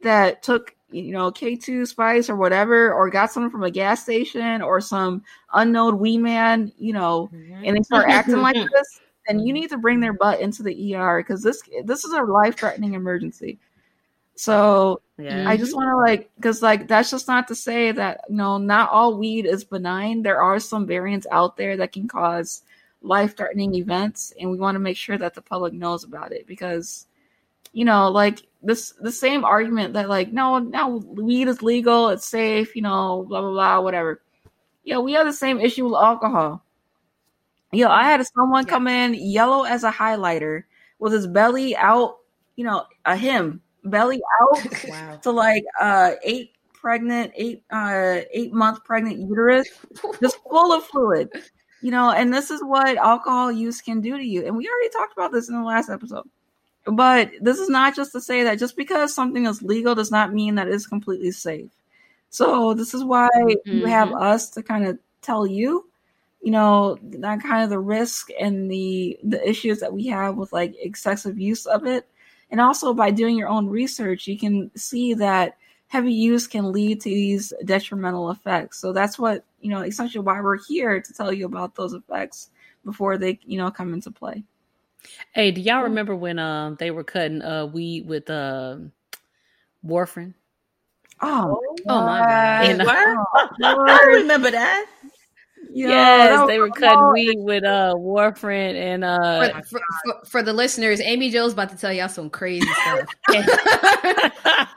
that 0.00 0.42
took 0.42 0.74
you 0.90 1.12
know 1.12 1.30
K2 1.30 1.86
spice 1.88 2.30
or 2.30 2.36
whatever, 2.36 2.90
or 2.90 3.10
got 3.10 3.30
something 3.30 3.50
from 3.50 3.64
a 3.64 3.70
gas 3.70 4.02
station 4.02 4.62
or 4.62 4.80
some 4.80 5.24
unknown 5.52 5.98
wee 5.98 6.16
man, 6.16 6.72
you 6.78 6.94
know, 6.94 7.28
mm-hmm. 7.34 7.66
and 7.66 7.76
they 7.76 7.82
start 7.82 8.08
acting 8.08 8.40
like 8.40 8.54
this, 8.72 9.00
then 9.28 9.40
you 9.40 9.52
need 9.52 9.70
to 9.70 9.78
bring 9.78 10.00
their 10.00 10.12
butt 10.12 10.40
into 10.40 10.62
the 10.62 10.94
ER 10.94 11.20
because 11.20 11.42
this 11.42 11.62
this 11.84 12.04
is 12.04 12.12
a 12.12 12.22
life 12.22 12.56
threatening 12.58 12.94
emergency. 12.94 13.58
So 14.36 15.00
Yeah. 15.18 15.48
I 15.48 15.56
just 15.56 15.74
want 15.74 15.88
to 15.88 15.96
like 15.96 16.30
because 16.36 16.62
like 16.62 16.88
that's 16.88 17.10
just 17.10 17.26
not 17.28 17.48
to 17.48 17.54
say 17.54 17.92
that 17.92 18.20
you 18.28 18.36
know 18.36 18.58
not 18.58 18.90
all 18.90 19.16
weed 19.16 19.46
is 19.46 19.64
benign. 19.64 20.22
There 20.22 20.40
are 20.40 20.58
some 20.60 20.86
variants 20.86 21.26
out 21.30 21.56
there 21.56 21.76
that 21.78 21.92
can 21.92 22.06
cause 22.08 22.62
life 23.02 23.36
threatening 23.36 23.74
events, 23.76 24.32
and 24.38 24.50
we 24.50 24.58
want 24.58 24.74
to 24.76 24.80
make 24.80 24.96
sure 24.96 25.18
that 25.18 25.34
the 25.34 25.42
public 25.42 25.72
knows 25.72 26.04
about 26.04 26.32
it 26.32 26.46
because 26.46 27.06
you 27.72 27.84
know 27.84 28.10
like 28.10 28.42
this 28.62 28.92
the 29.00 29.12
same 29.12 29.44
argument 29.44 29.94
that 29.94 30.08
like 30.08 30.32
no 30.32 30.58
now 30.58 30.88
weed 30.96 31.48
is 31.48 31.62
legal, 31.62 32.10
it's 32.10 32.26
safe, 32.28 32.76
you 32.76 32.82
know, 32.82 33.24
blah 33.28 33.40
blah 33.40 33.50
blah, 33.50 33.80
whatever. 33.80 34.20
Yeah, 34.84 34.98
we 34.98 35.12
have 35.14 35.26
the 35.26 35.32
same 35.32 35.60
issue 35.60 35.84
with 35.86 35.94
alcohol. 35.94 36.62
Yo, 37.72 37.88
I 37.88 38.04
had 38.04 38.24
someone 38.26 38.64
Yeah. 38.64 38.70
come 38.70 38.88
in 38.88 39.14
yellow 39.14 39.64
as 39.64 39.84
a 39.84 39.90
highlighter 39.90 40.64
with 40.98 41.12
his 41.12 41.26
belly 41.26 41.76
out, 41.76 42.18
you 42.56 42.64
know, 42.64 42.84
a 43.04 43.16
him 43.16 43.60
belly 43.84 44.20
out 44.40 44.62
Wow. 44.88 45.16
to 45.22 45.30
like 45.30 45.64
uh 45.80 46.12
eight 46.22 46.52
pregnant, 46.72 47.32
eight 47.36 47.62
uh 47.70 48.20
eight 48.32 48.52
month 48.52 48.84
pregnant 48.84 49.18
uterus, 49.18 49.68
just 50.20 50.38
full 50.48 50.72
of 50.72 50.84
fluid. 50.84 51.28
You 51.82 51.90
know, 51.90 52.10
and 52.10 52.32
this 52.32 52.50
is 52.50 52.62
what 52.64 52.96
alcohol 52.96 53.52
use 53.52 53.80
can 53.80 54.00
do 54.00 54.16
to 54.16 54.24
you. 54.24 54.44
And 54.46 54.56
we 54.56 54.66
already 54.68 54.88
talked 54.90 55.12
about 55.12 55.30
this 55.32 55.48
in 55.48 55.54
the 55.54 55.62
last 55.62 55.90
episode. 55.90 56.28
But 56.86 57.32
this 57.40 57.58
is 57.58 57.68
not 57.68 57.94
just 57.96 58.12
to 58.12 58.20
say 58.20 58.42
that 58.44 58.58
just 58.58 58.76
because 58.76 59.14
something 59.14 59.44
is 59.46 59.62
legal 59.62 59.94
does 59.94 60.10
not 60.10 60.32
mean 60.32 60.54
that 60.54 60.68
it's 60.68 60.86
completely 60.86 61.32
safe. 61.32 61.70
So 62.30 62.74
this 62.74 62.94
is 62.94 63.04
why 63.04 63.28
you 63.64 63.84
have 63.86 64.12
us 64.12 64.50
to 64.50 64.62
kind 64.62 64.86
of 64.86 64.98
tell 65.22 65.46
you, 65.46 65.88
you 66.46 66.52
know, 66.52 66.96
that 67.02 67.42
kind 67.42 67.64
of 67.64 67.70
the 67.70 67.78
risk 67.80 68.28
and 68.38 68.70
the 68.70 69.18
the 69.24 69.44
issues 69.46 69.80
that 69.80 69.92
we 69.92 70.06
have 70.06 70.36
with 70.36 70.52
like 70.52 70.76
excessive 70.78 71.40
use 71.40 71.66
of 71.66 71.86
it. 71.86 72.06
And 72.52 72.60
also 72.60 72.94
by 72.94 73.10
doing 73.10 73.36
your 73.36 73.48
own 73.48 73.66
research, 73.66 74.28
you 74.28 74.38
can 74.38 74.70
see 74.76 75.12
that 75.14 75.56
heavy 75.88 76.12
use 76.12 76.46
can 76.46 76.70
lead 76.70 77.00
to 77.00 77.08
these 77.08 77.52
detrimental 77.64 78.30
effects. 78.30 78.78
So 78.78 78.92
that's 78.92 79.18
what, 79.18 79.44
you 79.60 79.70
know, 79.70 79.80
essentially 79.80 80.22
why 80.24 80.40
we're 80.40 80.62
here 80.68 81.00
to 81.00 81.12
tell 81.12 81.32
you 81.32 81.46
about 81.46 81.74
those 81.74 81.94
effects 81.94 82.50
before 82.84 83.18
they, 83.18 83.40
you 83.44 83.58
know, 83.58 83.68
come 83.72 83.92
into 83.92 84.12
play. 84.12 84.44
Hey, 85.32 85.50
do 85.50 85.60
y'all 85.60 85.82
remember 85.82 86.14
when 86.14 86.38
um 86.38 86.76
they 86.78 86.92
were 86.92 87.02
cutting 87.02 87.42
uh 87.42 87.66
weed 87.66 88.06
with 88.06 88.30
uh 88.30 88.76
warfarin? 89.84 90.34
Oh, 91.20 91.60
Oh 91.88 92.06
my 92.06 92.20
God. 92.20 92.62
And, 92.62 92.82
uh, 92.82 92.84
What? 92.84 93.50
I 93.88 94.04
remember 94.06 94.52
that. 94.52 94.86
Yo, 95.76 95.88
yes, 95.88 96.46
they 96.46 96.58
were 96.58 96.70
cutting 96.70 96.98
so- 96.98 97.12
weed 97.12 97.36
with 97.36 97.62
uh 97.62 97.92
warfarin 97.98 98.74
and 98.74 99.04
uh 99.04 99.60
For, 99.60 99.62
for, 99.62 99.80
for, 100.04 100.26
for 100.26 100.42
the 100.42 100.54
listeners, 100.54 101.02
Amy 101.02 101.28
Jo's 101.28 101.52
about 101.52 101.68
to 101.68 101.76
tell 101.76 101.92
y'all 101.92 102.08
some 102.08 102.30
crazy 102.30 102.66
stuff. 102.66 103.06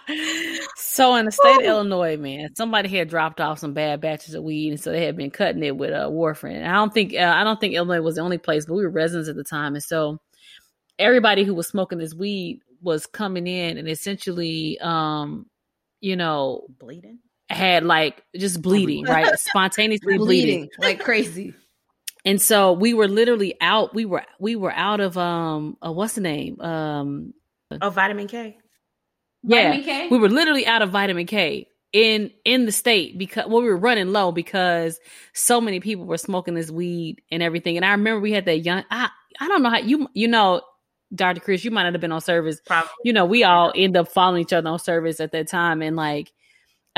so 0.75 1.15
in 1.15 1.23
the 1.23 1.31
state 1.31 1.55
of 1.55 1.61
Illinois, 1.61 2.17
man, 2.17 2.53
somebody 2.53 2.89
had 2.89 3.07
dropped 3.07 3.39
off 3.39 3.59
some 3.59 3.73
bad 3.73 4.01
batches 4.01 4.33
of 4.33 4.43
weed, 4.43 4.71
and 4.71 4.81
so 4.81 4.91
they 4.91 5.05
had 5.05 5.15
been 5.15 5.31
cutting 5.31 5.63
it 5.63 5.77
with 5.77 5.91
a 5.91 6.07
uh, 6.07 6.09
warfarin. 6.09 6.57
And 6.57 6.67
I 6.67 6.73
don't 6.73 6.93
think 6.93 7.13
uh, 7.13 7.33
I 7.33 7.45
don't 7.45 7.61
think 7.61 7.75
Illinois 7.75 8.01
was 8.01 8.15
the 8.15 8.21
only 8.21 8.37
place, 8.37 8.65
but 8.65 8.73
we 8.73 8.83
were 8.83 8.89
residents 8.89 9.29
at 9.29 9.37
the 9.37 9.43
time, 9.45 9.75
and 9.75 9.83
so 9.83 10.19
everybody 10.97 11.45
who 11.45 11.53
was 11.55 11.69
smoking 11.69 11.97
this 11.97 12.13
weed 12.13 12.59
was 12.81 13.05
coming 13.05 13.47
in 13.47 13.77
and 13.77 13.87
essentially, 13.87 14.77
um, 14.81 15.45
you 16.01 16.17
know, 16.17 16.67
Bleeding. 16.77 17.19
Had 17.49 17.83
like 17.83 18.23
just 18.35 18.61
bleeding, 18.61 19.05
right, 19.05 19.37
spontaneously 19.39 20.17
bleeding. 20.17 20.61
bleeding 20.61 20.69
like 20.79 20.99
crazy. 20.99 21.53
And 22.25 22.41
so 22.41 22.73
we 22.73 22.93
were 22.93 23.07
literally 23.07 23.55
out. 23.61 23.95
We 23.95 24.05
were 24.05 24.23
we 24.39 24.55
were 24.55 24.71
out 24.71 24.99
of 24.99 25.17
um, 25.17 25.77
uh, 25.85 25.91
what's 25.91 26.15
the 26.15 26.21
name? 26.21 26.59
Um, 26.61 27.33
Oh, 27.81 27.91
vitamin 27.91 28.27
K. 28.27 28.57
yeah, 29.43 29.69
Vitamin 29.69 29.83
K? 29.83 30.07
we 30.09 30.17
were 30.17 30.29
literally 30.29 30.65
out 30.65 30.81
of 30.81 30.89
vitamin 30.89 31.27
K 31.27 31.67
in 31.93 32.31
in 32.45 32.65
the 32.65 32.71
state 32.71 33.17
because 33.17 33.45
well, 33.47 33.61
we 33.61 33.69
were 33.69 33.77
running 33.77 34.11
low 34.11 34.31
because 34.31 34.99
so 35.33 35.61
many 35.61 35.79
people 35.79 36.05
were 36.05 36.17
smoking 36.17 36.55
this 36.55 36.71
weed 36.71 37.21
and 37.31 37.43
everything. 37.43 37.77
And 37.77 37.85
I 37.85 37.91
remember 37.91 38.19
we 38.21 38.31
had 38.31 38.45
that 38.45 38.59
young. 38.59 38.83
I 38.89 39.09
I 39.39 39.47
don't 39.47 39.61
know 39.61 39.69
how 39.69 39.77
you 39.77 40.07
you 40.13 40.27
know, 40.27 40.61
Dr. 41.13 41.39
Chris, 41.41 41.63
you 41.63 41.71
might 41.71 41.83
not 41.83 41.93
have 41.93 42.01
been 42.01 42.11
on 42.11 42.21
service. 42.21 42.59
Probably. 42.65 42.89
You 43.03 43.13
know, 43.13 43.25
we 43.25 43.43
all 43.43 43.71
end 43.75 43.95
up 43.95 44.07
following 44.07 44.41
each 44.41 44.53
other 44.53 44.69
on 44.69 44.79
service 44.79 45.19
at 45.19 45.31
that 45.31 45.47
time, 45.47 45.81
and 45.81 45.95
like. 45.95 46.31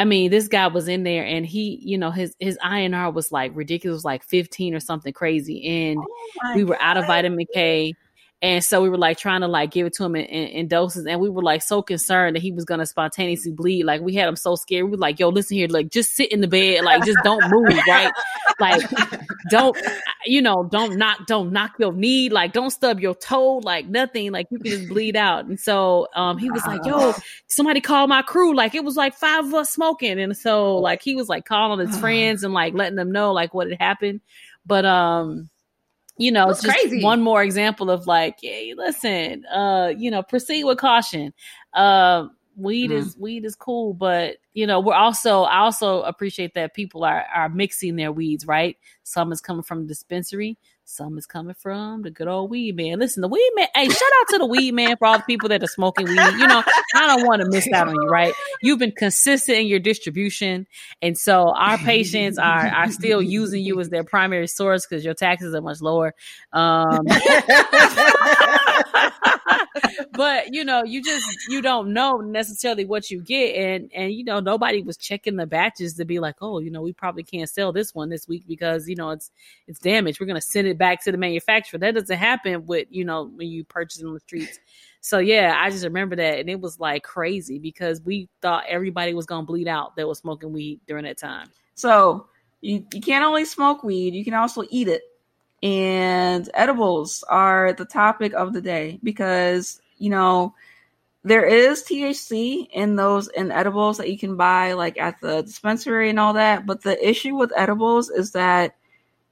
I 0.02 0.03
mean, 0.03 0.32
this 0.32 0.48
guy 0.48 0.65
was 0.65 0.88
in 0.88 1.03
there 1.03 1.23
and 1.23 1.45
he, 1.45 1.80
you 1.80 1.95
know, 1.95 2.10
his 2.10 2.36
his 2.40 2.57
INR 2.65 3.14
was 3.14 3.32
like 3.32 3.52
ridiculous, 3.53 4.03
like 4.03 4.23
15 4.23 4.73
or 4.73 4.80
something 4.80 5.14
crazy. 5.14 5.64
And 5.64 5.99
Oh 5.99 6.56
we 6.56 6.64
were 6.64 6.82
out 6.82 6.98
of 6.98 7.06
vitamin 7.06 7.45
K. 7.53 7.94
And 8.43 8.63
so 8.63 8.81
we 8.81 8.89
were 8.89 8.97
like 8.97 9.19
trying 9.19 9.41
to 9.41 9.47
like 9.47 9.69
give 9.69 9.85
it 9.85 9.93
to 9.93 10.03
him 10.03 10.15
in, 10.15 10.26
in, 10.26 10.47
in 10.47 10.68
doses, 10.68 11.05
and 11.05 11.22
we 11.22 11.30
were 11.30 11.43
like 11.43 11.61
so 11.61 11.84
concerned 11.84 12.35
that 12.35 12.41
he 12.41 12.51
was 12.51 12.65
gonna 12.65 12.88
spontaneously 12.88 13.51
bleed. 13.51 13.84
Like 13.84 14.01
we 14.01 14.15
had 14.15 14.27
him 14.27 14.35
so 14.35 14.55
scared. 14.55 14.85
We 14.85 14.91
were 14.91 14.97
like, 14.97 15.19
"Yo, 15.19 15.30
listen 15.30 15.57
here, 15.57 15.68
like 15.68 15.89
just 15.89 16.15
sit 16.15 16.31
in 16.31 16.41
the 16.41 16.47
bed, 16.47 16.84
like 16.84 17.05
just 17.05 17.19
don't 17.23 17.51
move, 17.51 17.80
right? 17.88 18.11
Like 18.59 18.81
don't, 19.51 19.77
you 20.26 20.41
know, 20.41 20.63
don't 20.63 20.97
knock, 20.97 21.27
don't 21.27 21.51
knock 21.51 21.73
your 21.77 21.93
knee, 21.93 22.30
like 22.30 22.51
don't 22.51 22.72
stub 22.72 22.99
your 22.99 23.13
toe, 23.13 23.57
like 23.57 23.88
nothing, 23.88 24.31
like 24.31 24.47
you 24.49 24.57
can 24.57 24.72
just 24.72 24.89
bleed 24.89 25.15
out." 25.15 25.45
And 25.45 25.59
so 25.59 26.07
um, 26.15 26.39
he 26.39 26.49
was 26.49 26.65
like, 26.65 26.84
"Yo, 26.84 27.13
somebody 27.45 27.80
call 27.80 28.07
my 28.07 28.23
crew." 28.23 28.55
Like 28.55 28.73
it 28.73 28.84
was 28.84 28.95
like 28.95 29.13
five 29.13 29.45
of 29.45 29.53
us 29.53 29.69
smoking, 29.69 30.19
and 30.19 30.35
so 30.35 30.80
like 30.80 31.03
he 31.03 31.13
was 31.13 31.30
like 31.30 31.45
calling 31.45 31.85
his 31.85 31.95
friends 31.99 32.43
and 32.43 32.55
like 32.55 32.73
letting 32.73 32.95
them 32.95 33.11
know 33.11 33.34
like 33.34 33.53
what 33.53 33.69
had 33.69 33.80
happened. 33.80 34.22
But 34.65 34.84
um, 34.84 35.51
you 36.17 36.31
know, 36.31 36.49
it's 36.49 36.61
just 36.61 36.77
crazy. 36.77 37.03
one 37.03 37.21
more 37.21 37.43
example 37.43 37.89
of 37.89 38.07
like, 38.07 38.38
hey, 38.41 38.73
listen, 38.75 39.45
uh, 39.45 39.91
you 39.97 40.11
know, 40.11 40.21
proceed 40.21 40.63
with 40.63 40.77
caution. 40.77 41.33
Uh, 41.73 42.27
weed 42.55 42.91
is 42.91 43.17
weed 43.17 43.45
is 43.45 43.55
cool, 43.55 43.93
but 43.93 44.38
you 44.53 44.67
know, 44.67 44.79
we're 44.79 44.93
also 44.93 45.43
I 45.43 45.59
also 45.59 46.01
appreciate 46.03 46.53
that 46.55 46.73
people 46.73 47.03
are 47.03 47.25
are 47.33 47.49
mixing 47.49 47.95
their 47.95 48.11
weeds, 48.11 48.45
right? 48.45 48.77
Some 49.03 49.31
is 49.31 49.41
coming 49.41 49.63
from 49.63 49.88
dispensary, 49.88 50.57
some 50.91 51.18
is 51.18 51.26
coming 51.26 51.55
from 51.55 52.01
the 52.01 52.11
good 52.11 52.27
old 52.27 52.49
weed 52.49 52.76
man. 52.76 52.99
Listen, 52.99 53.22
the 53.22 53.27
weed 53.27 53.51
man, 53.55 53.68
hey, 53.73 53.88
shout 53.88 54.09
out 54.19 54.27
to 54.30 54.38
the 54.39 54.45
weed 54.45 54.73
man 54.73 54.97
for 54.97 55.07
all 55.07 55.18
the 55.18 55.23
people 55.23 55.49
that 55.49 55.63
are 55.63 55.68
smoking 55.68 56.05
weed. 56.05 56.15
You 56.15 56.47
know, 56.47 56.63
I 56.95 57.07
don't 57.07 57.26
want 57.26 57.41
to 57.41 57.49
miss 57.49 57.68
out 57.73 57.88
on 57.88 57.95
you, 57.95 58.07
right? 58.07 58.34
You've 58.61 58.80
been 58.80 58.91
consistent 58.91 59.59
in 59.59 59.68
your 59.68 59.80
distribution, 59.80 60.68
and 61.01 61.18
so 61.18 61.49
our 61.49 61.77
patients 61.77 62.38
are 62.38 62.68
are 62.68 62.91
still 62.91 63.22
using 63.22 63.63
you 63.63 63.80
as 63.80 63.89
their 63.89 64.03
primary 64.03 64.47
source 64.47 64.85
because 64.85 65.05
your 65.05 65.13
taxes 65.13 65.55
are 65.55 65.61
much 65.61 65.81
lower. 65.81 66.13
Um, 66.51 67.05
but 70.13 70.53
you 70.53 70.65
know, 70.65 70.83
you 70.83 71.01
just 71.01 71.25
you 71.49 71.61
don't 71.61 71.93
know 71.93 72.17
necessarily 72.17 72.85
what 72.85 73.09
you 73.09 73.21
get, 73.21 73.55
and 73.55 73.91
and 73.93 74.13
you 74.13 74.23
know, 74.23 74.39
nobody 74.39 74.81
was 74.81 74.97
checking 74.97 75.35
the 75.35 75.45
batches 75.45 75.95
to 75.95 76.05
be 76.05 76.19
like, 76.19 76.35
oh, 76.41 76.59
you 76.59 76.71
know, 76.71 76.81
we 76.81 76.93
probably 76.93 77.23
can't 77.23 77.49
sell 77.49 77.71
this 77.71 77.95
one 77.95 78.09
this 78.09 78.27
week 78.27 78.43
because 78.47 78.88
you 78.88 78.95
know 78.95 79.11
it's 79.11 79.31
it's 79.67 79.79
damaged. 79.79 80.19
We're 80.19 80.27
gonna 80.27 80.41
send 80.41 80.67
it 80.67 80.77
back 80.77 81.03
to 81.03 81.11
the 81.11 81.17
manufacturer. 81.17 81.79
That 81.79 81.95
doesn't 81.95 82.17
happen 82.17 82.65
with 82.65 82.88
you 82.89 83.05
know 83.05 83.25
when 83.25 83.47
you 83.47 83.63
purchase 83.63 84.03
on 84.03 84.13
the 84.13 84.19
streets. 84.19 84.59
So 85.01 85.17
yeah, 85.17 85.55
I 85.57 85.69
just 85.69 85.83
remember 85.83 86.15
that, 86.17 86.39
and 86.39 86.49
it 86.49 86.59
was 86.59 86.79
like 86.79 87.03
crazy 87.03 87.57
because 87.57 88.01
we 88.01 88.29
thought 88.41 88.65
everybody 88.67 89.13
was 89.13 89.25
gonna 89.25 89.45
bleed 89.45 89.67
out 89.67 89.95
that 89.95 90.07
was 90.07 90.19
smoking 90.19 90.53
weed 90.53 90.79
during 90.88 91.05
that 91.05 91.17
time. 91.17 91.49
So 91.75 92.27
you 92.61 92.85
you 92.93 93.01
can't 93.01 93.25
only 93.25 93.45
smoke 93.45 93.83
weed, 93.83 94.13
you 94.13 94.23
can 94.23 94.33
also 94.33 94.63
eat 94.69 94.88
it. 94.88 95.03
And 95.63 96.49
edibles 96.55 97.23
are 97.29 97.73
the 97.73 97.85
topic 97.85 98.33
of 98.33 98.53
the 98.53 98.61
day 98.61 98.99
because 99.03 99.79
you 100.02 100.10
know 100.10 100.53
there 101.23 101.45
is 101.45 101.84
THC 101.84 102.68
in 102.72 102.95
those 102.95 103.28
in 103.28 103.52
edibles 103.52 103.98
that 103.98 104.10
you 104.10 104.18
can 104.18 104.36
buy 104.36 104.73
like 104.73 104.98
at 104.98 105.22
the 105.22 105.44
dispensary 105.44 106.10
and 106.10 106.19
all 106.19 106.34
that. 106.34 106.65
But 106.65 106.82
the 106.82 107.07
issue 107.07 107.36
with 107.36 107.53
edibles 107.56 108.10
is 108.10 108.32
that 108.32 108.76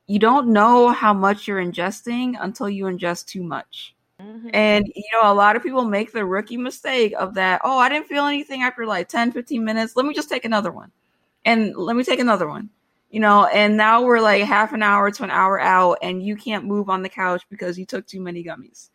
you 0.05 0.19
don't 0.19 0.49
know 0.49 0.89
how 0.89 1.13
much 1.13 1.47
you're 1.47 1.63
ingesting 1.63 2.35
until 2.39 2.69
you 2.69 2.85
ingest 2.85 3.25
too 3.25 3.43
much. 3.43 3.95
Mm-hmm. 4.21 4.49
And 4.53 4.87
you 4.95 5.03
know, 5.13 5.31
a 5.31 5.33
lot 5.33 5.55
of 5.55 5.63
people 5.63 5.83
make 5.85 6.11
the 6.11 6.25
rookie 6.25 6.57
mistake 6.57 7.13
of 7.17 7.35
that, 7.35 7.61
oh, 7.63 7.77
I 7.77 7.89
didn't 7.89 8.07
feel 8.07 8.25
anything 8.25 8.61
after 8.61 8.85
like 8.85 9.07
10, 9.07 9.31
15 9.31 9.63
minutes. 9.63 9.95
Let 9.95 10.05
me 10.05 10.13
just 10.13 10.29
take 10.29 10.45
another 10.45 10.71
one. 10.71 10.91
And 11.45 11.75
let 11.75 11.95
me 11.95 12.03
take 12.03 12.19
another 12.19 12.47
one. 12.47 12.69
You 13.09 13.19
know, 13.19 13.47
and 13.47 13.75
now 13.75 14.03
we're 14.03 14.19
like 14.19 14.43
half 14.43 14.73
an 14.73 14.83
hour 14.83 15.09
to 15.09 15.23
an 15.23 15.31
hour 15.31 15.59
out 15.59 15.97
and 16.03 16.21
you 16.21 16.35
can't 16.35 16.65
move 16.65 16.89
on 16.89 17.01
the 17.01 17.09
couch 17.09 17.43
because 17.49 17.79
you 17.79 17.85
took 17.85 18.05
too 18.05 18.21
many 18.21 18.43
gummies. 18.43 18.89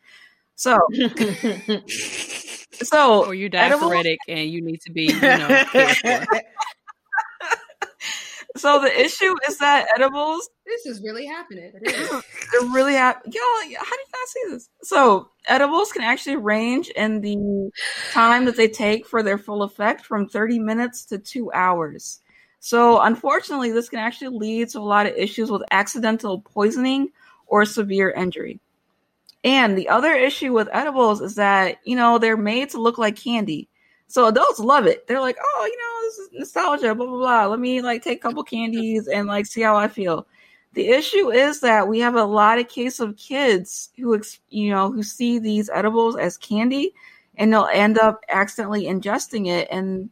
So 0.56 0.78
so 2.82 3.24
or 3.24 3.34
you're 3.34 3.48
diaphoretic 3.48 4.18
and 4.28 4.50
you 4.50 4.62
need 4.62 4.80
to 4.82 4.92
be, 4.92 5.04
you 5.04 5.20
know, 5.20 5.64
so 8.56 8.80
the 8.80 9.00
issue 9.00 9.34
is 9.48 9.58
that 9.58 9.88
edibles. 9.94 10.48
This 10.66 10.86
is 10.86 11.02
really 11.02 11.26
happening. 11.26 11.72
They're 11.84 12.70
really 12.72 12.94
happening. 12.94 13.32
Y'all, 13.34 13.42
how 13.44 13.64
do 13.64 13.70
you 13.70 14.06
not 14.12 14.28
see 14.28 14.42
this? 14.50 14.68
So 14.82 15.30
edibles 15.46 15.92
can 15.92 16.02
actually 16.02 16.36
range 16.36 16.88
in 16.90 17.20
the 17.20 17.70
time 18.12 18.44
that 18.44 18.56
they 18.56 18.68
take 18.68 19.06
for 19.06 19.22
their 19.22 19.38
full 19.38 19.62
effect 19.62 20.06
from 20.06 20.28
30 20.28 20.60
minutes 20.60 21.04
to 21.06 21.18
two 21.18 21.50
hours. 21.52 22.20
So 22.60 23.00
unfortunately, 23.00 23.72
this 23.72 23.88
can 23.90 23.98
actually 23.98 24.38
lead 24.38 24.70
to 24.70 24.78
a 24.78 24.80
lot 24.80 25.06
of 25.06 25.14
issues 25.16 25.50
with 25.50 25.62
accidental 25.70 26.40
poisoning 26.40 27.10
or 27.46 27.64
severe 27.66 28.10
injury. 28.10 28.60
And 29.44 29.76
the 29.76 29.90
other 29.90 30.14
issue 30.14 30.54
with 30.54 30.70
edibles 30.72 31.20
is 31.20 31.34
that, 31.34 31.78
you 31.84 31.94
know, 31.94 32.18
they're 32.18 32.36
made 32.36 32.70
to 32.70 32.80
look 32.80 32.96
like 32.96 33.14
candy. 33.14 33.68
So 34.06 34.26
adults 34.26 34.58
love 34.58 34.86
it. 34.86 35.06
They're 35.06 35.20
like, 35.20 35.36
oh, 35.38 35.68
you 35.70 35.78
know, 35.78 36.08
this 36.08 36.18
is 36.18 36.28
nostalgia, 36.32 36.94
blah, 36.94 37.06
blah, 37.06 37.18
blah. 37.18 37.46
Let 37.46 37.60
me 37.60 37.82
like 37.82 38.02
take 38.02 38.18
a 38.18 38.22
couple 38.22 38.42
candies 38.42 39.06
and 39.06 39.28
like 39.28 39.44
see 39.44 39.60
how 39.60 39.76
I 39.76 39.88
feel. 39.88 40.26
The 40.72 40.88
issue 40.88 41.30
is 41.30 41.60
that 41.60 41.86
we 41.86 42.00
have 42.00 42.14
a 42.14 42.24
lot 42.24 42.58
of 42.58 42.68
case 42.68 43.00
of 43.00 43.16
kids 43.16 43.90
who, 43.98 44.20
you 44.48 44.70
know, 44.70 44.90
who 44.90 45.02
see 45.02 45.38
these 45.38 45.68
edibles 45.68 46.16
as 46.16 46.38
candy 46.38 46.94
and 47.36 47.52
they'll 47.52 47.68
end 47.72 47.98
up 47.98 48.24
accidentally 48.30 48.84
ingesting 48.84 49.46
it. 49.48 49.68
And, 49.70 50.08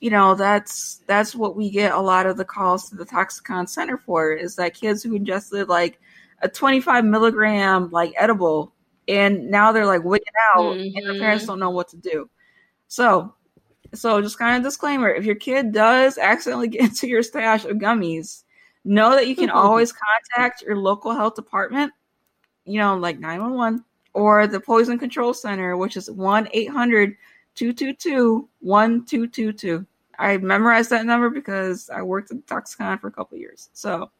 you 0.00 0.10
know, 0.10 0.34
that's, 0.34 1.00
that's 1.06 1.34
what 1.34 1.56
we 1.56 1.70
get 1.70 1.92
a 1.92 2.00
lot 2.00 2.26
of 2.26 2.36
the 2.36 2.44
calls 2.44 2.90
to 2.90 2.96
the 2.96 3.06
Toxicon 3.06 3.66
Center 3.66 3.96
for 3.96 4.32
is 4.32 4.56
that 4.56 4.74
kids 4.74 5.02
who 5.02 5.14
ingested 5.14 5.68
like 5.68 5.98
a 6.42 6.48
25 6.48 7.04
milligram 7.06 7.90
like 7.90 8.12
edible 8.18 8.73
and 9.08 9.50
now 9.50 9.72
they're 9.72 9.86
like 9.86 10.04
wigging 10.04 10.26
out 10.54 10.76
mm-hmm. 10.76 10.96
and 10.96 11.08
the 11.08 11.20
parents 11.20 11.46
don't 11.46 11.58
know 11.58 11.70
what 11.70 11.88
to 11.88 11.96
do. 11.96 12.28
So, 12.88 13.34
so 13.92 14.20
just 14.20 14.38
kind 14.38 14.56
of 14.56 14.62
disclaimer: 14.62 15.08
if 15.08 15.24
your 15.24 15.34
kid 15.34 15.72
does 15.72 16.18
accidentally 16.18 16.68
get 16.68 16.82
into 16.82 17.08
your 17.08 17.22
stash 17.22 17.64
of 17.64 17.78
gummies, 17.78 18.44
know 18.84 19.10
that 19.10 19.28
you 19.28 19.36
can 19.36 19.48
mm-hmm. 19.48 19.58
always 19.58 19.92
contact 19.92 20.62
your 20.62 20.76
local 20.76 21.14
health 21.14 21.34
department. 21.34 21.92
You 22.64 22.78
know, 22.78 22.96
like 22.96 23.18
nine 23.18 23.40
one 23.40 23.54
one 23.54 23.84
or 24.14 24.46
the 24.46 24.60
Poison 24.60 24.98
Control 24.98 25.34
Center, 25.34 25.76
which 25.76 25.96
is 25.96 26.10
one 26.10 26.48
800 26.52 27.16
222 27.56 28.48
1222. 28.60 29.86
I 30.18 30.36
memorized 30.38 30.90
that 30.90 31.06
number 31.06 31.28
because 31.28 31.90
I 31.90 32.02
worked 32.02 32.30
at 32.30 32.46
Toxicon 32.46 33.00
for 33.00 33.08
a 33.08 33.12
couple 33.12 33.36
years. 33.36 33.68
So 33.72 34.10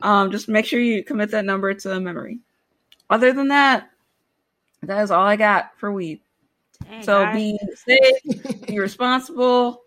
um, 0.00 0.30
just 0.30 0.48
make 0.48 0.64
sure 0.64 0.80
you 0.80 1.04
commit 1.04 1.30
that 1.32 1.44
number 1.44 1.72
to 1.74 2.00
memory. 2.00 2.38
Other 3.10 3.32
than 3.32 3.48
that, 3.48 3.89
that 4.82 5.02
is 5.02 5.10
all 5.10 5.24
I 5.24 5.36
got 5.36 5.72
for 5.78 5.92
weed. 5.92 6.20
Dang, 6.84 7.02
so 7.02 7.24
guys. 7.24 7.34
be 7.34 7.58
safe, 7.74 8.66
be 8.66 8.78
responsible, 8.78 9.82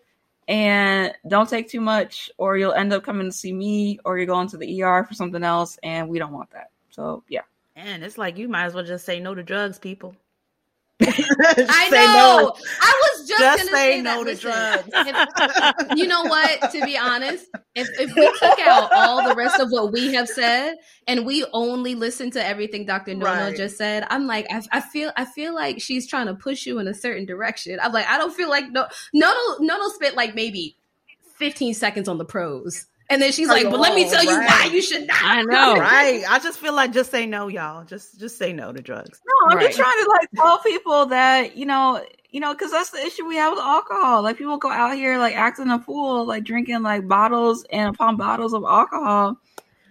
and 0.46 1.12
don't 1.26 1.48
take 1.48 1.68
too 1.68 1.80
much, 1.80 2.30
or 2.38 2.56
you'll 2.56 2.72
end 2.72 2.92
up 2.92 3.02
coming 3.02 3.26
to 3.26 3.32
see 3.32 3.52
me, 3.52 3.98
or 4.04 4.16
you're 4.16 4.26
going 4.26 4.48
to 4.48 4.56
the 4.56 4.82
ER 4.82 5.04
for 5.04 5.14
something 5.14 5.42
else, 5.42 5.78
and 5.82 6.08
we 6.08 6.18
don't 6.18 6.32
want 6.32 6.50
that. 6.50 6.70
So 6.90 7.24
yeah. 7.28 7.42
And 7.76 8.04
it's 8.04 8.18
like 8.18 8.38
you 8.38 8.48
might 8.48 8.66
as 8.66 8.74
well 8.74 8.84
just 8.84 9.04
say 9.04 9.18
no 9.18 9.34
to 9.34 9.42
drugs, 9.42 9.78
people. 9.78 10.14
I 11.02 11.88
know. 11.90 12.06
No. 12.14 12.56
I 12.80 13.02
was 13.02 13.28
just, 13.28 13.40
just 13.40 13.70
say, 13.70 13.96
say, 13.96 14.00
no 14.00 14.24
that. 14.24 14.40
to 14.40 14.48
Listen, 14.48 14.50
drugs. 14.50 15.88
If, 15.90 15.96
you 15.98 16.06
know 16.06 16.22
what? 16.22 16.70
To 16.70 16.84
be 16.84 16.96
honest, 16.96 17.46
if, 17.74 17.88
if 17.98 18.14
we 18.14 18.32
took 18.38 18.58
out 18.60 18.92
all 18.92 19.28
the 19.28 19.34
rest 19.34 19.60
of 19.60 19.70
what 19.70 19.92
we 19.92 20.14
have 20.14 20.28
said 20.28 20.76
and 21.08 21.26
we 21.26 21.44
only 21.52 21.96
listen 21.96 22.30
to 22.32 22.44
everything 22.44 22.86
Dr. 22.86 23.14
Nono 23.14 23.46
right. 23.46 23.56
just 23.56 23.76
said, 23.76 24.06
I'm 24.08 24.28
like, 24.28 24.46
I, 24.50 24.62
I, 24.70 24.80
feel, 24.80 25.10
I 25.16 25.24
feel 25.24 25.52
like 25.52 25.80
she's 25.80 26.06
trying 26.06 26.26
to 26.26 26.34
push 26.34 26.64
you 26.64 26.78
in 26.78 26.86
a 26.86 26.94
certain 26.94 27.26
direction. 27.26 27.80
I'm 27.82 27.92
like, 27.92 28.06
I 28.06 28.16
don't 28.16 28.34
feel 28.34 28.48
like 28.48 28.70
no, 28.70 28.86
Nono, 29.12 29.58
Nono 29.58 29.88
spent 29.88 30.14
like 30.14 30.36
maybe 30.36 30.76
15 31.38 31.74
seconds 31.74 32.08
on 32.08 32.18
the 32.18 32.24
pros. 32.24 32.86
And 33.14 33.22
then 33.22 33.30
she's 33.30 33.46
like, 33.46 33.70
"But 33.70 33.78
let 33.78 33.94
me 33.94 34.10
tell 34.10 34.26
right. 34.26 34.28
you 34.28 34.38
why 34.40 34.68
you 34.74 34.82
should 34.82 35.06
not." 35.06 35.22
I 35.22 35.42
know, 35.42 35.76
right? 35.76 36.24
I 36.28 36.40
just 36.40 36.58
feel 36.58 36.74
like 36.74 36.92
just 36.92 37.12
say 37.12 37.26
no, 37.26 37.46
y'all. 37.46 37.84
Just 37.84 38.18
just 38.18 38.36
say 38.36 38.52
no 38.52 38.72
to 38.72 38.82
drugs. 38.82 39.22
No, 39.24 39.50
I'm 39.52 39.58
right. 39.58 39.66
just 39.66 39.78
trying 39.78 40.02
to 40.02 40.10
like 40.10 40.28
tell 40.32 40.58
people 40.58 41.06
that 41.06 41.56
you 41.56 41.64
know, 41.64 42.04
you 42.30 42.40
know, 42.40 42.52
because 42.52 42.72
that's 42.72 42.90
the 42.90 42.98
issue 42.98 43.24
we 43.24 43.36
have 43.36 43.52
with 43.52 43.60
alcohol. 43.60 44.24
Like 44.24 44.36
people 44.36 44.56
go 44.56 44.68
out 44.68 44.96
here 44.96 45.16
like 45.16 45.36
acting 45.36 45.70
a 45.70 45.78
fool, 45.78 46.26
like 46.26 46.42
drinking 46.42 46.82
like 46.82 47.06
bottles 47.06 47.64
and 47.70 47.94
upon 47.94 48.16
bottles 48.16 48.52
of 48.52 48.64
alcohol, 48.64 49.36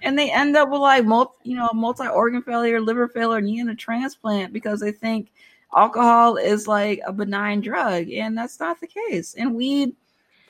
and 0.01 0.19
they 0.19 0.29
end 0.29 0.57
up 0.57 0.69
with 0.69 0.81
like 0.81 1.05
multi, 1.05 1.31
you 1.43 1.55
know, 1.55 1.69
multi 1.73 2.05
organ 2.05 2.41
failure, 2.41 2.81
liver 2.81 3.07
failure, 3.07 3.39
needing 3.39 3.69
a 3.69 3.75
transplant 3.75 4.51
because 4.51 4.81
they 4.81 4.91
think 4.91 5.31
alcohol 5.73 6.35
is 6.35 6.67
like 6.67 6.99
a 7.07 7.13
benign 7.13 7.61
drug, 7.61 8.09
and 8.09 8.37
that's 8.37 8.59
not 8.59 8.81
the 8.81 8.87
case. 8.87 9.33
And 9.35 9.55
weed, 9.55 9.95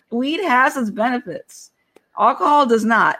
weed 0.10 0.42
has 0.42 0.76
its 0.76 0.90
benefits 0.90 1.70
alcohol 2.18 2.66
does 2.66 2.86
not 2.86 3.18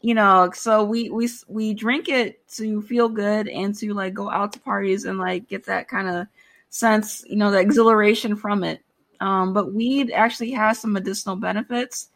you 0.00 0.12
know 0.14 0.50
so 0.54 0.84
we 0.84 1.08
we 1.08 1.28
we 1.48 1.72
drink 1.72 2.08
it 2.10 2.46
to 2.48 2.82
feel 2.82 3.08
good 3.08 3.48
and 3.48 3.74
to 3.74 3.94
like 3.94 4.12
go 4.12 4.30
out 4.30 4.52
to 4.52 4.60
parties 4.60 5.06
and 5.06 5.18
like 5.18 5.48
get 5.48 5.64
that 5.64 5.88
kind 5.88 6.08
of 6.08 6.26
sense 6.68 7.24
you 7.26 7.36
know 7.36 7.50
the 7.50 7.58
exhilaration 7.58 8.36
from 8.36 8.64
it. 8.64 8.82
Um 9.20 9.54
but 9.54 9.72
weed 9.72 10.10
actually 10.10 10.50
has 10.52 10.78
some 10.78 10.92
medicinal 10.92 11.36
benefits 11.36 12.10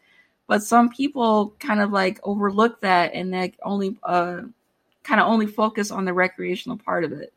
but 0.45 0.61
some 0.61 0.89
people 0.89 1.55
kind 1.59 1.79
of 1.79 1.91
like 1.91 2.19
overlook 2.23 2.79
that 2.81 3.13
and 3.13 3.31
like 3.31 3.57
only 3.63 3.97
uh 4.03 4.41
kind 5.03 5.19
of 5.19 5.27
only 5.27 5.47
focus 5.47 5.89
on 5.89 6.05
the 6.05 6.13
recreational 6.13 6.77
part 6.77 7.03
of 7.03 7.11
it. 7.11 7.33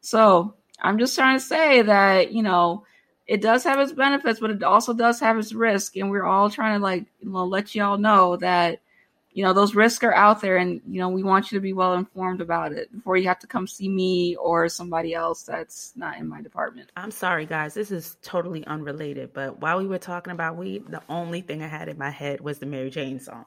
So 0.00 0.54
i'm 0.82 0.98
just 0.98 1.16
trying 1.16 1.36
to 1.36 1.44
say 1.44 1.82
that 1.82 2.32
you 2.32 2.42
know 2.44 2.84
it 3.26 3.40
does 3.40 3.64
have 3.64 3.80
its 3.80 3.92
benefits, 3.92 4.40
but 4.40 4.50
it 4.50 4.62
also 4.62 4.92
does 4.92 5.20
have 5.20 5.38
its 5.38 5.52
risk. 5.52 5.96
And 5.96 6.10
we're 6.10 6.24
all 6.24 6.48
trying 6.50 6.78
to 6.78 6.82
like 6.82 7.06
you 7.20 7.30
know, 7.30 7.44
let 7.44 7.74
y'all 7.74 7.98
know 7.98 8.36
that 8.36 8.80
you 9.32 9.44
know 9.44 9.52
those 9.52 9.74
risks 9.74 10.02
are 10.02 10.14
out 10.14 10.40
there, 10.40 10.56
and 10.56 10.80
you 10.88 10.98
know 10.98 11.10
we 11.10 11.22
want 11.22 11.52
you 11.52 11.58
to 11.58 11.62
be 11.62 11.74
well 11.74 11.92
informed 11.94 12.40
about 12.40 12.72
it 12.72 12.90
before 12.90 13.18
you 13.18 13.28
have 13.28 13.38
to 13.40 13.46
come 13.46 13.66
see 13.66 13.88
me 13.88 14.34
or 14.36 14.66
somebody 14.68 15.12
else 15.12 15.42
that's 15.42 15.92
not 15.94 16.16
in 16.16 16.26
my 16.26 16.40
department. 16.40 16.90
I'm 16.96 17.10
sorry, 17.10 17.44
guys. 17.44 17.74
This 17.74 17.90
is 17.90 18.16
totally 18.22 18.66
unrelated, 18.66 19.34
but 19.34 19.60
while 19.60 19.78
we 19.78 19.86
were 19.86 19.98
talking 19.98 20.32
about 20.32 20.56
weed, 20.56 20.84
the 20.88 21.02
only 21.10 21.42
thing 21.42 21.62
I 21.62 21.66
had 21.66 21.88
in 21.88 21.98
my 21.98 22.10
head 22.10 22.40
was 22.40 22.60
the 22.60 22.66
Mary 22.66 22.88
Jane 22.88 23.20
song. 23.20 23.44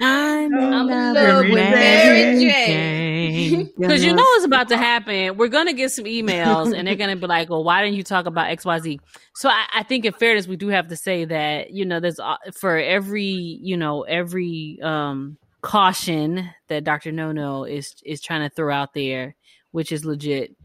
I'm, 0.00 0.54
I'm 0.54 0.90
in 0.90 1.14
love 1.14 1.44
with 1.44 1.54
Mary 1.54 2.40
Jane. 2.40 3.70
Because 3.76 4.04
you 4.04 4.12
know 4.12 4.22
what's 4.22 4.44
about 4.44 4.68
to 4.68 4.76
happen. 4.76 5.36
We're 5.36 5.48
gonna 5.48 5.72
get 5.72 5.90
some 5.90 6.04
emails, 6.04 6.76
and 6.76 6.86
they're 6.86 6.96
gonna 6.96 7.16
be 7.16 7.26
like, 7.26 7.48
"Well, 7.48 7.64
why 7.64 7.82
didn't 7.82 7.96
you 7.96 8.02
talk 8.02 8.26
about 8.26 8.48
X, 8.48 8.64
Y, 8.64 8.78
Z?" 8.80 9.00
So 9.34 9.48
I, 9.48 9.66
I 9.74 9.82
think, 9.82 10.04
in 10.04 10.12
fairness, 10.12 10.46
we 10.46 10.56
do 10.56 10.68
have 10.68 10.88
to 10.88 10.96
say 10.96 11.24
that 11.24 11.70
you 11.70 11.84
know, 11.84 12.00
there's 12.00 12.18
uh, 12.18 12.36
for 12.54 12.76
every 12.78 13.22
you 13.22 13.76
know 13.76 14.02
every 14.02 14.78
um 14.82 15.38
caution 15.62 16.48
that 16.68 16.84
Dr. 16.84 17.12
No 17.12 17.32
No 17.32 17.64
is 17.64 17.94
is 18.04 18.20
trying 18.20 18.48
to 18.48 18.54
throw 18.54 18.74
out 18.74 18.94
there, 18.94 19.34
which 19.70 19.92
is 19.92 20.04
legit 20.04 20.56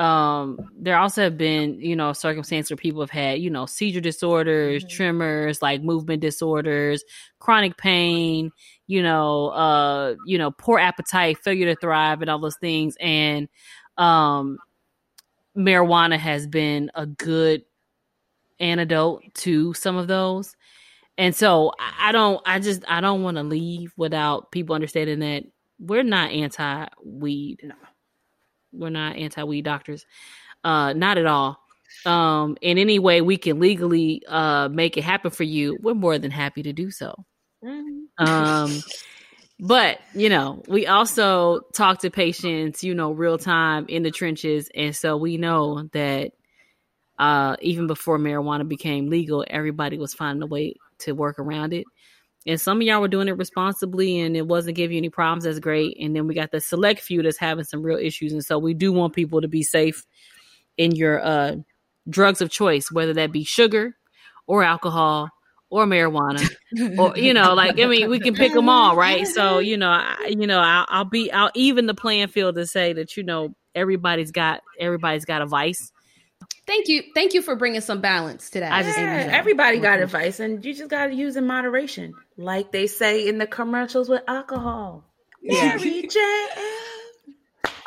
um 0.00 0.58
there 0.78 0.96
also 0.96 1.22
have 1.22 1.36
been 1.36 1.78
you 1.80 1.94
know 1.94 2.12
circumstances 2.12 2.70
where 2.70 2.76
people 2.76 3.00
have 3.00 3.10
had 3.10 3.38
you 3.38 3.50
know 3.50 3.66
seizure 3.66 4.00
disorders 4.00 4.82
mm-hmm. 4.82 4.96
tremors 4.96 5.60
like 5.60 5.82
movement 5.82 6.20
disorders 6.22 7.04
chronic 7.38 7.76
pain 7.76 8.50
you 8.86 9.02
know 9.02 9.48
uh 9.48 10.14
you 10.26 10.38
know 10.38 10.50
poor 10.50 10.78
appetite 10.78 11.38
failure 11.38 11.66
to 11.66 11.80
thrive 11.80 12.20
and 12.22 12.30
all 12.30 12.38
those 12.38 12.56
things 12.56 12.96
and 13.00 13.48
um 13.98 14.58
marijuana 15.56 16.16
has 16.18 16.46
been 16.46 16.90
a 16.94 17.06
good 17.06 17.62
antidote 18.60 19.22
to 19.34 19.74
some 19.74 19.96
of 19.96 20.06
those. 20.06 20.54
And 21.18 21.34
so 21.34 21.72
I 21.98 22.12
don't, 22.12 22.40
I 22.46 22.60
just, 22.60 22.82
I 22.88 23.00
don't 23.00 23.22
want 23.22 23.36
to 23.36 23.42
leave 23.42 23.92
without 23.96 24.52
people 24.52 24.74
understanding 24.74 25.18
that 25.20 25.44
we're 25.78 26.02
not 26.02 26.30
anti 26.30 26.86
weed. 27.04 27.60
No. 27.62 27.74
We're 28.72 28.90
not 28.90 29.16
anti 29.16 29.42
weed 29.44 29.62
doctors. 29.62 30.06
Uh, 30.64 30.92
not 30.92 31.18
at 31.18 31.26
all. 31.26 31.58
Um, 32.06 32.56
in 32.60 32.78
any 32.78 32.98
way 32.98 33.20
we 33.20 33.36
can 33.36 33.58
legally 33.58 34.22
uh 34.28 34.68
make 34.68 34.96
it 34.96 35.04
happen 35.04 35.30
for 35.30 35.44
you, 35.44 35.76
we're 35.82 35.94
more 35.94 36.18
than 36.18 36.30
happy 36.30 36.62
to 36.62 36.72
do 36.72 36.90
so. 36.90 37.14
Mm-hmm. 37.64 38.24
Um, 38.24 38.80
but 39.58 39.98
you 40.14 40.28
know, 40.28 40.62
we 40.68 40.86
also 40.86 41.60
talk 41.74 42.00
to 42.00 42.10
patients, 42.10 42.82
you 42.84 42.94
know, 42.94 43.12
real 43.12 43.38
time 43.38 43.86
in 43.88 44.02
the 44.02 44.10
trenches, 44.10 44.70
and 44.74 44.94
so 44.94 45.16
we 45.16 45.36
know 45.36 45.88
that 45.92 46.32
uh, 47.18 47.56
even 47.60 47.86
before 47.86 48.18
marijuana 48.18 48.66
became 48.66 49.10
legal, 49.10 49.44
everybody 49.48 49.98
was 49.98 50.14
finding 50.14 50.42
a 50.42 50.46
way 50.46 50.74
to 51.00 51.12
work 51.12 51.38
around 51.38 51.74
it. 51.74 51.84
And 52.46 52.60
some 52.60 52.78
of 52.78 52.82
y'all 52.82 53.00
were 53.00 53.08
doing 53.08 53.28
it 53.28 53.36
responsibly 53.36 54.18
and 54.20 54.36
it 54.36 54.46
wasn't 54.46 54.76
giving 54.76 54.94
you 54.94 55.00
any 55.00 55.10
problems. 55.10 55.44
That's 55.44 55.58
great. 55.58 55.96
And 56.00 56.16
then 56.16 56.26
we 56.26 56.34
got 56.34 56.50
the 56.50 56.60
select 56.60 57.00
few 57.00 57.22
that's 57.22 57.38
having 57.38 57.64
some 57.64 57.82
real 57.82 57.98
issues. 57.98 58.32
And 58.32 58.44
so 58.44 58.58
we 58.58 58.72
do 58.72 58.92
want 58.92 59.14
people 59.14 59.42
to 59.42 59.48
be 59.48 59.62
safe 59.62 60.06
in 60.78 60.92
your 60.92 61.22
uh, 61.22 61.56
drugs 62.08 62.40
of 62.40 62.50
choice, 62.50 62.90
whether 62.90 63.12
that 63.14 63.32
be 63.32 63.44
sugar 63.44 63.94
or 64.46 64.62
alcohol 64.62 65.28
or 65.68 65.86
marijuana 65.86 66.48
or 66.98 67.16
you 67.16 67.32
know 67.32 67.54
like 67.54 67.78
i 67.78 67.86
mean 67.86 68.10
we 68.10 68.18
can 68.18 68.34
pick 68.34 68.52
them 68.52 68.68
all 68.68 68.96
right 68.96 69.28
so 69.28 69.60
you 69.60 69.76
know 69.76 69.88
I, 69.88 70.26
you 70.28 70.46
know 70.48 70.58
I'll, 70.58 70.86
I'll 70.88 71.04
be 71.04 71.30
i'll 71.30 71.50
even 71.54 71.86
the 71.86 71.94
playing 71.94 72.26
field 72.26 72.56
to 72.56 72.66
say 72.66 72.92
that 72.94 73.16
you 73.16 73.22
know 73.22 73.54
everybody's 73.74 74.32
got 74.32 74.62
everybody's 74.80 75.24
got 75.24 75.42
a 75.42 75.46
vice 75.46 75.92
Thank 76.66 76.88
you. 76.88 77.02
Thank 77.14 77.34
you 77.34 77.42
for 77.42 77.56
bringing 77.56 77.80
some 77.80 78.00
balance 78.00 78.48
to 78.50 78.60
that. 78.60 78.72
I 78.72 78.82
just 78.82 78.96
yeah, 78.96 79.28
everybody 79.32 79.80
got 79.80 79.98
advice 79.98 80.40
and 80.40 80.64
you 80.64 80.72
just 80.72 80.88
got 80.88 81.06
to 81.06 81.14
use 81.14 81.36
in 81.36 81.46
moderation. 81.46 82.14
Like 82.40 82.72
they 82.72 82.86
say 82.86 83.28
in 83.28 83.36
the 83.36 83.46
commercials 83.46 84.08
with 84.08 84.22
alcohol. 84.26 85.04
Yeah. 85.42 85.76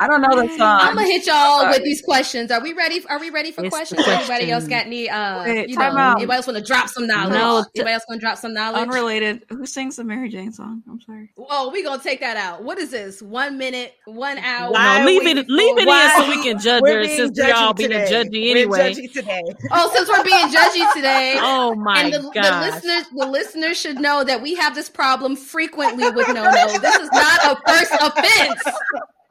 J. 0.00 0.04
I 0.04 0.08
don't 0.08 0.22
know 0.22 0.42
the 0.42 0.58
song. 0.58 0.78
I'm 0.80 0.94
gonna 0.94 1.06
hit 1.06 1.26
y'all 1.26 1.68
with 1.68 1.84
these 1.84 2.02
questions. 2.02 2.50
Are 2.50 2.60
we 2.60 2.72
ready? 2.72 3.04
Are 3.06 3.18
we 3.18 3.30
ready 3.30 3.50
for 3.50 3.68
questions? 3.68 4.02
Question. 4.02 4.30
Anybody 4.30 4.50
else 4.50 4.66
got 4.66 4.86
any? 4.86 5.08
Uh, 5.08 5.44
Wait, 5.44 5.68
you 5.68 5.76
know, 5.76 5.84
out. 5.84 6.16
anybody 6.16 6.36
else 6.36 6.46
want 6.46 6.58
to 6.58 6.64
drop 6.64 6.88
some 6.88 7.06
knowledge? 7.06 7.32
No, 7.32 7.64
anybody 7.74 7.94
else 7.94 8.04
want 8.08 8.20
to 8.20 8.24
drop 8.26 8.38
some 8.38 8.54
knowledge? 8.54 8.82
Unrelated. 8.82 9.44
Who 9.48 9.66
sings 9.66 9.96
the 9.96 10.04
Mary 10.04 10.28
Jane 10.28 10.52
song? 10.52 10.82
I'm 10.88 11.00
sorry. 11.00 11.30
Whoa, 11.36 11.70
we 11.70 11.82
gonna 11.82 12.02
take 12.02 12.20
that 12.20 12.36
out. 12.36 12.62
What 12.62 12.78
is 12.78 12.90
this? 12.90 13.22
One 13.22 13.58
minute, 13.58 13.94
one 14.06 14.38
hour. 14.38 14.72
No, 14.72 15.04
leave 15.04 15.26
it, 15.26 15.48
leave 15.48 15.78
it 15.78 15.88
in 15.88 16.10
so 16.22 16.28
we 16.28 16.42
can 16.42 16.58
judge 16.58 16.82
her. 16.84 17.04
Since 17.04 17.38
we 17.38 17.50
all 17.50 17.74
being 17.74 17.90
judgy 17.90 18.50
anyway. 18.50 18.92
Judgy 18.94 19.12
today. 19.12 19.42
Oh, 19.70 19.90
since 19.94 20.08
we're 20.08 20.24
being 20.24 20.48
judgy 20.48 20.92
today. 20.94 21.36
oh 21.40 21.74
my 21.74 22.00
and 22.00 22.14
the, 22.14 22.18
the 22.18 22.60
listeners, 22.60 23.04
the 23.14 23.26
listeners 23.26 23.80
should 23.80 24.00
know 24.00 24.24
that 24.24 24.40
we 24.42 24.54
have 24.54 24.74
this 24.74 24.88
problem 24.88 25.36
frequently 25.36 26.10
with 26.10 26.28
no 26.28 26.44
no. 26.44 26.78
This 26.78 26.96
is 26.96 27.10
not 27.12 27.44
a 27.44 27.70
first 27.70 27.92
offense. 28.00 28.62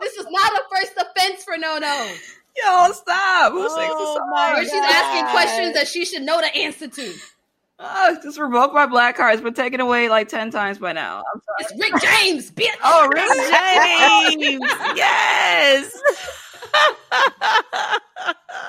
This 0.04 0.18
is 0.18 0.28
not 0.30 0.52
a 0.54 0.62
first 0.76 0.94
offense 0.98 1.44
for 1.44 1.58
no 1.58 1.78
no. 1.80 2.14
Yo, 2.56 2.92
stop. 2.92 3.52
Who 3.52 3.62
sings 3.62 3.76
the 3.76 3.96
oh 3.98 4.18
song? 4.18 4.54
Where 4.54 4.64
she's 4.64 4.74
asking 4.74 5.32
questions 5.32 5.74
that 5.74 5.88
she 5.88 6.06
should 6.06 6.22
know 6.22 6.40
the 6.40 6.56
answer 6.56 6.88
to. 6.88 7.14
Oh, 7.80 8.18
just 8.22 8.40
revoke 8.40 8.74
my 8.74 8.86
black 8.86 9.18
card. 9.18 9.34
It's 9.34 9.42
been 9.42 9.54
taken 9.54 9.80
away 9.82 10.08
like 10.08 10.30
10 10.30 10.52
times 10.52 10.78
by 10.78 10.94
now. 10.94 11.24
It's 11.60 11.72
Rick 11.72 11.94
James, 12.02 12.52
bitch. 12.52 12.68
Oh, 12.84 13.08
Rick 13.08 13.26
James. 14.40 14.62
yes. 14.96 15.92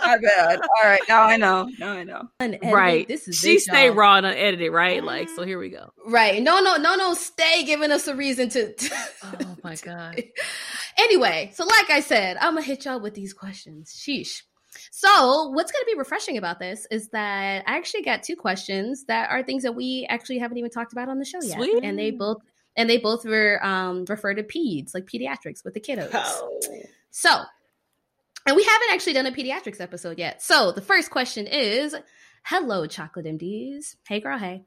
My 0.05 0.19
bad. 0.19 0.61
All 0.61 0.91
right, 0.91 1.01
now 1.09 1.23
I 1.23 1.37
know. 1.37 1.69
Now 1.79 1.93
I 1.93 2.05
know. 2.05 2.29
Unedited. 2.41 2.73
Right. 2.73 3.09
This 3.09 3.27
is 3.29 3.37
she 3.37 3.55
big, 3.55 3.61
stay 3.61 3.87
y'all. 3.87 3.95
raw 3.95 4.17
and 4.17 4.27
unedited, 4.27 4.73
right? 4.73 5.03
Like, 5.03 5.29
so 5.29 5.45
here 5.45 5.59
we 5.59 5.71
go. 5.71 5.93
Right. 6.07 6.43
No, 6.43 6.61
no, 6.61 6.77
no, 6.77 6.95
no. 6.95 7.15
Stay 7.15 7.65
giving 7.65 7.91
us 7.91 8.07
a 8.07 8.15
reason 8.15 8.49
to. 8.51 8.73
to 8.75 8.95
oh 9.25 9.57
my 9.63 9.77
god. 9.83 10.23
anyway, 10.99 11.51
so 11.55 11.65
like 11.65 11.91
I 11.91 12.01
said, 12.01 12.37
I'm 12.39 12.55
gonna 12.55 12.63
hit 12.63 12.85
y'all 12.85 13.01
with 13.01 13.15
these 13.15 13.33
questions. 13.33 13.93
Sheesh. 13.93 14.43
So, 14.91 15.49
what's 15.51 15.71
going 15.71 15.83
to 15.83 15.93
be 15.93 15.97
refreshing 15.97 16.37
about 16.37 16.59
this 16.59 16.85
is 16.91 17.09
that 17.11 17.63
I 17.67 17.77
actually 17.77 18.03
got 18.03 18.25
two 18.25 18.35
questions 18.35 19.05
that 19.05 19.31
are 19.31 19.43
things 19.43 19.63
that 19.63 19.75
we 19.75 20.05
actually 20.11 20.39
haven't 20.39 20.59
even 20.59 20.71
talked 20.71 20.93
about 20.93 21.09
on 21.09 21.19
the 21.19 21.25
show 21.25 21.41
yet, 21.43 21.57
Sweet. 21.59 21.85
and 21.85 21.97
they 21.99 22.11
both 22.11 22.39
and 22.77 22.91
they 22.91 22.99
both 22.99 23.25
were 23.25 23.65
um, 23.65 24.05
refer 24.09 24.35
to 24.35 24.43
peds, 24.43 24.95
like 24.95 25.07
pediatrics 25.07 25.65
with 25.65 25.75
the 25.75 25.81
kiddos. 25.81 26.11
Oh. 26.13 26.61
So, 27.11 27.43
and 28.47 28.57
we 28.57 28.62
haven't 28.65 28.89
actually 28.93 29.12
done 29.15 29.27
a 29.27 29.33
pediatrics 29.33 29.81
episode 29.81 30.19
yet. 30.19 30.43
So 30.43 30.73
the 30.73 30.81
first 30.81 31.11
question 31.11 31.47
is 31.47 31.95
Hello, 32.45 32.87
chocolate 32.87 33.25
MDs. 33.27 33.97
Hey, 34.07 34.21
girl, 34.21 34.39
hey. 34.39 34.65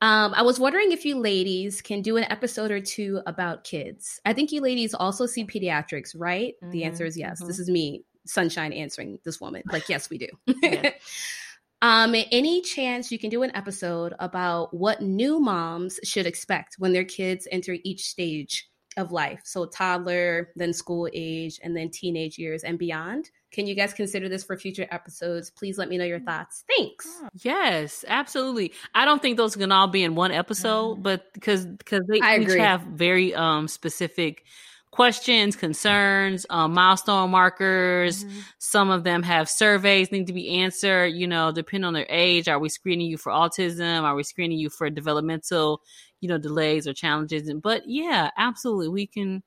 Um, 0.00 0.32
I 0.34 0.42
was 0.42 0.58
wondering 0.58 0.92
if 0.92 1.04
you 1.04 1.18
ladies 1.18 1.82
can 1.82 2.00
do 2.02 2.16
an 2.16 2.24
episode 2.24 2.70
or 2.70 2.80
two 2.80 3.20
about 3.26 3.64
kids. 3.64 4.18
I 4.24 4.32
think 4.32 4.50
you 4.50 4.62
ladies 4.62 4.94
also 4.94 5.26
see 5.26 5.44
pediatrics, 5.44 6.14
right? 6.18 6.54
The 6.62 6.80
Mhm, 6.82 6.86
answer 6.86 7.04
is 7.04 7.18
yes. 7.18 7.42
mhm. 7.42 7.46
This 7.46 7.58
is 7.58 7.68
me, 7.68 8.04
Sunshine, 8.26 8.72
answering 8.72 9.18
this 9.24 9.40
woman. 9.40 9.62
Like, 9.70 9.88
yes, 9.90 10.08
we 10.08 10.16
do. 10.18 10.28
Yeah. 10.62 10.90
um, 11.82 12.14
any 12.14 12.62
chance 12.62 13.12
you 13.12 13.18
can 13.18 13.28
do 13.30 13.42
an 13.42 13.54
episode 13.54 14.14
about 14.18 14.72
what 14.72 15.02
new 15.02 15.38
moms 15.38 16.00
should 16.02 16.26
expect 16.26 16.76
when 16.78 16.92
their 16.94 17.04
kids 17.04 17.46
enter 17.52 17.76
each 17.84 18.06
stage 18.06 18.69
of 18.96 19.12
life? 19.12 19.40
So, 19.44 19.66
toddler, 19.66 20.50
then 20.56 20.72
school 20.72 21.08
age, 21.12 21.60
and 21.62 21.76
then 21.76 21.90
teenage 21.90 22.38
years 22.38 22.64
and 22.64 22.78
beyond. 22.78 23.30
Can 23.52 23.66
you 23.66 23.74
guys 23.74 23.92
consider 23.92 24.28
this 24.28 24.44
for 24.44 24.56
future 24.56 24.86
episodes? 24.90 25.50
Please 25.50 25.76
let 25.76 25.88
me 25.88 25.98
know 25.98 26.04
your 26.04 26.20
thoughts. 26.20 26.64
Thanks. 26.76 27.08
Yes, 27.42 28.04
absolutely. 28.06 28.72
I 28.94 29.04
don't 29.04 29.20
think 29.20 29.36
those 29.36 29.56
can 29.56 29.72
all 29.72 29.88
be 29.88 30.04
in 30.04 30.14
one 30.14 30.30
episode, 30.30 31.02
but 31.02 31.32
because 31.34 31.66
because 31.66 32.02
they 32.06 32.20
I 32.20 32.36
each 32.38 32.42
agree. 32.42 32.60
have 32.60 32.82
very 32.82 33.34
um 33.34 33.66
specific 33.66 34.44
questions, 34.92 35.54
concerns, 35.56 36.46
um, 36.50 36.74
milestone 36.74 37.30
markers. 37.30 38.24
Some 38.58 38.90
of 38.90 39.04
them 39.04 39.22
have 39.22 39.48
surveys 39.48 40.10
need 40.10 40.26
to 40.26 40.32
be 40.32 40.60
answered. 40.60 41.06
You 41.08 41.26
know, 41.26 41.52
depending 41.52 41.86
on 41.86 41.94
their 41.94 42.06
age, 42.08 42.48
are 42.48 42.58
we 42.58 42.68
screening 42.68 43.08
you 43.08 43.16
for 43.16 43.30
autism? 43.32 44.02
Are 44.02 44.14
we 44.14 44.22
screening 44.22 44.58
you 44.58 44.70
for 44.70 44.90
developmental, 44.90 45.82
you 46.20 46.28
know, 46.28 46.38
delays 46.38 46.86
or 46.86 46.92
challenges? 46.92 47.52
But 47.62 47.82
yeah, 47.86 48.30
absolutely, 48.36 48.88
we 48.88 49.06
can 49.06 49.42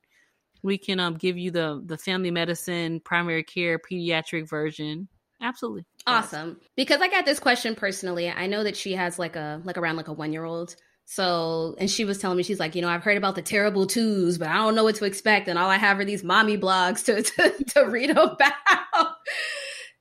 we 0.63 0.77
can 0.77 0.99
um 0.99 1.15
give 1.15 1.37
you 1.37 1.51
the 1.51 1.81
the 1.85 1.97
family 1.97 2.31
medicine, 2.31 2.99
primary 3.01 3.43
care, 3.43 3.79
pediatric 3.79 4.49
version. 4.49 5.07
Absolutely. 5.41 5.85
Awesome. 6.07 6.59
Because 6.75 7.01
I 7.01 7.09
got 7.09 7.25
this 7.25 7.39
question 7.39 7.75
personally. 7.75 8.29
I 8.29 8.47
know 8.47 8.63
that 8.63 8.77
she 8.77 8.93
has 8.93 9.19
like 9.19 9.35
a 9.35 9.61
like 9.65 9.77
around 9.77 9.97
like 9.97 10.07
a 10.07 10.13
one 10.13 10.33
year 10.33 10.45
old. 10.45 10.75
So 11.05 11.75
and 11.79 11.89
she 11.89 12.05
was 12.05 12.17
telling 12.17 12.37
me 12.37 12.43
she's 12.43 12.59
like, 12.61 12.75
you 12.75 12.81
know, 12.81 12.87
I've 12.87 13.03
heard 13.03 13.17
about 13.17 13.35
the 13.35 13.41
terrible 13.41 13.85
twos, 13.85 14.37
but 14.37 14.47
I 14.47 14.55
don't 14.55 14.73
know 14.73 14.85
what 14.85 14.95
to 14.95 15.05
expect, 15.05 15.49
and 15.49 15.59
all 15.59 15.69
I 15.69 15.77
have 15.77 15.99
are 15.99 16.05
these 16.05 16.23
mommy 16.23 16.57
blogs 16.57 17.03
to 17.05 17.21
to, 17.21 17.63
to 17.73 17.89
read 17.89 18.11
about. 18.11 19.15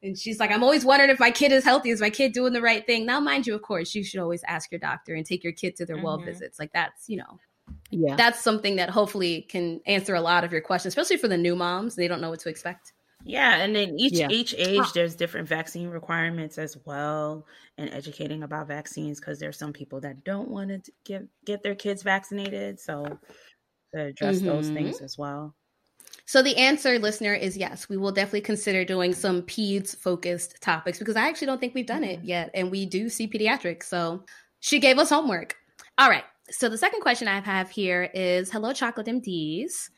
And 0.03 0.19
she's 0.19 0.41
like, 0.41 0.51
I'm 0.51 0.65
always 0.65 0.85
wondering 0.85 1.11
if 1.11 1.21
my 1.21 1.31
kid 1.31 1.53
is 1.53 1.65
healthy. 1.65 1.91
Is 1.91 2.01
my 2.01 2.11
kid 2.11 2.33
doing 2.33 2.53
the 2.53 2.61
right 2.61 2.85
thing? 2.85 3.07
Now, 3.07 3.21
mind 3.21 3.47
you, 3.47 3.55
of 3.55 3.63
course, 3.63 3.95
you 3.95 4.03
should 4.03 4.21
always 4.21 4.43
ask 4.49 4.71
your 4.73 4.81
doctor 4.81 5.15
and 5.15 5.25
take 5.25 5.45
your 5.45 5.53
kid 5.53 5.77
to 5.77 5.87
their 5.87 5.99
well 6.03 6.19
Mhm. 6.19 6.25
visits. 6.25 6.59
Like 6.59 6.73
that's, 6.73 7.09
you 7.09 7.19
know, 7.19 7.39
Yeah. 7.91 8.17
that's 8.17 8.41
something 8.41 8.77
that 8.77 8.91
hopefully 8.91 9.43
can 9.43 9.81
answer 9.87 10.15
a 10.15 10.21
lot 10.21 10.43
of 10.43 10.51
your 10.53 10.61
questions, 10.61 10.93
especially 10.93 11.19
for 11.19 11.29
the 11.29 11.37
new 11.37 11.55
moms. 11.55 11.95
They 11.95 12.09
don't 12.09 12.21
know 12.21 12.31
what 12.31 12.41
to 12.41 12.49
expect. 12.49 12.93
Yeah, 13.25 13.59
and 13.59 13.77
then 13.77 13.95
each 14.01 14.15
Yeah. 14.19 14.27
each 14.31 14.53
age 14.59 14.93
there's 14.95 15.15
different 15.15 15.47
vaccine 15.47 15.89
requirements 15.89 16.59
as 16.59 16.77
well, 16.85 17.47
and 17.79 17.89
educating 17.91 18.43
about 18.43 18.67
vaccines 18.67 19.21
because 19.21 19.39
there's 19.39 19.57
some 19.57 19.73
people 19.73 20.01
that 20.01 20.25
don't 20.25 20.49
want 20.49 20.85
to 20.85 20.93
get 21.05 21.23
get 21.45 21.63
their 21.63 21.77
kids 21.77 22.03
vaccinated, 22.03 22.81
so 22.81 23.05
to 23.95 24.01
address 24.01 24.41
those 24.41 24.71
Mhm. 24.71 24.75
things 24.75 25.01
as 25.01 25.17
well. 25.17 25.55
So 26.25 26.43
the 26.43 26.57
answer, 26.57 26.99
listener, 26.99 27.35
is 27.35 27.57
yes. 27.57 27.89
We 27.89 27.97
will 27.97 28.13
definitely 28.13 28.43
consider 28.43 28.85
doing 28.85 29.13
some 29.15 29.43
peds 29.43 29.97
focused 29.97 30.61
topics 30.61 30.99
because 30.99 31.17
I 31.17 31.29
actually 31.29 31.49
don't 31.49 31.61
think 31.61 31.75
we've 31.75 31.87
done 31.87 32.05
it 32.05 32.23
yet, 32.23 32.51
and 32.55 32.71
we 32.71 32.87
do 32.87 33.09
see 33.09 33.29
pediatrics. 33.29 33.85
So 33.85 34.25
she 34.61 34.79
gave 34.79 34.99
us 34.99 35.11
homework. 35.11 35.57
All 35.99 36.09
right. 36.09 36.25
So 36.51 36.69
the 36.69 36.79
second 36.79 37.01
question 37.01 37.29
I 37.29 37.41
have 37.41 37.71
here 37.71 38.11
is, 38.15 38.51
"Hello, 38.51 38.73
chocolate 38.73 39.09
MDs." 39.09 39.91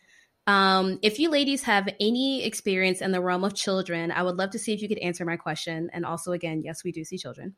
Um, 0.47 0.99
if 1.03 1.19
you 1.19 1.31
ladies 1.31 1.63
have 1.63 1.89
any 2.01 2.45
experience 2.45 3.01
in 3.01 3.13
the 3.13 3.21
realm 3.21 3.45
of 3.45 3.55
children, 3.55 4.11
I 4.11 4.23
would 4.23 4.37
love 4.37 4.51
to 4.51 4.59
see 4.59 4.75
if 4.75 4.83
you 4.83 4.89
could 4.89 4.99
answer 4.99 5.25
my 5.25 5.37
question. 5.37 5.89
And 5.93 6.05
also, 6.05 6.33
again, 6.33 6.63
yes, 6.63 6.85
we 6.85 6.93
do 6.93 7.03
see 7.03 7.17
children. 7.17 7.55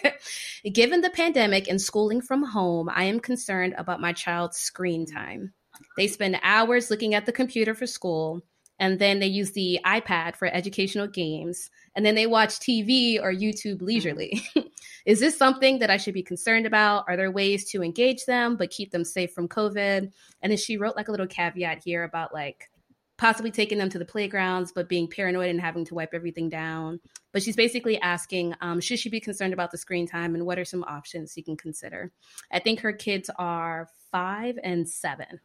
Given 0.72 1.02
the 1.02 1.10
pandemic 1.10 1.68
and 1.68 1.80
schooling 1.80 2.22
from 2.22 2.42
home, 2.42 2.88
I 2.88 3.04
am 3.04 3.20
concerned 3.20 3.74
about 3.76 4.00
my 4.00 4.12
child's 4.12 4.56
screen 4.56 5.04
time. 5.04 5.52
They 5.96 6.06
spend 6.06 6.38
hours 6.42 6.90
looking 6.90 7.14
at 7.14 7.26
the 7.26 7.32
computer 7.32 7.74
for 7.74 7.86
school, 7.86 8.42
and 8.78 8.98
then 8.98 9.20
they 9.20 9.26
use 9.26 9.52
the 9.52 9.78
iPad 9.84 10.36
for 10.36 10.46
educational 10.46 11.06
games, 11.06 11.70
and 11.94 12.04
then 12.04 12.14
they 12.14 12.26
watch 12.26 12.58
TV 12.58 13.22
or 13.22 13.32
YouTube 13.32 13.80
leisurely. 13.82 14.42
Is 15.06 15.20
this 15.20 15.36
something 15.36 15.78
that 15.78 15.90
I 15.90 15.96
should 15.96 16.14
be 16.14 16.22
concerned 16.22 16.66
about? 16.66 17.04
Are 17.08 17.16
there 17.16 17.30
ways 17.30 17.70
to 17.70 17.82
engage 17.82 18.24
them 18.24 18.56
but 18.56 18.70
keep 18.70 18.90
them 18.90 19.04
safe 19.04 19.32
from 19.32 19.48
COVID? 19.48 20.10
And 20.42 20.50
then 20.50 20.56
she 20.56 20.76
wrote 20.76 20.96
like 20.96 21.08
a 21.08 21.10
little 21.10 21.26
caveat 21.26 21.82
here 21.84 22.04
about 22.04 22.32
like 22.32 22.70
possibly 23.16 23.50
taking 23.50 23.78
them 23.78 23.90
to 23.90 23.98
the 23.98 24.04
playgrounds, 24.04 24.72
but 24.72 24.88
being 24.88 25.08
paranoid 25.08 25.50
and 25.50 25.60
having 25.60 25.84
to 25.84 25.94
wipe 25.94 26.14
everything 26.14 26.48
down. 26.48 27.00
But 27.32 27.42
she's 27.42 27.56
basically 27.56 28.00
asking, 28.00 28.54
um, 28.60 28.80
should 28.80 28.98
she 28.98 29.08
be 29.08 29.20
concerned 29.20 29.52
about 29.52 29.70
the 29.70 29.78
screen 29.78 30.06
time 30.06 30.34
and 30.34 30.46
what 30.46 30.58
are 30.58 30.64
some 30.64 30.84
options 30.84 31.36
you 31.36 31.44
can 31.44 31.56
consider? 31.56 32.10
I 32.50 32.58
think 32.58 32.80
her 32.80 32.92
kids 32.92 33.30
are 33.38 33.88
five 34.10 34.58
and 34.62 34.88
seven. 34.88 35.40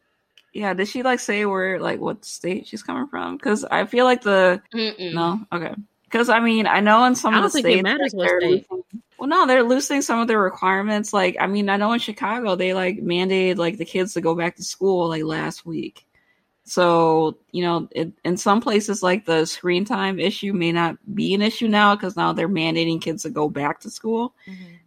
Yeah, 0.52 0.74
did 0.74 0.88
she 0.88 1.02
like 1.02 1.20
say 1.20 1.44
where 1.46 1.78
like 1.80 2.00
what 2.00 2.24
state 2.24 2.66
she's 2.66 2.82
coming 2.82 3.06
from? 3.06 3.36
Because 3.36 3.64
I 3.64 3.86
feel 3.86 4.04
like 4.04 4.22
the 4.22 4.60
Mm-mm. 4.74 5.12
no, 5.12 5.40
okay. 5.52 5.74
Because 6.04 6.28
I 6.28 6.40
mean, 6.40 6.66
I 6.66 6.80
know 6.80 7.04
in 7.04 7.14
some 7.14 7.34
I 7.34 7.38
of 7.38 7.44
the 7.44 7.50
think 7.50 7.68
it 7.68 7.80
states, 7.80 7.82
matters 7.82 8.14
like, 8.14 8.28
they're 8.28 8.40
state. 8.40 8.66
well, 9.18 9.28
no, 9.28 9.46
they're 9.46 9.62
loosening 9.62 10.02
some 10.02 10.18
of 10.20 10.28
their 10.28 10.40
requirements. 10.40 11.12
Like, 11.12 11.36
I 11.40 11.46
mean, 11.46 11.68
I 11.68 11.76
know 11.76 11.92
in 11.92 12.00
Chicago 12.00 12.56
they 12.56 12.74
like 12.74 12.98
mandated 12.98 13.56
like 13.58 13.78
the 13.78 13.84
kids 13.84 14.14
to 14.14 14.20
go 14.20 14.34
back 14.34 14.56
to 14.56 14.64
school 14.64 15.08
like 15.08 15.24
last 15.24 15.66
week. 15.66 16.06
So 16.64 17.38
you 17.52 17.62
know, 17.64 17.88
it, 17.92 18.12
in 18.24 18.36
some 18.36 18.60
places, 18.60 19.02
like 19.02 19.24
the 19.26 19.44
screen 19.46 19.84
time 19.84 20.18
issue 20.20 20.52
may 20.52 20.72
not 20.72 20.96
be 21.14 21.34
an 21.34 21.42
issue 21.42 21.68
now 21.68 21.94
because 21.96 22.16
now 22.16 22.32
they're 22.32 22.48
mandating 22.48 23.00
kids 23.00 23.22
to 23.24 23.30
go 23.30 23.48
back 23.48 23.80
to 23.80 23.90
school. 23.90 24.34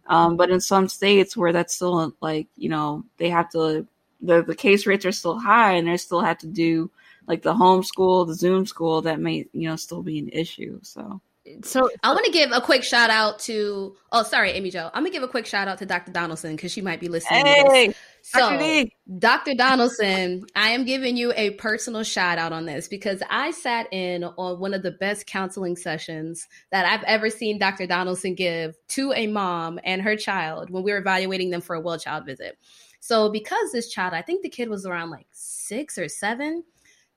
Um, 0.06 0.36
but 0.36 0.50
in 0.50 0.60
some 0.60 0.88
states 0.88 1.36
where 1.36 1.52
that's 1.52 1.74
still 1.74 2.14
like 2.20 2.48
you 2.56 2.68
know 2.68 3.04
they 3.18 3.30
have 3.30 3.50
to 3.50 3.86
the 4.24 4.42
the 4.42 4.54
case 4.54 4.86
rates 4.86 5.04
are 5.04 5.12
still 5.12 5.38
high 5.38 5.72
and 5.72 5.86
they 5.86 5.96
still 5.96 6.20
have 6.20 6.38
to 6.38 6.46
do 6.46 6.90
like 7.26 7.42
the 7.42 7.54
homeschool, 7.54 8.26
the 8.26 8.34
Zoom 8.34 8.66
school 8.66 9.02
that 9.02 9.20
may 9.20 9.46
you 9.52 9.68
know 9.68 9.76
still 9.76 10.02
be 10.02 10.18
an 10.18 10.28
issue. 10.28 10.78
So 10.82 11.20
So 11.62 11.90
I 12.02 12.12
want 12.12 12.24
to 12.26 12.32
give 12.32 12.50
a 12.52 12.60
quick 12.60 12.82
shout 12.82 13.10
out 13.10 13.38
to. 13.40 13.96
Oh, 14.12 14.22
sorry, 14.22 14.50
Amy 14.52 14.70
Jo. 14.70 14.90
I'm 14.92 15.02
gonna 15.02 15.10
give 15.10 15.22
a 15.22 15.28
quick 15.28 15.46
shout 15.46 15.68
out 15.68 15.78
to 15.78 15.86
Dr. 15.86 16.12
Donaldson 16.12 16.56
because 16.56 16.72
she 16.72 16.80
might 16.80 17.00
be 17.00 17.08
listening. 17.08 17.44
hey, 17.44 17.94
So, 18.22 18.38
Dr. 18.38 18.90
Dr. 19.18 19.54
Donaldson, 19.54 20.44
I 20.56 20.70
am 20.70 20.84
giving 20.84 21.16
you 21.16 21.32
a 21.36 21.50
personal 21.50 22.02
shout 22.02 22.38
out 22.38 22.52
on 22.52 22.64
this 22.64 22.88
because 22.88 23.22
I 23.28 23.50
sat 23.50 23.92
in 23.92 24.24
on 24.24 24.58
one 24.58 24.72
of 24.72 24.82
the 24.82 24.92
best 24.92 25.26
counseling 25.26 25.76
sessions 25.76 26.46
that 26.70 26.86
I've 26.86 27.02
ever 27.04 27.28
seen 27.28 27.58
Dr. 27.58 27.86
Donaldson 27.86 28.34
give 28.34 28.76
to 28.88 29.12
a 29.12 29.26
mom 29.26 29.78
and 29.84 30.00
her 30.00 30.16
child 30.16 30.70
when 30.70 30.82
we 30.82 30.92
were 30.92 30.98
evaluating 30.98 31.50
them 31.50 31.60
for 31.60 31.74
a 31.74 31.80
well 31.80 31.98
child 31.98 32.24
visit. 32.24 32.56
So, 33.06 33.28
because 33.28 33.70
this 33.70 33.90
child, 33.90 34.14
I 34.14 34.22
think 34.22 34.40
the 34.40 34.48
kid 34.48 34.70
was 34.70 34.86
around 34.86 35.10
like 35.10 35.26
six 35.30 35.98
or 35.98 36.08
seven, 36.08 36.64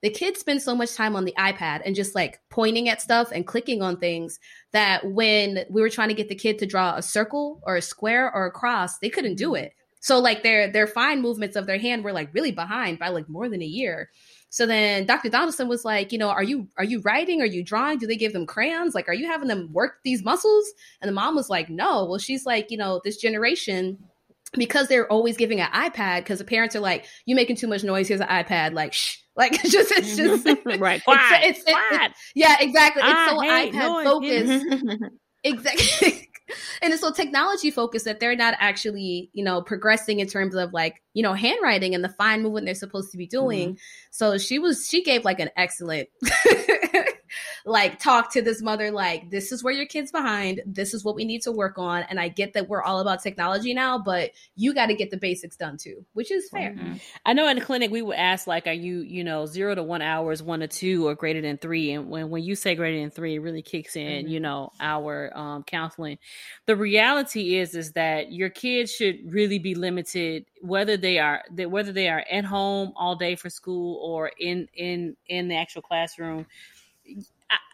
the 0.01 0.09
kid 0.09 0.35
spent 0.35 0.61
so 0.61 0.75
much 0.75 0.93
time 0.93 1.15
on 1.15 1.23
the 1.23 1.33
iPad 1.39 1.81
and 1.85 1.95
just 1.95 2.13
like 2.13 2.41
pointing 2.49 2.89
at 2.89 3.01
stuff 3.01 3.31
and 3.31 3.47
clicking 3.47 3.81
on 3.81 3.95
things 3.95 4.37
that 4.73 5.09
when 5.09 5.63
we 5.69 5.79
were 5.79 5.89
trying 5.89 6.09
to 6.09 6.13
get 6.13 6.27
the 6.27 6.35
kid 6.35 6.59
to 6.59 6.65
draw 6.65 6.95
a 6.97 7.01
circle 7.01 7.61
or 7.63 7.77
a 7.77 7.81
square 7.81 8.29
or 8.35 8.47
a 8.47 8.51
cross, 8.51 8.97
they 8.97 9.07
couldn't 9.09 9.35
do 9.35 9.51
mm-hmm. 9.51 9.63
it. 9.63 9.75
So 10.01 10.19
like 10.19 10.43
their 10.43 10.69
their 10.69 10.87
fine 10.87 11.21
movements 11.21 11.55
of 11.55 11.67
their 11.67 11.79
hand 11.79 12.03
were 12.03 12.11
like 12.11 12.33
really 12.33 12.51
behind 12.51 12.99
by 12.99 13.07
like 13.07 13.29
more 13.29 13.47
than 13.47 13.61
a 13.61 13.65
year. 13.65 14.09
So 14.49 14.65
then 14.65 15.05
Dr. 15.05 15.29
Donaldson 15.29 15.69
was 15.69 15.85
like, 15.85 16.11
you 16.11 16.17
know, 16.17 16.31
are 16.31 16.43
you 16.43 16.67
are 16.77 16.83
you 16.83 16.99
writing? 16.99 17.41
Are 17.41 17.45
you 17.45 17.63
drawing? 17.63 17.97
Do 17.97 18.07
they 18.07 18.17
give 18.17 18.33
them 18.33 18.45
crayons? 18.45 18.93
Like, 18.93 19.07
are 19.07 19.13
you 19.13 19.27
having 19.27 19.47
them 19.47 19.71
work 19.71 19.99
these 20.03 20.21
muscles? 20.21 20.65
And 20.99 21.07
the 21.07 21.13
mom 21.13 21.33
was 21.33 21.49
like, 21.49 21.69
no. 21.69 22.03
Well, 22.03 22.19
she's 22.19 22.45
like, 22.45 22.71
you 22.71 22.77
know, 22.77 22.99
this 23.05 23.15
generation 23.15 23.97
because 24.53 24.87
they're 24.87 25.11
always 25.11 25.37
giving 25.37 25.59
an 25.59 25.71
iPad 25.71 26.19
because 26.19 26.39
the 26.39 26.45
parents 26.45 26.75
are 26.75 26.79
like, 26.79 27.05
"You're 27.25 27.35
making 27.35 27.57
too 27.57 27.67
much 27.67 27.83
noise. 27.83 28.07
Here's 28.07 28.21
an 28.21 28.27
iPad. 28.27 28.73
Like, 28.73 28.93
shh. 28.93 29.17
Like, 29.37 29.53
it's 29.53 29.71
just 29.71 29.91
it's 29.91 30.19
mm-hmm. 30.19 30.45
just 30.45 30.65
right, 30.79 30.95
It's- 30.95 31.03
quiet, 31.03 31.43
it's- 31.43 31.61
it's- 31.61 31.75
quiet. 31.89 32.11
yeah, 32.33 32.55
exactly. 32.59 33.03
It's 33.05 33.13
I 33.13 33.29
so 33.29 33.77
iPad 33.77 34.03
focused. 34.03 35.13
Exactly. 35.43 36.29
and 36.81 36.91
it's 36.91 37.01
so 37.01 37.11
technology 37.11 37.71
focused 37.71 38.05
that 38.05 38.19
they're 38.19 38.35
not 38.35 38.55
actually, 38.59 39.29
you 39.33 39.43
know, 39.43 39.61
progressing 39.61 40.19
in 40.19 40.27
terms 40.27 40.55
of 40.55 40.73
like, 40.73 41.01
you 41.13 41.21
know, 41.23 41.33
handwriting 41.33 41.93
and 41.93 42.03
the 42.03 42.09
fine 42.09 42.41
movement 42.41 42.65
they're 42.65 42.75
supposed 42.75 43.11
to 43.11 43.17
be 43.17 43.27
doing. 43.27 43.69
Mm-hmm. 43.69 43.77
So 44.11 44.37
she 44.37 44.59
was 44.59 44.87
she 44.89 45.03
gave 45.03 45.23
like 45.23 45.39
an 45.39 45.49
excellent 45.55 46.09
like 47.65 47.99
talk 47.99 48.31
to 48.33 48.41
this 48.41 48.61
mother 48.61 48.91
like 48.91 49.29
this 49.29 49.51
is 49.51 49.63
where 49.63 49.73
your 49.73 49.85
kids 49.85 50.11
behind. 50.11 50.61
This 50.65 50.93
is 50.93 51.03
what 51.03 51.15
we 51.15 51.25
need 51.25 51.41
to 51.43 51.51
work 51.51 51.77
on 51.77 52.03
and 52.03 52.19
I 52.19 52.27
get 52.29 52.53
that 52.53 52.67
we're 52.69 52.83
all 52.83 52.99
about 52.99 53.21
technology 53.23 53.73
now, 53.73 53.97
but 53.97 54.31
you 54.55 54.73
got 54.73 54.87
to 54.87 54.93
get 54.95 55.11
the 55.11 55.17
basics 55.17 55.55
done 55.57 55.77
too, 55.77 56.05
which 56.13 56.31
is 56.31 56.49
fair. 56.49 56.71
Mhm. 56.71 56.99
I 57.25 57.33
know 57.33 57.47
in 57.47 57.57
the 57.57 57.65
clinic 57.65 57.91
we 57.91 58.01
would 58.01 58.15
ask 58.17 58.47
like, 58.47 58.67
are 58.67 58.73
you, 58.73 58.99
you 58.99 59.23
know, 59.23 59.45
zero 59.45 59.75
to 59.75 59.83
one 59.83 60.01
hours, 60.01 60.41
one 60.41 60.59
to 60.61 60.67
two, 60.67 61.07
or 61.07 61.15
greater 61.15 61.41
than 61.41 61.57
three? 61.57 61.91
And 61.91 62.09
when 62.09 62.29
when 62.29 62.43
you 62.43 62.55
say 62.55 62.75
greater 62.75 62.99
than 62.99 63.11
three, 63.11 63.35
it 63.35 63.39
really 63.39 63.61
kicks 63.61 63.95
in, 63.95 64.25
Mhm. 64.25 64.29
you 64.29 64.39
know, 64.39 64.71
our 64.79 65.35
um, 65.37 65.63
counseling. 65.63 66.17
The 66.65 66.75
reality 66.75 67.57
is 67.57 67.75
is 67.75 67.93
that 67.93 68.31
your 68.31 68.49
kids 68.49 68.91
should 68.91 69.19
really 69.31 69.59
be 69.59 69.75
limited, 69.75 70.45
whether 70.61 70.97
they 70.97 71.19
are 71.19 71.43
that 71.51 71.69
whether 71.71 71.91
they 71.91 72.09
are 72.09 72.23
at 72.31 72.45
home 72.45 72.93
all 72.95 73.15
day 73.15 73.35
for 73.35 73.49
school 73.49 73.99
or 74.01 74.31
in 74.39 74.67
in 74.73 75.15
in 75.27 75.47
the 75.47 75.55
actual 75.55 75.81
classroom. 75.81 76.45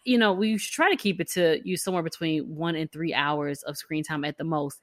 You 0.05 0.17
know, 0.17 0.33
we 0.33 0.57
should 0.57 0.73
try 0.73 0.89
to 0.89 0.97
keep 0.97 1.21
it 1.21 1.29
to 1.31 1.61
you 1.63 1.77
somewhere 1.77 2.03
between 2.03 2.43
one 2.55 2.75
and 2.75 2.91
three 2.91 3.13
hours 3.13 3.63
of 3.63 3.77
screen 3.77 4.03
time 4.03 4.25
at 4.25 4.37
the 4.37 4.43
most. 4.43 4.81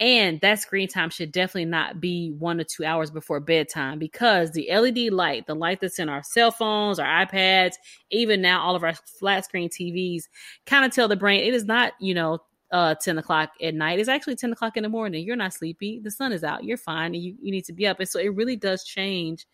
And 0.00 0.40
that 0.40 0.58
screen 0.58 0.88
time 0.88 1.10
should 1.10 1.30
definitely 1.30 1.66
not 1.66 2.00
be 2.00 2.32
one 2.38 2.58
to 2.58 2.64
two 2.64 2.84
hours 2.84 3.10
before 3.10 3.38
bedtime 3.38 3.98
because 3.98 4.50
the 4.50 4.68
LED 4.72 5.12
light, 5.12 5.46
the 5.46 5.54
light 5.54 5.80
that's 5.80 5.98
in 5.98 6.08
our 6.08 6.22
cell 6.22 6.50
phones, 6.50 6.98
our 6.98 7.26
iPads, 7.26 7.74
even 8.10 8.40
now 8.40 8.62
all 8.62 8.74
of 8.74 8.82
our 8.82 8.94
flat 8.94 9.44
screen 9.44 9.68
TVs, 9.68 10.24
kind 10.66 10.84
of 10.84 10.92
tell 10.92 11.06
the 11.06 11.16
brain 11.16 11.44
it 11.44 11.54
is 11.54 11.64
not, 11.64 11.92
you 12.00 12.14
know, 12.14 12.38
uh 12.72 12.94
10 12.94 13.18
o'clock 13.18 13.50
at 13.62 13.74
night. 13.74 13.98
It's 13.98 14.08
actually 14.08 14.36
10 14.36 14.52
o'clock 14.52 14.76
in 14.78 14.82
the 14.82 14.88
morning. 14.88 15.24
You're 15.24 15.36
not 15.36 15.52
sleepy. 15.52 16.00
The 16.02 16.10
sun 16.10 16.32
is 16.32 16.42
out. 16.42 16.64
You're 16.64 16.78
fine. 16.78 17.14
And 17.14 17.22
you, 17.22 17.36
you 17.40 17.52
need 17.52 17.66
to 17.66 17.72
be 17.74 17.86
up. 17.86 18.00
And 18.00 18.08
so 18.08 18.18
it 18.18 18.34
really 18.34 18.56
does 18.56 18.82
change 18.84 19.46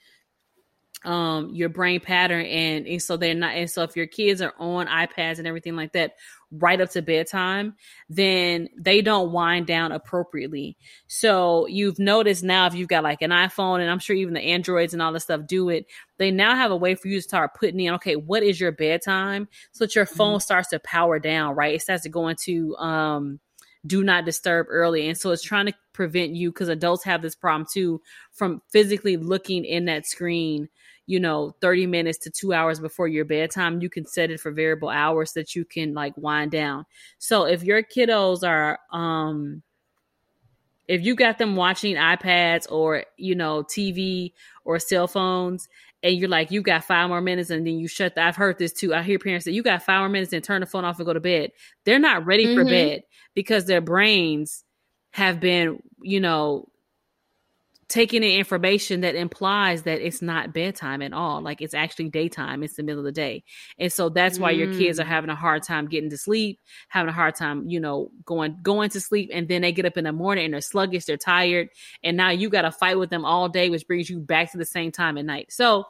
um 1.04 1.50
your 1.54 1.68
brain 1.68 2.00
pattern 2.00 2.44
and, 2.44 2.86
and 2.86 3.00
so 3.00 3.16
they're 3.16 3.34
not 3.34 3.54
and 3.54 3.70
so 3.70 3.82
if 3.82 3.94
your 3.94 4.06
kids 4.06 4.42
are 4.42 4.54
on 4.58 4.86
iPads 4.86 5.38
and 5.38 5.46
everything 5.46 5.76
like 5.76 5.92
that 5.92 6.14
right 6.50 6.80
up 6.80 6.90
to 6.90 7.00
bedtime 7.02 7.74
then 8.08 8.68
they 8.76 9.00
don't 9.00 9.30
wind 9.30 9.66
down 9.66 9.92
appropriately. 9.92 10.76
So 11.06 11.66
you've 11.66 11.98
noticed 11.98 12.42
now 12.42 12.66
if 12.66 12.74
you've 12.74 12.88
got 12.88 13.04
like 13.04 13.22
an 13.22 13.30
iPhone 13.30 13.80
and 13.80 13.90
I'm 13.90 14.00
sure 14.00 14.16
even 14.16 14.34
the 14.34 14.40
androids 14.40 14.92
and 14.92 15.00
all 15.00 15.12
this 15.12 15.24
stuff 15.24 15.46
do 15.46 15.68
it 15.68 15.86
they 16.16 16.32
now 16.32 16.56
have 16.56 16.72
a 16.72 16.76
way 16.76 16.96
for 16.96 17.06
you 17.06 17.18
to 17.18 17.22
start 17.22 17.54
putting 17.54 17.78
in 17.78 17.94
okay 17.94 18.16
what 18.16 18.42
is 18.42 18.60
your 18.60 18.72
bedtime? 18.72 19.46
So 19.72 19.84
that 19.84 19.94
your 19.94 20.06
phone 20.06 20.40
starts 20.40 20.70
to 20.70 20.80
power 20.80 21.18
down 21.20 21.54
right? 21.54 21.74
It 21.74 21.82
starts 21.82 22.02
to 22.02 22.08
go 22.08 22.28
into 22.28 22.76
um 22.76 23.38
do 23.86 24.02
not 24.02 24.24
disturb 24.24 24.66
early. 24.68 25.08
And 25.08 25.16
so 25.16 25.30
it's 25.30 25.42
trying 25.42 25.66
to 25.66 25.74
prevent 25.92 26.34
you 26.34 26.50
because 26.50 26.68
adults 26.68 27.04
have 27.04 27.22
this 27.22 27.34
problem 27.34 27.66
too 27.72 28.00
from 28.32 28.62
physically 28.70 29.16
looking 29.16 29.64
in 29.64 29.84
that 29.86 30.06
screen 30.06 30.68
you 31.08 31.18
know 31.18 31.56
30 31.60 31.86
minutes 31.86 32.18
to 32.18 32.30
two 32.30 32.52
hours 32.52 32.78
before 32.78 33.08
your 33.08 33.24
bedtime 33.24 33.80
you 33.80 33.88
can 33.90 34.06
set 34.06 34.30
it 34.30 34.38
for 34.40 34.52
variable 34.52 34.90
hours 34.90 35.32
that 35.32 35.56
you 35.56 35.64
can 35.64 35.94
like 35.94 36.12
wind 36.16 36.52
down. 36.52 36.84
So 37.18 37.44
if 37.44 37.64
your 37.64 37.82
kiddos 37.82 38.46
are 38.46 38.78
um 38.92 39.62
if 40.86 41.04
you 41.04 41.14
got 41.14 41.38
them 41.38 41.56
watching 41.56 41.96
ipads 41.96 42.70
or 42.70 43.04
you 43.16 43.34
know 43.34 43.62
tv 43.62 44.32
or 44.64 44.78
cell 44.78 45.06
phones 45.06 45.68
and 46.02 46.16
you're 46.16 46.28
like 46.28 46.50
you 46.50 46.62
got 46.62 46.84
five 46.84 47.08
more 47.08 47.20
minutes 47.20 47.50
and 47.50 47.66
then 47.66 47.78
you 47.78 47.88
shut 47.88 48.14
the, 48.14 48.22
i've 48.22 48.36
heard 48.36 48.58
this 48.58 48.72
too. 48.72 48.94
I 48.94 49.02
hear 49.02 49.18
parents 49.18 49.44
say 49.44 49.52
you 49.52 49.62
got 49.62 49.82
five 49.82 50.00
more 50.00 50.08
minutes 50.08 50.32
and 50.32 50.42
turn 50.44 50.60
the 50.60 50.66
phone 50.66 50.84
off 50.84 50.98
and 50.98 51.06
go 51.06 51.12
to 51.12 51.20
bed. 51.20 51.50
They're 51.84 51.98
not 51.98 52.26
ready 52.26 52.46
for 52.46 52.64
Mhm. 52.64 52.68
bed 52.68 53.02
because 53.34 53.64
their 53.66 53.80
brains 53.80 54.64
have 55.12 55.40
been 55.40 55.80
you 56.02 56.20
know 56.20 56.68
taking 57.88 58.22
in 58.22 58.30
information 58.32 59.00
that 59.00 59.14
implies 59.14 59.82
that 59.84 60.00
it's 60.00 60.20
not 60.20 60.52
bedtime 60.52 61.00
at 61.00 61.14
all. 61.14 61.40
Like 61.40 61.62
it's 61.62 61.72
actually 61.72 62.10
daytime. 62.10 62.62
It's 62.62 62.74
the 62.74 62.82
middle 62.82 63.00
of 63.00 63.04
the 63.06 63.12
day. 63.12 63.44
And 63.78 63.90
so 63.90 64.10
that's 64.10 64.38
why 64.38 64.50
your 64.50 64.66
kids 64.66 65.00
are 65.00 65.04
Mm. 65.04 65.08
having 65.08 65.30
a 65.30 65.34
hard 65.34 65.62
time 65.62 65.86
getting 65.88 66.10
to 66.10 66.18
sleep, 66.18 66.60
having 66.88 67.08
a 67.08 67.12
hard 67.12 67.34
time, 67.34 67.66
you 67.66 67.80
know, 67.80 68.10
going 68.26 68.58
going 68.62 68.90
to 68.90 69.00
sleep 69.00 69.30
and 69.32 69.48
then 69.48 69.62
they 69.62 69.72
get 69.72 69.86
up 69.86 69.96
in 69.96 70.04
the 70.04 70.12
morning 70.12 70.44
and 70.44 70.54
they're 70.54 70.60
sluggish, 70.60 71.06
they're 71.06 71.16
tired, 71.16 71.70
and 72.02 72.16
now 72.16 72.28
you 72.28 72.50
got 72.50 72.62
to 72.62 72.72
fight 72.72 72.98
with 72.98 73.08
them 73.10 73.24
all 73.24 73.48
day 73.48 73.70
which 73.70 73.86
brings 73.86 74.10
you 74.10 74.18
back 74.18 74.52
to 74.52 74.58
the 74.58 74.66
same 74.66 74.92
time 74.92 75.16
at 75.16 75.24
night. 75.24 75.50
So 75.50 75.84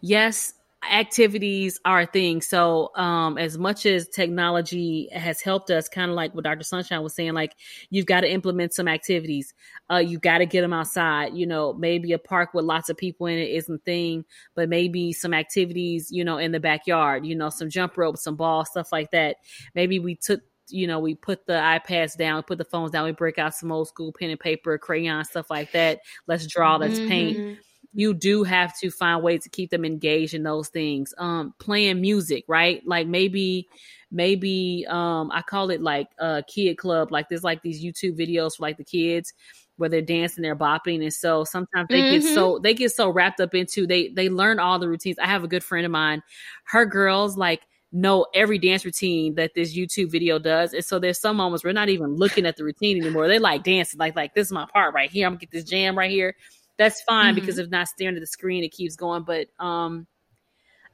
yes, 0.00 0.54
activities 0.90 1.80
are 1.84 2.00
a 2.02 2.06
thing. 2.06 2.40
So 2.40 2.90
um 2.94 3.36
as 3.36 3.58
much 3.58 3.84
as 3.84 4.08
technology 4.08 5.08
has 5.12 5.40
helped 5.40 5.70
us 5.70 5.88
kind 5.88 6.08
of 6.10 6.14
like 6.16 6.34
what 6.34 6.44
Dr. 6.44 6.62
Sunshine 6.62 7.02
was 7.02 7.14
saying 7.14 7.34
like 7.34 7.54
you've 7.90 8.06
got 8.06 8.20
to 8.20 8.30
implement 8.30 8.72
some 8.74 8.86
activities 8.86 9.52
uh, 9.90 9.96
you 9.96 10.18
got 10.18 10.38
to 10.38 10.46
get 10.46 10.60
them 10.60 10.72
outside. 10.72 11.34
You 11.34 11.46
know, 11.46 11.72
maybe 11.72 12.12
a 12.12 12.18
park 12.18 12.54
with 12.54 12.64
lots 12.64 12.88
of 12.90 12.96
people 12.96 13.26
in 13.26 13.38
it 13.38 13.50
isn't 13.50 13.84
thing, 13.84 14.24
but 14.54 14.68
maybe 14.68 15.12
some 15.12 15.32
activities, 15.34 16.08
you 16.12 16.24
know, 16.24 16.38
in 16.38 16.52
the 16.52 16.60
backyard, 16.60 17.26
you 17.26 17.34
know, 17.34 17.48
some 17.50 17.70
jump 17.70 17.96
rope, 17.96 18.16
some 18.18 18.36
balls, 18.36 18.68
stuff 18.70 18.92
like 18.92 19.10
that. 19.12 19.36
Maybe 19.74 19.98
we 19.98 20.14
took, 20.14 20.40
you 20.68 20.86
know, 20.86 21.00
we 21.00 21.14
put 21.14 21.46
the 21.46 21.54
iPads 21.54 22.16
down, 22.16 22.42
put 22.42 22.58
the 22.58 22.64
phones 22.64 22.90
down, 22.90 23.04
we 23.06 23.12
break 23.12 23.38
out 23.38 23.54
some 23.54 23.72
old 23.72 23.88
school 23.88 24.12
pen 24.12 24.30
and 24.30 24.38
paper, 24.40 24.76
crayon, 24.78 25.24
stuff 25.24 25.50
like 25.50 25.72
that. 25.72 26.00
Let's 26.26 26.46
draw, 26.46 26.76
let's 26.76 27.00
paint 27.00 27.40
Mhm. 27.40 27.58
You 27.94 28.12
do 28.14 28.44
have 28.44 28.78
to 28.78 28.90
find 28.90 29.22
ways 29.22 29.42
to 29.42 29.48
keep 29.48 29.70
them 29.70 29.84
engaged 29.84 30.34
in 30.34 30.42
those 30.42 30.68
things 30.68 31.14
um 31.18 31.54
playing 31.58 32.00
music 32.00 32.44
right 32.48 32.82
like 32.86 33.06
maybe 33.06 33.66
maybe 34.10 34.86
um 34.88 35.30
i 35.32 35.42
call 35.42 35.70
it 35.70 35.80
like 35.80 36.08
a 36.18 36.42
kid 36.46 36.76
club 36.76 37.10
like 37.10 37.28
there's 37.28 37.44
like 37.44 37.62
these 37.62 37.82
youtube 37.82 38.18
videos 38.18 38.56
for 38.56 38.62
like 38.62 38.76
the 38.76 38.84
kids 38.84 39.32
where 39.76 39.88
they're 39.88 40.02
dancing, 40.02 40.42
they're 40.42 40.56
bopping, 40.56 41.02
and 41.02 41.14
so 41.14 41.44
sometimes 41.44 41.86
they 41.88 42.00
get 42.02 42.22
Mhm. 42.22 42.34
so 42.34 42.58
they 42.58 42.74
get 42.74 42.90
so 42.90 43.08
wrapped 43.10 43.40
up 43.40 43.54
into 43.54 43.86
they 43.86 44.08
they 44.08 44.28
learn 44.28 44.58
all 44.58 44.80
the 44.80 44.88
routines. 44.88 45.18
I 45.20 45.26
have 45.28 45.44
a 45.44 45.48
good 45.48 45.62
friend 45.62 45.86
of 45.86 45.92
mine, 45.92 46.20
her 46.64 46.84
girls 46.84 47.36
like 47.36 47.62
know 47.92 48.26
every 48.34 48.58
dance 48.58 48.84
routine 48.84 49.36
that 49.36 49.52
this 49.54 49.76
YouTube 49.76 50.10
video 50.10 50.40
does, 50.40 50.72
and 50.72 50.84
so 50.84 50.98
there's 50.98 51.20
some 51.20 51.36
moments 51.36 51.62
we're 51.62 51.72
not 51.72 51.88
even 51.90 52.16
looking 52.16 52.44
at 52.44 52.56
the 52.56 52.64
routine 52.64 53.00
anymore. 53.00 53.28
They 53.28 53.38
like 53.38 53.62
dancing, 53.62 53.98
like 53.98 54.16
like 54.16 54.34
this 54.34 54.48
is 54.48 54.52
my 54.52 54.66
part 54.72 54.94
right 54.94 55.10
here. 55.12 55.26
I'm 55.28 55.34
gonna 55.34 55.40
get 55.40 55.52
this 55.52 55.62
jam 55.64 55.96
right 55.96 56.10
here. 56.10 56.34
That's 56.78 57.02
fine 57.02 57.34
Mhm. 57.34 57.36
because 57.36 57.58
if 57.58 57.68
not 57.70 57.88
staring 57.88 58.16
at 58.16 58.20
the 58.20 58.26
screen, 58.26 58.64
it 58.64 58.70
keeps 58.72 58.96
going. 58.96 59.24
But 59.24 59.48
um, 59.58 60.06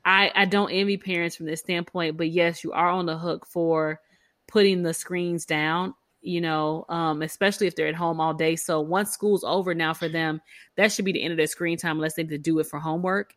I 0.05 0.31
I 0.35 0.45
don't 0.45 0.71
envy 0.71 0.97
parents 0.97 1.37
from 1.37 1.47
this 1.47 1.61
standpoint. 1.61 2.17
But 2.17 2.31
yes, 2.31 2.65
you 2.65 2.73
are 2.73 2.89
on 2.89 3.07
the 3.07 3.19
hook 3.19 3.47
for 3.47 4.01
putting 4.49 4.83
the 4.83 4.95
screens 4.95 5.47
down 5.47 5.95
you 6.27 6.41
know, 6.41 6.87
um, 6.89 7.21
especially 7.21 7.67
if 7.67 7.77
they're 7.77 7.87
at 7.87 7.95
home 7.95 8.19
all 8.19 8.33
day. 8.33 8.57
So 8.57 8.81
once 8.81 9.11
school's 9.11 9.45
over 9.45 9.75
now 9.75 9.93
for 9.93 10.09
them, 10.09 10.41
that 10.77 10.91
should 10.91 11.05
be 11.05 11.13
the 11.13 11.23
end 11.23 11.33
of 11.33 11.37
their 11.37 11.47
screen 11.47 11.77
time 11.77 11.97
unless 11.99 12.15
they 12.15 12.23
need 12.23 12.31
to 12.31 12.39
do 12.39 12.59
it 12.61 12.67
for 12.67 12.79
homework. 12.79 13.35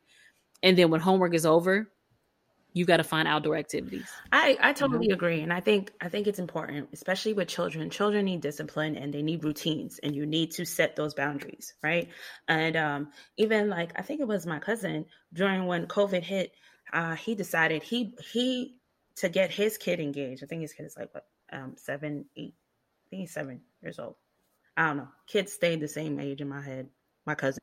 And 0.63 0.77
then 0.77 0.91
when 0.91 1.01
homework 1.01 1.33
is 1.33 1.45
over, 1.45 1.91
you 2.77 2.85
got 2.85 2.97
to 2.97 3.03
find 3.03 3.27
outdoor 3.27 3.55
activities. 3.55 4.07
I, 4.31 4.57
I 4.61 4.73
totally 4.73 5.09
agree. 5.09 5.41
And 5.41 5.51
I 5.51 5.59
think 5.59 5.91
I 5.99 6.09
think 6.09 6.27
it's 6.27 6.39
important, 6.39 6.89
especially 6.93 7.33
with 7.33 7.47
children. 7.47 7.89
Children 7.89 8.25
need 8.25 8.41
discipline 8.41 8.95
and 8.95 9.13
they 9.13 9.23
need 9.23 9.43
routines 9.43 9.99
and 10.03 10.15
you 10.15 10.25
need 10.25 10.51
to 10.51 10.65
set 10.65 10.95
those 10.95 11.13
boundaries, 11.13 11.73
right? 11.81 12.09
And 12.47 12.77
um, 12.77 13.11
even 13.37 13.69
like 13.69 13.91
I 13.95 14.03
think 14.03 14.21
it 14.21 14.27
was 14.27 14.45
my 14.45 14.59
cousin 14.59 15.05
during 15.33 15.65
when 15.65 15.87
COVID 15.87 16.21
hit, 16.23 16.53
uh, 16.93 17.15
he 17.15 17.35
decided 17.35 17.83
he 17.83 18.13
he 18.31 18.79
to 19.15 19.29
get 19.29 19.51
his 19.51 19.77
kid 19.77 19.99
engaged. 19.99 20.43
I 20.43 20.47
think 20.47 20.61
his 20.61 20.73
kid 20.73 20.85
is 20.85 20.95
like 20.95 21.13
what 21.13 21.25
um 21.51 21.73
seven, 21.77 22.25
eight, 22.35 22.53
I 22.55 23.09
think 23.09 23.21
he's 23.21 23.33
seven 23.33 23.61
years 23.81 23.97
old. 23.97 24.15
I 24.77 24.87
don't 24.87 24.97
know. 24.97 25.07
Kids 25.25 25.51
stayed 25.51 25.79
the 25.79 25.87
same 25.87 26.19
age 26.19 26.39
in 26.39 26.49
my 26.49 26.61
head. 26.61 26.89
My 27.27 27.35
cousin. 27.35 27.61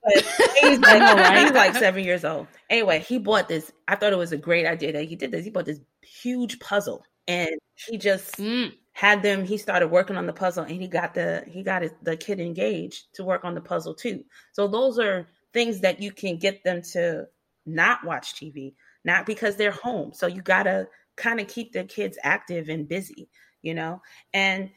He's 0.60 0.78
like, 0.78 0.98
know, 0.98 1.14
right? 1.14 1.38
he's 1.42 1.52
like 1.52 1.74
seven 1.74 2.04
years 2.04 2.22
old. 2.24 2.46
Anyway, 2.68 3.00
he 3.00 3.18
bought 3.18 3.48
this. 3.48 3.72
I 3.88 3.96
thought 3.96 4.12
it 4.12 4.18
was 4.18 4.32
a 4.32 4.36
great 4.36 4.66
idea 4.66 4.92
that 4.92 5.04
he 5.04 5.16
did 5.16 5.30
this. 5.30 5.42
He 5.42 5.50
bought 5.50 5.64
this 5.64 5.80
huge 6.02 6.60
puzzle 6.60 7.02
and 7.26 7.50
he 7.74 7.96
just 7.96 8.36
Mm. 8.36 8.72
had 8.92 9.22
them 9.22 9.44
he 9.44 9.56
started 9.56 9.88
working 9.88 10.16
on 10.16 10.26
the 10.26 10.34
puzzle 10.34 10.64
and 10.64 10.80
he 10.80 10.86
got 10.86 11.14
the 11.14 11.42
he 11.48 11.62
got 11.62 11.80
his, 11.80 11.92
the 12.02 12.14
kid 12.16 12.38
engaged 12.40 13.06
to 13.14 13.24
work 13.24 13.42
on 13.44 13.54
the 13.54 13.60
puzzle 13.62 13.94
too. 13.94 14.22
So 14.52 14.68
those 14.68 14.98
are 14.98 15.26
things 15.54 15.80
that 15.80 16.00
you 16.00 16.12
can 16.12 16.36
get 16.36 16.62
them 16.62 16.82
to 16.92 17.24
not 17.64 18.04
watch 18.04 18.34
TV, 18.34 18.74
not 19.02 19.24
because 19.24 19.56
they're 19.56 19.70
home. 19.70 20.12
So 20.12 20.26
you 20.26 20.42
got 20.42 20.64
to 20.64 20.88
kind 21.16 21.40
of 21.40 21.48
keep 21.48 21.72
the 21.72 21.84
kids 21.84 22.18
active 22.22 22.68
and 22.68 22.86
busy, 22.86 23.30
you 23.62 23.72
know? 23.72 24.02
And 24.34 24.70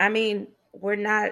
I 0.00 0.08
mean, 0.08 0.48
we're 0.72 0.96
not 0.96 1.30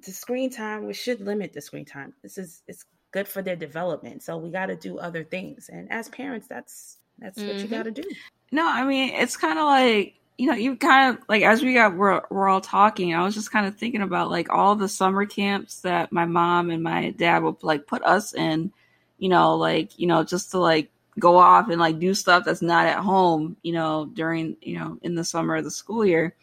the 0.00 0.10
screen 0.10 0.50
time, 0.50 0.86
we 0.86 0.94
should 0.94 1.20
limit 1.20 1.52
the 1.52 1.60
screen 1.60 1.84
time. 1.84 2.12
This 2.22 2.38
is 2.38 2.62
it's 2.66 2.84
good 3.12 3.28
for 3.28 3.42
their 3.42 3.56
development. 3.56 4.22
So 4.22 4.36
we 4.38 4.50
got 4.50 4.66
to 4.66 4.76
do 4.76 4.98
other 4.98 5.22
things. 5.22 5.68
And 5.72 5.90
as 5.92 6.08
parents, 6.08 6.46
that's 6.48 6.98
that's 7.18 7.38
what 7.38 7.56
you 7.56 7.68
got 7.68 7.84
to 7.84 7.92
mm-hmm. 7.92 8.08
do. 8.08 8.16
No, 8.50 8.68
I 8.68 8.84
mean 8.84 9.14
it's 9.14 9.36
kind 9.36 9.58
of 9.58 9.64
like 9.66 10.14
you 10.38 10.46
know 10.46 10.54
you 10.54 10.76
kind 10.76 11.16
of 11.16 11.24
like 11.28 11.42
as 11.42 11.62
we 11.62 11.74
got 11.74 11.96
we're 11.96 12.22
we're 12.30 12.48
all 12.48 12.60
talking. 12.60 13.14
I 13.14 13.22
was 13.22 13.34
just 13.34 13.52
kind 13.52 13.66
of 13.66 13.76
thinking 13.76 14.02
about 14.02 14.30
like 14.30 14.50
all 14.50 14.74
the 14.74 14.88
summer 14.88 15.26
camps 15.26 15.80
that 15.80 16.12
my 16.12 16.24
mom 16.24 16.70
and 16.70 16.82
my 16.82 17.10
dad 17.10 17.42
would 17.42 17.62
like 17.62 17.86
put 17.86 18.02
us 18.02 18.34
in. 18.34 18.72
You 19.18 19.28
know, 19.28 19.56
like 19.56 19.98
you 19.98 20.06
know 20.06 20.24
just 20.24 20.50
to 20.52 20.58
like 20.58 20.90
go 21.18 21.36
off 21.36 21.68
and 21.68 21.80
like 21.80 21.98
do 21.98 22.14
stuff 22.14 22.44
that's 22.44 22.62
not 22.62 22.86
at 22.86 22.98
home. 22.98 23.56
You 23.62 23.72
know, 23.74 24.06
during 24.12 24.56
you 24.62 24.78
know 24.78 24.98
in 25.02 25.14
the 25.14 25.24
summer 25.24 25.56
of 25.56 25.64
the 25.64 25.70
school 25.70 26.04
year. 26.04 26.34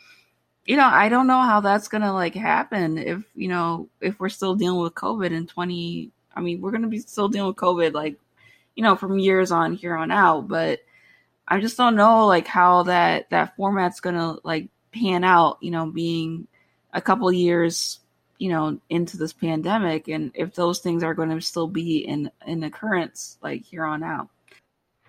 You 0.69 0.77
know, 0.77 0.85
I 0.85 1.09
don't 1.09 1.25
know 1.25 1.41
how 1.41 1.61
that's 1.61 1.87
gonna 1.87 2.13
like 2.13 2.35
happen 2.35 2.99
if 2.99 3.23
you 3.33 3.47
know 3.47 3.89
if 4.01 4.19
we're 4.19 4.29
still 4.29 4.53
dealing 4.53 4.79
with 4.79 4.93
COVID 4.93 5.31
in 5.31 5.47
twenty. 5.47 6.11
I 6.35 6.41
mean, 6.41 6.61
we're 6.61 6.69
gonna 6.71 6.87
be 6.87 6.99
still 6.99 7.27
dealing 7.27 7.47
with 7.47 7.55
COVID 7.57 7.93
like 7.93 8.17
you 8.75 8.83
know 8.83 8.95
from 8.95 9.17
years 9.17 9.51
on 9.51 9.73
here 9.73 9.95
on 9.95 10.11
out, 10.11 10.47
but. 10.47 10.79
I 11.51 11.59
just 11.59 11.77
don't 11.77 11.95
know 11.95 12.27
like 12.27 12.45
how 12.45 12.83
that 12.83 13.31
that 13.31 13.55
format's 13.55 14.01
gonna 14.01 14.37
like 14.43 14.69
pan 14.91 15.23
out. 15.23 15.57
You 15.61 15.71
know, 15.71 15.87
being 15.87 16.47
a 16.93 17.01
couple 17.01 17.31
years, 17.31 17.99
you 18.37 18.49
know, 18.49 18.79
into 18.89 19.17
this 19.17 19.33
pandemic, 19.33 20.07
and 20.07 20.31
if 20.35 20.53
those 20.53 20.79
things 20.79 21.03
are 21.03 21.15
going 21.15 21.29
to 21.29 21.41
still 21.41 21.67
be 21.67 22.05
in 22.05 22.31
in 22.45 22.63
occurrence 22.63 23.39
like 23.41 23.63
here 23.63 23.83
on 23.83 24.03
out. 24.03 24.29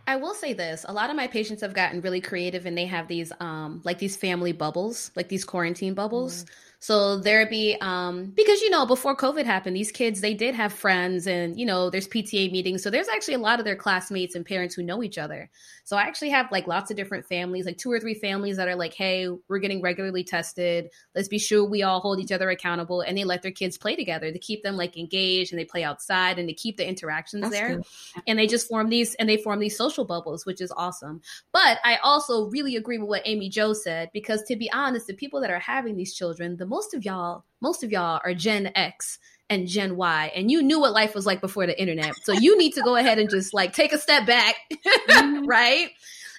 I 0.07 0.17
will 0.17 0.35
say 0.35 0.53
this: 0.53 0.85
a 0.89 0.93
lot 0.93 1.11
of 1.11 1.17
my 1.17 1.27
patients 1.27 1.63
have 1.63 1.75
gotten 1.75 2.01
really 2.01 2.21
creative, 2.21 2.67
and 2.67 2.77
they 2.77 2.87
have 2.87 3.09
these, 3.09 3.33
um, 3.41 3.81
like 3.85 3.99
these 3.99 4.17
family 4.17 4.53
bubbles, 4.53 5.11
like 5.17 5.29
these 5.29 5.45
quarantine 5.45 5.95
bubbles. 5.95 6.45
So 6.81 7.19
there'd 7.19 7.51
be, 7.51 7.77
um, 7.81 8.33
because 8.35 8.61
you 8.61 8.71
know, 8.71 8.87
before 8.87 9.17
COVID 9.17 9.45
happened, 9.45 9.77
these 9.77 9.93
kids 9.93 10.21
they 10.21 10.35
did 10.35 10.55
have 10.55 10.73
friends, 10.73 11.27
and 11.27 11.59
you 11.59 11.67
know, 11.67 11.91
there's 11.91 12.09
PTA 12.09 12.51
meetings. 12.51 12.83
So 12.83 12.91
there's 12.91 13.09
actually 13.09 13.35
a 13.35 13.39
lot 13.39 13.59
of 13.59 13.65
their 13.65 13.77
classmates 13.77 14.35
and 14.35 14.45
parents 14.45 14.75
who 14.75 14.83
know 14.83 15.03
each 15.03 15.19
other. 15.19 15.51
So 15.85 15.97
I 15.97 16.03
actually 16.03 16.31
have 16.31 16.51
like 16.51 16.67
lots 16.67 16.91
of 16.91 16.97
different 16.97 17.27
families, 17.27 17.67
like 17.67 17.79
two 17.79 17.93
or 17.93 18.01
three 18.01 18.15
families 18.15 18.57
that 18.57 18.69
are 18.69 18.77
like, 18.77 18.95
"Hey, 18.95 19.29
we're 19.49 19.59
getting 19.59 19.83
regularly 19.83 20.25
tested. 20.25 20.91
Let's 21.15 21.29
be 21.29 21.39
sure 21.39 21.65
we 21.65 21.83
all 21.83 22.01
hold 22.01 22.19
each 22.19 22.33
other 22.33 22.51
accountable." 22.51 23.03
And 23.03 23.17
they 23.17 23.25
let 23.25 23.43
their 23.43 23.51
kids 23.53 23.79
play 23.79 23.95
together 23.95 24.33
to 24.33 24.39
keep 24.39 24.63
them 24.63 24.77
like 24.77 24.97
engaged, 24.97 25.53
and 25.53 25.61
they 25.61 25.65
play 25.65 25.85
outside 25.85 26.39
and 26.39 26.49
to 26.49 26.55
keep 26.55 26.77
the 26.77 26.89
interactions 26.89 27.43
That's 27.43 27.55
there 27.55 27.77
good. 27.77 27.85
and 28.27 28.39
they 28.39 28.47
just 28.47 28.69
form 28.69 28.89
these 28.89 29.15
and 29.17 29.29
they 29.29 29.37
form 29.37 29.61
these 29.61 29.77
social 29.77 30.05
bubbles 30.05 30.45
which 30.45 30.61
is 30.61 30.73
awesome 30.77 31.21
but 31.53 31.79
i 31.85 31.97
also 32.03 32.49
really 32.51 32.77
agree 32.77 32.99
with 32.99 33.09
what 33.09 33.23
Amy 33.25 33.49
Jo 33.49 33.73
said 33.73 34.11
because 34.13 34.43
to 34.45 34.57
be 34.57 34.71
honest 34.73 35.07
the 35.07 35.15
people 35.15 35.41
that 35.41 35.51
are 35.51 35.59
having 35.59 35.97
these 35.97 36.15
children 36.15 36.57
the 36.57 36.67
most 36.71 36.95
of 36.95 37.05
y'all 37.05 37.45
most 37.61 37.83
of 37.83 37.91
y'all 37.91 38.21
are 38.25 38.33
gen 38.33 38.71
x 38.77 39.19
and 39.51 39.67
gen 39.67 39.97
y 39.97 40.31
and 40.35 40.51
you 40.51 40.63
knew 40.63 40.81
what 40.81 40.93
life 40.93 41.15
was 41.15 41.27
like 41.27 41.41
before 41.41 41.67
the 41.67 41.79
internet. 41.79 42.15
So 42.23 42.33
you 42.33 42.57
need 42.57 42.73
to 42.75 42.81
go 42.83 42.95
ahead 42.95 43.19
and 43.19 43.29
just 43.29 43.53
like 43.53 43.73
take 43.73 43.93
a 43.93 43.99
step 43.99 44.25
back 44.25 44.55
mm-hmm. 45.11 45.45
right? 45.45 45.91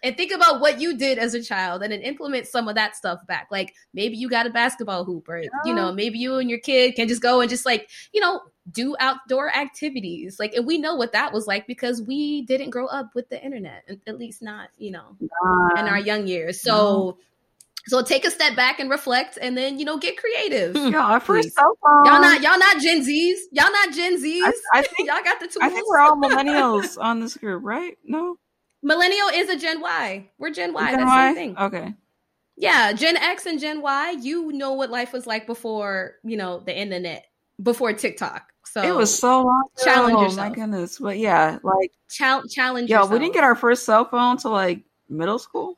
And 0.03 0.18
think 0.18 0.32
about 0.32 0.62
what 0.62 0.82
you 0.82 0.98
did 0.98 1.20
as 1.20 1.36
a 1.36 1.44
child 1.44 1.84
and 1.84 1.91
then 1.91 2.02
implement 2.02 2.48
some 2.48 2.68
of 2.68 2.74
that 2.74 2.95
stuff 2.95 3.20
back. 3.28 3.49
Like 3.52 3.76
maybe 3.94 4.16
you 4.16 4.30
got 4.30 4.48
a 4.48 4.49
basketball 4.49 5.03
hoop 5.03 5.30
or 5.30 5.44
you 5.66 5.76
know 5.76 5.91
maybe 5.91 6.18
you 6.18 6.38
and 6.38 6.49
your 6.49 6.60
kid 6.60 6.95
can 6.95 7.08
just 7.08 7.22
go 7.22 7.41
and 7.41 7.49
just 7.49 7.66
like 7.66 7.90
you 8.14 8.22
know 8.22 8.40
do 8.72 8.95
outdoor 8.99 9.53
activities. 9.53 10.40
Like 10.40 10.53
and 10.56 10.66
we 10.66 10.78
know 10.78 10.95
what 10.95 11.12
that 11.12 11.34
was 11.34 11.45
like 11.45 11.68
because 11.68 12.02
we 12.02 12.44
didn't 12.44 12.70
grow 12.70 12.88
up 12.88 13.14
with 13.14 13.30
the 13.30 13.44
internet 13.44 13.84
at- 13.90 13.99
at 14.08 14.18
least 14.18 14.41
not 14.41 14.70
you 14.78 14.91
know 14.91 15.18
in 15.78 15.86
our 15.86 15.99
young 15.99 16.26
years. 16.26 16.62
So 16.62 17.18
so 17.88 18.02
take 18.02 18.26
a 18.26 18.32
step 18.32 18.56
back 18.56 18.80
and 18.80 18.90
reflect 18.90 19.38
and 19.41 19.58
then 19.58 19.80
you 19.80 19.86
know 19.86 19.98
get 19.98 20.18
creative 20.18 20.76
Hmm. 20.76 20.91
Yeah, 20.91 21.06
our 21.06 21.20
first 21.20 21.48
Please. 21.48 21.53
cell 21.56 21.78
phone. 21.82 22.06
y'all 22.06 22.22
not 22.22 22.41
y'all 22.41 22.60
not 22.60 22.80
gen 22.82 23.03
z's 23.03 23.48
y'all 23.52 23.72
not 23.72 23.94
gen 23.94 24.18
z's 24.20 24.44
I, 24.74 24.80
I 24.80 24.82
think 24.95 25.10
y'all 25.10 25.24
got 25.24 25.40
the 25.40 25.48
tools 25.48 25.58
I 25.62 25.70
think 25.70 25.88
we're 25.90 25.99
all 25.99 26.16
millennials 26.22 26.98
on 27.02 27.20
this 27.20 27.36
group, 27.38 27.64
right? 27.64 27.98
No, 28.03 28.38
millennial 28.84 29.28
is 29.30 29.49
a 29.49 29.58
gen 29.58 29.82
y 29.82 30.30
we're 30.38 30.52
gen 30.52 30.74
y 30.74 30.90
Gen 30.91 30.99
that's 30.99 31.10
Y? 31.10 31.34
the 31.34 31.36
same 31.36 31.56
thing 31.56 31.58
Okay, 31.66 31.94
yeah 32.58 32.94
gen 32.94 33.18
x 33.18 33.45
and 33.45 33.60
gen 33.60 33.82
y 33.82 34.12
you 34.22 34.52
know 34.52 34.74
what 34.74 34.90
life 34.90 35.14
was 35.14 35.26
like 35.28 35.45
before 35.48 36.16
you 36.24 36.38
know 36.38 36.60
the 36.66 36.78
internet 36.78 37.26
before 37.62 37.94
tiktok 37.94 38.44
so 38.64 38.82
it 38.82 38.95
was 38.95 39.18
so 39.20 39.44
long. 39.44 39.64
ago. 39.76 39.84
challenge 39.84 40.18
Oh 40.34 40.36
my 40.36 40.49
goodness, 40.49 40.98
but 40.99 41.18
yeah, 41.18 41.58
like 41.64 41.91
chal- 42.10 42.48
challenge 42.48 42.90
yeah, 42.90 42.98
yourself. 42.98 43.12
we 43.12 43.20
didn't 43.20 43.34
get 43.34 43.44
our 43.44 43.56
first 43.56 43.84
cell 43.86 44.06
phone 44.06 44.38
to 44.38 44.49
like 44.49 44.84
middle 45.10 45.40
school. 45.40 45.78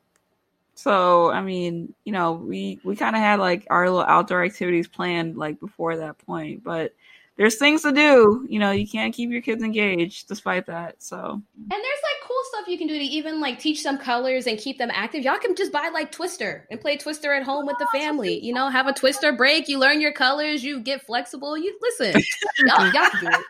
So 0.76 1.32
I 1.32 1.42
mean, 1.42 1.94
you 2.04 2.12
know, 2.12 2.34
we 2.34 2.80
we 2.84 2.96
kind 2.96 3.16
of 3.16 3.22
had 3.22 3.40
like 3.40 3.68
our 3.70 3.90
little 3.90 4.06
outdoor 4.06 4.44
activities 4.44 4.88
planned 4.88 5.38
like 5.38 5.60
before 5.60 5.98
that 5.98 6.18
point, 6.20 6.64
but 6.64 6.94
there's 7.36 7.58
things 7.58 7.82
to 7.82 7.92
do. 7.92 8.46
You 8.50 8.60
know, 8.60 8.72
you 8.72 8.88
can't 8.88 9.14
keep 9.14 9.30
your 9.32 9.42
kids 9.42 9.64
engaged 9.64 10.28
despite 10.28 10.68
that. 10.68 11.02
So 11.02 11.18
And 11.28 11.70
there's 11.70 11.82
like 11.82 12.28
cool 12.28 12.42
stuff 12.52 12.68
you 12.68 12.78
can 12.78 12.88
do 12.88 12.98
to 12.98 13.04
even 13.04 13.40
like 13.42 13.60
teach 13.60 13.84
them 13.84 13.98
colors 13.98 14.46
and 14.46 14.58
keep 14.58 14.78
them 14.78 14.92
active. 14.94 15.24
Y'all 15.24 15.40
can 15.40 15.56
just 15.56 15.72
buy 15.72 15.90
like 15.94 16.12
Twister 16.12 16.68
and 16.70 16.80
play 16.80 16.98
Twister 16.98 17.34
at 17.34 17.44
home 17.44 17.66
with 17.66 17.78
the 17.80 17.88
family. 17.92 18.40
You 18.44 18.54
know, 18.54 18.70
have 18.70 18.88
a 18.88 18.94
Twister 18.94 19.34
break. 19.34 19.68
You 19.68 19.80
learn 19.80 20.00
your 20.00 20.14
colors. 20.14 20.64
You 20.64 20.80
get 20.80 21.02
flexible. 21.02 21.58
You 21.58 21.78
listen. 21.82 22.22
y'all, 22.68 22.86
y'all 22.94 23.10
can 23.10 23.20
do 23.22 23.40
it. 23.40 23.46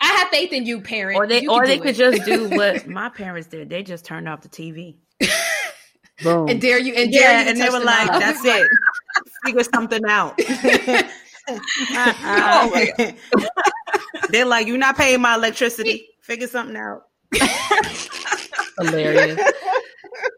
I 0.00 0.06
have 0.06 0.28
faith 0.28 0.52
in 0.52 0.66
you, 0.66 0.80
parents. 0.80 1.18
Or 1.18 1.28
they 1.28 1.42
You 1.42 1.52
or 1.52 1.64
they 1.64 1.76
do 1.76 1.82
could 1.82 1.90
it. 1.90 1.96
just 1.96 2.24
do 2.24 2.48
what 2.50 2.86
my 2.88 3.08
parents 3.08 3.46
did. 3.46 3.70
They 3.70 3.84
just 3.84 4.04
turned 4.04 4.28
off 4.28 4.40
the 4.40 4.48
TV. 4.48 4.96
Boom. 6.22 6.48
and 6.48 6.60
dare 6.60 6.78
you 6.78 6.94
and 6.94 7.12
dare 7.12 7.32
Yeah, 7.32 7.44
to 7.44 7.50
and 7.50 7.60
they 7.60 7.68
were 7.68 7.84
like, 7.84 8.06
knob. 8.10 8.20
"That's 8.20 8.40
it. 8.44 8.68
Figure 9.44 9.64
something 9.64 10.02
out." 10.08 10.38
Oh 11.48 12.70
They're 14.30 14.44
like, 14.44 14.68
"You're 14.68 14.78
not 14.78 14.96
paying 14.96 15.20
my 15.20 15.34
electricity. 15.34 16.06
Figure 16.20 16.46
something 16.46 16.76
out." 16.76 17.02
Hilarious. 18.78 19.40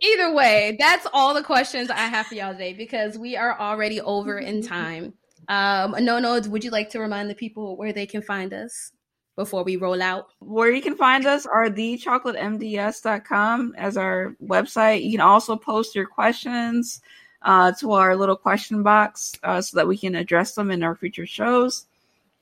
Either 0.03 0.33
way, 0.35 0.77
that's 0.81 1.07
all 1.13 1.35
the 1.35 1.43
questions 1.43 1.91
I 1.91 1.99
have 1.99 2.27
for 2.27 2.35
y'all 2.37 2.53
today 2.53 2.73
because 2.73 3.19
we 3.19 3.37
are 3.37 3.59
already 3.61 4.01
over 4.01 4.39
in 4.39 4.63
time. 4.63 5.13
Um, 5.49 5.95
no, 6.01 6.19
no, 6.19 6.41
would 6.49 6.65
you 6.65 6.71
like 6.71 6.89
to 6.91 7.01
remind 7.01 7.29
the 7.29 7.35
people 7.35 7.77
where 7.77 7.93
they 7.93 8.07
can 8.07 8.23
find 8.23 8.55
us 8.55 8.93
before 9.37 9.65
we 9.65 9.77
roll 9.77 10.03
out? 10.03 10.29
where 10.41 10.71
you 10.71 10.83
can 10.83 10.97
find 10.97 11.27
us 11.27 11.47
are 11.47 11.69
thechocolatemds.com 11.69 13.75
as 13.77 13.97
our 13.97 14.37
website. 14.45 15.05
You 15.05 15.13
can 15.13 15.21
also 15.21 15.57
post 15.57 15.95
your 15.95 16.07
questions 16.07 17.01
uh, 17.43 17.73
to 17.73 17.93
our 17.93 18.17
little 18.17 18.37
question 18.37 18.83
box 18.83 19.33
uh, 19.43 19.61
so 19.61 19.77
that 19.77 19.89
we 19.89 19.97
can 19.97 20.15
address 20.15 20.55
them 20.55 20.71
in 20.71 20.83
our 20.83 20.95
future 20.95 21.27
shows. 21.27 21.87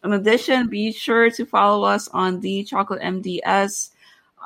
In 0.05 0.13
addition, 0.13 0.69
be 0.69 0.93
sure 0.93 1.31
to 1.31 1.47
follow 1.47 1.85
us 1.85 2.09
on 2.09 2.41
the 2.41 2.65
Chocolate 2.65 3.03
MDS. 3.03 3.91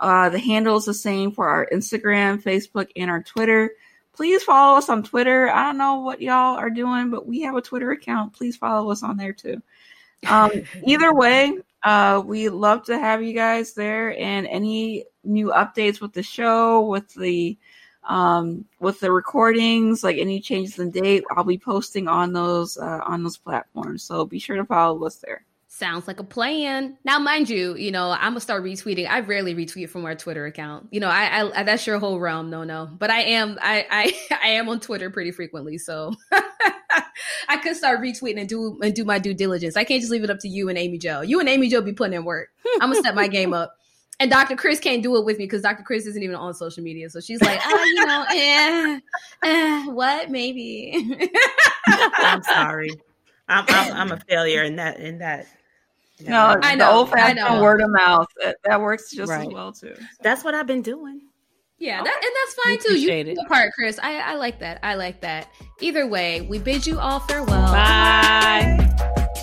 Uh, 0.01 0.29
the 0.29 0.39
handle 0.39 0.77
is 0.77 0.85
the 0.85 0.95
same 0.95 1.33
for 1.33 1.49
our 1.49 1.67
Instagram, 1.73 2.43
Facebook, 2.43 2.91
and 2.95 3.11
our 3.11 3.23
Twitter. 3.23 3.73
Please 4.13 4.43
follow 4.43 4.79
us 4.79 4.89
on 4.89 5.03
Twitter. 5.03 5.49
I 5.49 5.65
don't 5.65 5.79
know 5.79 6.01
what 6.01 6.21
y'all 6.21 6.57
are 6.57 6.71
doing, 6.71 7.11
but 7.11 7.27
we 7.27 7.41
have 7.43 7.55
a 7.55 7.63
Twitter 7.63 7.91
account. 7.91 8.35
Please 8.35 8.57
follow 8.57 8.91
us 8.91 9.03
on 9.03 9.17
there 9.17 9.33
too. 9.33 9.63
Um, 10.27 10.51
either 10.85 11.15
way, 11.15 11.59
uh, 11.87 12.21
we 12.21 12.49
love 12.49 12.85
to 12.85 12.99
have 12.99 13.23
you 13.23 13.33
guys 13.33 13.73
there, 13.75 14.19
and 14.19 14.45
any 14.49 15.05
new 15.23 15.53
updates 15.55 16.01
with 16.01 16.13
the 16.13 16.23
show, 16.23 16.85
with 16.85 17.15
the 17.15 17.57
um, 18.09 18.65
with 18.81 18.99
the 18.99 19.13
recordings, 19.13 20.03
like 20.03 20.17
any 20.19 20.41
changes 20.41 20.81
in 20.81 20.91
date, 20.91 21.23
I'll 21.31 21.45
be 21.45 21.59
posting 21.59 22.09
on 22.09 22.33
those 22.33 22.77
uh, 22.77 23.03
on 23.07 23.23
those 23.23 23.37
platforms. 23.39 24.03
So 24.03 24.25
be 24.25 24.41
sure 24.41 24.57
to 24.57 24.65
follow 24.65 25.07
us 25.07 25.17
there. 25.19 25.45
Sounds 25.69 26.09
like 26.09 26.19
a 26.19 26.25
plan. 26.25 26.99
Now, 27.05 27.21
mind 27.21 27.49
you, 27.49 27.77
you 27.77 27.93
know 27.93 28.11
I'm 28.11 28.33
gonna 28.33 28.41
start 28.41 28.65
retweeting. 28.65 29.09
I 29.09 29.21
rarely 29.21 29.55
retweet 29.55 29.89
from 29.89 30.05
our 30.07 30.17
Twitter 30.17 30.45
account. 30.45 30.89
You 30.91 30.99
know, 30.99 31.09
I, 31.09 31.57
I 31.57 31.63
that's 31.63 31.87
your 31.87 32.01
whole 32.01 32.19
realm. 32.19 32.51
No, 32.51 32.65
no, 32.65 32.91
but 32.99 33.11
I 33.11 33.21
am 33.21 33.59
I 33.63 33.87
I, 33.89 34.37
I 34.43 34.49
am 34.49 34.69
on 34.69 34.81
Twitter 34.81 35.09
pretty 35.09 35.31
frequently, 35.31 35.79
so 35.79 36.15
I 37.49 37.57
could 37.59 37.77
start 37.77 38.01
retweeting 38.01 38.41
and 38.41 38.49
do 38.49 38.79
and 38.83 38.95
do 38.95 39.05
my 39.05 39.19
due 39.19 39.35
diligence. 39.35 39.77
I 39.77 39.85
can't 39.85 40.01
just 40.01 40.13
leave 40.13 40.25
it 40.25 40.31
up 40.31 40.41
to 40.41 40.49
you 40.49 40.69
and 40.69 40.79
Amy 40.79 40.99
Jo. 40.99 41.21
You 41.23 41.41
and 41.41 41.49
Amy 41.49 41.69
Jo 41.69 41.81
be 41.81 41.93
putting 41.93 42.15
in 42.15 42.25
work. 42.25 42.49
I'm 42.81 42.91
gonna 42.91 43.01
step 43.01 43.15
my 43.15 43.29
game 43.29 43.53
up. 43.53 43.77
And 44.19 44.31
Dr. 44.31 44.57
Chris 44.57 44.81
can't 44.81 45.03
do 45.03 45.17
it 45.17 45.27
with 45.27 45.39
me 45.39 45.45
because 45.45 45.61
Dr. 45.61 45.83
Chris 45.83 46.07
isn't 46.07 46.23
even 46.23 46.37
on 46.37 46.55
social 46.55 46.83
media. 46.83 47.11
So 47.11 47.21
she's 47.21 47.41
like, 47.43 47.61
oh, 47.63 47.85
you 47.85 48.07
know, 48.07 48.25
eh, 48.31 49.01
eh, 49.45 49.87
what? 49.89 50.31
Maybe. 50.31 51.31
I'm 51.87 52.43
sorry. 52.43 52.91
I'm, 53.49 53.65
I'm 53.69 53.93
I'm 53.93 54.13
a 54.13 54.21
failure 54.29 54.65
in 54.65 54.77
that 54.77 54.99
in 54.99 55.19
that 55.19 55.47
no, 56.25 56.57
I 56.63 56.75
know. 56.75 56.87
The 56.87 56.93
old 56.93 57.11
fashioned 57.11 57.61
word 57.61 57.83
of 57.83 57.91
mouth 57.91 58.29
that, 58.43 58.57
that 58.65 58.81
works 58.81 59.11
just 59.11 59.31
right. 59.31 59.47
as 59.47 59.53
well 59.53 59.73
too. 59.73 59.95
That's 60.21 60.45
what 60.45 60.55
I've 60.55 60.67
been 60.67 60.83
doing. 60.83 61.21
Yeah, 61.79 62.01
oh, 62.01 62.05
that, 62.05 62.23
and 62.23 62.33
that's 62.43 62.55
fine 62.55 62.79
too. 62.79 62.99
You 62.99 63.11
it. 63.13 63.39
part, 63.49 63.73
Chris. 63.75 63.99
I, 64.03 64.19
I 64.19 64.35
like 64.37 64.61
that. 64.61 64.81
I 64.83 64.95
like 64.95 65.21
that. 65.21 65.49
Either 65.81 66.07
way, 66.07 66.41
we 66.43 66.59
bid 66.59 66.87
you 66.87 66.99
all 66.99 67.21
farewell. 67.21 67.73
Bye. 67.73 69.43